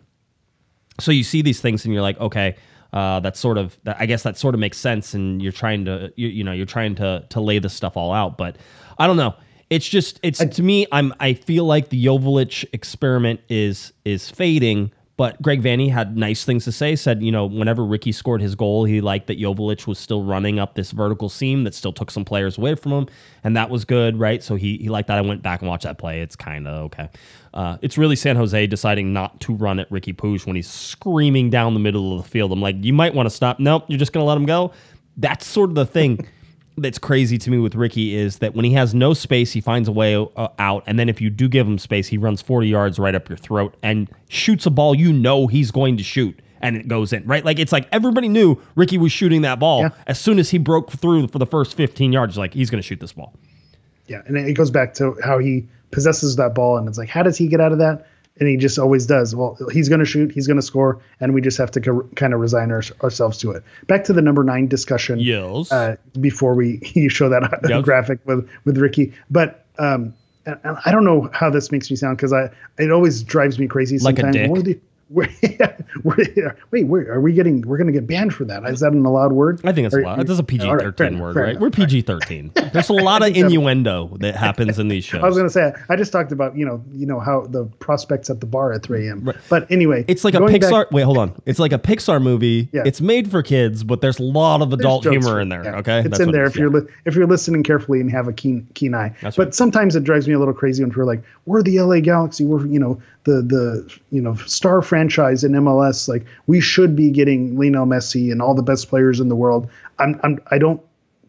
so 1.00 1.12
you 1.12 1.24
see 1.24 1.42
these 1.42 1.60
things 1.60 1.84
and 1.86 1.94
you're 1.94 2.02
like, 2.02 2.20
okay, 2.20 2.56
uh, 2.94 3.20
that's 3.20 3.40
sort 3.40 3.58
of. 3.58 3.78
That, 3.84 3.98
I 4.00 4.06
guess 4.06 4.24
that 4.24 4.38
sort 4.38 4.54
of 4.56 4.60
makes 4.60 4.78
sense, 4.78 5.14
and 5.14 5.42
you're 5.42 5.52
trying 5.52 5.86
to, 5.86 6.14
you, 6.16 6.28
you 6.30 6.44
know, 6.44 6.54
you're 6.54 6.66
trying 6.66 6.96
to 6.96 7.26
to 7.30 7.42
lay 7.42 7.60
this 7.60 7.74
stuff 7.74 7.98
all 7.98 8.14
out. 8.14 8.38
But 8.38 8.58
I 8.98 9.08
don't 9.08 9.18
know. 9.18 9.36
It's 9.70 9.88
just, 9.88 10.18
it's 10.24 10.40
to 10.40 10.64
me. 10.64 10.88
I'm. 10.94 11.14
I 11.20 11.34
feel 11.34 11.66
like 11.66 11.90
the 11.90 12.06
Joveljic 12.06 12.66
experiment 12.72 13.42
is 13.50 13.92
is 14.06 14.30
fading. 14.30 14.92
But 15.18 15.42
Greg 15.42 15.64
Vanney 15.64 15.92
had 15.92 16.16
nice 16.16 16.46
things 16.46 16.64
to 16.66 16.72
say. 16.72 16.96
Said, 16.96 17.24
you 17.24 17.32
know, 17.32 17.48
whenever 17.48 17.82
Riqui 17.82 18.14
scored 18.14 18.40
his 18.40 18.54
goal, 18.54 18.86
he 18.86 19.02
liked 19.02 19.26
that 19.28 19.40
Joveljic 19.40 19.88
was 19.88 19.98
still 19.98 20.24
running 20.24 20.60
up 20.60 20.76
this 20.76 20.92
vertical 20.92 21.28
seam 21.28 21.64
that 21.64 21.74
still 21.74 21.92
took 21.92 22.12
some 22.12 22.24
players 22.24 22.58
away 22.60 22.76
from 22.76 22.92
him, 22.92 23.08
and 23.44 23.58
that 23.58 23.72
was 23.72 23.84
good, 23.84 24.20
right? 24.20 24.44
So 24.44 24.56
he 24.56 24.78
he 24.78 24.90
liked 24.90 25.08
that. 25.08 25.18
I 25.18 25.22
went 25.22 25.42
back 25.42 25.62
and 25.62 25.70
watched 25.70 25.86
that 25.86 25.98
play. 25.98 26.22
It's 26.22 26.36
kind 26.36 26.68
of 26.68 26.86
okay. 26.86 27.10
Uh, 27.54 27.78
it's 27.82 27.98
really 27.98 28.16
San 28.16 28.36
Jose 28.36 28.68
deciding 28.68 29.12
not 29.12 29.40
to 29.42 29.54
run 29.56 29.80
at 29.80 29.90
Riqui 29.90 30.16
Puig 30.16 30.46
when 30.46 30.56
he's 30.56 30.70
screaming 30.70 31.50
down 31.50 31.74
the 31.74 31.80
middle 31.80 32.16
of 32.16 32.24
the 32.24 32.30
field. 32.30 32.52
I'm 32.52 32.62
like, 32.62 32.76
you 32.84 32.94
might 32.94 33.16
want 33.16 33.26
to 33.26 33.36
stop. 33.36 33.60
Nope, 33.60 33.86
you're 33.88 33.98
just 33.98 34.14
going 34.14 34.24
to 34.24 34.28
let 34.28 34.38
him 34.38 34.46
go. 34.46 34.72
That's 35.18 35.48
sort 35.48 35.72
of 35.72 35.76
the 35.76 35.88
thing 35.88 36.28
that's 36.78 36.98
crazy 37.00 37.38
to 37.40 37.50
me 37.52 37.58
with 37.58 37.74
Riqui 37.74 38.14
is 38.14 38.38
that 38.40 38.54
when 38.56 38.64
he 38.66 38.72
has 38.74 38.94
no 38.94 39.14
space, 39.14 39.52
he 39.52 39.62
finds 39.62 39.88
a 39.88 39.92
way 39.92 40.16
uh, 40.16 40.48
out. 40.60 40.84
And 40.88 40.98
then 41.00 41.10
if 41.10 41.20
you 41.20 41.30
do 41.30 41.48
give 41.50 41.68
him 41.68 41.78
space, 41.78 42.08
he 42.08 42.18
runs 42.18 42.42
40 42.42 42.68
yards 42.68 43.00
right 43.00 43.16
up 43.16 43.28
your 43.30 43.38
throat 43.38 43.76
and 43.84 44.08
shoots 44.30 44.66
a 44.66 44.70
ball 44.70 44.94
you 44.96 45.12
know 45.12 45.48
he's 45.48 45.72
going 45.72 45.98
to 45.98 46.04
shoot. 46.04 46.40
And 46.62 46.76
it 46.76 46.88
goes 46.88 47.14
in, 47.14 47.26
right? 47.26 47.44
Like 47.46 47.60
it's 47.60 47.72
like 47.72 47.88
everybody 47.92 48.28
knew 48.30 48.56
Riqui 48.76 48.98
was 48.98 49.12
shooting 49.12 49.42
that 49.42 49.60
ball 49.60 49.82
Yeah. 49.82 49.90
as 50.08 50.20
soon 50.20 50.40
as 50.40 50.50
he 50.50 50.58
broke 50.58 50.92
through 50.92 51.28
for 51.28 51.38
the 51.40 51.46
first 51.46 51.76
15 51.76 52.12
yards. 52.14 52.38
Like 52.38 52.54
he's 52.54 52.70
going 52.70 52.82
to 52.82 52.88
shoot 52.88 53.00
this 53.00 53.14
ball. 53.14 53.34
Yeah, 54.08 54.22
and 54.26 54.38
it 54.38 54.54
goes 54.54 54.72
back 54.72 54.94
to 54.96 55.16
how 55.24 55.38
he 55.38 55.68
possesses 55.92 56.36
that 56.38 56.56
ball, 56.56 56.78
and 56.78 56.88
it's 56.88 56.98
like, 56.98 57.10
how 57.10 57.24
does 57.24 57.38
he 57.38 57.48
get 57.48 57.60
out 57.60 57.72
of 57.74 57.78
that? 57.80 58.08
And 58.40 58.48
he 58.48 58.56
just 58.58 58.78
always 58.78 59.06
does. 59.06 59.36
Well, 59.36 59.58
he's 59.72 59.90
going 59.90 60.00
to 60.00 60.06
shoot, 60.06 60.32
he's 60.32 60.46
going 60.48 60.58
to 60.58 60.64
score, 60.64 61.02
and 61.20 61.34
we 61.34 61.42
just 61.42 61.58
have 61.58 61.72
to 61.72 61.82
co- 61.82 62.08
kind 62.16 62.34
of 62.34 62.40
resign 62.40 62.72
our, 62.72 62.84
ourselves 63.02 63.38
to 63.40 63.52
it. 63.52 63.64
Back 63.88 64.04
to 64.06 64.14
the 64.14 64.22
number 64.22 64.44
nine 64.44 64.68
discussion. 64.68 65.20
Yes. 65.20 65.72
Uh, 65.72 65.96
before 66.22 66.54
we 66.54 66.80
you 66.96 67.10
show 67.10 67.30
that 67.30 67.60
Yep. 67.68 67.84
graphic 67.84 68.20
with 68.26 68.48
with 68.64 68.78
Riqui, 68.78 69.14
but 69.30 69.66
um, 69.80 70.14
I 70.86 70.92
don't 70.92 71.04
know 71.04 71.30
how 71.34 71.50
this 71.50 71.72
makes 71.72 71.90
me 71.90 71.98
sound 71.98 72.18
because 72.18 72.32
I 72.32 72.50
it 72.78 72.92
always 72.92 73.24
drives 73.24 73.60
me 73.60 73.68
crazy 73.68 73.98
Sometimes. 73.98 74.36
Like 74.36 74.46
a 74.50 74.64
dick. 74.64 74.64
Do, 74.64 74.82
we're, 75.10 75.28
wait, 76.72 76.84
we're, 76.86 77.20
we 77.20 77.34
getting? 77.34 77.62
We're 77.62 77.78
going 77.78 77.88
to 77.88 77.94
get 77.94 78.08
banned 78.08 78.34
for 78.34 78.46
that? 78.46 78.66
Is 78.66 78.80
that 78.82 78.94
an 78.94 79.06
allowed 79.06 79.32
word? 79.34 79.62
I 79.64 79.72
think 79.72 79.86
it's 79.88 79.96
Or- 79.96 80.00
allowed. 80.02 80.28
That's 80.28 80.40
a 80.40 80.44
PG 80.44 80.68
right, 80.68 80.80
fair 80.82 80.92
thirteen 80.92 81.08
enough, 81.14 81.22
word, 81.22 81.34
fair 81.34 81.44
right? 81.44 81.50
enough. 81.52 81.62
We're 81.62 81.70
PG 81.70 82.02
thirteen. 82.02 82.52
There's 82.74 82.90
a 82.90 82.94
lot 82.94 83.22
of 83.28 83.30
innuendo 83.36 84.16
that 84.20 84.36
happens 84.36 84.80
in 84.80 84.88
these 84.88 85.04
shows. 85.06 85.24
I 85.24 85.28
was 85.28 85.36
going 85.38 85.48
to 85.48 85.54
say 85.54 85.74
I 85.90 85.96
just 85.96 86.12
talked 86.12 86.32
about 86.32 86.56
you 86.58 86.66
know 86.66 86.84
you 86.92 87.06
know 87.06 87.20
how 87.20 87.42
the 87.42 87.66
prospects 87.80 88.30
at 88.30 88.40
the 88.40 88.46
bar 88.46 88.74
at 88.74 88.84
3 88.84 89.08
a.m. 89.08 89.34
But 89.50 89.70
anyway, 89.72 90.06
It's 90.08 90.24
like 90.24 90.34
a 90.34 90.40
Pixar. 90.40 90.72
back- 90.86 90.92
wait, 90.92 91.04
hold 91.04 91.18
on. 91.18 91.34
It's 91.46 91.60
like 91.60 91.72
a 91.74 91.80
Pixar 91.80 92.22
movie. 92.22 92.70
Yeah. 92.72 92.84
It's 92.86 93.02
made 93.02 93.30
for 93.32 93.42
kids, 93.42 93.84
but 93.84 94.02
there's 94.02 94.20
a 94.20 94.24
lot 94.24 94.62
of 94.62 94.74
adult 94.74 95.06
humor 95.06 95.40
in 95.40 95.50
there. 95.50 95.64
yeah, 95.64 95.78
Okay, 95.78 96.00
it's 96.00 96.10
That's 96.10 96.20
in 96.22 96.32
there 96.32 96.44
it 96.44 96.48
if 96.48 96.54
is, 96.54 96.60
you're 96.60 96.72
yeah. 96.74 96.84
li- 96.86 96.92
if 97.06 97.16
you're 97.16 97.28
listening 97.28 97.64
carefully 97.64 98.02
and 98.02 98.12
have 98.12 98.28
a 98.28 98.34
keen 98.34 98.68
keen 98.74 98.94
eye. 98.94 99.14
That's 99.22 99.38
but 99.38 99.48
right. 99.48 99.56
sometimes 99.56 99.96
it 99.96 100.04
drives 100.04 100.28
me 100.28 100.34
a 100.34 100.40
little 100.40 100.54
crazy 100.54 100.84
when 100.84 100.92
we're 100.94 101.06
like, 101.06 101.24
we're 101.46 101.64
the 101.64 101.80
LA 101.80 102.00
Galaxy, 102.00 102.46
we're 102.46 102.66
you 102.68 102.80
know 102.80 103.02
the 103.28 103.42
the 103.42 104.00
you 104.10 104.22
know 104.22 104.36
star 104.48 104.82
franchise 104.82 105.44
in 105.44 105.52
MLS. 105.52 106.08
Like 106.08 106.26
we 106.48 106.60
should 106.60 106.96
be 106.96 107.12
getting 107.12 107.60
Lionel 107.60 107.86
Messi 107.86 108.32
and 108.32 108.42
all 108.42 108.56
the 108.56 108.64
best 108.64 108.88
players 108.88 109.20
in 109.20 109.28
the 109.28 109.36
world. 109.36 109.70
I'm, 110.00 110.20
I'm 110.24 110.40
I 110.50 110.58
don't 110.58 110.82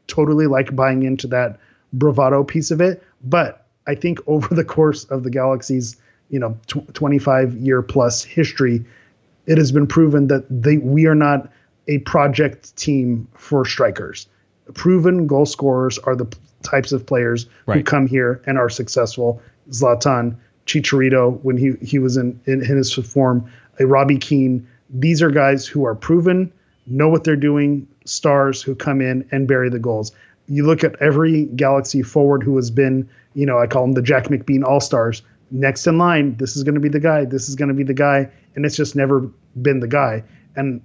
totally 0.07 0.47
like 0.47 0.75
buying 0.75 1.03
into 1.03 1.27
that 1.27 1.59
bravado 1.93 2.45
piece 2.45 2.71
of 2.71 2.81
it, 2.81 3.03
but 3.25 3.67
I 3.87 3.95
think 3.95 4.21
over 4.27 4.55
the 4.55 4.65
course 4.65 5.05
of 5.05 5.25
the 5.25 5.31
Galaxy's 5.31 5.97
you 6.31 6.39
know 6.39 6.57
tw- 6.69 6.95
25 6.95 7.55
year 7.57 7.83
plus 7.83 8.23
history, 8.23 8.85
it 9.47 9.59
has 9.59 9.73
been 9.73 9.87
proven 9.87 10.29
that 10.29 10.47
they 10.49 10.79
we 10.79 11.07
are 11.07 11.17
not 11.17 11.51
a 11.89 11.99
project 11.99 12.77
team 12.77 13.27
for 13.35 13.65
strikers. 13.65 14.29
Proven 14.75 15.27
goal 15.27 15.47
scorers 15.47 15.99
are 15.99 16.15
the 16.15 16.27
p- 16.27 16.39
types 16.63 16.93
of 16.93 17.07
players 17.07 17.47
who 17.67 17.83
come 17.83 18.07
here 18.07 18.43
and 18.47 18.59
are 18.59 18.69
successful. 18.69 19.41
Zlatan, 19.71 20.37
Chicharito, 20.69 21.41
when 21.43 21.57
he 21.57 21.73
he 21.83 21.99
was 21.99 22.17
in 22.17 22.39
in, 22.45 22.63
in 22.63 22.77
his 22.77 22.93
form, 22.93 23.51
a 23.81 23.87
Robbie 23.87 24.19
Keane. 24.19 24.67
These 24.91 25.23
are 25.23 25.31
guys 25.31 25.67
who 25.67 25.85
are 25.85 25.95
proven, 25.95 26.53
know 26.87 27.09
what 27.09 27.25
they're 27.25 27.37
doing, 27.37 27.87
stars 28.05 28.63
who 28.63 28.75
come 28.75 29.01
in 29.01 29.27
and 29.33 29.49
bury 29.49 29.69
the 29.69 29.79
goals. 29.79 30.13
You 30.47 30.67
look 30.67 30.83
at 30.85 30.95
every 31.01 31.45
Galaxy 31.57 32.03
forward 32.03 32.43
who 32.43 32.57
has 32.57 32.71
been, 32.71 33.09
you 33.35 33.45
know, 33.45 33.59
I 33.59 33.67
call 33.67 33.83
them 33.83 33.93
the 33.93 34.03
Jack 34.03 34.25
McBean 34.25 34.65
All 34.65 34.81
Stars. 34.81 35.23
Next 35.51 35.87
in 35.87 35.99
line, 35.99 36.37
this 36.37 36.57
is 36.57 36.63
going 36.63 36.75
to 36.75 36.81
be 36.81 36.89
the 36.89 37.01
guy. 37.01 37.25
This 37.25 37.49
is 37.49 37.55
going 37.55 37.69
to 37.69 37.75
be 37.75 37.83
the 37.83 37.95
guy, 37.95 38.31
and 38.55 38.65
it's 38.65 38.77
just 38.77 38.97
never 38.97 39.31
been 39.61 39.81
the 39.81 39.89
guy. 39.89 40.23
And 40.57 40.81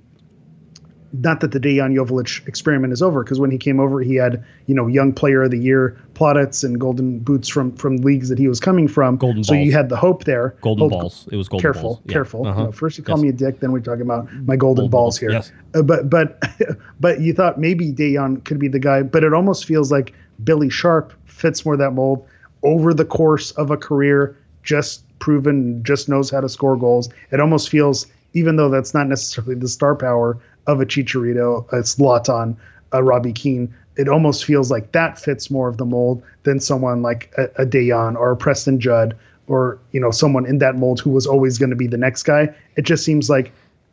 not 1.21 1.41
that 1.41 1.51
the 1.51 1.59
Dejan 1.59 1.93
Jovic 1.95 2.47
experiment 2.47 2.91
is 2.91 3.01
over, 3.01 3.23
because 3.23 3.39
when 3.39 3.51
he 3.51 3.57
came 3.57 3.79
over, 3.79 4.01
he 4.01 4.15
had 4.15 4.43
you 4.65 4.73
know 4.73 4.87
young 4.87 5.13
player 5.13 5.43
of 5.43 5.51
the 5.51 5.59
year 5.59 5.95
plaudits 6.15 6.63
and 6.63 6.79
golden 6.79 7.19
boots 7.19 7.47
from 7.47 7.71
from 7.75 7.97
leagues 7.97 8.29
that 8.29 8.39
he 8.39 8.47
was 8.47 8.59
coming 8.59 8.87
from. 8.87 9.17
Golden 9.17 9.43
so 9.43 9.53
balls. 9.53 9.65
you 9.65 9.71
had 9.71 9.89
the 9.89 9.95
hope 9.95 10.23
there. 10.23 10.55
Golden 10.61 10.89
Hold- 10.89 10.91
balls. 10.91 11.27
It 11.31 11.35
was 11.35 11.47
golden 11.47 11.61
careful, 11.61 11.81
balls. 11.83 12.01
Yeah. 12.05 12.13
careful. 12.13 12.47
Uh-huh. 12.47 12.59
You 12.61 12.65
know, 12.67 12.71
first 12.71 12.97
you 12.97 13.03
call 13.03 13.17
Yes. 13.17 13.23
me 13.23 13.29
a 13.29 13.33
dick, 13.33 13.59
then 13.59 13.71
we're 13.71 13.79
talking 13.79 14.01
about 14.01 14.25
my 14.45 14.55
golden 14.55 14.83
Golden 14.85 14.89
balls 14.89 14.89
balls, 14.89 15.17
here. 15.19 15.31
yes. 15.31 15.51
Uh, 15.75 15.81
but 15.83 16.09
but 16.09 16.41
but 16.99 17.21
you 17.21 17.33
thought 17.33 17.59
maybe 17.59 17.91
Dejan 17.93 18.43
could 18.43 18.59
be 18.59 18.67
the 18.67 18.79
guy, 18.79 19.03
but 19.03 19.23
it 19.23 19.33
almost 19.33 19.65
feels 19.65 19.91
like 19.91 20.13
Billy 20.43 20.69
Sharp 20.69 21.13
fits 21.25 21.63
more 21.65 21.77
that 21.77 21.91
mold 21.91 22.25
over 22.63 22.93
the 22.93 23.05
course 23.05 23.51
of 23.51 23.69
a 23.71 23.77
career, 23.77 24.35
just 24.63 25.03
proven, 25.19 25.83
just 25.83 26.09
knows 26.09 26.29
how 26.31 26.41
to 26.41 26.49
score 26.49 26.75
goals. 26.75 27.09
It 27.31 27.39
almost 27.39 27.69
feels, 27.69 28.07
even 28.33 28.55
though 28.55 28.69
that's 28.69 28.93
not 28.93 29.07
necessarily 29.07 29.55
the 29.55 29.67
star 29.67 29.95
power 29.95 30.37
of 30.67 30.81
a 30.81 30.85
Chicharito, 30.85 31.67
a 31.71 31.77
Zlatan, 31.77 32.55
a 32.91 33.03
Robbie 33.03 33.33
Keane, 33.33 33.73
it 33.95 34.07
almost 34.07 34.45
feels 34.45 34.71
like 34.71 34.91
that 34.91 35.19
fits 35.19 35.51
more 35.51 35.67
of 35.67 35.77
the 35.77 35.85
mold 35.85 36.23
than 36.43 36.59
someone 36.59 37.01
like 37.01 37.31
a, 37.37 37.43
a 37.61 37.65
Dejan 37.65 38.15
or 38.15 38.31
a 38.31 38.37
Preston 38.37 38.79
Judd 38.79 39.15
or 39.47 39.77
you 39.91 39.99
know 39.99 40.11
someone 40.11 40.45
in 40.45 40.59
that 40.59 40.75
mold 40.75 40.99
who 40.99 41.09
was 41.09 41.27
always 41.27 41.57
going 41.57 41.69
to 41.69 41.75
be 41.75 41.87
the 41.87 41.97
next 41.97 42.23
guy. 42.23 42.53
It 42.75 42.83
just 42.83 43.03
seems 43.03 43.29
like 43.29 43.51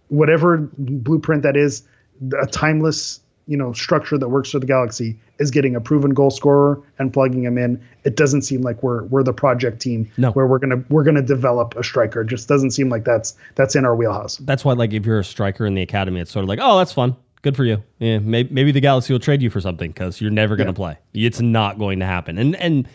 whatever 0.08 0.58
blueprint 0.78 1.42
that 1.42 1.56
is, 1.56 1.82
a 2.40 2.46
timeless 2.46 3.20
you 3.50 3.56
know 3.56 3.72
structure 3.72 4.16
that 4.16 4.28
works 4.28 4.50
for 4.52 4.60
the 4.60 4.66
Galaxy 4.66 5.18
is 5.40 5.50
getting 5.50 5.74
a 5.74 5.80
proven 5.80 6.14
goal 6.14 6.30
scorer 6.30 6.80
and 7.00 7.12
plugging 7.12 7.42
him 7.42 7.58
in. 7.58 7.82
It 8.04 8.16
doesn't 8.16 8.42
seem 8.42 8.62
like 8.62 8.80
we're 8.82 9.02
we're 9.04 9.24
the 9.24 9.32
project 9.32 9.80
team 9.82 10.08
No. 10.16 10.30
where 10.30 10.46
we're 10.46 10.60
gonna 10.60 10.84
we're 10.88 11.02
gonna 11.02 11.20
develop 11.20 11.74
a 11.76 11.82
striker. 11.82 12.20
It 12.20 12.28
just 12.28 12.46
doesn't 12.48 12.70
seem 12.70 12.88
like 12.88 13.04
that's 13.04 13.34
that's 13.56 13.74
in 13.74 13.84
our 13.84 13.96
wheelhouse. 13.96 14.36
That's 14.36 14.64
why, 14.64 14.74
like, 14.74 14.92
if 14.92 15.04
you're 15.04 15.18
a 15.18 15.24
striker 15.24 15.66
in 15.66 15.74
the 15.74 15.82
academy, 15.82 16.20
it's 16.20 16.30
sort 16.30 16.44
of 16.44 16.48
like, 16.48 16.60
oh, 16.62 16.78
that's 16.78 16.92
fun. 16.92 17.16
Good 17.42 17.56
for 17.56 17.64
you. 17.64 17.82
Yeah, 17.98 18.18
maybe, 18.20 18.52
maybe 18.54 18.70
the 18.70 18.80
Galaxy 18.80 19.12
will 19.12 19.20
trade 19.20 19.42
you 19.42 19.50
for 19.50 19.60
something 19.60 19.90
because 19.90 20.20
you're 20.20 20.30
never 20.30 20.54
going 20.56 20.66
to 20.66 20.72
play. 20.74 20.98
It's 21.14 21.40
not 21.40 21.78
going 21.78 21.98
to 22.00 22.06
happen. 22.06 22.38
And 22.38 22.54
and 22.56 22.86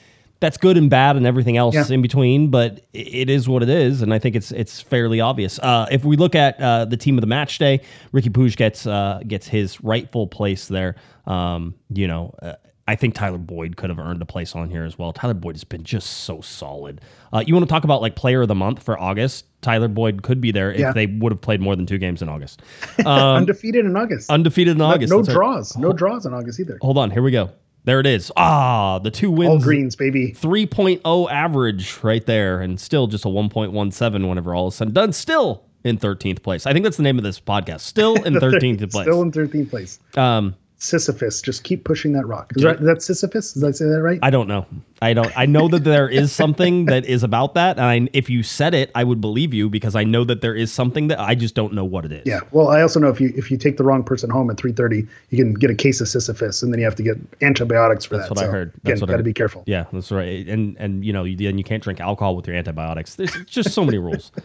that's 0.45 0.57
good 0.57 0.77
and 0.77 0.89
bad 0.91 1.15
and 1.17 1.25
everything 1.25 1.57
else 1.57 1.73
Yeah. 1.73 1.87
in 1.89 2.01
between. 2.03 2.49
But 2.49 2.81
it 2.93 3.29
is 3.29 3.49
what 3.49 3.63
it 3.63 3.69
is, 3.69 4.01
and 4.03 4.13
I 4.13 4.19
think 4.19 4.35
it's 4.35 4.51
it's 4.51 4.79
fairly 4.79 5.19
obvious. 5.19 5.57
Uh, 5.59 5.87
if 5.91 6.05
we 6.05 6.15
look 6.17 6.35
at 6.35 6.59
uh, 6.61 6.85
the 6.85 6.97
team 6.97 7.17
of 7.17 7.21
the 7.21 7.27
match 7.27 7.57
day, 7.57 7.81
Riqui 8.13 8.29
Puig 8.29 8.55
gets 8.55 8.85
uh, 8.85 9.21
gets 9.27 9.47
his 9.47 9.81
rightful 9.83 10.27
place 10.27 10.67
there. 10.67 10.95
Um, 11.25 11.73
you 11.89 12.07
know. 12.07 12.33
Uh, 12.41 12.53
I 12.87 12.95
think 12.95 13.15
Tyler 13.15 13.39
Boyd 13.39 13.77
could 13.77 13.89
have 13.89 13.97
earned 13.97 14.21
a 14.21 14.27
place 14.27 14.55
on 14.55 14.69
here 14.69 14.83
as 14.85 14.95
well. 14.95 15.11
Tyler 15.11 15.33
Boyd 15.33 15.55
has 15.55 15.63
been 15.63 15.81
just 15.83 16.07
so 16.25 16.39
solid. 16.41 17.01
Uh, 17.33 17.43
you 17.43 17.51
want 17.55 17.67
to 17.67 17.73
talk 17.73 17.83
about 17.83 17.99
like 17.99 18.15
player 18.15 18.43
of 18.43 18.47
the 18.47 18.53
month 18.53 18.83
for 18.83 18.95
August? 18.99 19.45
Tyler 19.63 19.87
Boyd 19.87 20.21
could 20.21 20.39
be 20.39 20.51
there 20.51 20.71
Yeah. 20.71 20.89
if 20.89 20.93
they 20.93 21.07
would 21.07 21.31
have 21.31 21.41
played 21.41 21.61
more 21.61 21.75
than 21.75 21.87
two 21.87 21.97
games 21.97 22.21
in 22.21 22.29
August. 22.29 22.61
Undefeated 23.03 23.85
in 23.87 23.97
August. 23.97 24.29
Undefeated 24.29 24.75
in 24.75 24.81
August. 24.81 25.09
no 25.09 25.17
that's 25.17 25.29
right. 25.29 25.33
draws. 25.33 25.75
No 25.77 25.93
draws 25.93 26.27
in 26.27 26.35
August 26.35 26.59
either. 26.59 26.77
Hold 26.83 26.99
on, 26.99 27.09
here 27.09 27.23
we 27.23 27.31
go. 27.31 27.49
There 27.85 27.99
it 27.99 28.07
is. 28.07 28.31
Ah, 28.35 28.99
the 28.99 29.11
two 29.11 29.29
wins. 29.31 29.49
All 29.49 29.59
greens, 29.59 29.95
baby. 29.95 30.33
3.0 30.33 31.31
average 31.31 31.99
right 32.03 32.25
there, 32.25 32.59
and 32.61 32.79
still 32.79 33.07
just 33.07 33.25
a 33.25 33.27
1.17 33.29 34.27
whenever 34.27 34.53
all 34.55 34.67
is 34.69 34.75
said 34.75 34.87
and 34.87 34.95
done. 34.95 35.13
Still 35.13 35.63
in 35.83 35.97
13th 35.99 36.41
place. 36.41 36.65
I 36.65 36.73
think 36.73 36.83
that's 36.83 36.97
the 36.97 37.03
name 37.03 37.17
of 37.19 37.23
this 37.23 37.39
podcast. 37.39 37.81
Still 37.81 38.15
in 38.23 38.33
13th 38.33 38.91
place. 38.91 39.05
Still 39.05 39.21
in 39.21 39.31
13th 39.31 39.69
place. 39.69 39.99
um, 40.17 40.55
Sisyphus, 40.77 41.41
just 41.41 41.63
keep 41.63 41.83
pushing 41.85 42.11
that 42.13 42.25
rock. 42.27 42.51
Is, 42.55 42.63
that, 42.63 42.79
is 42.79 42.85
that 42.85 43.01
Sisyphus? 43.01 43.53
Did 43.53 43.63
I 43.63 43.71
say 43.71 43.85
that 43.85 44.01
right? 44.01 44.19
I 44.21 44.29
don't 44.29 44.47
know. 44.47 44.65
I 45.01 45.13
don't. 45.13 45.31
I 45.37 45.45
know 45.45 45.67
that 45.67 45.83
there 45.83 46.07
is 46.09 46.31
something 46.31 46.85
that 46.85 47.05
is 47.05 47.23
about 47.23 47.53
that, 47.55 47.77
and 47.77 47.85
I, 47.85 48.09
if 48.13 48.29
you 48.29 48.43
said 48.43 48.73
it, 48.73 48.91
I 48.95 49.03
would 49.03 49.19
believe 49.21 49.53
you 49.53 49.69
because 49.69 49.95
I 49.95 50.03
know 50.03 50.23
that 50.23 50.41
there 50.41 50.55
is 50.55 50.71
something 50.71 51.07
that 51.09 51.19
I 51.19 51.35
just 51.35 51.53
don't 51.53 51.73
know 51.73 51.83
what 51.85 52.05
it 52.05 52.11
is. 52.11 52.23
yeah. 52.25 52.41
Well, 52.51 52.69
I 52.69 52.81
also 52.81 52.99
know 52.99 53.09
if 53.09 53.19
you 53.19 53.31
if 53.35 53.51
you 53.51 53.57
take 53.57 53.77
the 53.77 53.83
wrong 53.83 54.03
person 54.03 54.29
home 54.29 54.49
at 54.49 54.57
3:30, 54.57 55.07
you 55.29 55.37
can 55.37 55.53
get 55.53 55.69
a 55.69 55.75
case 55.75 55.99
of 56.01 56.07
Sisyphus, 56.07 56.63
and 56.63 56.71
then 56.73 56.79
you 56.79 56.85
have 56.85 56.95
to 56.95 57.03
get 57.03 57.17
antibiotics 57.41 58.05
for 58.05 58.17
That's 58.17 58.29
that. 58.29 58.35
That's 58.35 58.47
what 58.47 58.49
I 58.49 58.51
heard. 58.51 58.67
Again, 58.69 58.79
That's 58.83 59.01
what 59.01 59.09
I 59.09 59.13
got 59.13 59.17
to 59.17 59.23
be 59.23 59.33
careful. 59.33 59.63
Yeah, 59.67 59.85
that's 59.91 60.11
right. 60.11 60.47
And 60.47 60.75
and 60.79 61.03
you 61.05 61.11
know, 61.13 61.23
you, 61.25 61.35
then 61.35 61.57
you 61.57 61.63
can't 61.63 61.83
drink 61.83 61.99
alcohol 61.99 62.35
with 62.35 62.47
your 62.47 62.55
antibiotics. 62.55 63.15
There's 63.15 63.33
just 63.45 63.71
so 63.73 63.83
many 63.85 63.97
rules. 63.97 64.31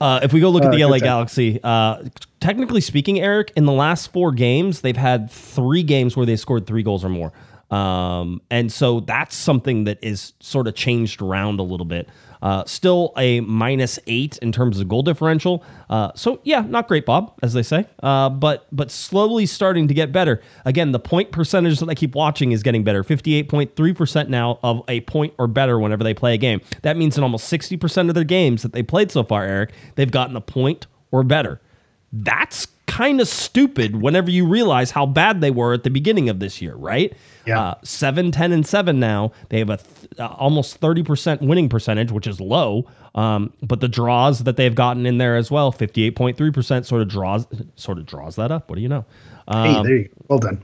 Uh, 0.00 0.18
if 0.22 0.32
we 0.32 0.40
go 0.40 0.50
look 0.50 0.64
at 0.64 0.72
Uh, 0.72 0.76
the 0.76 0.84
LA 0.84 0.98
time. 0.98 1.00
Galaxy, 1.00 1.60
uh, 1.62 2.02
technically 2.42 2.82
speaking, 2.82 3.20
Eric, 3.20 3.52
in 3.56 3.64
the 3.64 3.72
last 3.72 4.12
four 4.12 4.32
games, 4.32 4.82
they've 4.82 4.96
had 4.96 5.30
three 5.30 5.82
games 5.82 6.16
where 6.16 6.26
they 6.26 6.36
scored 6.36 6.66
three 6.66 6.82
goals 6.82 7.04
or 7.04 7.08
more. 7.08 7.32
Um, 7.70 8.42
and 8.50 8.70
so 8.70 9.00
that's 9.00 9.34
something 9.34 9.84
that 9.84 9.98
is 10.02 10.34
sort 10.40 10.68
of 10.68 10.74
changed 10.74 11.22
around 11.22 11.58
a 11.58 11.62
little 11.62 11.86
bit. 11.86 12.06
Uh, 12.42 12.64
still 12.66 13.12
a 13.16 13.40
minus 13.40 13.98
eight 14.08 14.36
in 14.38 14.50
terms 14.52 14.80
of 14.80 14.88
goal 14.88 15.02
differential. 15.02 15.64
Uh, 15.88 16.10
so 16.14 16.40
yeah, 16.42 16.60
not 16.60 16.88
great, 16.88 17.06
Bob, 17.06 17.32
as 17.42 17.54
they 17.54 17.62
say. 17.62 17.86
Uh, 18.02 18.28
but 18.28 18.66
but 18.72 18.90
slowly 18.90 19.46
starting 19.46 19.88
to 19.88 19.94
get 19.94 20.12
better. 20.12 20.42
Again, 20.64 20.90
the 20.90 20.98
point 20.98 21.30
percentage 21.30 21.78
that 21.78 21.88
I 21.88 21.94
keep 21.94 22.14
watching 22.14 22.52
is 22.52 22.62
getting 22.62 22.82
better. 22.82 23.04
Fifty-eight 23.04 23.48
point 23.48 23.74
three 23.76 23.94
percent 23.94 24.28
now 24.28 24.58
of 24.62 24.82
a 24.88 25.00
point 25.02 25.32
or 25.38 25.46
better 25.46 25.78
whenever 25.78 26.02
they 26.02 26.14
play 26.14 26.34
a 26.34 26.38
game. 26.38 26.60
That 26.82 26.96
means 26.96 27.16
in 27.16 27.22
almost 27.22 27.46
sixty 27.46 27.76
percent 27.76 28.08
of 28.08 28.16
their 28.16 28.24
games 28.24 28.62
that 28.62 28.72
they 28.72 28.82
played 28.82 29.12
so 29.12 29.22
far, 29.22 29.44
Eric, 29.44 29.70
they've 29.94 30.10
gotten 30.10 30.36
a 30.36 30.40
point 30.42 30.88
or 31.12 31.22
better. 31.22 31.60
That's 32.12 32.66
kind 32.86 33.20
of 33.22 33.28
stupid 33.28 33.96
whenever 33.96 34.30
you 34.30 34.46
realize 34.46 34.90
how 34.90 35.06
bad 35.06 35.40
they 35.40 35.50
were 35.50 35.72
at 35.72 35.82
the 35.82 35.88
beginning 35.90 36.28
of 36.28 36.40
this 36.40 36.60
year, 36.60 36.74
right? 36.74 37.12
Yeah. 37.46 37.58
Uh, 37.60 37.74
7, 37.82 38.30
10, 38.30 38.52
and 38.52 38.66
7 38.66 39.00
now. 39.00 39.32
They 39.48 39.58
have 39.60 39.70
a 39.70 39.78
th- 39.78 39.88
uh, 40.18 40.26
almost 40.38 40.78
30% 40.80 41.40
winning 41.40 41.68
percentage, 41.70 42.12
which 42.12 42.26
is 42.26 42.38
low. 42.40 42.86
Um, 43.14 43.52
but 43.62 43.80
the 43.80 43.88
draws 43.88 44.44
that 44.44 44.56
they've 44.56 44.74
gotten 44.74 45.06
in 45.06 45.16
there 45.18 45.36
as 45.36 45.50
well, 45.50 45.72
58.3% 45.72 46.84
sort 46.84 47.00
of 47.02 47.08
draws 47.08 47.46
sort 47.76 47.98
of 47.98 48.04
draws 48.06 48.36
that 48.36 48.52
up. 48.52 48.68
What 48.68 48.76
do 48.76 48.82
you 48.82 48.88
know? 48.88 49.04
Hey, 49.50 49.74
Um, 49.76 49.84
there 49.86 49.96
you 49.96 50.04
go. 50.04 50.14
Well 50.28 50.38
done. 50.38 50.62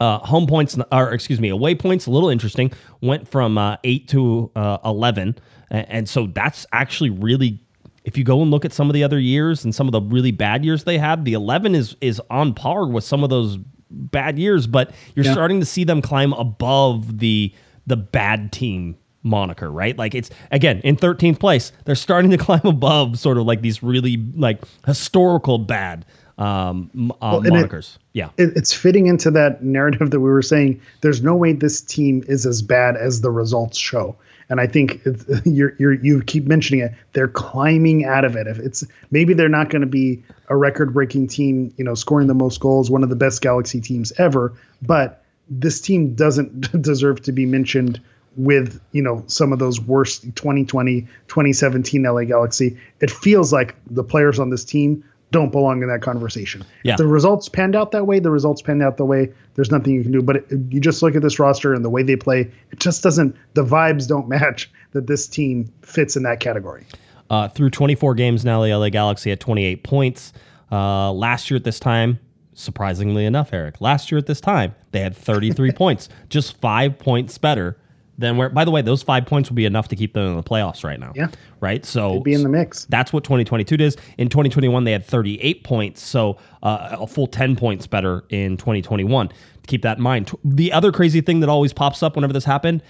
uh, 0.00 0.18
home 0.18 0.46
points, 0.46 0.76
or 0.90 1.12
excuse 1.12 1.38
me, 1.40 1.50
away 1.50 1.74
points, 1.74 2.06
a 2.06 2.10
little 2.10 2.28
interesting, 2.30 2.72
went 3.02 3.28
from 3.28 3.58
uh, 3.58 3.76
8 3.84 4.08
to 4.08 4.50
uh, 4.56 4.78
11. 4.84 5.36
A- 5.70 5.74
And 5.92 6.08
so 6.08 6.26
that's 6.28 6.66
actually 6.72 7.10
really, 7.10 7.58
if 8.04 8.16
you 8.18 8.24
go 8.24 8.42
and 8.42 8.50
look 8.50 8.64
at 8.64 8.72
some 8.72 8.88
of 8.90 8.94
the 8.94 9.04
other 9.04 9.18
years 9.18 9.64
and 9.64 9.74
some 9.74 9.86
of 9.88 9.92
the 9.92 10.00
really 10.00 10.30
bad 10.32 10.64
years 10.64 10.84
they 10.84 10.98
had, 10.98 11.24
the 11.24 11.32
11 11.34 11.74
is 11.74 11.96
is 12.00 12.20
on 12.30 12.54
par 12.54 12.86
with 12.86 13.04
some 13.04 13.22
of 13.24 13.30
those 13.30 13.58
bad 13.90 14.38
years, 14.38 14.66
but 14.66 14.92
you're 15.14 15.24
Yeah. 15.24 15.32
starting 15.32 15.60
to 15.60 15.66
see 15.66 15.84
them 15.84 16.02
climb 16.02 16.32
above 16.34 17.18
the 17.18 17.52
the 17.86 17.96
bad 17.96 18.52
team 18.52 18.96
moniker, 19.24 19.70
right? 19.70 19.96
Like 19.96 20.14
it's 20.14 20.30
again 20.50 20.80
in 20.84 20.96
13th 20.96 21.38
place, 21.38 21.72
they're 21.84 21.94
starting 21.94 22.30
to 22.32 22.36
climb 22.48 22.64
above 22.64 23.18
sort 23.18 23.38
of 23.38 23.44
like 23.46 23.60
these 23.62 23.82
really 23.82 24.16
like 24.34 24.62
historical 24.86 25.58
bad 25.58 26.04
um, 26.38 27.12
uh, 27.20 27.40
it- 27.44 27.52
monikers. 27.52 27.98
Yeah. 28.12 28.30
it, 28.36 28.56
it's 28.56 28.72
fitting 28.72 29.06
into 29.06 29.30
that 29.32 29.62
narrative 29.62 30.10
that 30.10 30.20
we 30.20 30.30
were 30.30 30.42
saying. 30.42 30.80
There's 31.00 31.22
no 31.22 31.34
way 31.36 31.52
this 31.52 31.80
team 31.80 32.24
is 32.28 32.46
as 32.46 32.62
bad 32.62 32.96
as 32.96 33.20
the 33.20 33.30
results 33.30 33.78
show. 33.78 34.16
And 34.48 34.60
I 34.60 34.66
think 34.66 35.00
you're, 35.44 35.74
you're, 35.78 35.94
you 35.94 36.22
keep 36.22 36.46
mentioning 36.46 36.82
it. 36.82 36.92
They're 37.14 37.28
climbing 37.28 38.04
out 38.04 38.24
of 38.24 38.36
it. 38.36 38.46
If 38.46 38.58
it's 38.58 38.84
maybe 39.10 39.34
they're 39.34 39.48
not 39.48 39.70
going 39.70 39.80
to 39.80 39.86
be 39.86 40.22
a 40.48 40.56
record-breaking 40.56 41.28
team, 41.28 41.72
you 41.78 41.84
know, 41.84 41.94
scoring 41.94 42.26
the 42.26 42.34
most 42.34 42.60
goals, 42.60 42.90
one 42.90 43.02
of 43.02 43.08
the 43.08 43.16
best 43.16 43.40
Galaxy 43.40 43.80
teams 43.80 44.12
ever. 44.18 44.52
But 44.82 45.24
this 45.48 45.80
team 45.80 46.14
doesn't 46.14 46.82
deserve 46.82 47.22
to 47.22 47.32
be 47.32 47.46
mentioned 47.46 48.00
with 48.36 48.80
you 48.92 49.02
know 49.02 49.22
some 49.26 49.52
of 49.52 49.58
those 49.58 49.78
worst 49.78 50.22
2020 50.22 51.02
2017 51.02 52.02
la 52.02 52.22
galaxy 52.22 52.78
it 53.00 53.10
feels 53.10 53.52
like 53.52 53.76
the 53.90 54.02
players 54.02 54.38
on 54.38 54.48
this 54.48 54.64
team 54.64 55.04
don't 55.32 55.50
belong 55.50 55.82
in 55.82 55.88
that 55.88 56.02
conversation 56.02 56.64
Yeah. 56.84 56.92
If 56.92 56.98
the 56.98 57.06
results 57.08 57.48
panned 57.48 57.74
out 57.74 57.90
that 57.90 58.06
way 58.06 58.20
the 58.20 58.30
results 58.30 58.62
panned 58.62 58.82
out 58.82 58.96
the 58.96 59.04
way 59.04 59.32
there's 59.54 59.72
nothing 59.72 59.94
you 59.94 60.02
can 60.02 60.12
do 60.12 60.22
but 60.22 60.36
it, 60.36 60.46
you 60.70 60.80
just 60.80 61.02
look 61.02 61.16
at 61.16 61.22
this 61.22 61.40
roster 61.40 61.74
and 61.74 61.84
the 61.84 61.90
way 61.90 62.04
they 62.04 62.14
play 62.16 62.50
it 62.70 62.78
just 62.78 63.02
doesn't 63.02 63.34
the 63.54 63.64
vibes 63.64 64.06
don't 64.06 64.28
match 64.38 64.70
that 64.92 65.08
this 65.08 65.26
team 65.26 65.72
fits 65.82 66.14
in 66.16 66.22
that 66.22 66.38
category 66.38 66.86
Uh, 67.30 67.48
through 67.48 67.70
24 67.70 68.14
games 68.14 68.44
now, 68.44 68.62
the 68.62 68.72
LA 68.76 68.90
Galaxy 68.90 69.32
at 69.32 69.40
28 69.40 69.82
points. 69.82 70.34
Uh, 70.70 71.10
last 71.12 71.50
year 71.50 71.56
at 71.56 71.64
this 71.64 71.80
time, 71.80 72.18
surprisingly 72.54 73.24
enough, 73.24 73.52
Eric, 73.54 73.80
last 73.80 74.10
year 74.12 74.18
at 74.18 74.26
this 74.26 74.40
time, 74.40 74.74
they 74.90 75.00
had 75.00 75.16
33 75.16 75.72
points, 75.82 76.08
just 76.28 76.60
five 76.60 76.98
points 76.98 77.38
better 77.38 77.78
than 78.18 78.36
where, 78.36 78.48
by 78.48 78.64
the 78.64 78.70
way, 78.70 78.82
those 78.82 79.02
five 79.02 79.26
points 79.26 79.48
would 79.50 79.56
be 79.56 79.64
enough 79.64 79.88
to 79.88 79.96
keep 79.96 80.12
them 80.14 80.26
in 80.26 80.36
the 80.36 80.42
playoffs 80.42 80.84
right 80.84 81.00
now. 81.00 81.12
Yeah. 81.14 81.28
Right. 81.60 81.84
So 81.84 82.20
be 82.20 82.34
in 82.34 82.42
the 82.42 82.48
mix 82.48 82.84
that's 82.86 83.12
what 83.12 83.24
2022 83.24 83.76
does. 83.76 83.96
In 84.18 84.28
2021, 84.28 84.84
they 84.84 84.92
had 84.92 85.04
38 85.04 85.64
points, 85.64 86.02
so 86.02 86.38
uh, 86.62 86.96
a 87.00 87.06
full 87.06 87.26
10 87.26 87.56
points 87.56 87.86
better 87.86 88.24
in 88.28 88.56
2021. 88.56 89.28
To 89.28 89.34
Keep 89.66 89.82
that 89.82 89.98
in 89.98 90.02
mind. 90.02 90.30
The 90.44 90.72
other 90.72 90.90
crazy 90.90 91.20
thing 91.20 91.40
that 91.40 91.48
always 91.48 91.72
pops 91.72 92.02
up 92.02 92.16
whenever 92.16 92.32
this 92.32 92.44
happened 92.44 92.82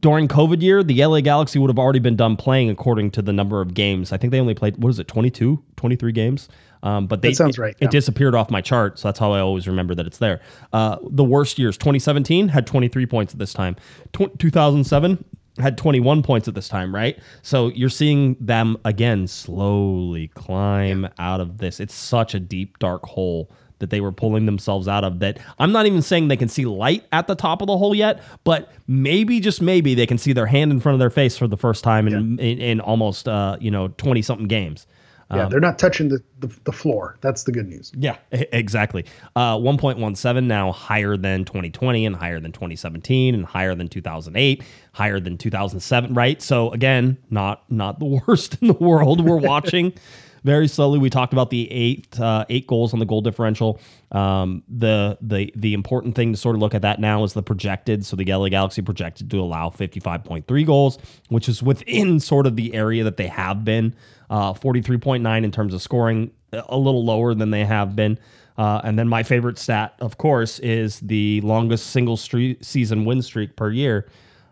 during 0.00 0.28
COVID 0.28 0.62
year, 0.62 0.82
the 0.82 1.04
LA 1.04 1.20
Galaxy 1.20 1.58
would 1.58 1.70
have 1.70 1.78
already 1.78 1.98
been 1.98 2.16
done 2.16 2.36
playing 2.36 2.70
according 2.70 3.10
to 3.12 3.22
the 3.22 3.32
number 3.32 3.60
of 3.60 3.74
games. 3.74 4.12
I 4.12 4.16
think 4.16 4.30
they 4.30 4.40
only 4.40 4.54
played 4.54 4.76
what 4.82 4.90
is 4.90 4.98
it, 4.98 5.08
22, 5.08 5.62
23 5.76 6.12
games. 6.12 6.48
Um, 6.82 7.06
but 7.06 7.22
they, 7.22 7.30
That 7.30 7.36
sounds 7.36 7.58
right, 7.58 7.74
It, 7.80 7.84
yeah. 7.84 7.88
disappeared 7.88 8.34
off 8.34 8.50
my 8.50 8.60
chart, 8.60 8.98
so 8.98 9.08
that's 9.08 9.18
how 9.18 9.32
I 9.32 9.40
always 9.40 9.66
remember 9.66 9.94
that 9.94 10.06
it's 10.06 10.18
there. 10.18 10.40
Uh, 10.72 10.98
the 11.02 11.24
worst 11.24 11.58
years, 11.58 11.76
2017 11.78 12.48
had 12.48 12.66
23 12.66 13.06
points 13.06 13.32
at 13.32 13.38
this 13.38 13.52
time. 13.52 13.76
Tw 14.12 14.38
2007 14.38 15.24
had 15.58 15.78
21 15.78 16.22
points 16.22 16.48
at 16.48 16.54
this 16.54 16.68
time, 16.68 16.94
right? 16.94 17.18
So 17.42 17.68
you're 17.68 17.88
seeing 17.88 18.36
them 18.38 18.76
again 18.84 19.26
slowly 19.26 20.28
climb 20.28 21.08
out 21.18 21.40
of 21.40 21.58
this. 21.58 21.80
It's 21.80 21.94
such 21.94 22.34
a 22.34 22.40
deep, 22.40 22.78
dark 22.78 23.04
hole 23.04 23.50
that 23.78 23.90
they 23.90 24.00
were 24.00 24.12
pulling 24.12 24.46
themselves 24.46 24.88
out 24.88 25.04
of 25.04 25.18
that 25.20 25.38
I'm 25.58 25.72
not 25.72 25.86
even 25.86 26.02
saying 26.02 26.28
they 26.28 26.36
can 26.36 26.48
see 26.48 26.64
light 26.66 27.04
at 27.12 27.26
the 27.26 27.34
top 27.34 27.60
of 27.60 27.66
the 27.66 27.76
hole 27.76 27.94
yet, 27.94 28.22
but 28.44 28.72
maybe 28.86 29.40
just 29.40 29.60
maybe 29.60 29.94
they 29.94 30.06
can 30.06 30.18
see 30.18 30.32
their 30.32 30.46
hand 30.46 30.70
in 30.72 30.80
front 30.80 30.94
of 30.94 30.98
their 31.00 31.10
face 31.10 31.36
for 31.36 31.46
the 31.46 31.56
first 31.56 31.84
time 31.84 32.06
in 32.06 32.38
in, 32.38 32.60
in 32.60 32.80
almost 32.80 33.28
uh, 33.28 33.56
you 33.60 33.70
know 33.70 33.88
20 33.88 34.22
something 34.22 34.48
games. 34.48 34.86
yeah 35.34 35.48
they're 35.48 35.60
not 35.60 35.78
touching 35.78 36.08
the, 36.08 36.22
the, 36.38 36.46
the 36.64 36.72
floor 36.72 37.16
that's 37.20 37.42
the 37.44 37.52
good 37.52 37.66
news 37.66 37.92
Yeah, 37.96 38.16
exactly. 38.30 39.04
Uh, 39.34 39.56
1.17 39.56 40.44
now 40.44 40.70
higher 40.72 41.16
than 41.16 41.44
2020 41.44 42.06
and 42.06 42.14
higher 42.14 42.38
than 42.38 42.52
2017 42.52 43.34
and 43.34 43.44
higher 43.44 43.74
than 43.74 43.88
2008, 43.88 44.62
higher 44.92 45.18
than 45.18 45.36
2007, 45.36 46.14
right? 46.14 46.40
So 46.40 46.70
again, 46.70 47.18
not 47.30 47.64
not 47.70 47.98
the 47.98 48.22
worst 48.26 48.58
in 48.60 48.68
the 48.68 48.74
world. 48.74 49.24
We're 49.24 49.36
watching 49.36 49.92
very 50.46 50.68
slowly. 50.68 51.00
We 51.00 51.10
talked 51.10 51.32
about 51.32 51.50
the 51.50 51.70
eight 51.72 52.18
uh, 52.18 52.44
eight 52.48 52.68
goals 52.68 52.92
on 52.92 53.00
the 53.00 53.04
goal 53.04 53.20
differential. 53.20 53.80
Um, 54.12 54.62
the 54.68 55.18
the 55.20 55.52
the 55.56 55.74
important 55.74 56.14
thing 56.14 56.32
to 56.32 56.38
sort 56.38 56.54
of 56.54 56.62
look 56.62 56.72
at 56.72 56.82
that 56.82 57.00
now 57.00 57.24
is 57.24 57.32
the 57.32 57.42
projected. 57.42 58.06
So 58.06 58.14
the 58.14 58.32
LA 58.32 58.48
Galaxy 58.48 58.80
projected 58.80 59.28
to 59.32 59.40
allow 59.40 59.70
55.3 59.70 60.66
goals, 60.66 60.98
which 61.28 61.48
is 61.48 61.64
within 61.64 62.20
sort 62.20 62.46
of 62.46 62.54
the 62.54 62.72
area 62.74 63.02
that 63.04 63.16
they 63.16 63.26
have 63.26 63.64
been. 63.64 63.94
Uh, 64.30 64.52
43.9 64.54 65.44
in 65.44 65.52
terms 65.52 65.74
of 65.74 65.82
scoring, 65.82 66.30
a 66.52 66.76
little 66.76 67.04
lower 67.04 67.34
than 67.34 67.50
they 67.50 67.64
have 67.64 67.94
been. 67.94 68.18
Uh, 68.58 68.80
and 68.84 68.98
then 68.98 69.06
my 69.06 69.22
favorite 69.22 69.58
stat, 69.58 69.94
of 70.00 70.16
course, 70.16 70.58
is 70.60 70.98
the 71.00 71.40
longest 71.42 71.88
single 71.88 72.16
street 72.16 72.64
season 72.64 73.04
win 73.04 73.20
streak 73.20 73.54
per 73.54 73.70
year. 73.70 74.08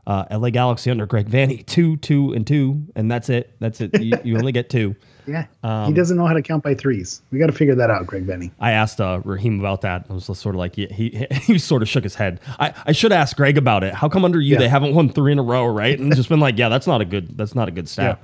Uh, 0.07 0.25
LA 0.31 0.51
Galaxy 0.51 0.91
under 0.91 1.07
Greg 1.07 1.29
Vanney, 1.29 1.65
two, 1.67 1.97
two, 1.97 2.33
and 2.35 2.47
two, 2.47 2.85
and 2.95 3.11
that's 3.11 3.29
it. 3.31 3.57
That's 3.59 3.81
it. 3.81 3.99
You, 4.01 4.19
you 4.23 4.37
only 4.37 4.53
get 4.53 4.69
two. 4.69 4.95
yeah 5.27 5.47
Um, 5.63 5.87
he 5.87 5.93
doesn't 5.93 6.17
know 6.17 6.27
how 6.27 6.35
to 6.35 6.43
count 6.43 6.63
by 6.63 6.75
threes 6.75 7.23
we 7.31 7.39
got 7.39 7.47
to 7.47 7.53
figure 7.53 7.75
that 7.75 7.91
out 7.91 8.07
greg 8.07 8.27
Vanney 8.27 8.51
I 8.61 8.73
asked 8.73 9.01
uh, 9.01 9.21
Raheem 9.25 9.61
about 9.61 9.81
that. 9.83 10.07
I 10.09 10.13
was 10.13 10.25
sort 10.25 10.55
of 10.55 10.59
like, 10.59 10.77
yeah, 10.79 10.89
he 10.93 11.27
he 11.43 11.59
sort 11.59 11.83
of 11.83 11.89
shook 11.89 12.05
his 12.05 12.15
head. 12.15 12.41
I, 12.59 12.73
I 12.87 12.93
should 12.93 13.13
ask 13.13 13.37
Greg 13.37 13.57
about 13.59 13.85
it. 13.85 13.95
How 13.95 14.09
come 14.09 14.25
under 14.25 14.41
you 14.41 14.55
Yeah. 14.55 14.59
they 14.61 14.69
haven't 14.69 14.95
won 14.95 15.09
three 15.09 15.33
in 15.33 15.39
a 15.39 15.43
row, 15.43 15.67
right? 15.67 15.99
And 15.99 16.15
just 16.15 16.29
been 16.29 16.41
like, 16.41 16.57
yeah, 16.59 16.69
that's 16.69 16.87
not 16.87 17.01
a 17.01 17.05
good 17.05 17.37
that's 17.37 17.55
not 17.55 17.69
a 17.69 17.71
good 17.71 17.89
stat. 17.89 18.21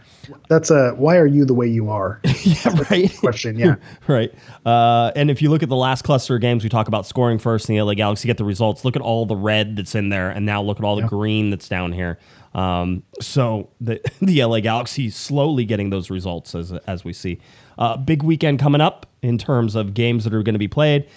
that's 0.48 0.70
a 0.70 0.90
why 0.92 1.16
are 1.16 1.26
you 1.26 1.44
the 1.44 1.54
way 1.54 1.66
you 1.66 1.90
are 1.90 2.20
Yeah, 2.44 2.76
right. 2.90 3.14
question 3.18 3.58
yeah 3.58 3.76
right. 4.06 4.32
Uh, 4.64 5.12
and 5.16 5.30
if 5.30 5.42
you 5.42 5.50
look 5.50 5.62
at 5.62 5.68
the 5.68 5.76
last 5.76 6.02
cluster 6.02 6.34
of 6.36 6.40
games, 6.40 6.62
we 6.64 6.68
talk 6.70 6.88
about 6.88 7.06
scoring 7.06 7.38
first 7.38 7.68
in 7.68 7.76
the 7.76 7.82
LA 7.82 7.94
Galaxy, 7.94 8.26
get 8.26 8.36
the 8.38 8.44
results. 8.44 8.84
Look 8.84 8.96
at 8.96 9.02
all 9.02 9.26
the 9.26 9.36
red 9.36 9.76
that's 9.76 9.94
in 9.94 10.08
there, 10.10 10.30
and 10.30 10.44
now 10.46 10.62
look 10.62 10.78
at 10.78 10.84
all 10.84 10.96
the 10.96 11.06
green 11.06 11.50
that's 11.50 11.68
down 11.68 11.92
here. 11.92 12.18
Um, 12.54 13.02
so 13.20 13.68
the 13.80 14.00
the 14.22 14.44
LA 14.44 14.60
Galaxy 14.60 15.10
slowly 15.10 15.64
getting 15.64 15.90
those 15.90 16.10
results 16.10 16.54
as 16.54 16.72
as 16.86 17.04
we 17.04 17.12
see. 17.12 17.38
Uh, 17.78 17.96
big 17.96 18.22
weekend 18.22 18.58
coming 18.58 18.80
up 18.80 19.06
in 19.22 19.38
terms 19.38 19.74
of 19.74 19.94
games 19.94 20.24
that 20.24 20.34
are 20.34 20.42
going 20.42 20.54
to 20.54 20.58
be 20.58 20.68
played. 20.68 21.08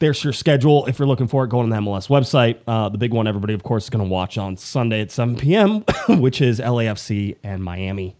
There's 0.00 0.22
your 0.22 0.32
schedule 0.32 0.86
if 0.86 0.98
you're 0.98 1.08
looking 1.08 1.26
for 1.26 1.44
it. 1.44 1.48
Go 1.50 1.58
on 1.60 1.70
the 1.70 1.76
MLS 1.76 2.08
website. 2.08 2.58
Uh, 2.68 2.88
the 2.88 2.98
big 2.98 3.12
one, 3.12 3.26
everybody, 3.26 3.52
of 3.54 3.64
course, 3.64 3.84
is 3.84 3.90
going 3.90 4.04
to 4.04 4.08
watch 4.08 4.38
on 4.38 4.56
Sunday 4.56 5.00
at 5.00 5.10
7 5.10 5.36
p.m., 5.36 5.84
which 6.20 6.40
is 6.40 6.60
LAFC 6.60 7.36
and 7.42 7.64
Miami. 7.64 8.14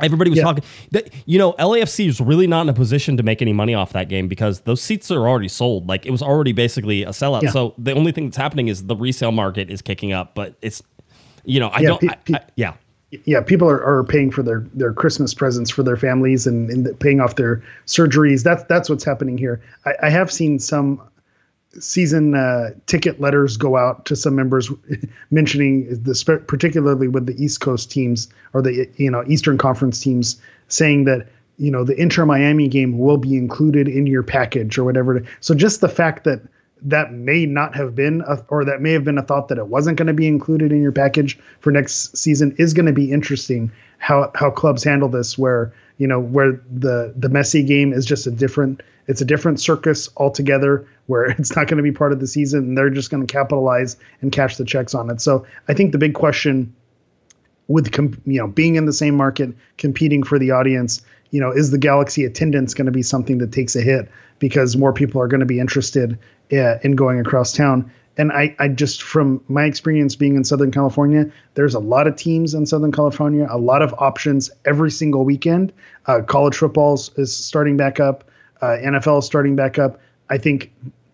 Everybody 0.00 0.28
was 0.30 0.38
Yeah. 0.38 0.44
talking 0.44 0.64
that 0.90 1.10
you 1.24 1.38
know 1.38 1.52
LAFC 1.54 2.06
is 2.06 2.20
really 2.20 2.46
not 2.46 2.62
in 2.62 2.68
a 2.68 2.74
position 2.74 3.16
to 3.16 3.22
make 3.22 3.40
any 3.40 3.52
money 3.54 3.74
off 3.74 3.92
that 3.94 4.08
game 4.10 4.28
because 4.28 4.60
those 4.60 4.82
seats 4.82 5.10
are 5.10 5.26
already 5.28 5.48
sold. 5.48 5.86
Like 5.88 6.04
it 6.04 6.10
was 6.10 6.20
already 6.22 6.52
basically 6.52 7.02
a 7.04 7.10
sellout. 7.10 7.42
Yeah. 7.42 7.50
So 7.50 7.74
the 7.78 7.92
only 7.92 8.12
thing 8.12 8.26
that's 8.26 8.36
happening 8.36 8.68
is 8.68 8.84
the 8.86 8.96
resale 8.96 9.32
market 9.32 9.70
is 9.70 9.80
kicking 9.80 10.12
up, 10.12 10.34
but 10.34 10.56
it's 10.60 10.82
you 11.46 11.60
know 11.60 11.68
I 11.68 11.80
Yeah, 11.80 11.88
don't 11.88 12.00
pe- 12.00 12.08
pe- 12.24 12.34
I- 12.34 12.44
yeah 12.56 12.74
yeah, 13.24 13.40
people 13.40 13.68
are, 13.68 13.82
are 13.84 14.04
paying 14.04 14.30
for 14.30 14.42
their, 14.42 14.66
their 14.74 14.92
Christmas 14.92 15.32
presents 15.32 15.70
for 15.70 15.82
their 15.82 15.96
families 15.96 16.46
and, 16.46 16.68
and 16.70 16.98
paying 17.00 17.20
off 17.20 17.36
their 17.36 17.62
surgeries. 17.86 18.42
That's 18.42 18.64
that's 18.64 18.90
what's 18.90 19.04
happening 19.04 19.38
here. 19.38 19.62
I, 19.84 19.94
I 20.04 20.10
have 20.10 20.30
seen 20.30 20.58
some 20.58 21.00
season 21.78 22.34
uh, 22.34 22.70
ticket 22.86 23.20
letters 23.20 23.56
go 23.56 23.76
out 23.76 24.06
to 24.06 24.16
some 24.16 24.34
members 24.34 24.70
mentioning 25.30 26.02
the 26.02 26.14
spe- 26.14 26.46
particularly 26.46 27.08
with 27.08 27.26
the 27.26 27.42
East 27.42 27.60
Coast 27.60 27.90
teams 27.90 28.28
or 28.52 28.60
the 28.62 28.88
you 28.96 29.10
know 29.10 29.22
Eastern 29.28 29.56
Conference 29.56 30.00
teams 30.00 30.40
saying 30.68 31.04
that 31.04 31.28
you 31.58 31.70
know 31.70 31.84
the 31.84 31.98
Inter 32.00 32.26
Miami 32.26 32.66
game 32.66 32.98
will 32.98 33.18
be 33.18 33.36
included 33.36 33.88
in 33.88 34.06
your 34.06 34.24
package 34.24 34.78
or 34.78 34.84
whatever. 34.84 35.22
So 35.40 35.54
just 35.54 35.80
the 35.80 35.88
fact 35.88 36.24
that 36.24 36.40
that 36.82 37.12
may 37.12 37.46
not 37.46 37.74
have 37.74 37.94
been 37.94 38.22
a, 38.26 38.38
or 38.48 38.64
that 38.64 38.80
may 38.80 38.92
have 38.92 39.04
been 39.04 39.18
a 39.18 39.22
thought 39.22 39.48
that 39.48 39.58
it 39.58 39.68
wasn't 39.68 39.96
going 39.96 40.06
to 40.06 40.12
be 40.12 40.26
included 40.26 40.72
in 40.72 40.82
your 40.82 40.92
package 40.92 41.38
for 41.60 41.70
next 41.70 42.16
season 42.16 42.54
is 42.58 42.74
going 42.74 42.86
to 42.86 42.92
be 42.92 43.10
interesting 43.10 43.70
how 43.98 44.30
how 44.34 44.50
clubs 44.50 44.84
handle 44.84 45.08
this 45.08 45.38
where 45.38 45.72
you 45.98 46.06
know 46.06 46.20
where 46.20 46.60
the 46.70 47.12
the 47.16 47.28
Messi 47.28 47.66
game 47.66 47.92
is 47.92 48.04
just 48.04 48.26
a 48.26 48.30
different 48.30 48.82
it's 49.06 49.20
a 49.20 49.24
different 49.24 49.60
circus 49.60 50.08
altogether 50.16 50.86
where 51.06 51.24
it's 51.38 51.56
not 51.56 51.66
going 51.66 51.78
to 51.78 51.82
be 51.82 51.92
part 51.92 52.12
of 52.12 52.20
the 52.20 52.26
season 52.26 52.60
and 52.60 52.78
they're 52.78 52.90
just 52.90 53.10
going 53.10 53.26
to 53.26 53.32
capitalize 53.32 53.96
and 54.20 54.32
cash 54.32 54.56
the 54.56 54.64
checks 54.64 54.94
on 54.94 55.10
it. 55.10 55.20
So 55.20 55.46
i 55.68 55.74
think 55.74 55.92
the 55.92 55.98
big 55.98 56.14
question 56.14 56.74
with 57.68 57.90
com- 57.92 58.20
you 58.26 58.38
know 58.38 58.46
being 58.46 58.76
in 58.76 58.84
the 58.84 58.92
same 58.92 59.16
market 59.16 59.50
competing 59.78 60.22
for 60.22 60.38
the 60.38 60.50
audience 60.50 61.02
you 61.30 61.40
know 61.40 61.50
is 61.50 61.70
the 61.70 61.78
galaxy 61.78 62.24
attendance 62.24 62.74
going 62.74 62.86
to 62.86 62.92
be 62.92 63.02
something 63.02 63.38
that 63.38 63.50
takes 63.50 63.74
a 63.74 63.80
hit 63.80 64.08
because 64.38 64.76
more 64.76 64.92
people 64.92 65.20
are 65.20 65.28
going 65.28 65.40
to 65.40 65.46
be 65.46 65.58
interested 65.58 66.18
uh, 66.52 66.78
in 66.82 66.96
going 66.96 67.20
across 67.20 67.52
town. 67.52 67.90
And 68.18 68.32
I, 68.32 68.56
I 68.58 68.68
just 68.68 69.02
from 69.02 69.42
my 69.48 69.64
experience 69.64 70.16
being 70.16 70.36
in 70.36 70.44
southern 70.44 70.70
california 70.70 71.30
there's 71.54 71.74
a 71.74 71.78
lot 71.78 72.06
of 72.06 72.16
teams 72.16 72.54
in 72.54 72.64
southern 72.64 72.92
california 72.92 73.46
a 73.50 73.58
lot 73.58 73.82
of 73.82 73.94
options 73.98 74.50
every 74.64 74.90
single 74.90 75.24
weekend. 75.24 75.72
Uh, 76.06 76.22
college 76.22 76.56
football 76.56 76.94
is 77.16 77.36
starting 77.36 77.76
back 77.76 78.00
up. 78.00 78.24
Uh, 78.62 78.78
nfl 78.84 79.18
is 79.18 79.26
starting 79.26 79.54
back 79.54 79.78
up. 79.78 80.00
I 80.30 80.38
think 80.38 80.72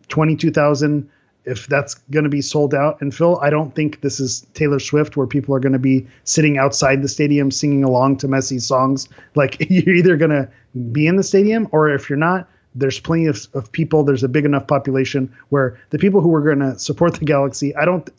22000 0.09 1.09
if 1.45 1.67
that's 1.67 1.95
going 2.13 2.23
to 2.23 2.31
be 2.31 2.41
sold 2.41 2.73
out 2.73 3.01
and 3.01 3.13
phil 3.13 3.37
i 3.41 3.51
don't 3.51 3.75
think 3.75 4.01
this 4.01 4.21
is 4.21 4.47
taylor 4.55 4.79
swift 4.79 5.17
where 5.17 5.27
people 5.27 5.53
are 5.53 5.59
going 5.59 5.73
to 5.73 5.79
be 5.79 6.07
sitting 6.23 6.57
outside 6.57 7.03
the 7.03 7.09
stadium 7.09 7.51
singing 7.51 7.83
along 7.83 8.17
to 8.17 8.29
messi's 8.29 8.65
songs. 8.65 9.09
Like 9.35 9.57
you're 9.71 9.97
either 9.97 10.17
going 10.17 10.31
to 10.31 10.49
be 10.93 11.07
in 11.09 11.17
the 11.17 11.25
stadium 11.25 11.69
or 11.73 11.91
if 11.91 12.09
you're 12.09 12.17
not 12.19 12.49
there's 12.75 13.01
plenty 13.01 13.27
of, 13.27 13.47
of 13.55 13.71
people 13.73 14.03
there's 14.03 14.25
a 14.25 14.29
big 14.29 14.45
enough 14.45 14.67
population 14.67 15.33
where 15.51 15.79
the 15.91 15.99
people 15.99 16.21
who 16.21 16.35
are 16.35 16.43
going 16.43 16.59
to 16.59 16.79
support 16.79 17.15
the 17.15 17.25
galaxy 17.25 17.75
i 17.77 17.85
don't 17.85 18.11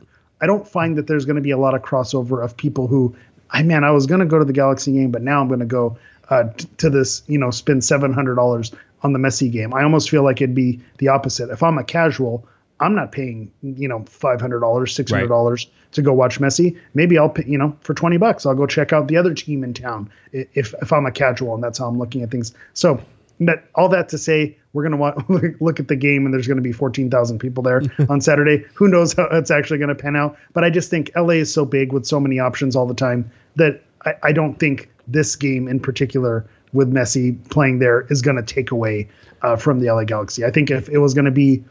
i 0.41 0.45
don't 0.45 0.67
find 0.67 0.97
that 0.97 1.07
there's 1.07 1.25
going 1.25 1.35
to 1.35 1.41
be 1.41 1.51
a 1.51 1.57
lot 1.57 1.73
of 1.73 1.81
crossover 1.81 2.43
of 2.43 2.55
people 2.55 2.87
who 2.87 3.15
i 3.51 3.63
man 3.63 3.83
i 3.83 3.91
was 3.91 4.05
going 4.05 4.19
to 4.19 4.25
go 4.25 4.39
to 4.39 4.45
the 4.45 4.53
galaxy 4.53 4.93
game 4.93 5.11
but 5.11 5.21
now 5.21 5.41
i'm 5.41 5.47
going 5.47 5.59
to 5.59 5.65
go 5.65 5.97
uh, 6.29 6.43
t- 6.57 6.67
to 6.77 6.89
this, 6.89 7.23
you 7.27 7.37
know, 7.37 7.51
spend 7.51 7.83
seven 7.83 8.13
hundred 8.13 8.35
dollars 8.35 8.71
on 9.01 9.13
the 9.13 9.19
Messi 9.19 9.51
game. 9.51 9.73
I 9.73 9.83
almost 9.83 10.09
feel 10.09 10.23
like 10.23 10.41
it'd 10.41 10.55
be 10.55 10.79
the 10.97 11.09
opposite. 11.09 11.49
If 11.49 11.61
I'm 11.61 11.77
a 11.77 11.83
casual, 11.83 12.47
I'm 12.79 12.95
not 12.95 13.11
paying, 13.11 13.51
you 13.61 13.87
know, 13.87 14.03
five 14.07 14.39
hundred 14.39 14.61
dollars, 14.61 14.95
six 14.95 15.11
hundred 15.11 15.27
dollars 15.27 15.67
to 15.91 16.01
go 16.01 16.13
watch 16.13 16.39
Messi. 16.39 16.77
Maybe 16.93 17.17
I'll 17.17 17.29
pay, 17.29 17.43
you 17.45 17.57
know, 17.57 17.75
for 17.81 17.93
twenty 17.93 18.17
bucks, 18.17 18.45
I'll 18.45 18.55
go 18.55 18.65
check 18.65 18.93
out 18.93 19.07
the 19.07 19.17
other 19.17 19.33
team 19.33 19.63
in 19.63 19.73
town 19.73 20.09
if 20.31 20.73
if 20.81 20.91
I'm 20.91 21.05
a 21.05 21.11
casual, 21.11 21.55
and 21.55 21.63
that's 21.63 21.77
how 21.77 21.87
I'm 21.87 21.99
looking 21.99 22.21
at 22.23 22.31
things. 22.31 22.53
So 22.73 23.01
that 23.39 23.65
all 23.75 23.89
that 23.89 24.09
to 24.09 24.17
say, 24.17 24.57
we're 24.73 24.83
gonna 24.83 24.97
want 24.97 25.29
look 25.61 25.79
at 25.79 25.87
the 25.87 25.95
game, 25.95 26.25
and 26.25 26.33
there's 26.33 26.47
gonna 26.47 26.61
be 26.61 26.71
fourteen 26.71 27.09
thousand 27.09 27.39
people 27.39 27.63
there 27.63 27.81
on 28.09 28.21
Saturday. 28.21 28.63
Who 28.75 28.87
knows 28.87 29.13
how 29.13 29.27
it's 29.31 29.51
actually 29.51 29.79
gonna 29.79 29.95
pan 29.95 30.15
out? 30.15 30.37
But 30.53 30.63
I 30.63 30.69
just 30.69 30.89
think 30.89 31.11
LA 31.15 31.35
is 31.35 31.53
so 31.53 31.65
big 31.65 31.91
with 31.91 32.05
so 32.05 32.19
many 32.19 32.39
options 32.39 32.75
all 32.75 32.85
the 32.85 32.93
time 32.93 33.29
that 33.55 33.81
I, 34.05 34.13
I 34.23 34.31
don't 34.31 34.59
think 34.59 34.89
this 35.07 35.35
game 35.35 35.67
in 35.67 35.79
particular 35.79 36.45
with 36.73 36.91
Messi 36.91 37.37
playing 37.49 37.79
there 37.79 38.01
is 38.09 38.21
going 38.21 38.37
to 38.37 38.43
take 38.43 38.71
away 38.71 39.07
uh, 39.43 39.55
from 39.55 39.79
the 39.79 39.91
LA 39.91 40.03
Galaxy. 40.03 40.43
I 40.43 40.51
think 40.51 40.71
if 40.71 40.89
it 40.89 40.97
was 40.97 41.13
going 41.13 41.25
to 41.25 41.31
be 41.31 41.63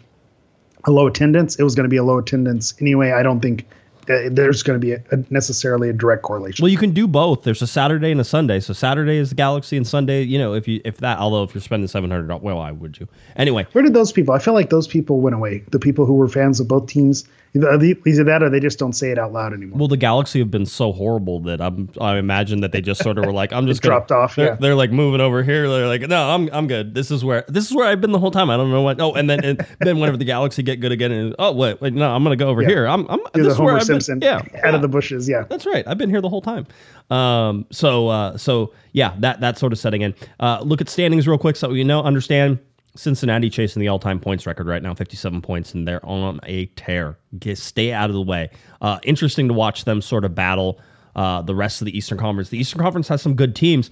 a 0.85 0.91
low 0.91 1.07
attendance, 1.07 1.57
it 1.57 1.65
was 1.65 1.75
going 1.75 1.85
to 1.85 1.91
be 1.91 1.97
a 1.97 2.05
low 2.05 2.19
attendance 2.19 2.75
anyway. 2.81 3.11
I 3.13 3.23
don't 3.23 3.41
think 3.41 3.67
Uh, 4.09 4.29
there's 4.31 4.63
going 4.63 4.81
to 4.81 4.85
be 4.85 4.93
a, 4.93 5.03
a 5.13 5.25
necessarily 5.31 5.89
a 5.89 5.93
direct 5.93 6.23
correlation. 6.23 6.63
Well, 6.63 6.71
you 6.71 6.79
can 6.79 6.93
do 6.93 7.07
both. 7.07 7.45
There's 7.45 7.63
a 7.63 7.67
Saturday 7.67 8.11
and 8.11 8.21
a 8.21 8.25
Sunday. 8.25 8.59
So 8.61 8.73
Saturday 8.73 9.17
is 9.17 9.29
the 9.31 9.37
Galaxy, 9.37 9.77
and 9.77 9.87
Sunday, 9.87 10.23
you 10.23 10.39
know, 10.39 10.55
if 10.55 10.67
you 10.67 10.81
if 10.85 10.99
that, 10.99 11.19
although 11.19 11.45
if 11.45 11.55
you're 11.55 11.63
spending 11.63 11.87
seven 11.87 12.11
hundred, 12.11 12.43
well, 12.43 12.57
why 12.57 12.73
would 12.73 12.99
you? 12.99 13.07
Anyway, 13.37 13.67
Where 13.73 13.83
did 13.83 13.95
those 13.95 14.11
people? 14.13 14.35
I 14.35 14.39
feel 14.39 14.55
like 14.55 14.71
those 14.71 14.89
people 14.89 15.21
went 15.21 15.37
away. 15.37 15.65
The 15.71 15.79
people 15.79 16.05
who 16.05 16.15
were 16.15 16.29
fans 16.29 16.59
of 16.59 16.67
both 16.67 16.87
teams, 16.87 17.25
either, 17.55 18.25
that 18.25 18.43
or 18.43 18.49
they 18.51 18.61
just 18.61 18.79
don't 18.79 18.95
say 18.95 19.11
it 19.11 19.19
out 19.19 19.33
loud 19.33 19.53
anymore. 19.53 19.79
well, 19.79 19.89
the 19.89 19.97
Galaxy 19.97 20.39
have 20.39 20.51
been 20.51 20.65
so 20.67 20.93
horrible 20.93 21.41
that 21.41 21.61
I'm 21.61 21.91
I 22.01 22.17
imagine 22.17 22.61
that 22.63 22.73
they 22.73 22.81
just 22.81 23.03
sort 23.03 23.19
of 23.19 23.27
were 23.27 23.33
like, 23.33 23.53
I'm 23.53 23.67
just 23.69 23.83
gonna, 23.83 23.97
dropped 23.97 24.13
off, 24.13 24.37
They're, 24.37 24.47
yeah. 24.47 24.55
they're 24.57 24.75
like 24.75 24.91
moving 24.91 25.21
over 25.21 25.43
here. 25.43 25.69
They're 25.69 25.87
like, 25.87 26.03
no, 26.03 26.31
I'm 26.31 26.49
I'm 26.53 26.67
good. 26.67 26.95
This 26.95 27.11
is 27.11 27.25
where 27.25 27.45
this 27.49 27.67
is 27.71 27.75
where 27.77 27.87
I've 27.87 28.01
been 28.01 28.13
the 28.13 28.19
whole 28.19 28.31
time. 28.31 28.49
I 28.51 28.57
don't 28.57 28.71
know 28.71 28.83
what. 28.83 29.01
Oh, 29.01 29.13
and 29.13 29.29
then 29.29 29.45
and 29.45 29.67
then 29.81 29.99
whenever 29.99 30.17
the 30.17 30.25
Galaxy 30.25 30.63
get 30.63 30.81
good 30.81 30.93
again, 30.93 31.13
and 31.13 31.35
oh 31.39 31.53
wait, 31.53 31.81
wait, 31.81 31.93
no, 31.93 32.11
I'm 32.15 32.23
gonna 32.23 32.37
go 32.37 32.49
over 32.49 32.63
here. 32.63 32.87
I'm 32.87 33.07
I'm 33.09 33.19
You're 33.35 33.45
this 33.45 33.45
the 33.45 33.51
is 33.51 33.57
Homer 33.57 33.73
I've 33.73 33.79
been- 33.81 34.01
Simpson 34.01 34.21
Yeah, 34.23 34.43
out 34.65 34.75
of 34.75 34.83
the 34.83 34.89
bushes. 34.89 35.29
Yeah. 35.29 35.45
That's 35.49 35.67
right. 35.67 35.87
I've 35.87 35.99
been 35.99 36.11
here 36.11 36.21
the 36.21 36.29
whole 36.31 36.43
time. 36.43 36.67
Um, 37.11 37.67
so 37.71 38.09
uh, 38.09 38.37
so 38.39 38.73
yeah, 38.93 39.15
that 39.19 39.41
that 39.41 39.59
sort 39.59 39.73
of 39.73 39.79
setting 39.79 40.03
in. 40.03 40.15
Uh, 40.41 40.61
look 40.63 40.81
at 40.81 40.89
standings 40.89 41.29
real 41.29 41.39
quick, 41.39 41.57
so 41.57 41.73
you 41.73 41.85
know, 41.85 42.03
understand. 42.03 42.59
Cincinnati 42.95 43.49
chasing 43.49 43.81
the 43.81 43.89
all-time 43.89 44.21
points 44.21 44.47
record 44.47 44.67
right 44.67 44.83
now, 44.83 44.95
57 44.95 45.41
points, 45.41 45.75
and 45.75 45.89
they're 45.89 46.05
on 46.05 46.41
a 46.45 46.67
tear. 46.67 47.19
Get, 47.39 47.59
stay 47.59 47.93
out 47.93 48.11
of 48.11 48.15
the 48.15 48.23
way. 48.23 48.51
Uh, 48.81 48.99
interesting 49.03 49.49
to 49.49 49.55
watch 49.55 49.85
them 49.85 50.03
sort 50.03 50.25
of 50.25 50.35
battle 50.35 50.81
uh, 51.17 51.43
the 51.43 51.55
rest 51.55 51.81
of 51.81 51.87
the 51.87 51.97
Eastern 51.97 52.19
Conference. 52.19 52.51
The 52.51 52.59
Eastern 52.59 52.81
Conference 52.81 53.09
has 53.09 53.23
some 53.23 53.35
good 53.35 53.55
teams. 53.57 53.91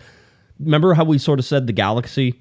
Remember 0.59 0.95
how 0.95 1.05
we 1.05 1.19
sort 1.19 1.39
of 1.39 1.45
said 1.45 1.67
the 1.67 1.73
Galaxy 1.73 2.39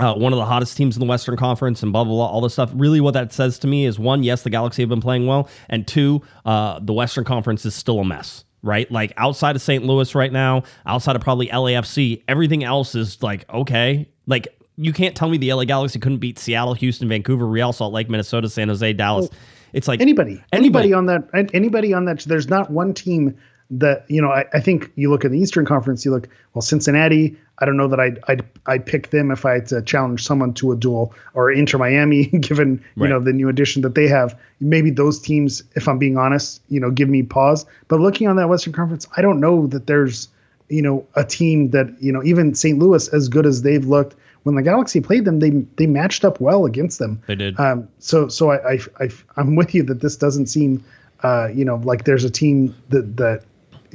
uh, 0.00 0.14
one 0.14 0.32
of 0.32 0.38
the 0.38 0.44
hottest 0.44 0.76
teams 0.76 0.96
in 0.96 1.00
the 1.00 1.06
Western 1.06 1.36
Conference 1.36 1.82
and 1.82 1.92
blah, 1.92 2.04
blah, 2.04 2.14
blah, 2.14 2.26
all 2.26 2.40
this 2.40 2.54
stuff. 2.54 2.70
Really, 2.74 3.00
what 3.00 3.14
that 3.14 3.32
says 3.32 3.58
to 3.60 3.66
me 3.66 3.84
is 3.84 3.98
one, 3.98 4.22
yes, 4.22 4.42
the 4.42 4.50
Galaxy 4.50 4.82
have 4.82 4.88
been 4.88 5.00
playing 5.00 5.26
well. 5.26 5.48
And 5.68 5.86
two, 5.86 6.22
uh, 6.44 6.80
the 6.80 6.92
Western 6.92 7.24
Conference 7.24 7.66
is 7.66 7.74
still 7.74 7.98
a 7.98 8.04
mess, 8.04 8.44
right? 8.62 8.90
Like 8.90 9.12
outside 9.16 9.56
of 9.56 9.62
St. 9.62 9.84
Louis 9.84 10.14
right 10.14 10.32
now, 10.32 10.62
outside 10.86 11.16
of 11.16 11.22
probably 11.22 11.48
LAFC, 11.48 12.22
everything 12.28 12.64
else 12.64 12.94
is 12.94 13.22
like, 13.22 13.48
okay. 13.50 14.08
Like, 14.26 14.48
you 14.80 14.92
can't 14.92 15.14
tell 15.14 15.28
me 15.28 15.36
the 15.36 15.52
LA 15.52 15.64
Galaxy 15.64 15.98
couldn't 15.98 16.18
beat 16.18 16.38
Seattle, 16.38 16.74
Houston, 16.74 17.08
Vancouver, 17.08 17.46
Real 17.46 17.72
Salt 17.72 17.92
Lake, 17.92 18.08
Minnesota, 18.08 18.48
San 18.48 18.68
Jose, 18.68 18.92
Dallas. 18.94 19.28
Oh, 19.30 19.36
it's 19.72 19.86
like 19.86 20.00
anybody, 20.00 20.42
anybody 20.52 20.92
on 20.92 21.06
that, 21.06 21.28
anybody 21.54 21.92
on 21.92 22.06
that. 22.06 22.20
There's 22.20 22.48
not 22.48 22.70
one 22.70 22.94
team 22.94 23.36
that 23.70 24.04
you 24.08 24.20
know. 24.20 24.30
I, 24.30 24.44
I 24.52 24.60
think 24.60 24.90
you 24.96 25.10
look 25.10 25.24
at 25.24 25.30
the 25.30 25.38
Eastern 25.38 25.64
Conference. 25.64 26.04
You 26.04 26.10
look 26.12 26.28
well, 26.54 26.62
Cincinnati. 26.62 27.36
I 27.58 27.66
don't 27.66 27.76
know 27.76 27.86
that 27.88 28.00
I'd 28.00 28.18
I'd, 28.26 28.42
I'd 28.66 28.86
pick 28.86 29.10
them 29.10 29.30
if 29.30 29.44
I 29.44 29.52
had 29.52 29.66
to 29.66 29.82
challenge 29.82 30.24
someone 30.24 30.54
to 30.54 30.72
a 30.72 30.76
duel 30.76 31.14
or 31.34 31.52
Inter 31.52 31.78
Miami, 31.78 32.24
given 32.40 32.82
you 32.96 33.02
Right. 33.02 33.10
know 33.10 33.20
the 33.20 33.32
new 33.32 33.48
addition 33.48 33.82
that 33.82 33.94
they 33.94 34.08
have. 34.08 34.36
Maybe 34.60 34.90
those 34.90 35.20
teams, 35.20 35.62
if 35.76 35.86
I'm 35.86 35.98
being 35.98 36.16
honest, 36.16 36.62
you 36.68 36.80
know, 36.80 36.90
give 36.90 37.08
me 37.08 37.22
pause. 37.22 37.64
But 37.88 38.00
looking 38.00 38.26
on 38.28 38.36
that 38.36 38.48
Western 38.48 38.72
Conference, 38.72 39.06
I 39.16 39.22
don't 39.22 39.38
know 39.40 39.66
that 39.68 39.86
there's 39.86 40.28
you 40.68 40.82
know 40.82 41.06
a 41.14 41.24
team 41.24 41.70
that 41.70 41.94
you 42.02 42.10
know 42.10 42.24
even 42.24 42.54
St. 42.54 42.78
Louis, 42.78 43.06
as 43.12 43.28
good 43.28 43.46
as 43.46 43.62
they've 43.62 43.84
looked. 43.84 44.16
When 44.42 44.54
the 44.54 44.62
Galaxy 44.62 45.00
played 45.00 45.24
them, 45.24 45.38
they 45.38 45.50
they 45.76 45.86
matched 45.86 46.24
up 46.24 46.40
well 46.40 46.64
against 46.64 46.98
them. 46.98 47.22
They 47.26 47.34
did. 47.34 47.58
Um, 47.60 47.88
so 47.98 48.28
so 48.28 48.50
I, 48.50 48.72
I, 48.72 48.78
I 48.98 49.08
I'm 49.36 49.56
with 49.56 49.74
you 49.74 49.82
that 49.84 50.00
this 50.00 50.16
doesn't 50.16 50.46
seem 50.46 50.82
uh, 51.22 51.48
you 51.52 51.64
know 51.64 51.76
like 51.76 52.04
there's 52.04 52.24
a 52.24 52.30
team 52.30 52.74
that 52.88 53.16
that 53.16 53.44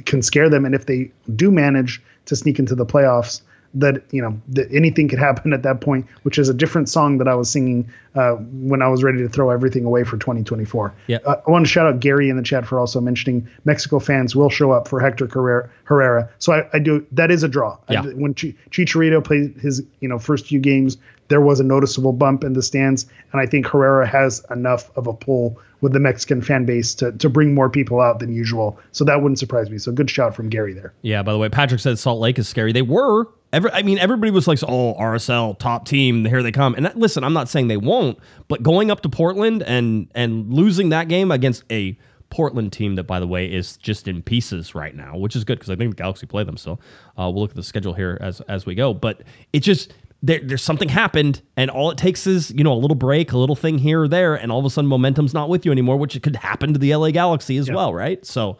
can 0.04 0.22
scare 0.22 0.48
them, 0.48 0.64
and 0.64 0.74
if 0.74 0.86
they 0.86 1.10
do 1.34 1.50
manage 1.50 2.02
to 2.26 2.36
sneak 2.36 2.58
into 2.58 2.74
the 2.74 2.86
playoffs, 2.86 3.40
that 3.78 4.02
you 4.10 4.22
know 4.22 4.40
that 4.48 4.66
anything 4.72 5.06
could 5.08 5.18
happen 5.18 5.52
at 5.52 5.62
that 5.62 5.80
point, 5.80 6.06
which 6.22 6.38
is 6.38 6.48
a 6.48 6.54
different 6.54 6.88
song 6.88 7.18
that 7.18 7.28
I 7.28 7.34
was 7.34 7.50
singing 7.50 7.88
uh, 8.14 8.32
when 8.34 8.80
I 8.82 8.88
was 8.88 9.04
ready 9.04 9.18
to 9.18 9.28
throw 9.28 9.50
everything 9.50 9.84
away 9.84 10.02
for 10.02 10.16
2024. 10.16 10.92
Yeah. 11.06 11.18
Uh, 11.24 11.40
I 11.46 11.50
want 11.50 11.64
to 11.66 11.70
shout 11.70 11.86
out 11.86 12.00
Gary 12.00 12.30
in 12.30 12.36
the 12.36 12.42
chat 12.42 12.66
for 12.66 12.80
also 12.80 13.00
mentioning 13.00 13.46
Mexico 13.64 13.98
fans 13.98 14.34
will 14.34 14.50
show 14.50 14.70
up 14.72 14.88
for 14.88 14.98
Hector 15.00 15.26
Herrera. 15.26 15.68
Herrera. 15.84 16.28
So 16.38 16.52
I, 16.54 16.68
I 16.72 16.78
do 16.78 17.06
that 17.12 17.30
is 17.30 17.42
a 17.42 17.48
draw. 17.48 17.76
I- 17.88 17.92
Yeah. 17.94 18.02
when 18.14 18.34
Ch- 18.34 18.54
Chicharito 18.70 19.22
played 19.22 19.54
his 19.60 19.82
you 20.00 20.08
know 20.08 20.18
first 20.18 20.46
few 20.46 20.58
games, 20.58 20.96
there 21.28 21.40
was 21.40 21.60
a 21.60 21.64
noticeable 21.64 22.12
bump 22.12 22.44
in 22.44 22.54
the 22.54 22.62
stands, 22.62 23.06
and 23.32 23.40
I 23.40 23.46
think 23.46 23.66
Herrera 23.66 24.06
has 24.06 24.44
enough 24.50 24.90
of 24.96 25.06
a 25.06 25.12
pull 25.12 25.58
with 25.86 25.92
the 25.92 26.00
Mexican 26.00 26.42
fan 26.42 26.64
base 26.64 26.96
to 26.96 27.12
to 27.12 27.28
bring 27.28 27.54
more 27.54 27.70
people 27.70 28.00
out 28.00 28.18
than 28.18 28.34
usual. 28.34 28.76
So 28.90 29.04
that 29.04 29.22
wouldn't 29.22 29.38
surprise 29.38 29.70
me. 29.70 29.78
So 29.78 29.92
good 29.92 30.10
shout 30.10 30.34
from 30.34 30.48
Gary 30.48 30.74
there. 30.74 30.92
Yeah, 31.02 31.22
by 31.22 31.30
the 31.30 31.38
way, 31.38 31.48
Patrick 31.48 31.80
said 31.80 31.96
Salt 31.96 32.18
Lake 32.18 32.40
is 32.40 32.48
scary. 32.48 32.72
They 32.72 32.82
were. 32.82 33.28
Every, 33.52 33.70
I 33.70 33.82
mean, 33.82 33.98
everybody 33.98 34.32
was 34.32 34.48
like, 34.48 34.58
"Oh, 34.64 34.94
RSL 34.94 35.56
top 35.60 35.86
team, 35.86 36.24
here 36.24 36.42
they 36.42 36.50
come." 36.50 36.74
And 36.74 36.86
that, 36.86 36.98
listen, 36.98 37.22
I'm 37.22 37.34
not 37.34 37.48
saying 37.48 37.68
they 37.68 37.76
won't, 37.76 38.18
but 38.48 38.64
going 38.64 38.90
up 38.90 39.02
to 39.02 39.08
Portland 39.08 39.62
and 39.62 40.08
and 40.16 40.52
losing 40.52 40.88
that 40.88 41.06
game 41.06 41.30
against 41.30 41.62
a 41.70 41.96
Portland 42.30 42.72
team 42.72 42.96
that, 42.96 43.04
by 43.04 43.20
the 43.20 43.28
way, 43.28 43.46
is 43.46 43.76
just 43.76 44.08
in 44.08 44.22
pieces 44.22 44.74
right 44.74 44.96
now, 44.96 45.16
which 45.16 45.36
is 45.36 45.44
good 45.44 45.60
because 45.60 45.70
I 45.70 45.76
think 45.76 45.92
the 45.92 46.02
Galaxy 46.02 46.26
play 46.26 46.42
them 46.42 46.56
So 46.56 46.80
Uh, 47.16 47.30
we'll 47.30 47.42
look 47.42 47.50
at 47.50 47.56
the 47.56 47.62
schedule 47.62 47.94
here 47.94 48.18
as 48.20 48.40
as 48.42 48.66
we 48.66 48.74
go, 48.74 48.92
but 48.92 49.22
it 49.52 49.60
just 49.60 49.94
there, 50.22 50.40
there's 50.42 50.62
something 50.62 50.88
happened, 50.88 51.42
and 51.56 51.70
all 51.70 51.90
it 51.90 51.98
takes 51.98 52.26
is 52.26 52.50
you 52.50 52.64
know 52.64 52.72
a 52.72 52.78
little 52.78 52.94
break, 52.94 53.32
a 53.32 53.38
little 53.38 53.56
thing 53.56 53.78
here 53.78 54.02
or 54.02 54.08
there, 54.08 54.34
and 54.34 54.50
all 54.50 54.58
of 54.58 54.64
a 54.64 54.70
sudden 54.70 54.88
momentum's 54.88 55.34
not 55.34 55.48
with 55.48 55.64
you 55.66 55.72
anymore, 55.72 55.96
which 55.96 56.16
it 56.16 56.22
could 56.22 56.36
happen 56.36 56.72
to 56.72 56.78
the 56.78 56.94
LA 56.94 57.10
Galaxy 57.10 57.56
as 57.58 57.70
well, 57.70 57.92
right? 57.94 58.24
So 58.24 58.58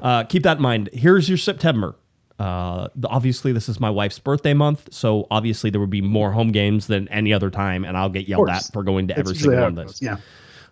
uh, 0.00 0.24
keep 0.24 0.42
that 0.44 0.56
in 0.58 0.62
mind. 0.62 0.90
Here's 0.92 1.28
your 1.28 1.38
September. 1.38 1.94
Uh, 2.38 2.88
the- 2.96 3.08
obviously, 3.08 3.52
this 3.52 3.68
is 3.68 3.78
my 3.78 3.90
wife's 3.90 4.18
birthday 4.18 4.54
month, 4.54 4.88
so 4.92 5.26
obviously 5.30 5.70
there 5.70 5.80
would 5.80 5.90
be 5.90 6.00
more 6.02 6.32
home 6.32 6.50
games 6.50 6.86
than 6.88 7.06
any 7.08 7.32
other 7.32 7.50
time, 7.50 7.84
and 7.84 7.96
I'll 7.96 8.08
get 8.08 8.26
yelled 8.26 8.48
at 8.48 8.64
for 8.72 8.82
going 8.82 9.08
to 9.08 9.14
That's 9.14 9.28
every 9.30 9.38
single 9.38 9.60
one 9.60 9.78
of 9.78 9.86
those. 9.86 10.02
Yeah. 10.02 10.16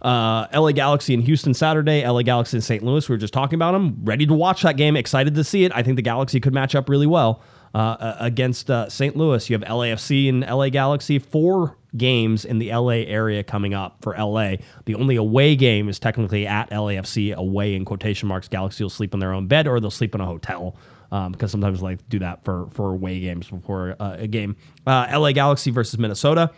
Uh, 0.00 0.48
LA 0.52 0.72
Galaxy 0.72 1.14
in 1.14 1.20
Houston 1.20 1.54
Saturday, 1.54 2.04
LA 2.06 2.22
Galaxy 2.22 2.56
in 2.56 2.60
St. 2.60 2.82
Louis. 2.82 3.08
We 3.08 3.12
were 3.14 3.18
just 3.18 3.32
talking 3.32 3.54
about 3.54 3.70
them. 3.72 3.98
Ready 4.02 4.26
to 4.26 4.34
watch 4.34 4.62
that 4.62 4.76
game. 4.76 4.96
Excited 4.96 5.36
to 5.36 5.44
see 5.44 5.62
it. 5.64 5.70
I 5.72 5.84
think 5.84 5.94
the 5.94 6.02
Galaxy 6.02 6.40
could 6.40 6.52
match 6.52 6.74
up 6.74 6.88
really 6.88 7.06
well 7.06 7.40
uh, 7.74 8.16
against 8.20 8.70
uh, 8.70 8.88
St. 8.88 9.16
Louis. 9.16 9.48
You 9.48 9.58
have 9.58 9.68
LAFC 9.68 10.28
and 10.28 10.42
LA 10.42 10.68
Galaxy. 10.68 11.18
Four 11.18 11.76
games 11.96 12.44
in 12.44 12.58
the 12.58 12.72
LA 12.72 13.04
area 13.06 13.42
coming 13.42 13.74
up 13.74 13.98
for 14.00 14.16
LA. 14.16 14.54
The 14.86 14.94
only 14.94 15.16
away 15.16 15.56
game 15.56 15.88
is 15.88 15.98
technically 15.98 16.46
at 16.46 16.70
LAFC. 16.70 17.34
Away 17.34 17.74
in 17.74 17.84
quotation 17.84 18.28
marks. 18.28 18.48
Galaxy 18.48 18.84
will 18.84 18.90
sleep 18.90 19.14
in 19.14 19.20
their 19.20 19.32
own 19.32 19.46
bed 19.46 19.66
or 19.66 19.80
they'll 19.80 19.90
sleep 19.90 20.14
in 20.14 20.20
a 20.20 20.26
hotel. 20.26 20.76
Um, 21.10 21.32
because 21.32 21.50
sometimes 21.50 21.80
they 21.80 21.84
like 21.84 22.08
do 22.08 22.18
that 22.20 22.42
for 22.42 22.68
for 22.70 22.90
away 22.90 23.20
games 23.20 23.50
before 23.50 23.96
uh, 24.00 24.16
a 24.18 24.26
game. 24.26 24.56
Uh, 24.86 25.06
LA 25.12 25.32
Galaxy 25.32 25.70
versus 25.70 25.98
Minnesota. 25.98 26.50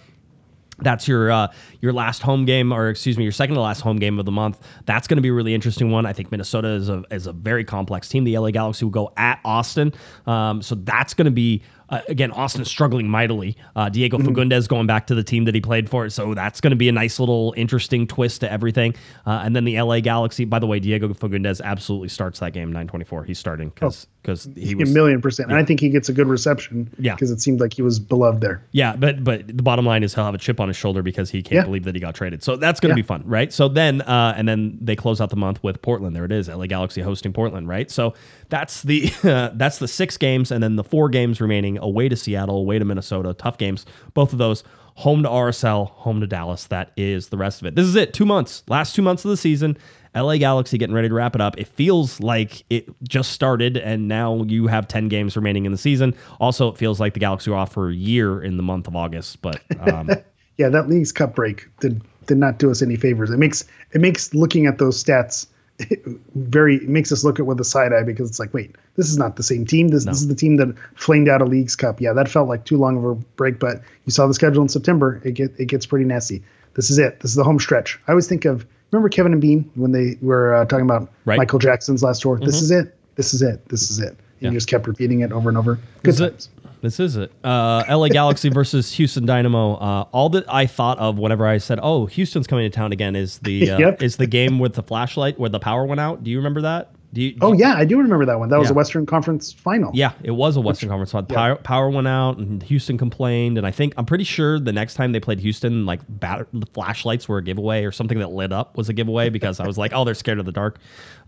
That's 0.79 1.07
your 1.07 1.31
uh, 1.31 1.49
your 1.81 1.93
last 1.93 2.23
home 2.23 2.45
game, 2.45 2.73
or 2.73 2.89
excuse 2.89 3.17
me, 3.17 3.25
your 3.25 3.33
second 3.33 3.55
to 3.55 3.61
last 3.61 3.81
home 3.81 3.99
game 3.99 4.19
of 4.19 4.25
the 4.25 4.33
month. 4.33 4.61
That's 4.87 5.07
going 5.07 5.17
to 5.17 5.23
be 5.23 5.29
a 5.29 5.33
really 5.33 5.55
interesting 5.55 5.91
one. 5.91 6.07
I 6.07 6.13
think 6.13 6.31
Minnesota 6.31 6.69
is 6.69 6.89
a 6.89 7.03
is 7.11 7.27
a 7.27 7.33
very 7.33 7.65
complex 7.65 8.09
team. 8.09 8.25
The 8.25 8.37
LA 8.39 8.51
Galaxy 8.51 8.85
will 8.85 8.93
go 8.93 9.13
at 9.17 9.41
Austin, 9.45 9.93
um, 10.27 10.63
so 10.63 10.75
that's 10.75 11.15
going 11.15 11.27
to 11.27 11.31
be 11.31 11.63
uh, 11.91 12.01
again 12.09 12.31
Austin 12.33 12.63
is 12.63 12.69
struggling 12.69 13.09
mightily. 13.09 13.57
Uh, 13.77 13.89
Diego 13.89 14.19
Fagundes 14.19 14.69
going 14.69 14.87
back 14.87 15.07
to 15.09 15.15
the 15.15 15.25
team 15.25 15.45
that 15.45 15.55
he 15.55 15.61
played 15.61 15.89
for, 15.89 16.09
so 16.09 16.35
that's 16.35 16.61
going 16.61 16.73
to 16.73 16.77
be 16.77 16.89
a 16.89 16.93
nice 16.93 17.21
little 17.21 17.55
interesting 17.57 18.07
twist 18.07 18.41
to 18.41 18.51
everything. 18.51 18.95
Uh, 19.27 19.43
and 19.45 19.55
then 19.55 19.65
the 19.65 19.81
LA 19.81 20.01
Galaxy. 20.01 20.45
By 20.45 20.59
the 20.59 20.67
way, 20.67 20.81
Diego 20.81 21.09
Fagundes 21.09 21.61
absolutely 21.63 22.09
starts 22.09 22.41
that 22.41 22.53
game 22.53 22.73
nine 22.73 22.89
twenty 22.89 23.05
four. 23.05 23.25
He's 23.25 23.39
starting 23.39 23.69
because 23.69 24.07
because 24.25 24.49
he 24.57 24.75
was 24.75 24.91
a 24.91 24.93
million 24.95 25.21
percent. 25.21 25.51
And 25.51 25.59
I 25.59 25.65
think 25.65 25.79
he 25.81 25.91
gets 25.91 26.09
a 26.09 26.13
good 26.15 26.27
reception. 26.27 26.91
Yeah. 26.99 27.15
Because 27.15 27.31
it 27.31 27.41
seemed 27.43 27.61
like 27.61 27.75
he 27.75 27.83
was 27.83 27.99
beloved 28.01 28.41
there. 28.41 28.65
Yeah, 28.73 28.97
but 28.97 29.23
but 29.23 29.47
the 29.47 29.63
bottom 29.63 29.85
line 29.85 30.03
is 30.03 30.15
he'll 30.15 30.25
have 30.25 30.35
a 30.35 30.39
chip 30.39 30.59
on 30.61 30.69
his 30.69 30.77
shoulder 30.77 31.03
because 31.03 31.31
he 31.31 31.43
can't 31.43 31.55
Yeah. 31.55 31.65
believe 31.65 31.85
that 31.85 31.95
he 31.95 32.01
got 32.01 32.15
traded. 32.15 32.43
So 32.43 32.57
that's 32.57 32.81
going 32.81 32.91
to 32.95 32.99
Yeah. 32.99 33.03
be 33.03 33.07
fun, 33.07 33.23
right? 33.27 33.53
So 33.53 33.69
then 33.69 34.01
uh, 34.03 34.35
and 34.37 34.49
then 34.49 34.79
they 34.81 34.97
close 34.97 35.21
out 35.21 35.29
the 35.31 35.37
month 35.37 35.63
with 35.63 35.83
Portland. 35.83 36.17
There 36.17 36.25
it 36.25 36.33
is, 36.33 36.49
LA 36.49 36.67
Galaxy 36.67 37.03
hosting 37.03 37.33
Portland, 37.35 37.69
right? 37.69 37.91
So 37.91 38.15
that's 38.49 38.83
the 38.83 39.13
uh, 39.25 39.51
that's 39.55 39.79
the 39.79 39.89
six 39.89 40.17
games, 40.17 40.51
and 40.51 40.63
then 40.63 40.77
the 40.77 40.85
four 40.85 41.09
games 41.11 41.41
remaining 41.41 41.77
away 41.79 42.09
to 42.09 42.17
Seattle, 42.17 42.57
away 42.57 42.79
to 42.79 42.85
Minnesota. 42.85 43.35
Tough 43.35 43.59
games, 43.59 43.85
both 44.15 44.33
of 44.33 44.39
those. 44.39 44.65
home 44.97 45.25
to 45.25 45.29
RSL, 45.29 45.91
home 45.91 46.21
to 46.21 46.27
Dallas. 46.27 46.67
That 46.69 46.93
is 46.97 47.29
the 47.29 47.37
rest 47.37 47.61
of 47.61 47.67
it. 47.67 47.75
This 47.75 47.85
is 47.85 47.97
it. 47.97 48.15
Two 48.15 48.25
months, 48.25 48.63
last 48.69 48.95
two 48.95 49.03
months 49.03 49.25
of 49.25 49.31
the 49.33 49.37
season. 49.37 49.77
LA 50.15 50.37
Galaxy 50.37 50.79
getting 50.79 50.95
ready 50.95 51.09
to 51.09 51.15
wrap 51.15 51.35
it 51.35 51.41
up. 51.41 51.59
It 51.59 51.67
feels 51.67 52.21
like 52.21 52.65
it 52.71 52.89
just 53.07 53.33
started, 53.33 53.77
and 53.77 54.09
now 54.09 54.43
you 54.45 54.67
have 54.67 54.87
10 54.87 55.09
games 55.09 55.37
remaining 55.37 55.65
in 55.65 55.73
the 55.73 55.79
season. 55.79 56.15
Also, 56.41 56.69
it 56.69 56.77
feels 56.77 57.01
like 57.01 57.15
the 57.15 57.21
Galaxy 57.21 57.51
are 57.51 57.55
off 57.55 57.73
for 57.73 57.91
a 57.91 57.95
year 57.95 58.43
in 58.43 58.57
the 58.57 58.63
month 58.63 58.87
of 58.87 58.97
August. 58.97 59.43
But 59.43 59.61
um, 59.81 60.11
yeah, 60.57 60.69
that 60.69 60.89
Leagues 60.89 61.13
Cup 61.13 61.35
break 61.35 61.69
did 61.81 62.03
did 62.27 62.39
not 62.39 62.59
do 62.59 62.71
us 62.71 62.81
any 62.81 62.97
favors. 62.97 63.31
It 63.31 63.39
makes 63.39 63.65
it 63.93 64.01
makes 64.01 64.33
looking 64.35 64.67
at 64.67 64.79
those 64.79 65.03
stats 65.03 65.47
very 66.35 66.77
it 66.77 66.89
makes 66.89 67.11
us 67.11 67.25
look 67.25 67.41
at 67.41 67.47
with 67.47 67.61
a 67.61 67.65
side 67.65 67.93
eye 67.93 68.03
because 68.03 68.31
it's 68.31 68.39
like, 68.39 68.55
wait, 68.55 68.77
this 68.97 69.09
is 69.09 69.19
not 69.19 69.37
the 69.37 69.43
same 69.43 69.67
team. 69.67 69.89
This, 69.89 70.05
no. 70.05 70.13
this 70.13 70.21
is 70.21 70.29
the 70.29 70.35
team 70.35 70.57
that 70.57 70.75
flamed 70.95 71.29
out 71.29 71.43
a 71.43 71.45
Leagues 71.45 71.75
Cup. 71.75 72.01
Yeah, 72.01 72.13
that 72.13 72.29
felt 72.29 72.49
like 72.49 72.65
too 72.65 72.77
long 72.77 72.97
of 72.97 73.05
a 73.05 73.15
break, 73.15 73.59
but 73.59 73.83
you 74.05 74.13
saw 74.13 74.27
the 74.27 74.35
schedule 74.35 74.63
in 74.63 74.69
September. 74.69 75.21
It 75.25 75.33
get 75.33 75.53
it 75.59 75.67
gets 75.67 75.87
pretty 75.87 76.05
nasty. 76.05 76.43
This 76.75 76.91
is 76.91 76.99
it. 76.99 77.21
This 77.21 77.33
is 77.33 77.37
the 77.37 77.45
home 77.45 77.59
stretch. 77.59 78.01
I 78.07 78.13
always 78.13 78.29
think 78.29 78.45
of 78.45 78.67
remember 78.95 79.09
Kevin 79.09 79.33
and 79.33 79.41
Bean 79.41 79.69
when 79.75 79.93
they 79.93 80.17
were 80.23 80.55
uh, 80.55 80.65
talking 80.67 80.85
about 80.85 81.11
right. 81.25 81.37
Michael 81.37 81.59
Jackson's 81.59 82.03
last 82.03 82.23
tour. 82.23 82.37
Mm-hmm. 82.37 82.47
This 82.47 82.63
is 82.63 82.71
it. 82.71 82.95
This 83.17 83.35
is 83.35 83.43
it. 83.43 83.69
This 83.69 83.91
is 83.91 83.99
it. 83.99 84.11
And 84.11 84.19
yeah. 84.41 84.51
you 84.51 84.57
just 84.57 84.69
kept 84.69 84.87
repeating 84.87 85.21
it 85.21 85.33
over 85.33 85.49
and 85.49 85.59
over. 85.59 85.79
Good 86.03 86.15
this 86.15 86.19
times. 86.19 86.49
This 86.81 87.01
is 87.01 87.17
it. 87.17 87.33
Uh, 87.43 87.83
LA 87.89 88.09
Galaxy 88.09 88.49
versus 88.53 88.93
Houston 88.93 89.25
Dynamo. 89.25 89.77
Uh, 89.77 90.05
all 90.13 90.29
that 90.31 90.45
I 90.53 90.67
thought 90.67 90.99
of 90.99 91.19
whenever 91.19 91.47
I 91.47 91.59
said, 91.59 91.81
"Oh, 91.83 92.07
Houston's 92.07 92.47
coming 92.47 92.71
to 92.71 92.75
town 92.75 92.93
again," 92.93 93.17
is 93.17 93.39
the 93.39 93.71
uh, 93.71 93.79
yep. 93.81 94.03
is 94.03 94.17
the 94.17 94.27
game 94.27 94.59
with 94.59 94.75
the 94.75 94.83
flashlight 94.83 95.39
where 95.39 95.51
the 95.51 95.61
power 95.61 95.87
went 95.87 96.01
out. 96.01 96.23
Do 96.23 96.31
you 96.31 96.37
remember 96.37 96.61
that? 96.63 96.94
Do 97.15 97.23
you, 97.23 97.33
do 97.33 97.39
oh 97.41 97.53
yeah, 97.53 97.75
I 97.77 97.85
do 97.85 97.97
remember 97.97 98.27
that 98.27 98.39
one. 98.41 98.49
That 98.49 98.59
was 98.59 98.71
a 98.71 98.75
Western 98.75 99.07
Conference 99.07 99.53
final. 99.53 99.93
Yeah, 99.95 100.13
it 100.25 100.33
was 100.33 100.57
a 100.57 100.61
Western 100.61 100.89
Which, 100.89 100.93
Conference 100.93 101.13
final. 101.13 101.27
Yeah. 101.31 101.37
Power, 101.37 101.57
power, 101.57 101.91
went 101.91 102.09
out, 102.09 102.39
and 102.39 102.63
Houston 102.65 102.99
complained. 102.99 103.57
And 103.57 103.67
I 103.67 103.71
think 103.71 103.95
I'm 103.97 104.05
pretty 104.05 104.25
sure 104.25 104.59
the 104.59 104.73
next 104.73 104.95
time 104.95 105.13
they 105.13 105.21
played 105.21 105.39
Houston, 105.39 105.87
like 105.87 106.01
bat- 106.09 106.49
the 106.53 106.67
flashlights 106.67 107.29
were 107.29 107.39
a 107.39 107.43
giveaway, 107.43 107.85
or 107.85 107.93
something 107.93 108.19
that 108.19 108.31
lit 108.31 108.53
up 108.53 108.77
was 108.77 108.89
a 108.89 108.93
giveaway 108.93 109.31
because 109.31 109.61
I 109.61 109.67
was 109.67 109.79
like, 109.79 109.93
oh, 109.95 110.05
they're 110.05 110.15
scared 110.15 110.41
of 110.41 110.45
the 110.45 110.53
dark. 110.53 110.79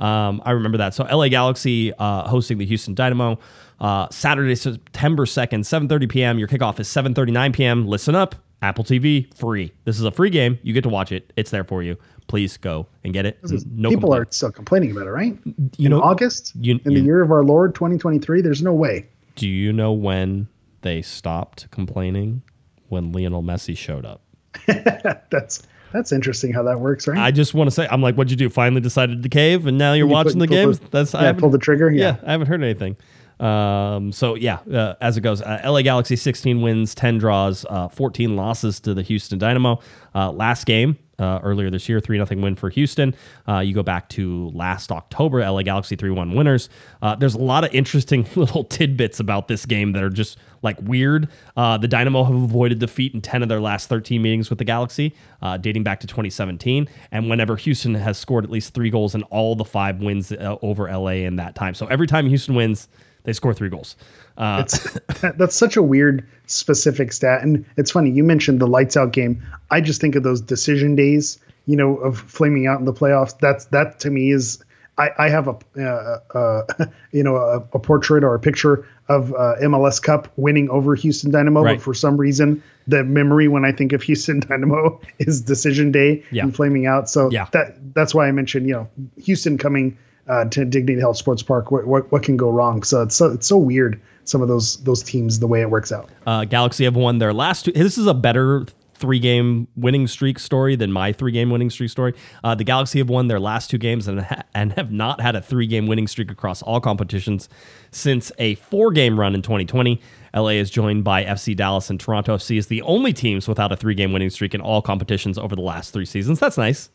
Um, 0.00 0.42
I 0.44 0.50
remember 0.50 0.78
that. 0.78 0.92
So 0.92 1.04
LA 1.04 1.28
Galaxy 1.28 1.92
uh, 1.94 2.28
hosting 2.28 2.58
the 2.58 2.66
Houston 2.66 2.94
Dynamo. 2.94 3.38
Uh, 3.78 4.08
Saturday, 4.10 4.54
September 4.54 5.26
2nd, 5.26 5.60
7.30 5.60 6.08
p.m. 6.08 6.38
Your 6.38 6.48
kickoff 6.48 6.80
is 6.80 6.88
7.39 6.88 7.54
p.m. 7.54 7.86
Listen 7.86 8.14
up. 8.14 8.34
Apple 8.62 8.84
TV, 8.84 9.32
free. 9.36 9.72
This 9.84 9.98
is 9.98 10.04
a 10.04 10.10
free 10.10 10.30
game. 10.30 10.58
You 10.62 10.72
get 10.72 10.82
to 10.82 10.88
watch 10.88 11.12
it. 11.12 11.32
It's 11.36 11.50
there 11.50 11.64
for 11.64 11.82
you. 11.82 11.96
Please 12.26 12.56
go 12.56 12.86
and 13.04 13.12
get 13.12 13.26
it. 13.26 13.38
No 13.70 13.90
people 13.90 14.08
complaint. 14.08 14.28
are 14.28 14.32
still 14.32 14.50
complaining 14.50 14.90
about 14.90 15.06
it, 15.06 15.10
right? 15.10 15.38
You 15.76 15.86
in 15.86 15.90
know, 15.90 16.00
August, 16.00 16.52
you, 16.58 16.80
in 16.84 16.92
you, 16.92 16.98
the 16.98 17.04
year 17.04 17.22
of 17.22 17.30
our 17.30 17.44
Lord 17.44 17.74
2023, 17.74 18.40
there's 18.40 18.62
no 18.62 18.72
way. 18.72 19.06
Do 19.36 19.48
you 19.48 19.72
know 19.72 19.92
when 19.92 20.48
they 20.80 21.02
stopped 21.02 21.70
complaining? 21.70 22.42
When 22.88 23.12
Lionel 23.12 23.42
Messi 23.42 23.76
showed 23.76 24.06
up. 24.06 24.22
that's 24.66 25.66
that's 25.92 26.12
interesting 26.12 26.52
how 26.52 26.62
that 26.64 26.80
works, 26.80 27.08
right? 27.08 27.18
I 27.18 27.30
just 27.30 27.54
want 27.54 27.68
to 27.68 27.70
say, 27.70 27.88
I'm 27.90 28.02
like, 28.02 28.14
what'd 28.16 28.30
you 28.30 28.36
do? 28.36 28.48
Finally 28.48 28.80
decided 28.80 29.22
to 29.22 29.28
cave, 29.28 29.66
and 29.66 29.78
now 29.78 29.92
you're 29.92 30.06
you 30.06 30.12
watching 30.12 30.34
put, 30.34 30.40
the 30.40 30.46
games. 30.46 30.78
The, 30.78 30.88
that's 30.88 31.14
yeah, 31.14 31.30
I 31.30 31.32
pulled 31.32 31.52
the 31.52 31.58
trigger. 31.58 31.90
Yeah. 31.90 32.16
yeah, 32.16 32.28
I 32.28 32.32
haven't 32.32 32.46
heard 32.46 32.62
anything. 32.62 32.96
Um, 33.40 34.12
so 34.12 34.34
yeah, 34.34 34.58
uh, 34.72 34.94
as 35.00 35.16
it 35.16 35.20
goes, 35.20 35.42
uh, 35.42 35.60
LA 35.64 35.82
Galaxy 35.82 36.16
16 36.16 36.62
wins, 36.62 36.94
10 36.94 37.18
draws, 37.18 37.66
uh, 37.68 37.88
14 37.88 38.36
losses 38.36 38.80
to 38.80 38.94
the 38.94 39.02
Houston 39.02 39.38
Dynamo. 39.38 39.80
Uh, 40.14 40.32
last 40.32 40.64
game 40.64 40.96
uh, 41.18 41.40
earlier 41.42 41.68
this 41.68 41.86
year, 41.88 42.00
three 42.00 42.16
nothing 42.16 42.40
win 42.40 42.56
for 42.56 42.70
Houston. 42.70 43.14
Uh, 43.46 43.58
you 43.58 43.74
go 43.74 43.82
back 43.82 44.08
to 44.10 44.48
last 44.54 44.90
October, 44.90 45.40
LA 45.40 45.62
Galaxy 45.62 45.96
three 45.96 46.10
one 46.10 46.34
winners. 46.34 46.70
there's 47.18 47.34
a 47.34 47.38
lot 47.38 47.64
of 47.64 47.74
interesting 47.74 48.26
little 48.36 48.64
tidbits 48.64 49.20
about 49.20 49.48
this 49.48 49.66
game 49.66 49.92
that 49.92 50.02
are 50.02 50.10
just 50.10 50.38
like 50.62 50.78
weird. 50.80 51.28
the 51.56 51.86
Dynamo 51.88 52.24
have 52.24 52.34
avoided 52.34 52.78
defeat 52.78 53.12
in 53.12 53.20
10 53.20 53.42
of 53.42 53.50
their 53.50 53.60
last 53.60 53.88
13 53.90 54.22
meetings 54.22 54.48
with 54.48 54.58
the 54.58 54.64
Galaxy, 54.64 55.14
dating 55.60 55.82
back 55.82 56.00
to 56.00 56.06
2017. 56.06 56.88
And 57.12 57.28
whenever 57.28 57.56
Houston 57.56 57.94
has 57.94 58.16
scored 58.16 58.44
at 58.44 58.50
least 58.50 58.72
three 58.72 58.88
goals 58.88 59.14
in 59.14 59.22
all 59.24 59.54
the 59.54 59.64
five 59.64 60.00
wins 60.00 60.32
over 60.40 60.90
LA 60.90 61.26
in 61.26 61.36
that 61.36 61.54
time, 61.54 61.74
so 61.74 61.86
every 61.86 62.06
time 62.06 62.26
Houston 62.28 62.54
wins 62.54 62.88
they 63.26 63.32
score 63.32 63.52
three 63.52 63.68
goals. 63.68 63.96
Uh, 64.38 64.64
that's 65.36 65.56
such 65.56 65.76
a 65.76 65.82
weird 65.82 66.26
specific 66.46 67.12
stat. 67.12 67.42
And 67.42 67.66
it's 67.76 67.90
funny, 67.90 68.10
you 68.10 68.24
mentioned 68.24 68.60
the 68.60 68.68
lights 68.68 68.96
out 68.96 69.12
game. 69.12 69.42
I 69.70 69.80
just 69.80 70.00
think 70.00 70.14
of 70.14 70.22
those 70.22 70.40
decision 70.40 70.94
days, 70.94 71.38
you 71.66 71.76
know, 71.76 71.96
of 71.96 72.18
flaming 72.18 72.68
out 72.68 72.78
in 72.78 72.86
the 72.86 72.92
playoffs. 72.92 73.36
That's 73.38 73.66
that 73.66 73.98
to 74.00 74.10
me 74.10 74.30
is 74.30 74.64
I, 74.96 75.10
I 75.18 75.28
have 75.28 75.48
a 75.48 75.56
uh, 75.76 76.20
uh, 76.38 76.86
you 77.12 77.24
know 77.24 77.36
a, 77.36 77.56
a, 77.72 77.78
portrait 77.80 78.22
or 78.22 78.34
a 78.34 78.38
picture 78.38 78.88
of 79.08 79.32
uh, 79.32 79.56
MLS 79.62 80.00
Cup 80.00 80.28
winning 80.36 80.70
over 80.70 80.94
Houston 80.94 81.32
Dynamo, 81.32 81.62
right. 81.62 81.76
but 81.76 81.82
for 81.82 81.94
some 81.94 82.16
reason 82.16 82.62
the 82.86 83.02
memory 83.02 83.48
when 83.48 83.64
I 83.64 83.72
think 83.72 83.92
of 83.92 84.02
Houston 84.02 84.38
Dynamo 84.48 85.00
is 85.18 85.40
decision 85.40 85.90
day 85.90 86.22
yeah. 86.30 86.44
and 86.44 86.54
flaming 86.54 86.86
out. 86.86 87.10
So 87.10 87.28
yeah. 87.30 87.48
that 87.52 87.76
that's 87.92 88.14
why 88.14 88.28
I 88.28 88.32
mentioned 88.32 88.68
you 88.68 88.74
know 88.74 88.88
Houston 89.18 89.58
coming 89.58 89.98
uh, 90.28 90.44
to 90.46 90.64
Dignity 90.64 91.00
Health 91.00 91.16
Sports 91.16 91.42
Park. 91.42 91.70
What, 91.70 91.86
what, 91.86 92.10
what 92.12 92.22
can 92.22 92.36
go 92.36 92.50
wrong? 92.50 92.82
So 92.82 93.02
it's 93.02 93.14
so 93.14 93.30
it's 93.32 93.46
so 93.46 93.56
weird. 93.58 94.00
Some 94.24 94.42
of 94.42 94.48
those 94.48 94.78
those 94.78 95.02
teams, 95.02 95.38
the 95.38 95.46
way 95.46 95.60
it 95.60 95.70
works 95.70 95.92
out. 95.92 96.08
Uh, 96.26 96.44
Galaxy 96.44 96.84
have 96.84 96.96
won 96.96 97.18
their 97.18 97.32
last 97.32 97.64
two. 97.64 97.72
This 97.72 97.98
is 97.98 98.06
a 98.06 98.14
better 98.14 98.66
three 98.96 99.18
game 99.18 99.68
winning 99.76 100.06
streak 100.06 100.38
story 100.38 100.74
than 100.74 100.90
my 100.90 101.12
three 101.12 101.32
game 101.32 101.50
winning 101.50 101.70
streak 101.70 101.90
story. 101.90 102.14
Uh, 102.42 102.54
the 102.54 102.64
Galaxy 102.64 102.98
have 102.98 103.08
won 103.08 103.28
their 103.28 103.40
last 103.40 103.70
two 103.70 103.78
games 103.78 104.08
and, 104.08 104.20
ha- 104.20 104.42
and 104.54 104.72
have 104.72 104.90
not 104.90 105.20
had 105.20 105.36
a 105.36 105.42
three 105.42 105.66
game 105.66 105.86
winning 105.86 106.06
streak 106.06 106.30
across 106.30 106.62
all 106.62 106.80
competitions 106.80 107.48
since 107.90 108.32
a 108.38 108.54
four 108.56 108.90
game 108.90 109.18
run 109.18 109.34
in 109.34 109.42
2020. 109.42 110.00
LA 110.34 110.48
is 110.48 110.70
joined 110.70 111.04
by 111.04 111.24
FC 111.24 111.56
Dallas 111.56 111.90
and 111.90 112.00
Toronto 112.00 112.36
FC 112.36 112.58
is 112.58 112.66
the 112.66 112.82
only 112.82 113.12
teams 113.12 113.48
without 113.48 113.72
a 113.72 113.76
three 113.76 113.94
game 113.94 114.12
winning 114.12 114.30
streak 114.30 114.54
in 114.54 114.60
all 114.60 114.82
competitions 114.82 115.38
over 115.38 115.54
the 115.54 115.62
last 115.62 115.92
three 115.92 116.06
seasons. 116.06 116.40
That's 116.40 116.58
nice. 116.58 116.90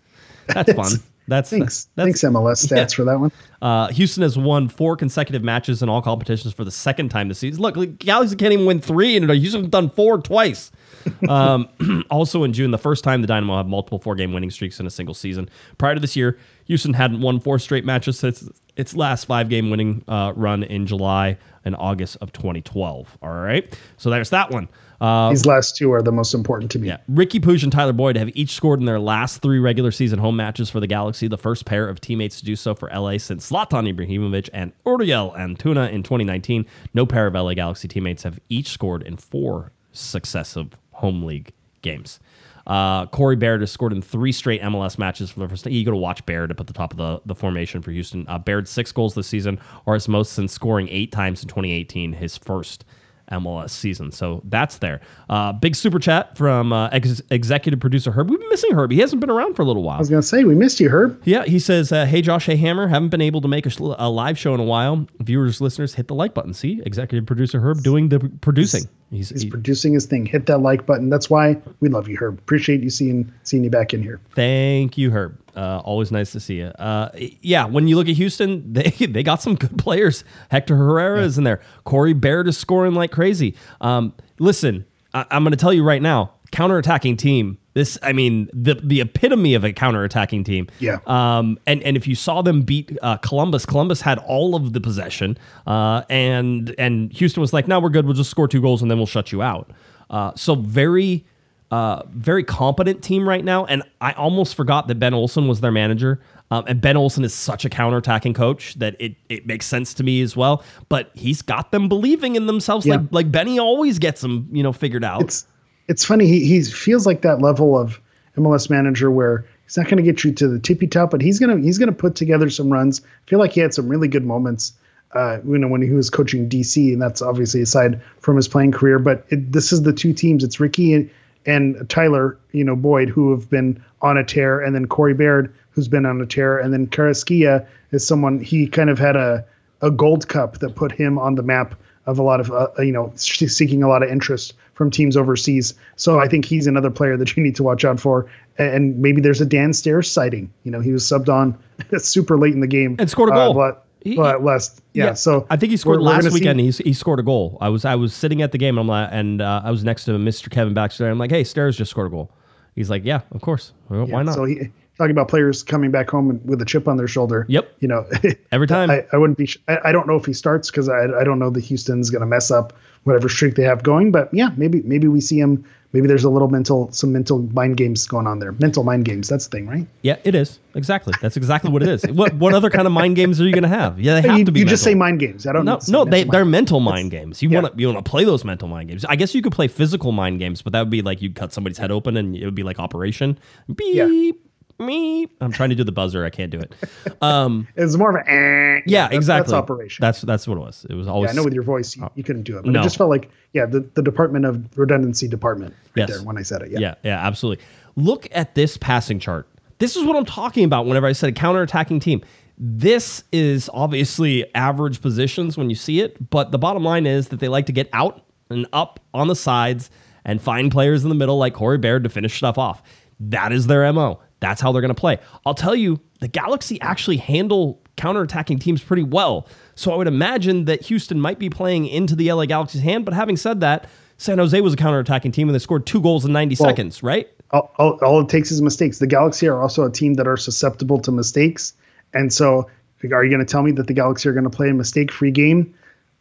That's 0.48 0.74
fun. 0.74 0.92
That's 1.28 1.50
thanks. 1.50 1.88
That's, 1.96 2.06
thanks 2.06 2.22
MLS 2.22 2.66
stats 2.68 2.76
yeah. 2.92 2.96
for 2.96 3.04
that 3.06 3.20
one. 3.20 3.32
Uh, 3.62 3.88
Houston 3.90 4.24
has 4.24 4.38
won 4.38 4.68
four 4.68 4.96
consecutive 4.96 5.44
matches 5.44 5.82
in 5.82 5.90
all 5.90 6.02
competitions 6.02 6.54
for 6.54 6.64
the 6.64 6.72
second 6.72 7.10
time 7.10 7.28
this 7.28 7.40
season. 7.40 7.62
Look, 7.62 7.76
like, 7.76 8.00
Galaxy 8.00 8.36
can't 8.36 8.54
even 8.54 8.66
win 8.66 8.82
three, 8.82 9.16
and 9.16 9.30
Houston's 9.30 9.70
done 9.70 9.90
four 9.90 10.18
twice. 10.20 10.72
um, 11.30 11.68
also 12.10 12.44
in 12.44 12.54
June, 12.54 12.72
the 12.72 12.78
first 12.78 13.04
time 13.04 13.22
the 13.22 13.28
Dynamo 13.28 13.58
had 13.58 13.68
multiple 13.68 14.00
four-game 14.00 14.34
winning 14.34 14.52
streaks 14.52 14.80
in 14.80 14.86
a 14.86 14.90
single 14.90 15.16
season. 15.16 15.50
Prior 15.78 15.94
to 15.94 16.00
this 16.00 16.16
year, 16.16 16.38
Houston 16.66 16.94
hadn't 16.94 17.22
won 17.22 17.40
four 17.40 17.60
straight 17.60 17.86
matches 17.86 18.20
since 18.20 18.48
its 18.76 18.96
last 18.96 19.26
five-game 19.26 19.70
winning 19.70 20.04
uh, 20.08 20.34
run 20.36 20.64
in 20.64 20.86
July 20.86 21.38
and 21.66 21.76
August 21.78 22.18
of 22.22 22.32
2012. 22.34 23.18
All 23.22 23.30
right, 23.30 23.78
so 23.98 24.10
there's 24.10 24.30
that 24.32 24.52
one. 24.52 24.68
Uh, 25.02 25.32
These 25.32 25.48
last 25.48 25.76
two 25.76 25.92
are 25.92 26.04
the 26.04 26.12
most 26.12 26.36
important 26.36 26.70
to 26.72 26.80
me. 26.80 26.88
Yeah, 26.88 26.98
Riqui 27.12 27.42
Puig 27.42 27.64
and 27.64 27.72
Tyler 27.72 27.92
Boyd 27.92 28.16
have 28.18 28.30
each 28.36 28.52
scored 28.52 28.80
in 28.80 28.86
their 28.86 29.00
last 29.00 29.42
three 29.42 29.58
regular 29.58 29.90
season 29.90 30.20
home 30.20 30.36
matches 30.36 30.70
for 30.70 30.80
the 30.80 30.86
Galaxy, 30.86 31.28
the 31.28 31.40
first 31.40 31.66
pair 31.66 31.90
of 31.90 32.00
teammates 32.00 32.40
to 32.40 32.46
do 32.46 32.56
so 32.56 32.76
for 32.76 32.88
LA 32.94 33.18
since 33.18 33.50
Zlatan 33.50 33.92
Ibrahimovic 33.92 34.50
and 34.54 34.72
Uriel 34.86 35.34
Antuna 35.36 35.92
in 35.92 36.04
2019. 36.04 36.68
No 36.94 37.08
pair 37.08 37.26
of 37.26 37.34
LA 37.34 37.56
Galaxy 37.56 37.88
teammates 37.88 38.22
have 38.22 38.40
each 38.50 38.70
scored 38.70 39.02
in 39.02 39.18
four 39.18 39.72
successive 39.92 40.78
home 40.92 41.24
league 41.24 41.52
games. 41.82 42.20
Uh, 42.68 43.08
Corey 43.08 43.36
Baird 43.36 43.62
has 43.62 43.72
scored 43.72 43.94
in 43.94 44.04
three 44.04 44.32
straight 44.32 44.62
MLS 44.62 45.00
matches 45.00 45.32
for 45.32 45.40
the 45.40 45.50
first 45.50 45.64
time. 45.64 45.74
You 45.74 45.84
got 45.84 45.92
to 45.92 45.98
watch 45.98 46.24
Baird 46.28 46.52
up 46.52 46.60
at 46.60 46.68
the 46.68 46.74
top 46.74 46.92
of 46.94 46.98
the, 46.98 47.22
the 47.26 47.34
formation 47.34 47.82
for 47.82 47.90
Houston. 47.90 48.24
Uh, 48.28 48.38
Baird 48.38 48.68
six 48.68 48.92
goals 48.92 49.16
this 49.16 49.26
season, 49.26 49.60
or 49.88 49.96
his 49.96 50.08
most 50.08 50.34
since 50.34 50.54
scoring 50.54 50.88
eight 50.90 51.12
times 51.12 51.42
in 51.42 51.50
2018, 51.50 52.14
his 52.14 52.38
first 52.38 52.86
MLS 53.32 53.72
season. 53.72 54.12
So 54.12 54.42
that's 54.46 54.78
there. 54.78 55.02
Uh, 55.30 55.54
big 55.54 55.76
super 55.76 56.00
chat 56.00 56.38
from 56.38 56.74
uh, 56.74 56.90
ex- 56.90 57.22
executive 57.30 57.80
producer 57.80 58.12
Herb. 58.12 58.30
We've 58.30 58.40
been 58.40 58.50
missing 58.50 58.74
Herb. 58.74 58.92
He 58.92 59.00
hasn't 59.00 59.20
been 59.20 59.30
around 59.30 59.56
for 59.56 59.62
a 59.62 59.66
little 59.66 59.84
while. 59.84 59.98
I 59.98 60.00
was 60.00 60.10
going 60.10 60.22
to 60.22 60.28
say, 60.28 60.44
we 60.44 60.56
missed 60.56 60.80
you, 60.80 60.90
Herb. 60.90 61.22
Yeah, 61.26 61.44
he 61.46 61.60
says, 61.60 61.92
uh, 61.92 62.06
Hey, 62.06 62.22
Josh, 62.22 62.46
hey, 62.46 62.56
Hammer. 62.56 62.88
Haven't 62.88 63.10
been 63.10 63.22
able 63.22 63.42
to 63.42 63.48
make 63.48 63.66
a, 63.66 63.72
a, 63.80 64.10
live 64.10 64.38
show 64.38 64.54
in 64.54 64.60
a 64.60 64.66
while. 64.66 65.08
Viewers, 65.20 65.62
listeners, 65.62 65.96
hit 65.96 66.08
the 66.08 66.16
like 66.16 66.34
button. 66.34 66.54
See, 66.54 66.82
executive 66.86 67.26
producer 67.26 67.60
Herb 67.60 67.84
doing 67.84 68.10
the 68.10 68.20
producing. 68.42 68.84
He's, 69.12 69.30
he's 69.30 69.42
he, 69.44 69.50
producing 69.50 69.94
his 69.94 70.06
thing. 70.06 70.26
Hit 70.26 70.46
that 70.46 70.60
like 70.60 70.86
button. 70.86 71.10
That's 71.10 71.30
why 71.30 71.62
we 71.82 71.90
love 71.90 72.08
you, 72.08 72.18
Herb. 72.18 72.40
Appreciate 72.40 72.82
you 72.82 72.90
seeing 72.90 73.32
seeing 73.44 73.64
you 73.64 73.70
back 73.70 73.94
in 73.94 74.02
here. 74.02 74.22
Thank 74.36 74.98
you, 74.98 75.12
Herb. 75.12 75.38
Uh, 75.54 75.80
always 75.84 76.14
nice 76.14 76.32
to 76.32 76.40
see 76.40 76.60
you. 76.60 76.68
Uh, 76.68 77.10
yeah, 77.42 77.66
when 77.66 77.90
you 77.90 77.98
look 77.98 78.08
at 78.08 78.16
Houston, 78.16 78.72
they 78.74 78.90
they 78.90 79.22
got 79.22 79.42
some 79.42 79.56
good 79.56 79.78
players. 79.78 80.24
Hector 80.50 80.78
Herrera 80.78 81.20
yeah. 81.20 81.26
is 81.26 81.38
in 81.38 81.44
there. 81.44 81.60
Corey 81.84 82.14
Baird 82.14 82.48
is 82.48 82.58
scoring 82.58 82.94
like 82.94 83.12
crazy. 83.12 83.56
Um, 83.82 84.14
listen, 84.40 84.86
I, 85.14 85.26
I'm 85.30 85.44
going 85.44 85.52
to 85.52 85.58
tell 85.58 85.74
you 85.74 85.84
right 85.84 86.02
now, 86.02 86.32
counterattacking 86.52 87.18
team. 87.18 87.58
This, 87.74 87.98
I 88.04 88.12
mean, 88.12 88.50
the 88.54 88.76
the 88.76 89.02
epitome 89.02 89.54
of 89.54 89.64
a 89.64 89.72
counterattacking 89.72 90.44
team. 90.46 90.68
Yeah. 90.80 90.98
Um, 91.08 91.58
and 91.66 91.82
and 91.84 91.96
if 91.96 92.08
you 92.08 92.16
saw 92.16 92.42
them 92.42 92.64
beat 92.64 92.98
uh, 93.02 93.18
Columbus, 93.18 93.66
Columbus 93.66 94.02
had 94.02 94.18
all 94.20 94.56
of 94.56 94.74
the 94.74 94.82
possession, 94.82 95.38
uh, 95.68 96.04
and 96.10 96.76
and 96.78 97.14
Houston 97.14 97.42
was 97.42 97.54
like, 97.54 97.68
"No, 97.68 97.80
we're 97.80 97.90
good. 97.90 98.06
We'll 98.06 98.14
just 98.14 98.30
score 98.30 98.48
two 98.48 98.62
goals 98.62 98.82
and 98.82 98.92
then 98.92 98.98
we'll 98.98 99.08
shut 99.08 99.32
you 99.32 99.42
out." 99.42 99.72
Uh, 100.10 100.34
so 100.36 100.56
very 100.56 101.26
uh, 101.72 102.04
very 102.10 102.44
competent 102.44 103.02
team 103.02 103.28
right 103.28 103.44
now. 103.44 103.66
And 103.66 103.82
I 104.02 104.12
almost 104.14 104.56
forgot 104.56 104.88
that 104.90 104.96
Ben 104.96 105.14
Olsen 105.14 105.48
was 105.48 105.62
their 105.62 105.72
manager. 105.72 106.22
Um, 106.52 106.66
and 106.68 106.82
Ben 106.82 106.98
Olsen 106.98 107.24
is 107.24 107.34
such 107.34 107.64
a 107.64 107.70
counterattacking 107.70 108.36
coach 108.36 108.74
that 108.76 108.98
it, 109.00 109.16
it 109.30 109.48
makes 109.48 109.66
sense 109.66 109.94
to 109.94 110.04
me 110.04 110.22
as 110.22 110.36
well. 110.36 110.66
But 110.90 111.12
he's 111.14 111.42
got 111.42 111.72
them 111.72 111.88
believing 111.88 112.36
in 112.36 112.46
themselves, 112.46 112.86
yeah. 112.86 112.96
like 112.96 113.06
like 113.12 113.32
Benny 113.32 113.58
always 113.58 114.00
gets 114.00 114.20
them, 114.20 114.50
you 114.52 114.62
know, 114.62 114.74
figured 114.74 115.06
out. 115.06 115.22
It's 115.22 115.48
it's 115.88 116.06
funny. 116.06 116.28
He 116.28 116.46
he 116.46 116.64
feels 116.64 117.06
like 117.06 117.22
that 117.22 117.42
level 117.42 117.78
of 117.78 118.00
MLS 118.38 118.70
manager 118.70 119.12
where 119.12 119.46
he's 119.66 119.78
not 119.78 119.88
going 119.88 119.98
to 119.98 120.04
get 120.04 120.24
you 120.24 120.32
to 120.34 120.48
the 120.48 120.60
tippy 120.60 120.88
top, 120.88 121.12
but 121.12 121.22
he's 121.22 121.40
gonna 121.40 121.60
he's 121.60 121.78
gonna 121.78 121.92
put 121.92 122.16
together 122.16 122.50
some 122.50 122.72
runs. 122.72 123.02
I 123.02 123.30
feel 123.30 123.40
like 123.40 123.54
he 123.54 123.62
had 123.62 123.74
some 123.74 123.88
really 123.88 124.08
good 124.08 124.26
moments. 124.26 124.74
Uh, 125.14 125.40
you 125.46 125.58
know, 125.58 125.68
when 125.68 125.82
he 125.82 125.90
was 125.90 126.10
coaching 126.10 126.48
DC, 126.48 126.94
and 126.94 127.02
that's 127.02 127.22
obviously 127.22 127.62
aside 127.62 128.02
from 128.20 128.38
his 128.38 128.48
playing 128.48 128.72
career. 128.72 128.98
But 128.98 129.26
it, 129.28 129.52
this 129.52 129.74
is 129.74 129.82
the 129.84 129.92
two 129.92 130.14
teams. 130.14 130.42
It's 130.42 130.56
Riqui 130.56 130.96
and, 130.96 131.10
and 131.46 131.90
Tyler, 131.90 132.38
you 132.54 132.64
know, 132.64 132.78
Boyd, 132.78 133.10
who 133.10 133.32
have 133.32 133.50
been 133.50 133.84
on 134.02 134.18
a 134.18 134.24
tear, 134.24 134.62
and 134.62 134.74
then 134.74 134.88
Corey 134.88 135.14
Baird, 135.14 135.54
who's 135.72 135.90
been 135.90 136.06
on 136.06 136.22
a 136.22 136.26
tear, 136.26 136.58
and 136.58 136.74
then 136.74 136.88
Carrasquilla 136.88 137.68
is 137.92 138.08
someone 138.08 138.40
he 138.40 138.68
kind 138.68 138.90
of 138.90 138.98
had 138.98 139.18
a 139.18 139.44
a 139.82 139.92
gold 139.92 140.28
cup 140.28 140.60
that 140.60 140.76
put 140.76 140.92
him 140.92 141.18
on 141.18 141.36
the 141.36 141.44
map 141.44 141.76
of 142.06 142.20
a 142.20 142.24
lot 142.24 142.40
of 142.40 142.52
uh, 142.52 142.70
you 142.80 142.92
know 142.92 143.12
seeking 143.16 143.84
a 143.84 143.88
lot 143.88 144.04
of 144.04 144.10
interest 144.10 144.54
from 144.82 144.90
teams 144.90 145.16
overseas. 145.16 145.76
So 145.96 146.20
I 146.20 146.28
think 146.28 146.44
he's 146.44 146.66
another 146.66 146.90
player 146.90 147.16
that 147.18 147.38
you 147.38 147.44
need 147.44 147.56
to 147.58 147.62
watch 147.62 147.86
out 147.86 148.00
for. 148.00 148.26
And 148.58 148.98
maybe 149.00 149.22
there's 149.22 149.40
a 149.40 149.46
Dan 149.46 149.74
Steres 149.74 150.08
sighting. 150.08 150.52
You 150.64 150.72
know, 150.72 150.80
he 150.80 150.92
was 150.92 151.04
subbed 151.04 151.30
on 151.30 151.56
super 152.00 152.36
late 152.36 152.56
in 152.56 152.62
the 152.62 152.68
game 152.68 152.96
And 152.98 153.08
scored 153.08 153.30
a 153.30 153.34
goal. 153.34 153.52
Uh, 153.52 153.54
but, 153.72 153.86
He- 154.04 154.16
but 154.16 154.44
less, 154.44 154.82
yeah, 154.94 155.14
So 155.14 155.46
I 155.52 155.56
think 155.56 155.70
he 155.70 155.78
scored 155.78 156.02
last 156.02 156.32
weekend. 156.34 156.60
He, 156.60 156.72
he 156.72 156.94
scored 156.94 157.20
a 157.20 157.24
goal. 157.24 157.60
I 157.62 157.70
was 157.70 157.86
I 157.86 157.94
was 157.94 158.12
sitting 158.12 158.42
at 158.42 158.52
the 158.52 158.58
game. 158.58 158.80
And 158.80 158.82
I'm 158.82 158.88
like, 158.88 159.10
and 159.12 159.40
uh, 159.40 159.62
I 159.64 159.70
was 159.70 159.84
next 159.84 160.06
to 160.06 160.12
Mr. 160.14 160.50
Kevin 160.50 160.74
Baxter. 160.74 161.08
I'm 161.08 161.20
like, 161.20 161.30
hey, 161.30 161.44
Steres 161.44 161.76
just 161.78 161.92
scored 161.92 162.08
a 162.08 162.10
goal. 162.10 162.32
He's 162.74 162.90
like, 162.90 163.06
yeah, 163.06 163.22
of 163.32 163.42
course. 163.42 163.74
Well, 163.90 164.08
Yeah, 164.08 164.14
Why 164.16 164.24
not? 164.24 164.34
So 164.34 164.46
he, 164.46 164.72
talking 165.02 165.12
about 165.12 165.28
players 165.28 165.64
coming 165.64 165.90
back 165.90 166.10
home 166.10 166.40
with 166.46 166.62
a 166.62 166.66
chip 166.66 166.88
on 166.88 166.98
their 166.98 167.08
shoulder. 167.08 167.46
Yep. 167.50 167.76
You 167.80 167.88
know, 167.88 168.06
Every 168.52 168.68
time. 168.68 168.92
I, 168.92 169.04
I 169.12 169.18
wouldn't 169.18 169.38
be. 169.38 169.48
sh- 169.48 169.58
I, 169.68 169.80
I 169.86 169.92
don't 169.92 170.06
know 170.08 170.16
if 170.16 170.26
he 170.26 170.34
starts 170.34 170.70
because 170.70 170.90
I, 170.90 171.06
I 171.20 171.24
don't 171.24 171.40
know 171.40 171.50
that 171.50 171.62
Houston's 171.62 172.12
going 172.12 172.22
to 172.22 172.28
mess 172.28 172.52
up 172.52 172.74
whatever 173.04 173.28
streak 173.28 173.56
they 173.56 173.64
have 173.64 173.82
going. 173.82 174.12
But 174.12 174.32
yeah, 174.32 174.52
maybe 174.58 174.84
maybe 174.84 175.08
we 175.08 175.22
see 175.22 175.40
him. 175.40 175.66
Maybe 175.94 176.08
there's 176.08 176.24
a 176.24 176.30
little 176.30 176.48
mental 176.50 176.92
some 176.92 177.12
mental 177.12 177.40
mind 177.40 177.78
games 177.78 178.08
going 178.08 178.28
on 178.28 178.40
there. 178.40 178.52
Mental 178.54 178.84
mind 178.84 179.06
games. 179.06 179.28
That's 179.28 179.48
the 179.48 179.58
thing, 179.58 179.68
right? 179.68 179.88
yeah, 180.04 180.18
it 180.24 180.36
is 180.36 180.60
exactly. 180.76 181.14
That's 181.20 181.36
exactly 181.36 181.72
what 181.72 181.82
it 181.82 181.90
is. 181.90 182.06
What 182.08 182.36
what 182.36 182.54
other 182.54 182.70
kind 182.70 182.86
of 182.86 182.94
mind 182.94 183.16
games 183.16 183.42
are 183.42 183.46
you 183.46 183.52
going 183.52 183.64
to 183.64 183.70
have? 183.70 184.00
Yeah, 184.00 184.22
they 184.22 184.28
have 184.28 184.38
you 184.38 184.46
to 184.46 184.52
be. 184.52 184.60
you 184.60 184.66
just 184.66 184.84
say 184.84 184.94
mind 184.94 185.20
games. 185.20 185.48
I 185.48 185.52
don't. 185.52 185.66
No, 185.66 185.78
need 185.78 185.90
no, 185.90 186.06
they 186.06 186.12
mental 186.12 186.32
they're 186.32 186.46
mind. 186.46 186.52
mental 186.52 186.80
mind 186.80 187.12
games. 187.12 187.42
You 187.42 187.50
yeah. 187.50 187.62
want 187.62 187.74
to 187.74 187.82
you 187.82 187.92
want 187.92 188.06
to 188.06 188.10
play 188.10 188.24
those 188.24 188.46
mental 188.46 188.68
mind 188.68 188.90
games. 188.90 189.04
I 189.06 189.16
guess 189.16 189.34
you 189.34 189.42
could 189.42 189.54
play 189.54 189.68
physical 189.68 190.12
mind 190.12 190.40
games, 190.40 190.62
but 190.62 190.74
that 190.74 190.80
would 190.80 190.92
be 190.92 191.02
like 191.02 191.22
you'd 191.22 191.36
cut 191.36 191.52
somebody's 191.52 191.80
head 191.80 191.92
open 191.92 192.16
and 192.16 192.36
it 192.36 192.46
would 192.46 192.56
be 192.56 192.64
like 192.64 192.80
Operation 192.80 193.40
Beep 193.74 194.51
Meep. 194.82 195.30
I'm 195.40 195.52
trying 195.52 195.70
to 195.70 195.76
do 195.76 195.84
the 195.84 195.92
buzzer. 195.92 196.26
I 196.26 196.30
can't 196.30 196.52
do 196.52 196.60
it. 196.60 196.74
Um, 197.22 197.68
It's 197.76 197.96
more 197.96 198.10
of 198.10 198.16
a. 198.26 198.30
Eh, 198.30 198.82
yeah, 198.86 199.04
that's- 199.04 199.16
exactly. 199.18 199.52
That's 199.52 199.54
operation. 199.54 200.02
That's 200.02 200.22
that's 200.22 200.48
what 200.48 200.58
it 200.58 200.62
was. 200.62 200.86
It 200.90 200.96
was 200.96 201.08
always. 201.08 201.28
yeah, 201.28 201.32
I 201.32 201.36
know 201.36 201.44
with 201.44 201.54
your 201.54 201.64
voice 201.64 201.96
you, 201.96 202.10
you 202.16 202.24
couldn't 202.24 202.44
do 202.44 202.58
it, 202.58 202.64
but 202.64 202.72
No. 202.72 202.80
it 202.82 202.84
just 202.84 202.98
felt 202.98 203.10
like 203.10 203.30
yeah, 203.54 203.66
the, 203.66 203.82
the 203.96 204.02
Department 204.02 204.46
of 204.46 204.68
Redundancy 204.78 205.28
department 205.28 205.74
right 205.96 206.08
Yes. 206.08 206.10
there 206.18 206.24
when 206.26 206.38
I 206.38 206.42
said 206.42 206.62
it. 206.64 206.72
Yeah. 206.72 206.80
Yeah, 206.80 206.96
yeah, 207.04 207.26
absolutely. 207.26 207.64
Look 207.96 208.28
at 208.32 208.56
this 208.56 208.78
passing 208.78 209.20
chart. 209.20 209.48
This 209.80 209.96
is 209.96 210.04
what 210.06 210.16
I'm 210.16 210.26
talking 210.26 210.64
about 210.64 210.86
whenever 210.86 211.08
I 211.08 211.12
said 211.14 211.30
a 211.30 211.34
counter-attacking 211.34 212.00
team. 212.02 212.22
This 212.58 213.24
is 213.32 213.70
obviously 213.74 214.46
average 214.56 215.02
positions 215.02 215.58
when 215.58 215.70
you 215.70 215.76
see 215.76 216.00
it, 216.02 216.30
but 216.30 216.52
the 216.52 216.60
bottom 216.60 216.84
line 216.84 217.06
is 217.08 217.30
that 217.30 217.40
they 217.40 217.48
like 217.48 217.66
to 217.66 217.72
get 217.72 217.90
out 217.92 218.24
and 218.52 218.68
up 218.74 219.00
on 219.16 219.28
the 219.28 219.36
sides 219.36 219.90
and 220.24 220.40
find 220.40 220.72
players 220.72 221.02
in 221.04 221.10
the 221.10 221.16
middle 221.16 221.38
like 221.40 221.54
Corey 221.56 221.80
Baird 221.80 222.04
to 222.04 222.10
finish 222.10 222.38
stuff 222.38 222.60
off. 222.60 222.84
That 223.20 223.52
is 223.52 223.66
their 223.68 223.92
MO. 223.92 224.20
That's 224.42 224.60
how 224.60 224.72
they're 224.74 224.82
going 224.82 224.94
to 224.94 225.00
play. 225.00 225.18
I'll 225.46 225.54
tell 225.56 225.76
you, 225.76 226.00
the 226.20 226.28
Galaxy 226.28 226.82
actually 226.82 227.18
handle 227.18 227.82
counterattacking 227.96 228.60
teams 228.60 228.84
pretty 228.84 229.04
well. 229.04 229.48
So 229.76 229.92
I 229.92 229.96
would 229.96 230.08
imagine 230.08 230.66
that 230.66 230.82
Houston 230.88 231.20
might 231.22 231.40
be 231.40 231.50
playing 231.50 231.88
into 231.88 232.16
the 232.16 232.32
LA 232.34 232.46
Galaxy's 232.46 232.82
hand. 232.82 233.06
But 233.06 233.14
having 233.14 233.38
said 233.38 233.62
that, 233.62 233.88
San 234.18 234.38
Jose 234.40 234.60
was 234.60 234.74
a 234.74 234.78
counterattacking 234.78 235.32
team 235.34 235.48
and 235.48 235.56
they 235.56 235.60
scored 235.60 235.86
two 235.86 236.02
goals 236.02 236.26
in 236.26 236.34
90 236.34 236.56
seconds, 236.56 237.02
right? 237.02 237.30
all, 237.52 237.72
all, 237.78 238.00
all 238.04 238.22
it 238.22 238.30
takes 238.30 238.52
is 238.52 238.62
mistakes. 238.62 239.00
The 239.00 239.08
Galaxy 239.08 239.48
are 239.48 239.62
also 239.62 239.86
a 239.86 239.92
team 239.92 240.16
that 240.16 240.28
are 240.28 240.38
susceptible 240.38 241.00
to 241.00 241.12
mistakes. 241.12 241.74
And 242.14 242.32
so, 242.34 242.70
are 243.12 243.24
you 243.24 243.30
going 243.32 243.46
to 243.46 243.52
tell 243.52 243.64
me 243.64 243.72
that 243.74 243.88
the 243.88 243.94
Galaxy 243.94 244.30
are 244.30 244.34
going 244.34 244.44
to 244.44 244.50
play 244.50 244.70
a 244.70 244.74
mistake-free 244.74 245.32
game? 245.32 245.74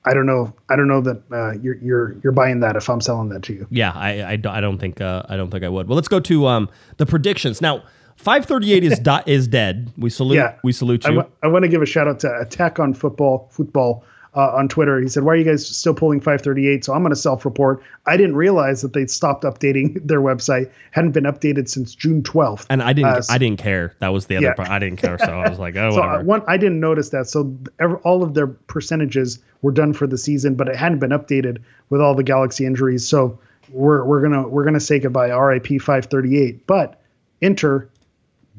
I 0.06 0.14
don't 0.14 0.24
know. 0.24 0.52
I 0.70 0.76
don't 0.76 0.88
know 0.88 1.02
that 1.02 1.22
uh, 1.30 1.52
you're 1.60 1.74
you're 1.76 2.16
you're 2.22 2.32
buying 2.32 2.60
that 2.60 2.74
if 2.74 2.88
I'm 2.88 3.02
selling 3.02 3.28
that 3.28 3.42
to 3.44 3.52
you. 3.52 3.66
Yeah, 3.70 3.92
I, 3.94 4.32
I, 4.32 4.36
don't- 4.36 4.54
I 4.54 4.60
don't 4.62 4.78
think 4.78 5.00
uh, 5.00 5.24
I 5.28 5.36
don't 5.36 5.50
think 5.50 5.62
I 5.62 5.68
would. 5.68 5.88
Well, 5.88 5.96
let's 5.96 6.08
go 6.08 6.20
to 6.20 6.46
um, 6.46 6.70
the 6.96 7.04
predictions 7.04 7.60
now. 7.60 7.82
538 8.20 8.84
is 8.84 8.98
dot 8.98 9.26
is 9.26 9.48
dead. 9.48 9.90
We 9.96 10.10
salute 10.10 10.36
Yeah, 10.36 10.56
we 10.62 10.72
salute 10.72 11.06
you. 11.06 11.24
I 11.42 11.48
want 11.48 11.62
to 11.62 11.68
give 11.68 11.80
a 11.80 11.86
shout 11.86 12.06
out 12.06 12.20
to 12.20 12.38
Attack 12.40 12.78
on 12.78 12.92
Football 12.92 13.48
Football 13.50 14.04
uh, 14.36 14.50
on 14.54 14.68
Twitter. 14.68 15.00
He 15.00 15.08
said, 15.08 15.22
"Why 15.24 15.32
are 15.32 15.36
you 15.36 15.44
guys 15.44 15.66
still 15.66 15.94
pulling 15.94 16.20
538?" 16.20 16.84
So 16.84 16.92
I'm 16.92 17.00
going 17.00 17.10
to 17.14 17.16
self-report. 17.16 17.82
I 18.06 18.18
didn't 18.18 18.36
realize 18.36 18.82
that 18.82 18.92
they'd 18.92 19.10
stopped 19.10 19.44
updating 19.44 19.98
their 20.06 20.20
website. 20.20 20.70
Hadn't 20.90 21.12
been 21.12 21.24
updated 21.24 21.70
since 21.70 21.94
June 21.94 22.22
12th. 22.22 22.66
and 22.68 22.82
I 22.82 22.92
didn't 22.92 23.10
Uh, 23.10 23.22
I 23.30 23.38
didn't 23.38 23.58
care. 23.58 23.94
That 24.00 24.08
was 24.08 24.26
the 24.26 24.36
other 24.36 24.48
yeah. 24.48 24.54
part. 24.54 24.68
I 24.68 24.78
didn't 24.78 24.98
care, 24.98 25.18
so 25.18 25.32
I 25.40 25.48
was 25.48 25.58
like, 25.58 25.76
oh, 25.76 25.90
So 25.94 26.02
uh, 26.02 26.06
whatever. 26.06 26.24
one, 26.24 26.42
I 26.46 26.58
didn't 26.58 26.78
notice 26.80 27.08
that. 27.08 27.26
So 27.26 27.56
all 28.04 28.22
of 28.22 28.34
their 28.34 28.48
percentages 28.48 29.38
were 29.62 29.72
done 29.72 29.94
for 29.94 30.06
the 30.06 30.18
season, 30.18 30.56
but 30.56 30.68
it 30.68 30.76
hadn't 30.76 30.98
been 30.98 31.10
updated 31.10 31.62
with 31.88 32.02
all 32.02 32.14
the 32.14 32.22
Galaxy 32.22 32.66
injuries. 32.66 33.06
So 33.08 33.38
we're 33.70 34.04
we're 34.04 34.20
gonna 34.20 34.46
we're 34.46 34.64
gonna 34.64 34.78
say 34.78 34.98
goodbye. 34.98 35.30
RIP 35.30 35.80
538. 35.80 36.66
But 36.66 37.00
enter 37.40 37.88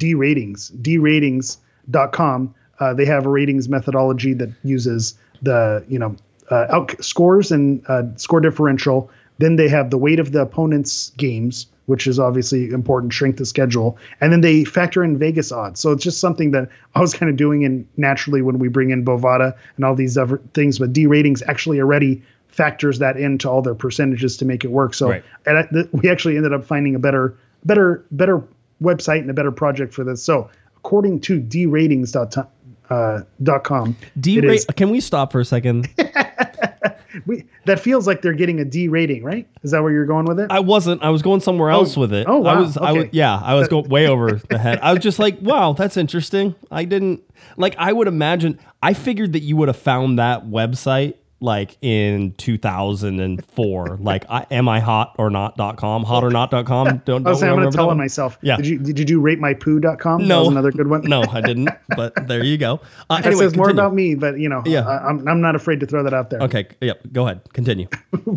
D 0.02 0.16
ratings. 0.16 0.72
DRatings.com. 0.82 2.56
Uh, 2.80 2.94
they 2.96 3.06
have 3.06 3.26
a 3.28 3.30
ratings 3.30 3.70
methodology 3.70 4.34
that 4.34 4.50
uses 4.64 5.14
the 5.44 5.84
you 5.88 6.00
know 6.00 6.16
uh, 6.50 6.66
out 6.70 6.96
scores 7.04 7.52
and 7.52 7.84
uh, 7.88 8.04
score 8.16 8.42
differential. 8.42 9.10
Then 9.38 9.56
they 9.56 9.70
have 9.70 9.90
the 9.92 9.98
weight 9.98 10.20
of 10.20 10.32
the 10.32 10.42
opponent's 10.42 11.12
games, 11.18 11.68
which 11.86 12.06
is 12.08 12.20
obviously 12.20 12.70
important, 12.70 13.14
shrink 13.14 13.38
the 13.38 13.46
schedule, 13.46 13.98
and 14.20 14.32
then 14.32 14.42
they 14.42 14.66
factor 14.66 15.04
in 15.04 15.18
Vegas 15.18 15.52
odds. 15.52 15.80
So 15.80 15.92
it's 15.92 16.04
just 16.04 16.20
something 16.20 16.52
that 16.52 16.70
I 16.96 17.00
was 17.02 17.14
kind 17.14 17.30
of 17.30 17.38
doing 17.38 17.62
in 17.62 17.88
naturally 17.98 18.42
when 18.42 18.58
we 18.60 18.68
bring 18.68 18.90
in 18.90 19.06
Bovada 19.06 19.56
and 19.76 19.86
all 19.86 19.96
these 19.96 20.18
other 20.18 20.42
things. 20.56 20.80
But 20.80 20.94
D 20.94 21.06
ratings 21.06 21.44
actually 21.44 21.80
already 21.80 22.24
factors 22.48 23.00
that 23.00 23.16
into 23.18 23.50
all 23.50 23.62
their 23.62 23.76
percentages 23.76 24.36
to 24.38 24.46
make 24.46 24.66
it 24.66 24.72
work. 24.72 24.94
So 24.94 25.10
Right. 25.10 25.24
and 25.46 25.58
I, 25.60 25.64
th- 25.72 25.88
we 25.94 26.10
actually 26.10 26.36
ended 26.36 26.52
up 26.54 26.66
finding 26.66 26.96
a 26.96 27.00
better, 27.00 27.34
better, 27.64 28.04
better 28.12 28.44
website 28.82 29.20
and 29.20 29.30
a 29.30 29.34
better 29.34 29.52
project 29.52 29.94
for 29.94 30.04
this. 30.04 30.24
So 30.24 30.50
according 30.78 31.22
to 31.22 31.40
dratings.com, 31.40 32.48
uh, 32.90 33.22
dot 33.44 33.64
com, 33.64 33.96
D 34.20 34.38
it 34.40 34.44
rate. 34.44 34.56
is- 34.56 34.66
Can 34.76 34.90
we 34.90 35.00
stop 35.00 35.32
for 35.32 35.40
a 35.40 35.46
second? 35.46 35.88
we, 37.26 37.46
that 37.66 37.80
feels 37.80 38.08
like 38.08 38.22
they're 38.22 38.34
getting 38.34 38.60
a 38.60 38.66
D 38.66 38.88
rating, 38.88 39.24
right? 39.24 39.48
Is 39.64 39.72
that 39.72 39.82
where 39.84 39.92
you're 39.92 40.06
going 40.06 40.26
with 40.26 40.40
it? 40.40 40.52
I 40.52 40.60
wasn't. 40.60 41.02
I 41.04 41.10
was 41.10 41.22
going 41.22 41.40
somewhere 41.42 41.70
else 41.70 41.96
with 41.96 42.14
it. 42.14 42.28
oh, 42.28 42.44
I 42.44 42.56
wow, 42.56 42.62
was. 42.62 42.78
I 42.78 42.92
was. 42.92 43.06
Yeah, 43.12 43.36
I 43.38 43.54
was 43.56 43.68
going 43.68 43.88
way 43.90 44.08
over 44.08 44.34
the 44.50 44.58
head. 44.58 44.80
I 44.82 44.94
was 44.94 45.02
just 45.02 45.20
like, 45.20 45.38
wow, 45.42 45.74
that's 45.74 45.96
interesting. 45.98 46.56
I 46.70 46.84
didn't 46.86 47.22
like. 47.58 47.76
I 47.78 47.94
would 47.94 48.08
imagine. 48.08 48.60
I 48.84 48.94
figured 48.94 49.34
that 49.34 49.42
you 49.42 49.56
would 49.58 49.68
have 49.70 49.78
found 49.78 50.20
that 50.20 50.46
website 50.48 51.16
like 51.42 51.78
in 51.82 52.34
2004 52.34 53.98
like 54.02 54.26
I, 54.30 54.46
am 54.52 54.70
i 54.70 54.80
hot 54.80 55.16
or 55.18 55.30
not.com 55.30 56.04
hot 56.04 56.24
or 56.24 56.30
not.com 56.30 56.88
don't, 56.88 57.06
don't 57.06 57.28
I 57.28 57.32
was 57.32 57.40
saying, 57.40 57.52
I'm 57.52 57.60
gonna 57.60 57.72
tell 57.72 57.90
on 57.90 57.98
myself. 57.98 58.38
Yeah. 58.42 58.58
Did 58.58 58.68
you 58.68 58.80
did 58.80 59.00
you 59.00 59.06
do 59.06 59.20
ratemypoo.com? 59.20 60.28
no 60.28 60.28
That 60.28 60.40
was 60.40 60.48
another 60.50 60.72
good 60.72 60.88
one. 60.88 61.02
no 61.04 61.24
i 61.24 61.42
didn't 61.42 61.70
but 61.96 62.14
there 62.28 62.44
you 62.44 62.58
go 62.58 62.80
uh, 63.10 63.22
anyway 63.24 63.42
says 63.42 63.56
more 63.56 63.70
about 63.70 63.94
me, 63.94 64.16
but 64.16 64.40
you 64.40 64.48
know, 64.48 64.62
Yeah. 64.66 64.88
I, 64.88 65.10
I'm, 65.10 65.28
I'm 65.28 65.42
not 65.42 65.56
afraid 65.56 65.80
to 65.82 65.86
throw 65.86 66.04
that 66.04 66.14
out 66.14 66.30
there. 66.30 66.42
okay 66.42 66.68
yep 66.80 67.02
go 67.12 67.26
ahead 67.26 67.42
continue 67.54 67.88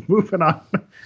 Moving 0.08 0.42
on. 0.42 0.60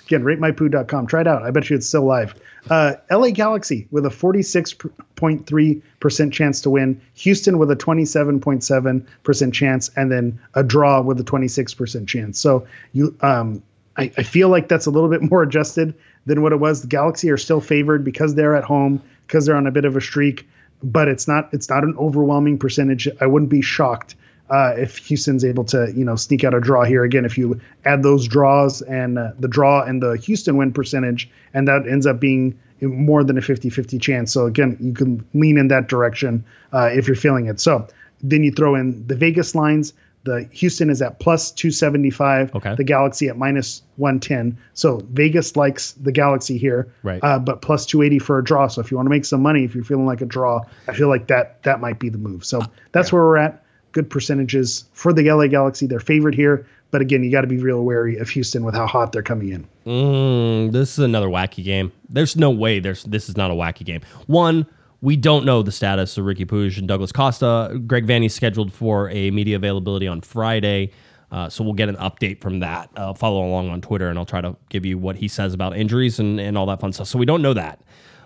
Again, 0.06 0.22
ratemypoo.com. 0.22 1.06
Try 1.06 1.20
it 1.22 1.26
out. 1.26 1.42
I 1.42 1.50
bet 1.50 1.68
you 1.68 1.76
it's 1.76 1.86
still 1.86 2.04
live. 2.04 2.34
Uh, 2.70 2.94
LA 3.10 3.30
Galaxy 3.30 3.86
with 3.90 4.06
a 4.06 4.10
46.3% 4.10 6.32
chance 6.32 6.60
to 6.62 6.70
win. 6.70 7.00
Houston 7.14 7.58
with 7.58 7.70
a 7.70 7.76
27.7% 7.76 9.52
chance, 9.52 9.90
and 9.96 10.10
then 10.12 10.38
a 10.54 10.62
draw 10.62 11.02
with 11.02 11.20
a 11.20 11.24
26% 11.24 11.87
chance. 12.06 12.40
So 12.40 12.66
you, 12.92 13.16
um, 13.20 13.62
I, 13.96 14.12
I 14.16 14.22
feel 14.22 14.48
like 14.48 14.68
that's 14.68 14.86
a 14.86 14.90
little 14.90 15.08
bit 15.08 15.22
more 15.30 15.42
adjusted 15.42 15.94
than 16.26 16.42
what 16.42 16.52
it 16.52 16.60
was. 16.60 16.82
The 16.82 16.88
Galaxy 16.88 17.30
are 17.30 17.36
still 17.36 17.60
favored 17.60 18.04
because 18.04 18.34
they're 18.34 18.56
at 18.56 18.64
home, 18.64 19.02
because 19.26 19.46
they're 19.46 19.56
on 19.56 19.66
a 19.66 19.72
bit 19.72 19.84
of 19.84 19.96
a 19.96 20.00
streak. 20.00 20.48
But 20.82 21.08
it's 21.08 21.26
not 21.26 21.48
it's 21.52 21.68
not 21.68 21.82
an 21.82 21.96
overwhelming 21.98 22.58
percentage. 22.58 23.08
I 23.20 23.26
wouldn't 23.26 23.50
be 23.50 23.62
shocked 23.62 24.14
uh, 24.50 24.74
if 24.76 24.98
Houston's 24.98 25.44
able 25.44 25.64
to, 25.64 25.92
you 25.94 26.04
know, 26.04 26.16
sneak 26.16 26.44
out 26.44 26.54
a 26.54 26.60
draw 26.60 26.84
here 26.84 27.04
again. 27.04 27.24
If 27.24 27.36
you 27.36 27.60
add 27.84 28.02
those 28.02 28.26
draws 28.26 28.80
and 28.82 29.18
uh, 29.18 29.32
the 29.38 29.48
draw 29.48 29.82
and 29.82 30.02
the 30.02 30.16
Houston 30.16 30.56
win 30.56 30.72
percentage, 30.72 31.28
and 31.52 31.66
that 31.68 31.86
ends 31.88 32.06
up 32.06 32.20
being 32.20 32.58
more 32.80 33.24
than 33.24 33.36
a 33.36 33.40
50-50 33.40 34.00
chance. 34.00 34.32
So 34.32 34.46
again, 34.46 34.76
you 34.80 34.92
can 34.92 35.26
lean 35.34 35.58
in 35.58 35.68
that 35.68 35.88
direction 35.88 36.44
uh, 36.72 36.90
if 36.92 37.08
you're 37.08 37.16
feeling 37.16 37.46
it. 37.46 37.60
So 37.60 37.88
then 38.22 38.44
you 38.44 38.52
throw 38.52 38.74
in 38.74 39.06
the 39.06 39.16
Vegas 39.16 39.54
lines. 39.54 39.92
The 40.28 40.46
Houston 40.52 40.90
is 40.90 41.00
at 41.00 41.20
plus 41.20 41.50
275. 41.52 42.54
Okay. 42.54 42.74
The 42.74 42.84
Galaxy 42.84 43.28
at 43.28 43.38
minus 43.38 43.80
110. 43.96 44.58
So 44.74 45.00
Vegas 45.12 45.56
likes 45.56 45.92
the 45.92 46.12
Galaxy 46.12 46.58
here. 46.58 46.92
Right. 47.02 47.18
Uh, 47.22 47.38
but 47.38 47.62
plus 47.62 47.86
280 47.86 48.18
for 48.18 48.38
a 48.38 48.44
draw. 48.44 48.68
So 48.68 48.82
if 48.82 48.90
you 48.90 48.98
want 48.98 49.06
to 49.06 49.10
make 49.10 49.24
some 49.24 49.40
money, 49.40 49.64
if 49.64 49.74
you're 49.74 49.84
feeling 49.84 50.04
like 50.04 50.20
a 50.20 50.26
draw, 50.26 50.60
I 50.86 50.92
feel 50.92 51.08
like 51.08 51.28
that 51.28 51.62
that 51.62 51.80
might 51.80 51.98
be 51.98 52.10
the 52.10 52.18
move. 52.18 52.44
So 52.44 52.60
that's 52.92 53.10
where 53.10 53.22
we're 53.22 53.38
at. 53.38 53.64
Good 53.92 54.10
percentages 54.10 54.84
for 54.92 55.14
the 55.14 55.30
LA 55.30 55.46
Galaxy. 55.46 55.86
They're 55.86 55.98
favored 55.98 56.34
here 56.34 56.66
But 56.90 57.00
again, 57.00 57.24
you 57.24 57.30
got 57.30 57.40
to 57.42 57.46
be 57.46 57.58
real 57.58 57.82
wary 57.84 58.18
of 58.18 58.28
Houston 58.30 58.64
with 58.64 58.74
how 58.74 58.86
hot 58.86 59.12
they're 59.12 59.22
coming 59.22 59.48
in. 59.48 59.66
Mm, 59.86 60.72
this 60.72 60.92
is 60.92 61.04
another 61.04 61.28
wacky 61.28 61.64
game. 61.64 61.90
There's 62.08 62.36
no 62.36 62.50
way 62.50 62.80
there's 62.80 63.04
this 63.04 63.28
is 63.28 63.36
not 63.36 63.50
a 63.50 63.54
wacky 63.54 63.84
game. 63.84 64.02
One, 64.26 64.66
we 65.00 65.16
don't 65.16 65.44
know 65.44 65.62
the 65.62 65.72
status 65.72 66.18
of 66.18 66.24
Riqui 66.24 66.46
Puig 66.46 66.78
and 66.78 66.88
Douglas 66.88 67.12
Costa. 67.12 67.80
Greg 67.86 68.06
Vanney's 68.06 68.34
scheduled 68.34 68.72
for 68.72 69.10
a 69.10 69.30
media 69.30 69.56
availability 69.56 70.08
on 70.08 70.20
Friday. 70.20 70.92
Uh, 71.30 71.48
so 71.48 71.62
we'll 71.62 71.74
get 71.74 71.88
an 71.88 71.96
update 71.96 72.40
from 72.40 72.60
that. 72.60 72.90
Uh, 72.96 73.12
follow 73.12 73.46
along 73.46 73.68
on 73.68 73.80
Twitter, 73.80 74.08
and 74.08 74.18
I'll 74.18 74.24
try 74.24 74.40
to 74.40 74.56
give 74.70 74.86
you 74.86 74.96
what 74.96 75.16
he 75.16 75.28
says 75.28 75.52
about 75.52 75.76
injuries 75.76 76.18
and, 76.18 76.40
and 76.40 76.56
all 76.56 76.66
that 76.66 76.80
fun 76.80 76.92
stuff. 76.92 77.06
So 77.06 77.18
we 77.18 77.26
don't 77.26 77.42
know 77.42 77.54
that. 77.54 77.80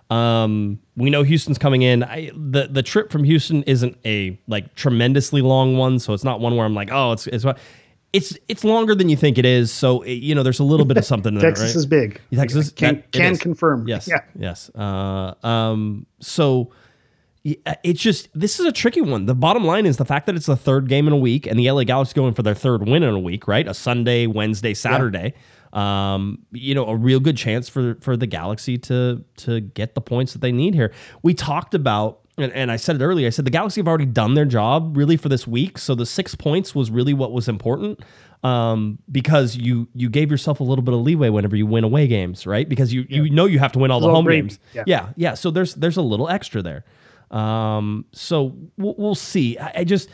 Um, 0.09 0.78
we 0.97 1.11
know 1.11 1.23
Houston's 1.23 1.59
coming 1.59 1.82
in. 1.82 2.05
I, 2.05 2.31
the 2.35 2.69
the 2.70 2.82
trip 2.82 3.11
from 3.11 3.24
Houston 3.24 3.62
isn't 3.65 3.97
a 4.05 4.39
like 4.47 4.74
tremendously 4.74 5.40
long 5.40 5.77
one, 5.78 5.99
so 5.99 6.12
it's 6.12 6.24
not 6.24 6.39
one 6.39 6.55
where 6.55 6.66
I'm 6.66 6.74
like, 6.74 6.90
oh, 6.93 7.12
it's 7.12 7.27
it's 7.27 7.44
it's 8.12 8.36
it's 8.48 8.64
longer 8.64 8.94
than 8.94 9.09
you 9.09 9.16
think 9.16 9.39
it 9.39 9.44
is. 9.47 9.72
So 9.72 10.02
it, 10.02 10.14
you 10.14 10.34
know, 10.34 10.43
there's 10.43 10.60
a 10.60 10.64
little 10.64 10.86
bit 10.86 10.97
of 10.97 11.05
something. 11.12 11.34
there, 11.34 11.51
Texas 11.51 11.70
right? 11.70 11.76
is 11.76 11.86
big. 11.86 12.20
Texas 12.34 12.70
can, 12.70 12.97
that- 12.97 13.12
can 13.12 13.36
confirm. 13.36 13.89
Yes. 13.89 14.06
Yeah. 14.09 14.20
Yes. 14.39 14.70
Uh, 14.74 15.34
um, 15.43 16.06
so 16.20 16.72
it's 17.44 18.01
just 18.01 18.28
this 18.39 18.60
is 18.60 18.66
a 18.66 18.72
tricky 18.72 19.01
one. 19.01 19.26
The 19.26 19.34
bottom 19.34 19.64
line 19.64 19.84
is 19.86 19.97
the 19.97 20.05
fact 20.05 20.26
that 20.26 20.36
it's 20.36 20.47
the 20.47 20.56
third 20.56 20.89
game 20.89 21.06
in 21.06 21.12
a 21.12 21.16
week, 21.16 21.47
and 21.47 21.59
the 21.59 21.70
LA 21.70 21.84
Galaxy 21.84 22.14
going 22.14 22.34
for 22.34 22.43
their 22.43 22.55
third 22.55 22.86
win 22.86 23.02
in 23.02 23.14
a 23.14 23.18
week, 23.18 23.48
right? 23.48 23.66
A 23.66 23.74
Sunday, 23.74 24.26
Wednesday, 24.26 24.74
Saturday. 24.74 25.34
Um, 25.72 26.40
you 26.52 26.74
know, 26.74 26.86
a 26.86 26.94
real 26.94 27.18
good 27.18 27.36
chance 27.36 27.68
for 27.68 27.97
for 28.01 28.16
the 28.16 28.26
Galaxy 28.26 28.78
to 28.78 29.24
to 29.39 29.60
get 29.60 29.94
the 29.94 30.01
points 30.01 30.34
that 30.34 30.40
they 30.40 30.52
need 30.52 30.74
here. 30.74 30.93
We 31.22 31.34
talked 31.34 31.74
about. 31.74 32.20
And, 32.38 32.50
and 32.52 32.72
I 32.72 32.76
said 32.76 32.96
it 32.96 33.04
earlier. 33.04 33.26
I 33.26 33.30
said 33.30 33.44
the 33.44 33.50
Galaxy 33.50 33.80
have 33.80 33.88
already 33.88 34.06
done 34.06 34.34
their 34.34 34.46
job 34.46 34.96
really 34.96 35.16
for 35.18 35.28
this 35.28 35.46
week. 35.46 35.76
So 35.76 35.94
the 35.94 36.06
six 36.06 36.34
points 36.34 36.74
was 36.74 36.90
really 36.90 37.12
what 37.12 37.32
was 37.32 37.46
important 37.46 38.00
um, 38.42 38.98
because 39.10 39.56
you 39.56 39.88
you 39.94 40.09
gave 40.09 40.30
yourself 40.30 40.60
a 40.60 40.64
little 40.64 40.82
bit 40.82 40.94
of 40.94 41.00
leeway 41.00 41.28
whenever 41.28 41.56
you 41.56 41.66
win 41.66 41.84
away 41.84 42.06
games, 42.06 42.46
right? 42.46 42.68
Because 42.68 42.92
you 42.92 43.04
you 43.09 43.28
know 43.30 43.44
you 43.44 43.59
have 43.59 43.72
to 43.72 43.78
win 43.78 43.90
all 43.90 44.00
the 44.00 44.09
home 44.09 44.24
gravy, 44.24 44.48
games. 44.48 44.59
yeah. 44.72 44.82
yeah, 44.86 45.09
yeah. 45.16 45.34
So 45.34 45.50
there's 45.50 45.74
there's 45.74 45.96
a 45.96 46.02
little 46.02 46.28
extra 46.28 46.62
there. 46.62 46.84
Um, 47.30 48.04
so 48.12 48.56
we'll, 48.76 48.94
we'll 48.98 49.14
see. 49.14 49.59
I, 49.59 49.72
I 49.76 49.84
just 49.84 50.09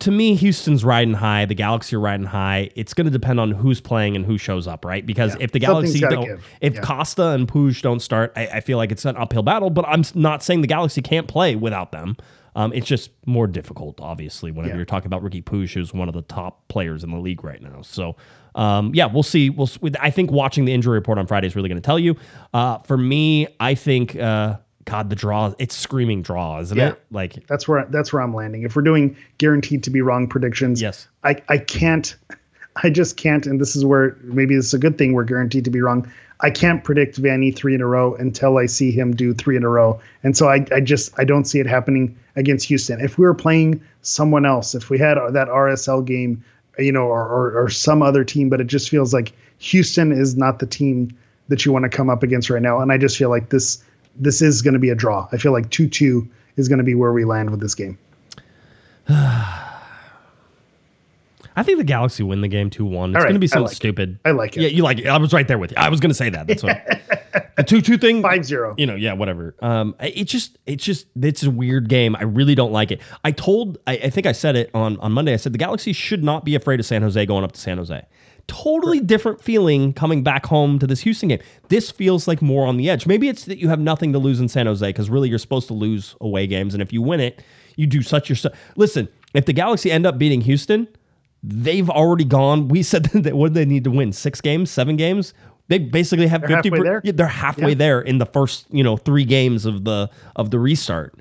to 0.00 0.10
me, 0.10 0.34
Houston's 0.34 0.84
riding 0.84 1.14
high. 1.14 1.46
The 1.46 1.54
Galaxy 1.54 1.96
are 1.96 2.00
riding 2.00 2.26
high. 2.26 2.70
It's 2.76 2.92
going 2.94 3.06
to 3.06 3.10
depend 3.10 3.40
on 3.40 3.50
who's 3.50 3.80
playing 3.80 4.14
and 4.16 4.24
who 4.26 4.36
shows 4.38 4.66
up, 4.66 4.84
right? 4.84 5.04
Because 5.06 5.36
if 5.40 5.52
the 5.52 5.58
Galaxy 5.58 6.00
don't, 6.00 6.38
if 6.60 6.74
Yeah. 6.74 6.80
Costa 6.82 7.28
and 7.30 7.48
Puig 7.48 7.80
don't 7.82 8.00
start, 8.00 8.32
I, 8.36 8.46
I 8.46 8.60
feel 8.60 8.76
like 8.78 8.92
it's 8.92 9.04
an 9.04 9.16
uphill 9.16 9.42
battle. 9.42 9.70
But 9.70 9.86
I'm 9.88 10.02
not 10.14 10.42
saying 10.42 10.60
the 10.60 10.66
Galaxy 10.66 11.00
can't 11.02 11.26
play 11.26 11.56
without 11.56 11.92
them. 11.92 12.16
Um, 12.54 12.72
it's 12.72 12.86
just 12.86 13.10
more 13.26 13.46
difficult, 13.46 14.00
obviously, 14.00 14.50
whenever 14.50 14.70
Yeah. 14.74 14.76
you're 14.76 14.84
talking 14.86 15.06
about 15.08 15.22
Riqui 15.22 15.44
Puig, 15.44 15.72
who's 15.74 15.92
one 15.92 16.08
of 16.08 16.14
the 16.14 16.22
top 16.22 16.66
players 16.68 17.04
in 17.04 17.10
the 17.10 17.18
league 17.18 17.44
right 17.44 17.60
now. 17.60 17.82
So, 17.82 18.16
um, 18.54 18.92
yeah, 18.94 19.04
we'll 19.06 19.22
see. 19.22 19.50
We'll. 19.50 19.68
I 20.00 20.08
think 20.10 20.30
watching 20.30 20.64
the 20.64 20.72
injury 20.72 20.94
report 20.94 21.18
on 21.18 21.26
Friday 21.26 21.46
is 21.46 21.54
really 21.54 21.68
going 21.68 21.80
to 21.80 21.84
tell 21.86 21.98
you. 21.98 22.16
Uh, 22.54 22.78
for 22.78 22.96
me, 22.96 23.46
I 23.60 23.74
think, 23.74 24.16
uh, 24.16 24.56
God, 24.86 25.10
the 25.10 25.16
draw. 25.16 25.52
It's 25.58 25.76
screaming 25.76 26.22
draw, 26.22 26.60
isn't 26.60 26.76
Yeah. 26.78 26.90
it? 26.90 27.02
Like, 27.10 27.46
That's 27.48 27.68
where 27.68 27.86
that's 27.90 28.12
where 28.12 28.22
I'm 28.22 28.32
landing. 28.34 28.62
If 28.62 28.74
we're 28.74 28.82
doing 28.82 29.16
guaranteed 29.38 29.82
to 29.84 29.90
be 29.90 30.00
wrong 30.00 30.26
predictions, 30.28 30.80
Yes. 30.80 31.08
I 31.22 31.36
I 31.48 31.58
can't, 31.58 32.16
I 32.82 32.88
just 32.90 33.16
can't. 33.16 33.46
And 33.46 33.60
this 33.60 33.76
is 33.76 33.84
where 33.84 34.16
maybe 34.22 34.56
this 34.56 34.66
is 34.66 34.74
a 34.74 34.78
good 34.78 34.96
thing. 34.96 35.12
We're 35.12 35.24
guaranteed 35.24 35.64
to 35.64 35.70
be 35.70 35.80
wrong. 35.82 36.10
I 36.40 36.50
can't 36.50 36.84
predict 36.84 37.20
Vanney 37.20 37.54
three 37.54 37.74
in 37.74 37.80
a 37.80 37.86
row 37.86 38.14
until 38.14 38.58
I 38.58 38.66
see 38.66 38.90
him 38.90 39.16
do 39.16 39.32
three 39.32 39.56
in 39.56 39.64
a 39.64 39.68
row. 39.68 39.98
And 40.22 40.36
so 40.36 40.48
I 40.48 40.64
I 40.72 40.80
just 40.80 41.12
I 41.18 41.24
don't 41.24 41.44
see 41.46 41.58
it 41.60 41.66
happening 41.66 42.16
against 42.36 42.66
Houston. 42.68 43.00
If 43.00 43.18
we 43.18 43.24
were 43.26 43.34
playing 43.34 43.80
someone 44.02 44.46
else, 44.46 44.74
if 44.74 44.88
we 44.90 44.98
had 44.98 45.16
that 45.32 45.48
RSL 45.48 46.04
game, 46.04 46.44
you 46.78 46.92
know, 46.92 47.06
or 47.06 47.26
or, 47.26 47.64
or 47.64 47.68
some 47.70 48.02
other 48.02 48.22
team, 48.22 48.48
but 48.50 48.60
it 48.60 48.66
just 48.68 48.88
feels 48.90 49.12
like 49.14 49.32
Houston 49.58 50.12
is 50.12 50.36
not 50.36 50.58
the 50.58 50.66
team 50.66 51.10
that 51.48 51.64
you 51.64 51.72
want 51.72 51.84
to 51.84 51.88
come 51.88 52.10
up 52.10 52.22
against 52.22 52.50
right 52.50 52.60
now. 52.62 52.80
And 52.80 52.92
I 52.92 52.98
just 52.98 53.16
feel 53.16 53.30
like 53.30 53.48
this 53.48 53.82
this 54.18 54.42
is 54.42 54.62
going 54.62 54.74
to 54.74 54.80
be 54.80 54.90
a 54.90 54.94
draw. 54.94 55.28
I 55.32 55.36
feel 55.36 55.52
like 55.52 55.70
two 55.70 55.88
two 55.88 56.28
is 56.56 56.68
going 56.68 56.78
to 56.78 56.84
be 56.84 56.94
where 56.94 57.12
we 57.12 57.24
land 57.24 57.50
with 57.50 57.60
this 57.60 57.74
game. 57.74 57.98
I 61.58 61.62
think 61.62 61.78
the 61.78 61.84
Galaxy 61.84 62.22
win 62.22 62.42
the 62.42 62.48
game 62.48 62.68
2 62.68 62.84
1. 62.84 63.10
It's 63.10 63.16
All 63.16 63.22
going 63.22 63.28
to 63.28 63.34
right, 63.34 63.40
be 63.40 63.46
I 63.46 63.48
something 63.48 63.62
like 63.64 63.72
it. 63.72 63.76
stupid. 63.76 64.18
I 64.26 64.32
like 64.32 64.56
it. 64.58 64.60
Yeah, 64.60 64.68
you 64.68 64.82
like 64.82 64.98
it. 64.98 65.06
I 65.06 65.16
was 65.16 65.32
right 65.32 65.48
there 65.48 65.58
with 65.58 65.70
you. 65.70 65.78
I 65.78 65.88
was 65.88 66.00
going 66.00 66.10
to 66.10 66.14
say 66.14 66.28
that. 66.28 66.46
That's 66.46 66.62
what. 66.62 66.84
the 67.56 67.62
2 67.62 67.80
2 67.80 67.96
thing. 67.96 68.22
5-0. 68.22 68.78
You 68.78 68.86
know, 68.86 68.94
yeah, 68.94 69.14
whatever. 69.14 69.54
Um, 69.60 69.94
it 69.98 70.24
just, 70.24 70.58
it's 70.66 70.84
just, 70.84 71.06
it's 71.20 71.44
a 71.44 71.50
weird 71.50 71.88
game. 71.88 72.14
I 72.14 72.24
really 72.24 72.54
don't 72.54 72.72
like 72.72 72.90
it. 72.90 73.00
I 73.24 73.30
told, 73.32 73.78
I, 73.86 73.92
I 73.92 74.10
think 74.10 74.26
I 74.26 74.32
said 74.32 74.54
it 74.54 74.70
on, 74.74 74.98
on 75.00 75.12
Monday. 75.12 75.32
I 75.32 75.36
said 75.36 75.54
the 75.54 75.58
Galaxy 75.58 75.94
should 75.94 76.22
not 76.22 76.44
be 76.44 76.54
afraid 76.54 76.78
of 76.78 76.84
San 76.84 77.00
Jose 77.00 77.24
going 77.24 77.42
up 77.42 77.52
to 77.52 77.60
San 77.60 77.78
Jose. 77.78 78.04
Totally 78.48 79.00
different 79.00 79.40
feeling 79.42 79.92
coming 79.92 80.22
back 80.22 80.46
home 80.46 80.78
to 80.78 80.86
this 80.86 81.00
Houston 81.00 81.28
game. 81.30 81.40
This 81.68 81.90
feels 81.90 82.28
like 82.28 82.40
more 82.40 82.66
on 82.66 82.76
the 82.76 82.88
edge. 82.88 83.06
Maybe 83.06 83.28
it's 83.28 83.44
that 83.46 83.58
you 83.58 83.68
have 83.68 83.80
nothing 83.80 84.12
to 84.12 84.18
lose 84.20 84.38
in 84.40 84.48
San 84.48 84.66
Jose 84.66 84.86
because 84.86 85.10
really 85.10 85.28
you're 85.28 85.38
supposed 85.38 85.66
to 85.68 85.74
lose 85.74 86.14
away 86.20 86.46
games. 86.46 86.72
And 86.72 86.80
if 86.82 86.92
you 86.92 87.02
win 87.02 87.18
it, 87.20 87.42
you 87.76 87.86
do 87.86 88.02
such 88.02 88.28
your. 88.28 88.52
Listen, 88.76 89.08
if 89.34 89.46
the 89.46 89.52
Galaxy 89.52 89.90
end 89.90 90.06
up 90.06 90.16
beating 90.16 90.40
Houston, 90.42 90.86
they've 91.42 91.90
already 91.90 92.24
gone. 92.24 92.68
We 92.68 92.82
said 92.84 93.04
that 93.14 93.34
what 93.36 93.48
do 93.48 93.54
they 93.54 93.64
need 93.64 93.84
to 93.84 93.90
win? 93.90 94.12
Six 94.12 94.40
games, 94.40 94.70
seven 94.70 94.96
games. 94.96 95.34
They 95.68 95.78
basically 95.78 96.28
have 96.28 96.42
They're 96.42 96.50
fifty. 96.62 96.68
halfway 96.70 96.84
there? 96.84 97.00
Yeah, 97.02 97.12
they're 97.16 97.26
halfway 97.26 97.70
Yeah. 97.70 97.74
there 97.74 98.00
in 98.00 98.18
the 98.18 98.26
first 98.26 98.66
you 98.70 98.84
know 98.84 98.96
three 98.96 99.24
games 99.24 99.66
of 99.66 99.84
the 99.84 100.08
of 100.36 100.52
the 100.52 100.60
restart. 100.60 101.18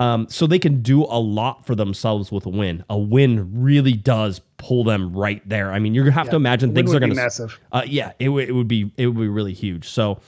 Um, 0.00 0.26
so 0.30 0.46
they 0.46 0.58
can 0.58 0.80
do 0.80 1.04
a 1.04 1.20
lot 1.20 1.66
for 1.66 1.74
themselves 1.74 2.32
with 2.32 2.46
a 2.46 2.48
win. 2.48 2.82
A 2.88 2.98
win 2.98 3.62
really 3.62 3.92
does 3.92 4.40
pull 4.56 4.82
them 4.82 5.14
right 5.14 5.46
there. 5.46 5.70
I 5.72 5.78
mean, 5.78 5.94
you're 5.94 6.04
gonna 6.04 6.14
have 6.14 6.30
to 6.30 6.36
imagine 6.36 6.74
things 6.74 6.92
are 6.94 6.98
gonna 6.98 7.12
be 7.12 7.16
massive. 7.16 7.60
Uh, 7.70 7.82
yeah, 7.86 8.12
it, 8.18 8.30
would- 8.30 8.48
it 8.48 8.52
would 8.52 8.66
be 8.68 8.90
it 8.96 9.06
would 9.06 9.18
be 9.18 9.28
really 9.28 9.52
huge. 9.52 9.86
So 9.88 10.18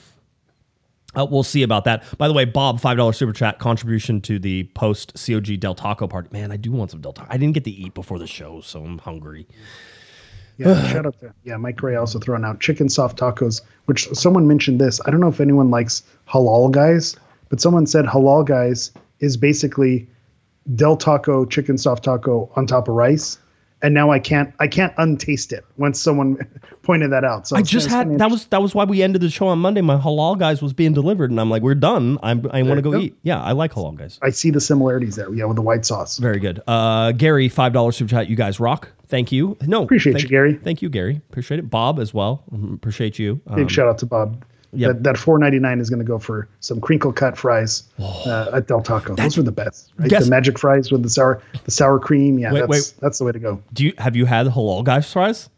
uh, 1.15 1.25
we'll 1.29 1.41
see 1.43 1.63
about 1.63 1.85
that. 1.85 2.03
By 2.19 2.27
the 2.27 2.33
way, 2.35 2.45
Bob, 2.45 2.79
five 2.79 2.97
dollars 2.97 3.17
super 3.17 3.33
chat 3.33 3.57
contribution 3.57 4.21
to 4.21 4.37
the 4.37 4.65
post 4.75 5.13
COG 5.25 5.59
Del 5.59 5.73
Taco 5.75 6.07
party. 6.07 6.29
Man, 6.31 6.51
I 6.51 6.57
do 6.57 6.71
want 6.71 6.91
some 6.91 7.01
Del 7.01 7.13
Taco. 7.13 7.27
I 7.31 7.37
didn't 7.37 7.53
get 7.55 7.63
to 7.63 7.71
eat 7.71 7.95
before 7.95 8.19
the 8.19 8.27
show, 8.27 8.61
so 8.61 8.83
I'm 8.85 8.99
hungry. 8.99 9.47
Yeah, 10.57 10.87
shout 10.91 11.07
out 11.07 11.19
to 11.21 11.33
yeah, 11.43 11.57
Mike 11.57 11.81
Ray 11.81 11.95
also 11.95 12.19
throwing 12.19 12.43
out 12.45 12.59
chicken 12.59 12.87
soft 12.89 13.17
tacos, 13.17 13.61
which 13.85 14.07
someone 14.09 14.47
mentioned 14.47 14.79
this. 14.79 15.01
I 15.05 15.09
don't 15.09 15.19
know 15.19 15.27
if 15.29 15.39
anyone 15.39 15.71
likes 15.71 16.03
halal 16.29 16.69
guys, 16.71 17.15
but 17.49 17.59
someone 17.59 17.87
said 17.87 18.05
halal 18.05 18.45
guys 18.45 18.91
is 19.23 19.37
basically 19.37 20.07
Del 20.75 20.97
Taco 20.97 21.45
chicken 21.45 21.77
soft 21.77 22.03
taco 22.03 22.51
on 22.55 22.67
top 22.67 22.87
of 22.87 22.95
rice. 22.95 23.37
And 23.81 23.93
now 23.93 24.11
I 24.11 24.19
can't 24.19 24.53
I 24.59 24.67
can't 24.69 24.93
untaste 24.97 25.51
it 25.51 25.65
once 25.75 25.99
someone 25.99 26.37
pointed 26.83 27.11
that 27.11 27.25
out. 27.25 27.49
So 27.49 27.57
I 27.57 27.61
just 27.61 27.89
had 27.89 28.17
that 28.17 28.31
was 28.31 28.45
that 28.45 28.61
was 28.61 28.73
why 28.73 28.85
we 28.85 29.03
ended 29.03 29.21
the 29.21 29.29
show 29.29 29.47
on 29.47 29.59
Monday. 29.59 29.81
My 29.81 29.97
halal 29.97 30.39
guys 30.39 30.61
was 30.61 30.71
being 30.71 30.93
delivered, 30.93 31.31
and 31.31 31.39
I'm 31.41 31.49
like, 31.49 31.63
we're 31.63 31.75
done. 31.75 32.17
I'm 32.23 32.49
I 32.51 32.63
want 32.63 32.77
to 32.77 32.81
go 32.81 32.95
eat. 32.97 33.17
Yeah, 33.23 33.41
I 33.41 33.51
like 33.51 33.73
halal 33.73 33.97
guys. 33.97 34.19
I 34.21 34.29
see 34.29 34.51
the 34.51 34.61
similarities 34.61 35.17
there. 35.17 35.33
Yeah, 35.33 35.43
with 35.45 35.57
the 35.57 35.61
white 35.61 35.85
sauce. 35.85 36.17
Very 36.17 36.39
good. 36.39 36.61
Uh, 36.65 37.11
Gary, 37.11 37.49
five 37.49 37.73
dollars 37.73 37.97
super 37.97 38.09
chat. 38.11 38.29
You 38.29 38.37
guys 38.37 38.57
rock. 38.57 38.87
Thank 39.07 39.33
you. 39.33 39.57
No, 39.63 39.83
Appreciate 39.83 40.13
thank- 40.13 40.23
you, 40.23 40.29
Gary. 40.29 40.53
Thank 40.55 40.81
you, 40.81 40.87
Gary. 40.87 41.19
Appreciate 41.29 41.59
it. 41.59 41.69
Bob 41.69 41.99
as 41.99 42.13
well. 42.13 42.45
Mhm, 42.53 42.75
Appreciate 42.75 43.19
you. 43.19 43.41
Um, 43.47 43.57
Big 43.57 43.69
shout 43.69 43.89
out 43.89 43.97
to 43.97 44.05
Bob. 44.05 44.45
Yep. 44.73 44.89
That 44.93 45.03
that 45.03 45.17
four 45.17 45.37
ninety 45.39 45.59
nine 45.59 45.79
is 45.79 45.89
going 45.89 45.99
to 45.99 46.05
go 46.05 46.19
for 46.19 46.47
some 46.59 46.79
crinkle 46.81 47.13
cut 47.13 47.37
fries 47.37 47.83
uh, 47.99 48.51
at 48.53 48.67
Del 48.67 48.81
Taco. 48.81 49.15
Those 49.15 49.37
are 49.37 49.43
the 49.43 49.51
best. 49.51 49.91
Right? 49.97 50.09
Guess- 50.09 50.25
the 50.25 50.29
magic 50.29 50.59
fries 50.59 50.91
with 50.91 51.03
the 51.03 51.09
sour 51.09 51.41
the 51.65 51.71
sour 51.71 51.99
cream. 51.99 52.39
Yeah, 52.39 52.51
Wait, 52.53 52.59
that's 52.61 52.69
wait. 52.69 52.93
that's 53.01 53.17
the 53.19 53.25
way 53.25 53.31
to 53.31 53.39
go. 53.39 53.61
do 53.73 53.85
you 53.85 53.93
have 53.97 54.15
you 54.15 54.25
had 54.25 54.47
halal 54.47 54.83
guys 54.83 55.11
fries? 55.11 55.49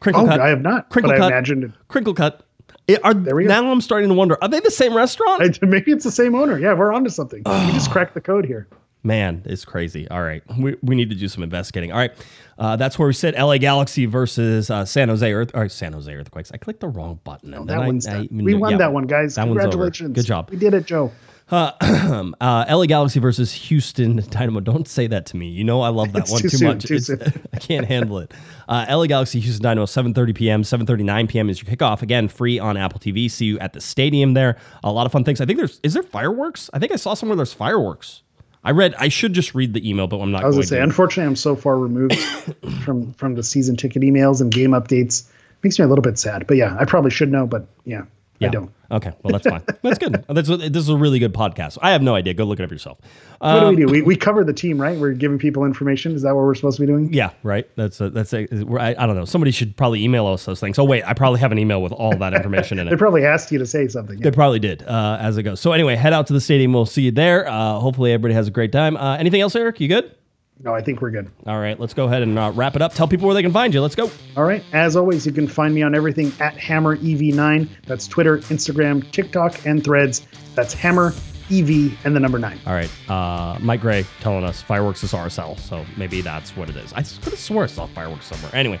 Crinkle 0.00 0.24
Oh, 0.24 0.28
cut. 0.28 0.40
I 0.40 0.48
have 0.48 0.62
not, 0.62 0.88
Crinkle 0.90 1.10
but 1.12 1.16
I 1.16 1.18
cut. 1.18 1.32
imagined. 1.32 1.72
Crinkle 1.88 2.14
cut. 2.14 2.46
It- 2.88 3.04
are, 3.04 3.12
we 3.14 3.44
go. 3.44 3.48
now 3.48 3.70
I'm 3.70 3.80
starting 3.80 4.08
to 4.08 4.14
wonder: 4.14 4.38
Are 4.42 4.48
they 4.48 4.60
the 4.60 4.70
same 4.70 4.94
restaurant? 4.94 5.42
I, 5.62 5.66
maybe 5.66 5.92
it's 5.92 6.04
the 6.04 6.10
same 6.10 6.34
owner. 6.34 6.58
Yeah, 6.58 6.72
we're 6.74 6.92
onto 6.92 7.10
something. 7.10 7.42
we 7.44 7.72
just 7.72 7.90
cracked 7.92 8.14
the 8.14 8.20
code 8.20 8.44
here. 8.44 8.66
Man, 9.02 9.40
it's 9.46 9.64
crazy. 9.64 10.06
All 10.10 10.22
right. 10.22 10.42
We, 10.58 10.76
we 10.82 10.94
need 10.94 11.08
to 11.08 11.16
do 11.16 11.26
some 11.26 11.42
investigating. 11.42 11.90
All 11.90 11.96
right. 11.98 12.12
Uh, 12.60 12.76
that's 12.76 12.98
where 12.98 13.08
we 13.08 13.14
sit 13.14 13.34
LA 13.36 13.56
Galaxy 13.58 14.04
versus 14.06 14.70
uh, 14.70 14.84
San 14.84 15.08
Jose 15.08 15.32
Earth 15.32 15.50
or 15.54 15.68
San 15.68 15.94
Jose 15.94 16.14
Earthquakes. 16.14 16.52
I 16.52 16.58
clicked 16.58 16.80
the 16.80 16.88
wrong 16.88 17.18
button. 17.24 17.54
and 17.54 17.66
That 17.68 17.78
I- 17.78 17.86
one's 17.86 18.06
I 18.06 18.12
done. 18.12 18.28
we 18.30 18.42
knew- 18.52 18.58
won 18.58 18.72
yeah, 18.72 18.76
that 18.78 18.92
one, 18.92 19.06
guys. 19.06 19.34
that 19.36 19.48
one's 19.48 19.58
over. 19.60 19.70
Congratulations. 19.70 20.14
Good 20.14 20.26
job. 20.26 20.50
We 20.50 20.58
did 20.58 20.74
it, 20.74 20.84
Joe. 20.86 21.10
Uh, 21.50 21.72
LA 22.40 22.86
Galaxy 22.86 23.18
versus 23.18 23.52
Houston 23.52 24.22
Dynamo. 24.30 24.60
Don't 24.60 24.86
say 24.86 25.08
that 25.08 25.26
to 25.26 25.36
me. 25.36 25.48
You 25.48 25.64
know 25.64 25.80
I 25.80 25.88
love 25.88 26.12
that 26.12 26.28
one 26.28 26.40
too 26.42 26.48
too, 26.48 26.56
soon, 26.58 26.68
much. 26.68 26.84
too. 26.84 26.98
I 27.52 27.58
can't 27.58 27.86
handle 27.86 28.18
it. 28.18 28.32
Uh, 28.68 28.86
LA 28.88 29.06
Galaxy 29.06 29.40
Houston 29.40 29.62
Dynamo 29.64 29.86
7:30 29.86 30.34
p.m. 30.36 30.62
7:39 30.62 31.28
p.m. 31.28 31.50
is 31.50 31.60
your 31.60 31.74
kickoff. 31.74 32.02
Again, 32.02 32.28
free 32.28 32.60
on 32.60 32.76
Apple 32.76 33.00
TV. 33.00 33.28
See 33.28 33.46
you 33.46 33.58
at 33.58 33.72
the 33.72 33.80
stadium 33.80 34.34
there. 34.34 34.58
A 34.84 34.92
lot 34.92 35.06
of 35.06 35.12
fun 35.12 35.24
things. 35.24 35.40
I 35.40 35.46
think 35.46 35.58
there's 35.58 35.80
is 35.82 35.92
there 35.94 36.04
fireworks? 36.04 36.70
I 36.72 36.78
think 36.78 36.92
I 36.92 36.96
saw 36.96 37.14
somewhere 37.14 37.34
there's 37.34 37.52
fireworks. 37.52 38.22
I 38.62 38.72
read. 38.72 38.94
I 38.98 39.08
should 39.08 39.32
just 39.32 39.54
read 39.54 39.72
the 39.72 39.88
email, 39.88 40.06
but 40.06 40.18
I'm 40.20 40.30
not. 40.30 40.42
I 40.42 40.46
was 40.46 40.56
going 40.56 40.62
gonna 40.62 40.68
say, 40.68 40.76
to. 40.76 40.82
unfortunately, 40.82 41.26
I'm 41.28 41.36
so 41.36 41.56
far 41.56 41.78
removed 41.78 42.18
from 42.84 43.12
from 43.14 43.34
the 43.34 43.42
season 43.42 43.76
ticket 43.76 44.02
emails 44.02 44.40
and 44.40 44.52
game 44.52 44.70
updates. 44.70 45.24
Makes 45.62 45.78
me 45.78 45.84
a 45.84 45.88
little 45.88 46.02
bit 46.02 46.18
sad. 46.18 46.46
But 46.46 46.56
yeah, 46.56 46.76
I 46.78 46.84
probably 46.84 47.10
should 47.10 47.30
know. 47.30 47.46
But 47.46 47.66
yeah, 47.84 48.02
Yeah. 48.40 48.50
don't. 48.50 48.70
Okay, 48.92 49.12
well 49.22 49.30
that's 49.32 49.46
fine. 49.46 49.62
That's 49.82 49.98
good. 49.98 50.24
That's 50.28 50.48
this 50.48 50.76
is 50.76 50.88
a 50.88 50.96
really 50.96 51.20
good 51.20 51.32
podcast. 51.32 51.78
I 51.80 51.92
have 51.92 52.02
no 52.02 52.16
idea. 52.16 52.34
Go 52.34 52.42
look 52.44 52.58
it 52.58 52.64
up 52.64 52.72
yourself. 52.72 52.98
What 53.38 53.48
Um, 53.48 53.76
do 53.76 53.82
we 53.82 53.86
do? 53.86 53.92
We, 53.92 54.02
we 54.02 54.16
cover 54.16 54.42
the 54.42 54.52
team, 54.52 54.80
right? 54.80 54.98
We're 54.98 55.12
giving 55.12 55.38
people 55.38 55.64
information. 55.64 56.12
Is 56.12 56.22
that 56.22 56.34
what 56.34 56.42
we're 56.44 56.56
supposed 56.56 56.78
to 56.78 56.82
be 56.82 56.86
doing? 56.88 57.12
Yeah, 57.12 57.30
right. 57.44 57.68
That's 57.76 58.00
a, 58.00 58.10
that's 58.10 58.32
a, 58.32 58.48
I, 58.80 58.96
I 58.98 59.06
don't 59.06 59.14
know. 59.14 59.24
Somebody 59.24 59.52
should 59.52 59.76
probably 59.76 60.02
email 60.02 60.26
us 60.26 60.44
those 60.44 60.58
things. 60.58 60.76
Oh 60.78 60.84
wait, 60.84 61.04
I 61.04 61.14
probably 61.14 61.38
have 61.38 61.52
an 61.52 61.58
email 61.58 61.82
with 61.82 61.92
all 61.92 62.16
that 62.16 62.34
information 62.34 62.80
in 62.80 62.86
it. 62.88 62.90
They 62.90 62.96
probably 62.96 63.24
asked 63.24 63.52
you 63.52 63.58
to 63.60 63.66
say 63.66 63.86
something. 63.86 64.18
They 64.18 64.32
probably 64.32 64.58
did 64.58 64.82
uh, 64.82 65.18
as 65.20 65.36
it 65.36 65.44
goes. 65.44 65.60
So 65.60 65.70
anyway, 65.72 65.94
head 65.94 66.12
out 66.12 66.26
to 66.26 66.32
the 66.32 66.40
stadium. 66.40 66.72
We'll 66.72 66.86
see 66.86 67.02
you 67.02 67.12
there. 67.12 67.46
Uh, 67.48 67.78
hopefully 67.78 68.10
everybody 68.12 68.34
has 68.34 68.48
a 68.48 68.50
great 68.50 68.72
time. 68.72 68.96
Uh, 68.96 69.16
anything 69.18 69.40
else, 69.40 69.54
Eric? 69.54 69.78
You 69.80 69.86
good? 69.86 70.14
No, 70.62 70.74
I 70.74 70.82
think 70.82 71.00
we're 71.00 71.10
good. 71.10 71.30
All 71.46 71.58
right, 71.58 71.78
let's 71.80 71.94
go 71.94 72.04
ahead 72.04 72.22
and 72.22 72.38
uh, 72.38 72.52
wrap 72.54 72.76
it 72.76 72.82
up. 72.82 72.92
Tell 72.92 73.08
people 73.08 73.26
where 73.26 73.34
they 73.34 73.42
can 73.42 73.52
find 73.52 73.72
you. 73.72 73.80
Let's 73.80 73.94
go. 73.94 74.10
All 74.36 74.44
right. 74.44 74.62
As 74.72 74.94
always, 74.94 75.24
you 75.24 75.32
can 75.32 75.48
find 75.48 75.74
me 75.74 75.82
on 75.82 75.94
everything 75.94 76.32
at 76.38 76.54
Hammer 76.58 76.98
EV9. 76.98 77.68
That's 77.86 78.06
Twitter, 78.06 78.38
Instagram, 78.38 79.10
TikTok, 79.10 79.64
and 79.64 79.82
Threads. 79.82 80.26
That's 80.54 80.74
Hammer 80.74 81.14
EV 81.50 81.98
and 82.04 82.14
the 82.14 82.20
number 82.20 82.38
nine. 82.38 82.58
All 82.66 82.74
right, 82.74 82.90
uh, 83.10 83.58
Mike 83.60 83.80
Gray 83.80 84.04
telling 84.20 84.44
us 84.44 84.62
fireworks 84.62 85.02
is 85.02 85.12
RSL, 85.12 85.58
so 85.58 85.84
maybe 85.96 86.20
that's 86.20 86.56
what 86.56 86.70
it 86.70 86.76
is. 86.76 86.92
I 86.92 87.02
could 87.02 87.24
have 87.24 87.38
swore 87.38 87.64
I 87.64 87.66
saw 87.66 87.86
fireworks 87.86 88.26
somewhere. 88.26 88.54
Anyway, 88.54 88.80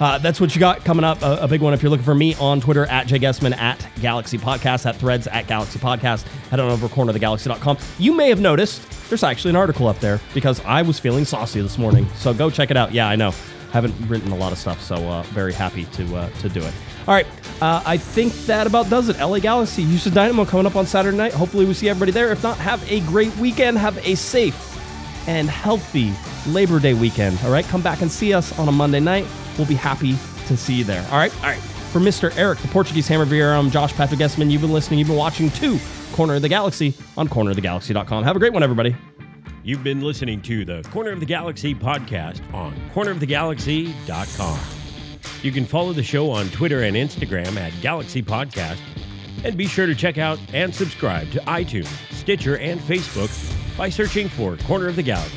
uh, 0.00 0.18
that's 0.18 0.40
what 0.40 0.54
you 0.54 0.60
got 0.60 0.84
coming 0.84 1.04
up. 1.04 1.22
A, 1.22 1.38
a 1.42 1.48
big 1.48 1.60
one. 1.60 1.74
If 1.74 1.82
you're 1.82 1.90
looking 1.90 2.04
for 2.04 2.14
me 2.14 2.34
on 2.36 2.60
Twitter 2.60 2.86
at 2.86 3.06
Jay 3.06 3.18
Guesman 3.18 3.56
at 3.56 3.84
Galaxy 4.00 4.38
Podcast 4.38 4.86
at 4.86 4.96
Threads 4.96 5.26
at 5.26 5.46
Galaxy 5.46 5.78
Podcast. 5.78 6.22
Head 6.50 6.60
on 6.60 6.70
over 6.70 6.88
to 6.88 6.94
cornerofthegalaxy.com. 6.94 7.78
You 7.98 8.14
may 8.14 8.28
have 8.28 8.40
noticed 8.40 8.88
there's 9.08 9.22
actually 9.22 9.50
an 9.50 9.56
article 9.56 9.88
up 9.88 9.98
there 10.00 10.20
because 10.34 10.64
I 10.64 10.82
was 10.82 10.98
feeling 10.98 11.24
saucy 11.24 11.60
this 11.60 11.78
morning. 11.78 12.06
So 12.16 12.32
go 12.32 12.50
check 12.50 12.70
it 12.70 12.76
out. 12.76 12.92
Yeah, 12.92 13.08
I 13.08 13.16
know. 13.16 13.32
Haven't 13.72 13.94
written 14.08 14.32
a 14.32 14.36
lot 14.36 14.52
of 14.52 14.58
stuff, 14.58 14.80
so 14.82 14.96
uh, 14.96 15.22
very 15.24 15.52
happy 15.52 15.84
to 15.84 16.16
uh, 16.16 16.30
to 16.40 16.48
do 16.48 16.60
it. 16.60 16.72
All 17.06 17.14
right, 17.14 17.26
uh, 17.60 17.82
I 17.84 17.98
think 17.98 18.32
that 18.46 18.66
about 18.66 18.88
does 18.88 19.10
it. 19.10 19.18
LA 19.18 19.40
Galaxy, 19.40 19.82
Houston 19.82 20.14
Dynamo 20.14 20.46
coming 20.46 20.64
up 20.64 20.74
on 20.74 20.86
Saturday 20.86 21.16
night. 21.16 21.34
Hopefully, 21.34 21.66
we 21.66 21.74
see 21.74 21.88
everybody 21.88 22.12
there. 22.12 22.30
If 22.32 22.42
not, 22.42 22.56
have 22.58 22.82
a 22.90 23.00
great 23.00 23.34
weekend. 23.36 23.76
Have 23.76 23.98
a 24.06 24.14
safe 24.14 24.64
and 25.28 25.50
healthy 25.50 26.14
Labor 26.46 26.80
Day 26.80 26.94
weekend. 26.94 27.38
All 27.44 27.50
right, 27.50 27.64
come 27.66 27.82
back 27.82 28.00
and 28.00 28.10
see 28.10 28.32
us 28.32 28.58
on 28.58 28.68
a 28.68 28.72
Monday 28.72 29.00
night. 29.00 29.26
We'll 29.58 29.66
be 29.66 29.74
happy 29.74 30.16
to 30.46 30.56
see 30.56 30.74
you 30.74 30.84
there. 30.84 31.04
All 31.10 31.18
right, 31.18 31.34
all 31.38 31.50
right. 31.50 31.60
For 31.92 32.00
Mr. 32.00 32.34
Eric, 32.36 32.58
the 32.60 32.68
Portuguese 32.68 33.08
Hammer 33.08 33.26
Vieira, 33.26 33.58
I'm 33.58 33.70
Josh 33.70 33.92
Patrick 33.92 34.20
Guesman. 34.20 34.50
You've 34.50 34.60
been 34.62 34.72
listening, 34.72 34.98
you've 34.98 35.08
been 35.08 35.16
watching 35.16 35.50
to 35.50 35.78
Corner 36.12 36.34
of 36.34 36.42
the 36.42 36.48
Galaxy 36.48 36.94
on 37.16 37.28
cornerofthegalaxy.com. 37.28 38.24
Have 38.24 38.36
a 38.36 38.38
great 38.38 38.52
one, 38.52 38.62
everybody. 38.62 38.94
You've 39.64 39.82
been 39.84 40.00
listening 40.00 40.40
to 40.42 40.64
the 40.64 40.82
Corner 40.90 41.10
of 41.10 41.20
the 41.20 41.26
Galaxy 41.26 41.74
podcast 41.74 42.40
on 42.54 42.74
cornerofthegalaxy.com. 42.94 44.58
You 45.42 45.52
can 45.52 45.64
follow 45.64 45.92
the 45.92 46.02
show 46.02 46.30
on 46.30 46.48
Twitter 46.50 46.82
and 46.82 46.96
Instagram 46.96 47.56
at 47.56 47.72
Galaxy 47.80 48.22
Podcast, 48.22 48.80
and 49.44 49.56
be 49.56 49.66
sure 49.66 49.86
to 49.86 49.94
check 49.94 50.18
out 50.18 50.38
and 50.52 50.74
subscribe 50.74 51.30
to 51.32 51.38
iTunes, 51.40 51.88
Stitcher, 52.12 52.58
and 52.58 52.80
Facebook 52.80 53.30
by 53.76 53.88
searching 53.88 54.28
for 54.28 54.56
Corner 54.58 54.88
of 54.88 54.96
the 54.96 55.02
Galaxy. 55.02 55.36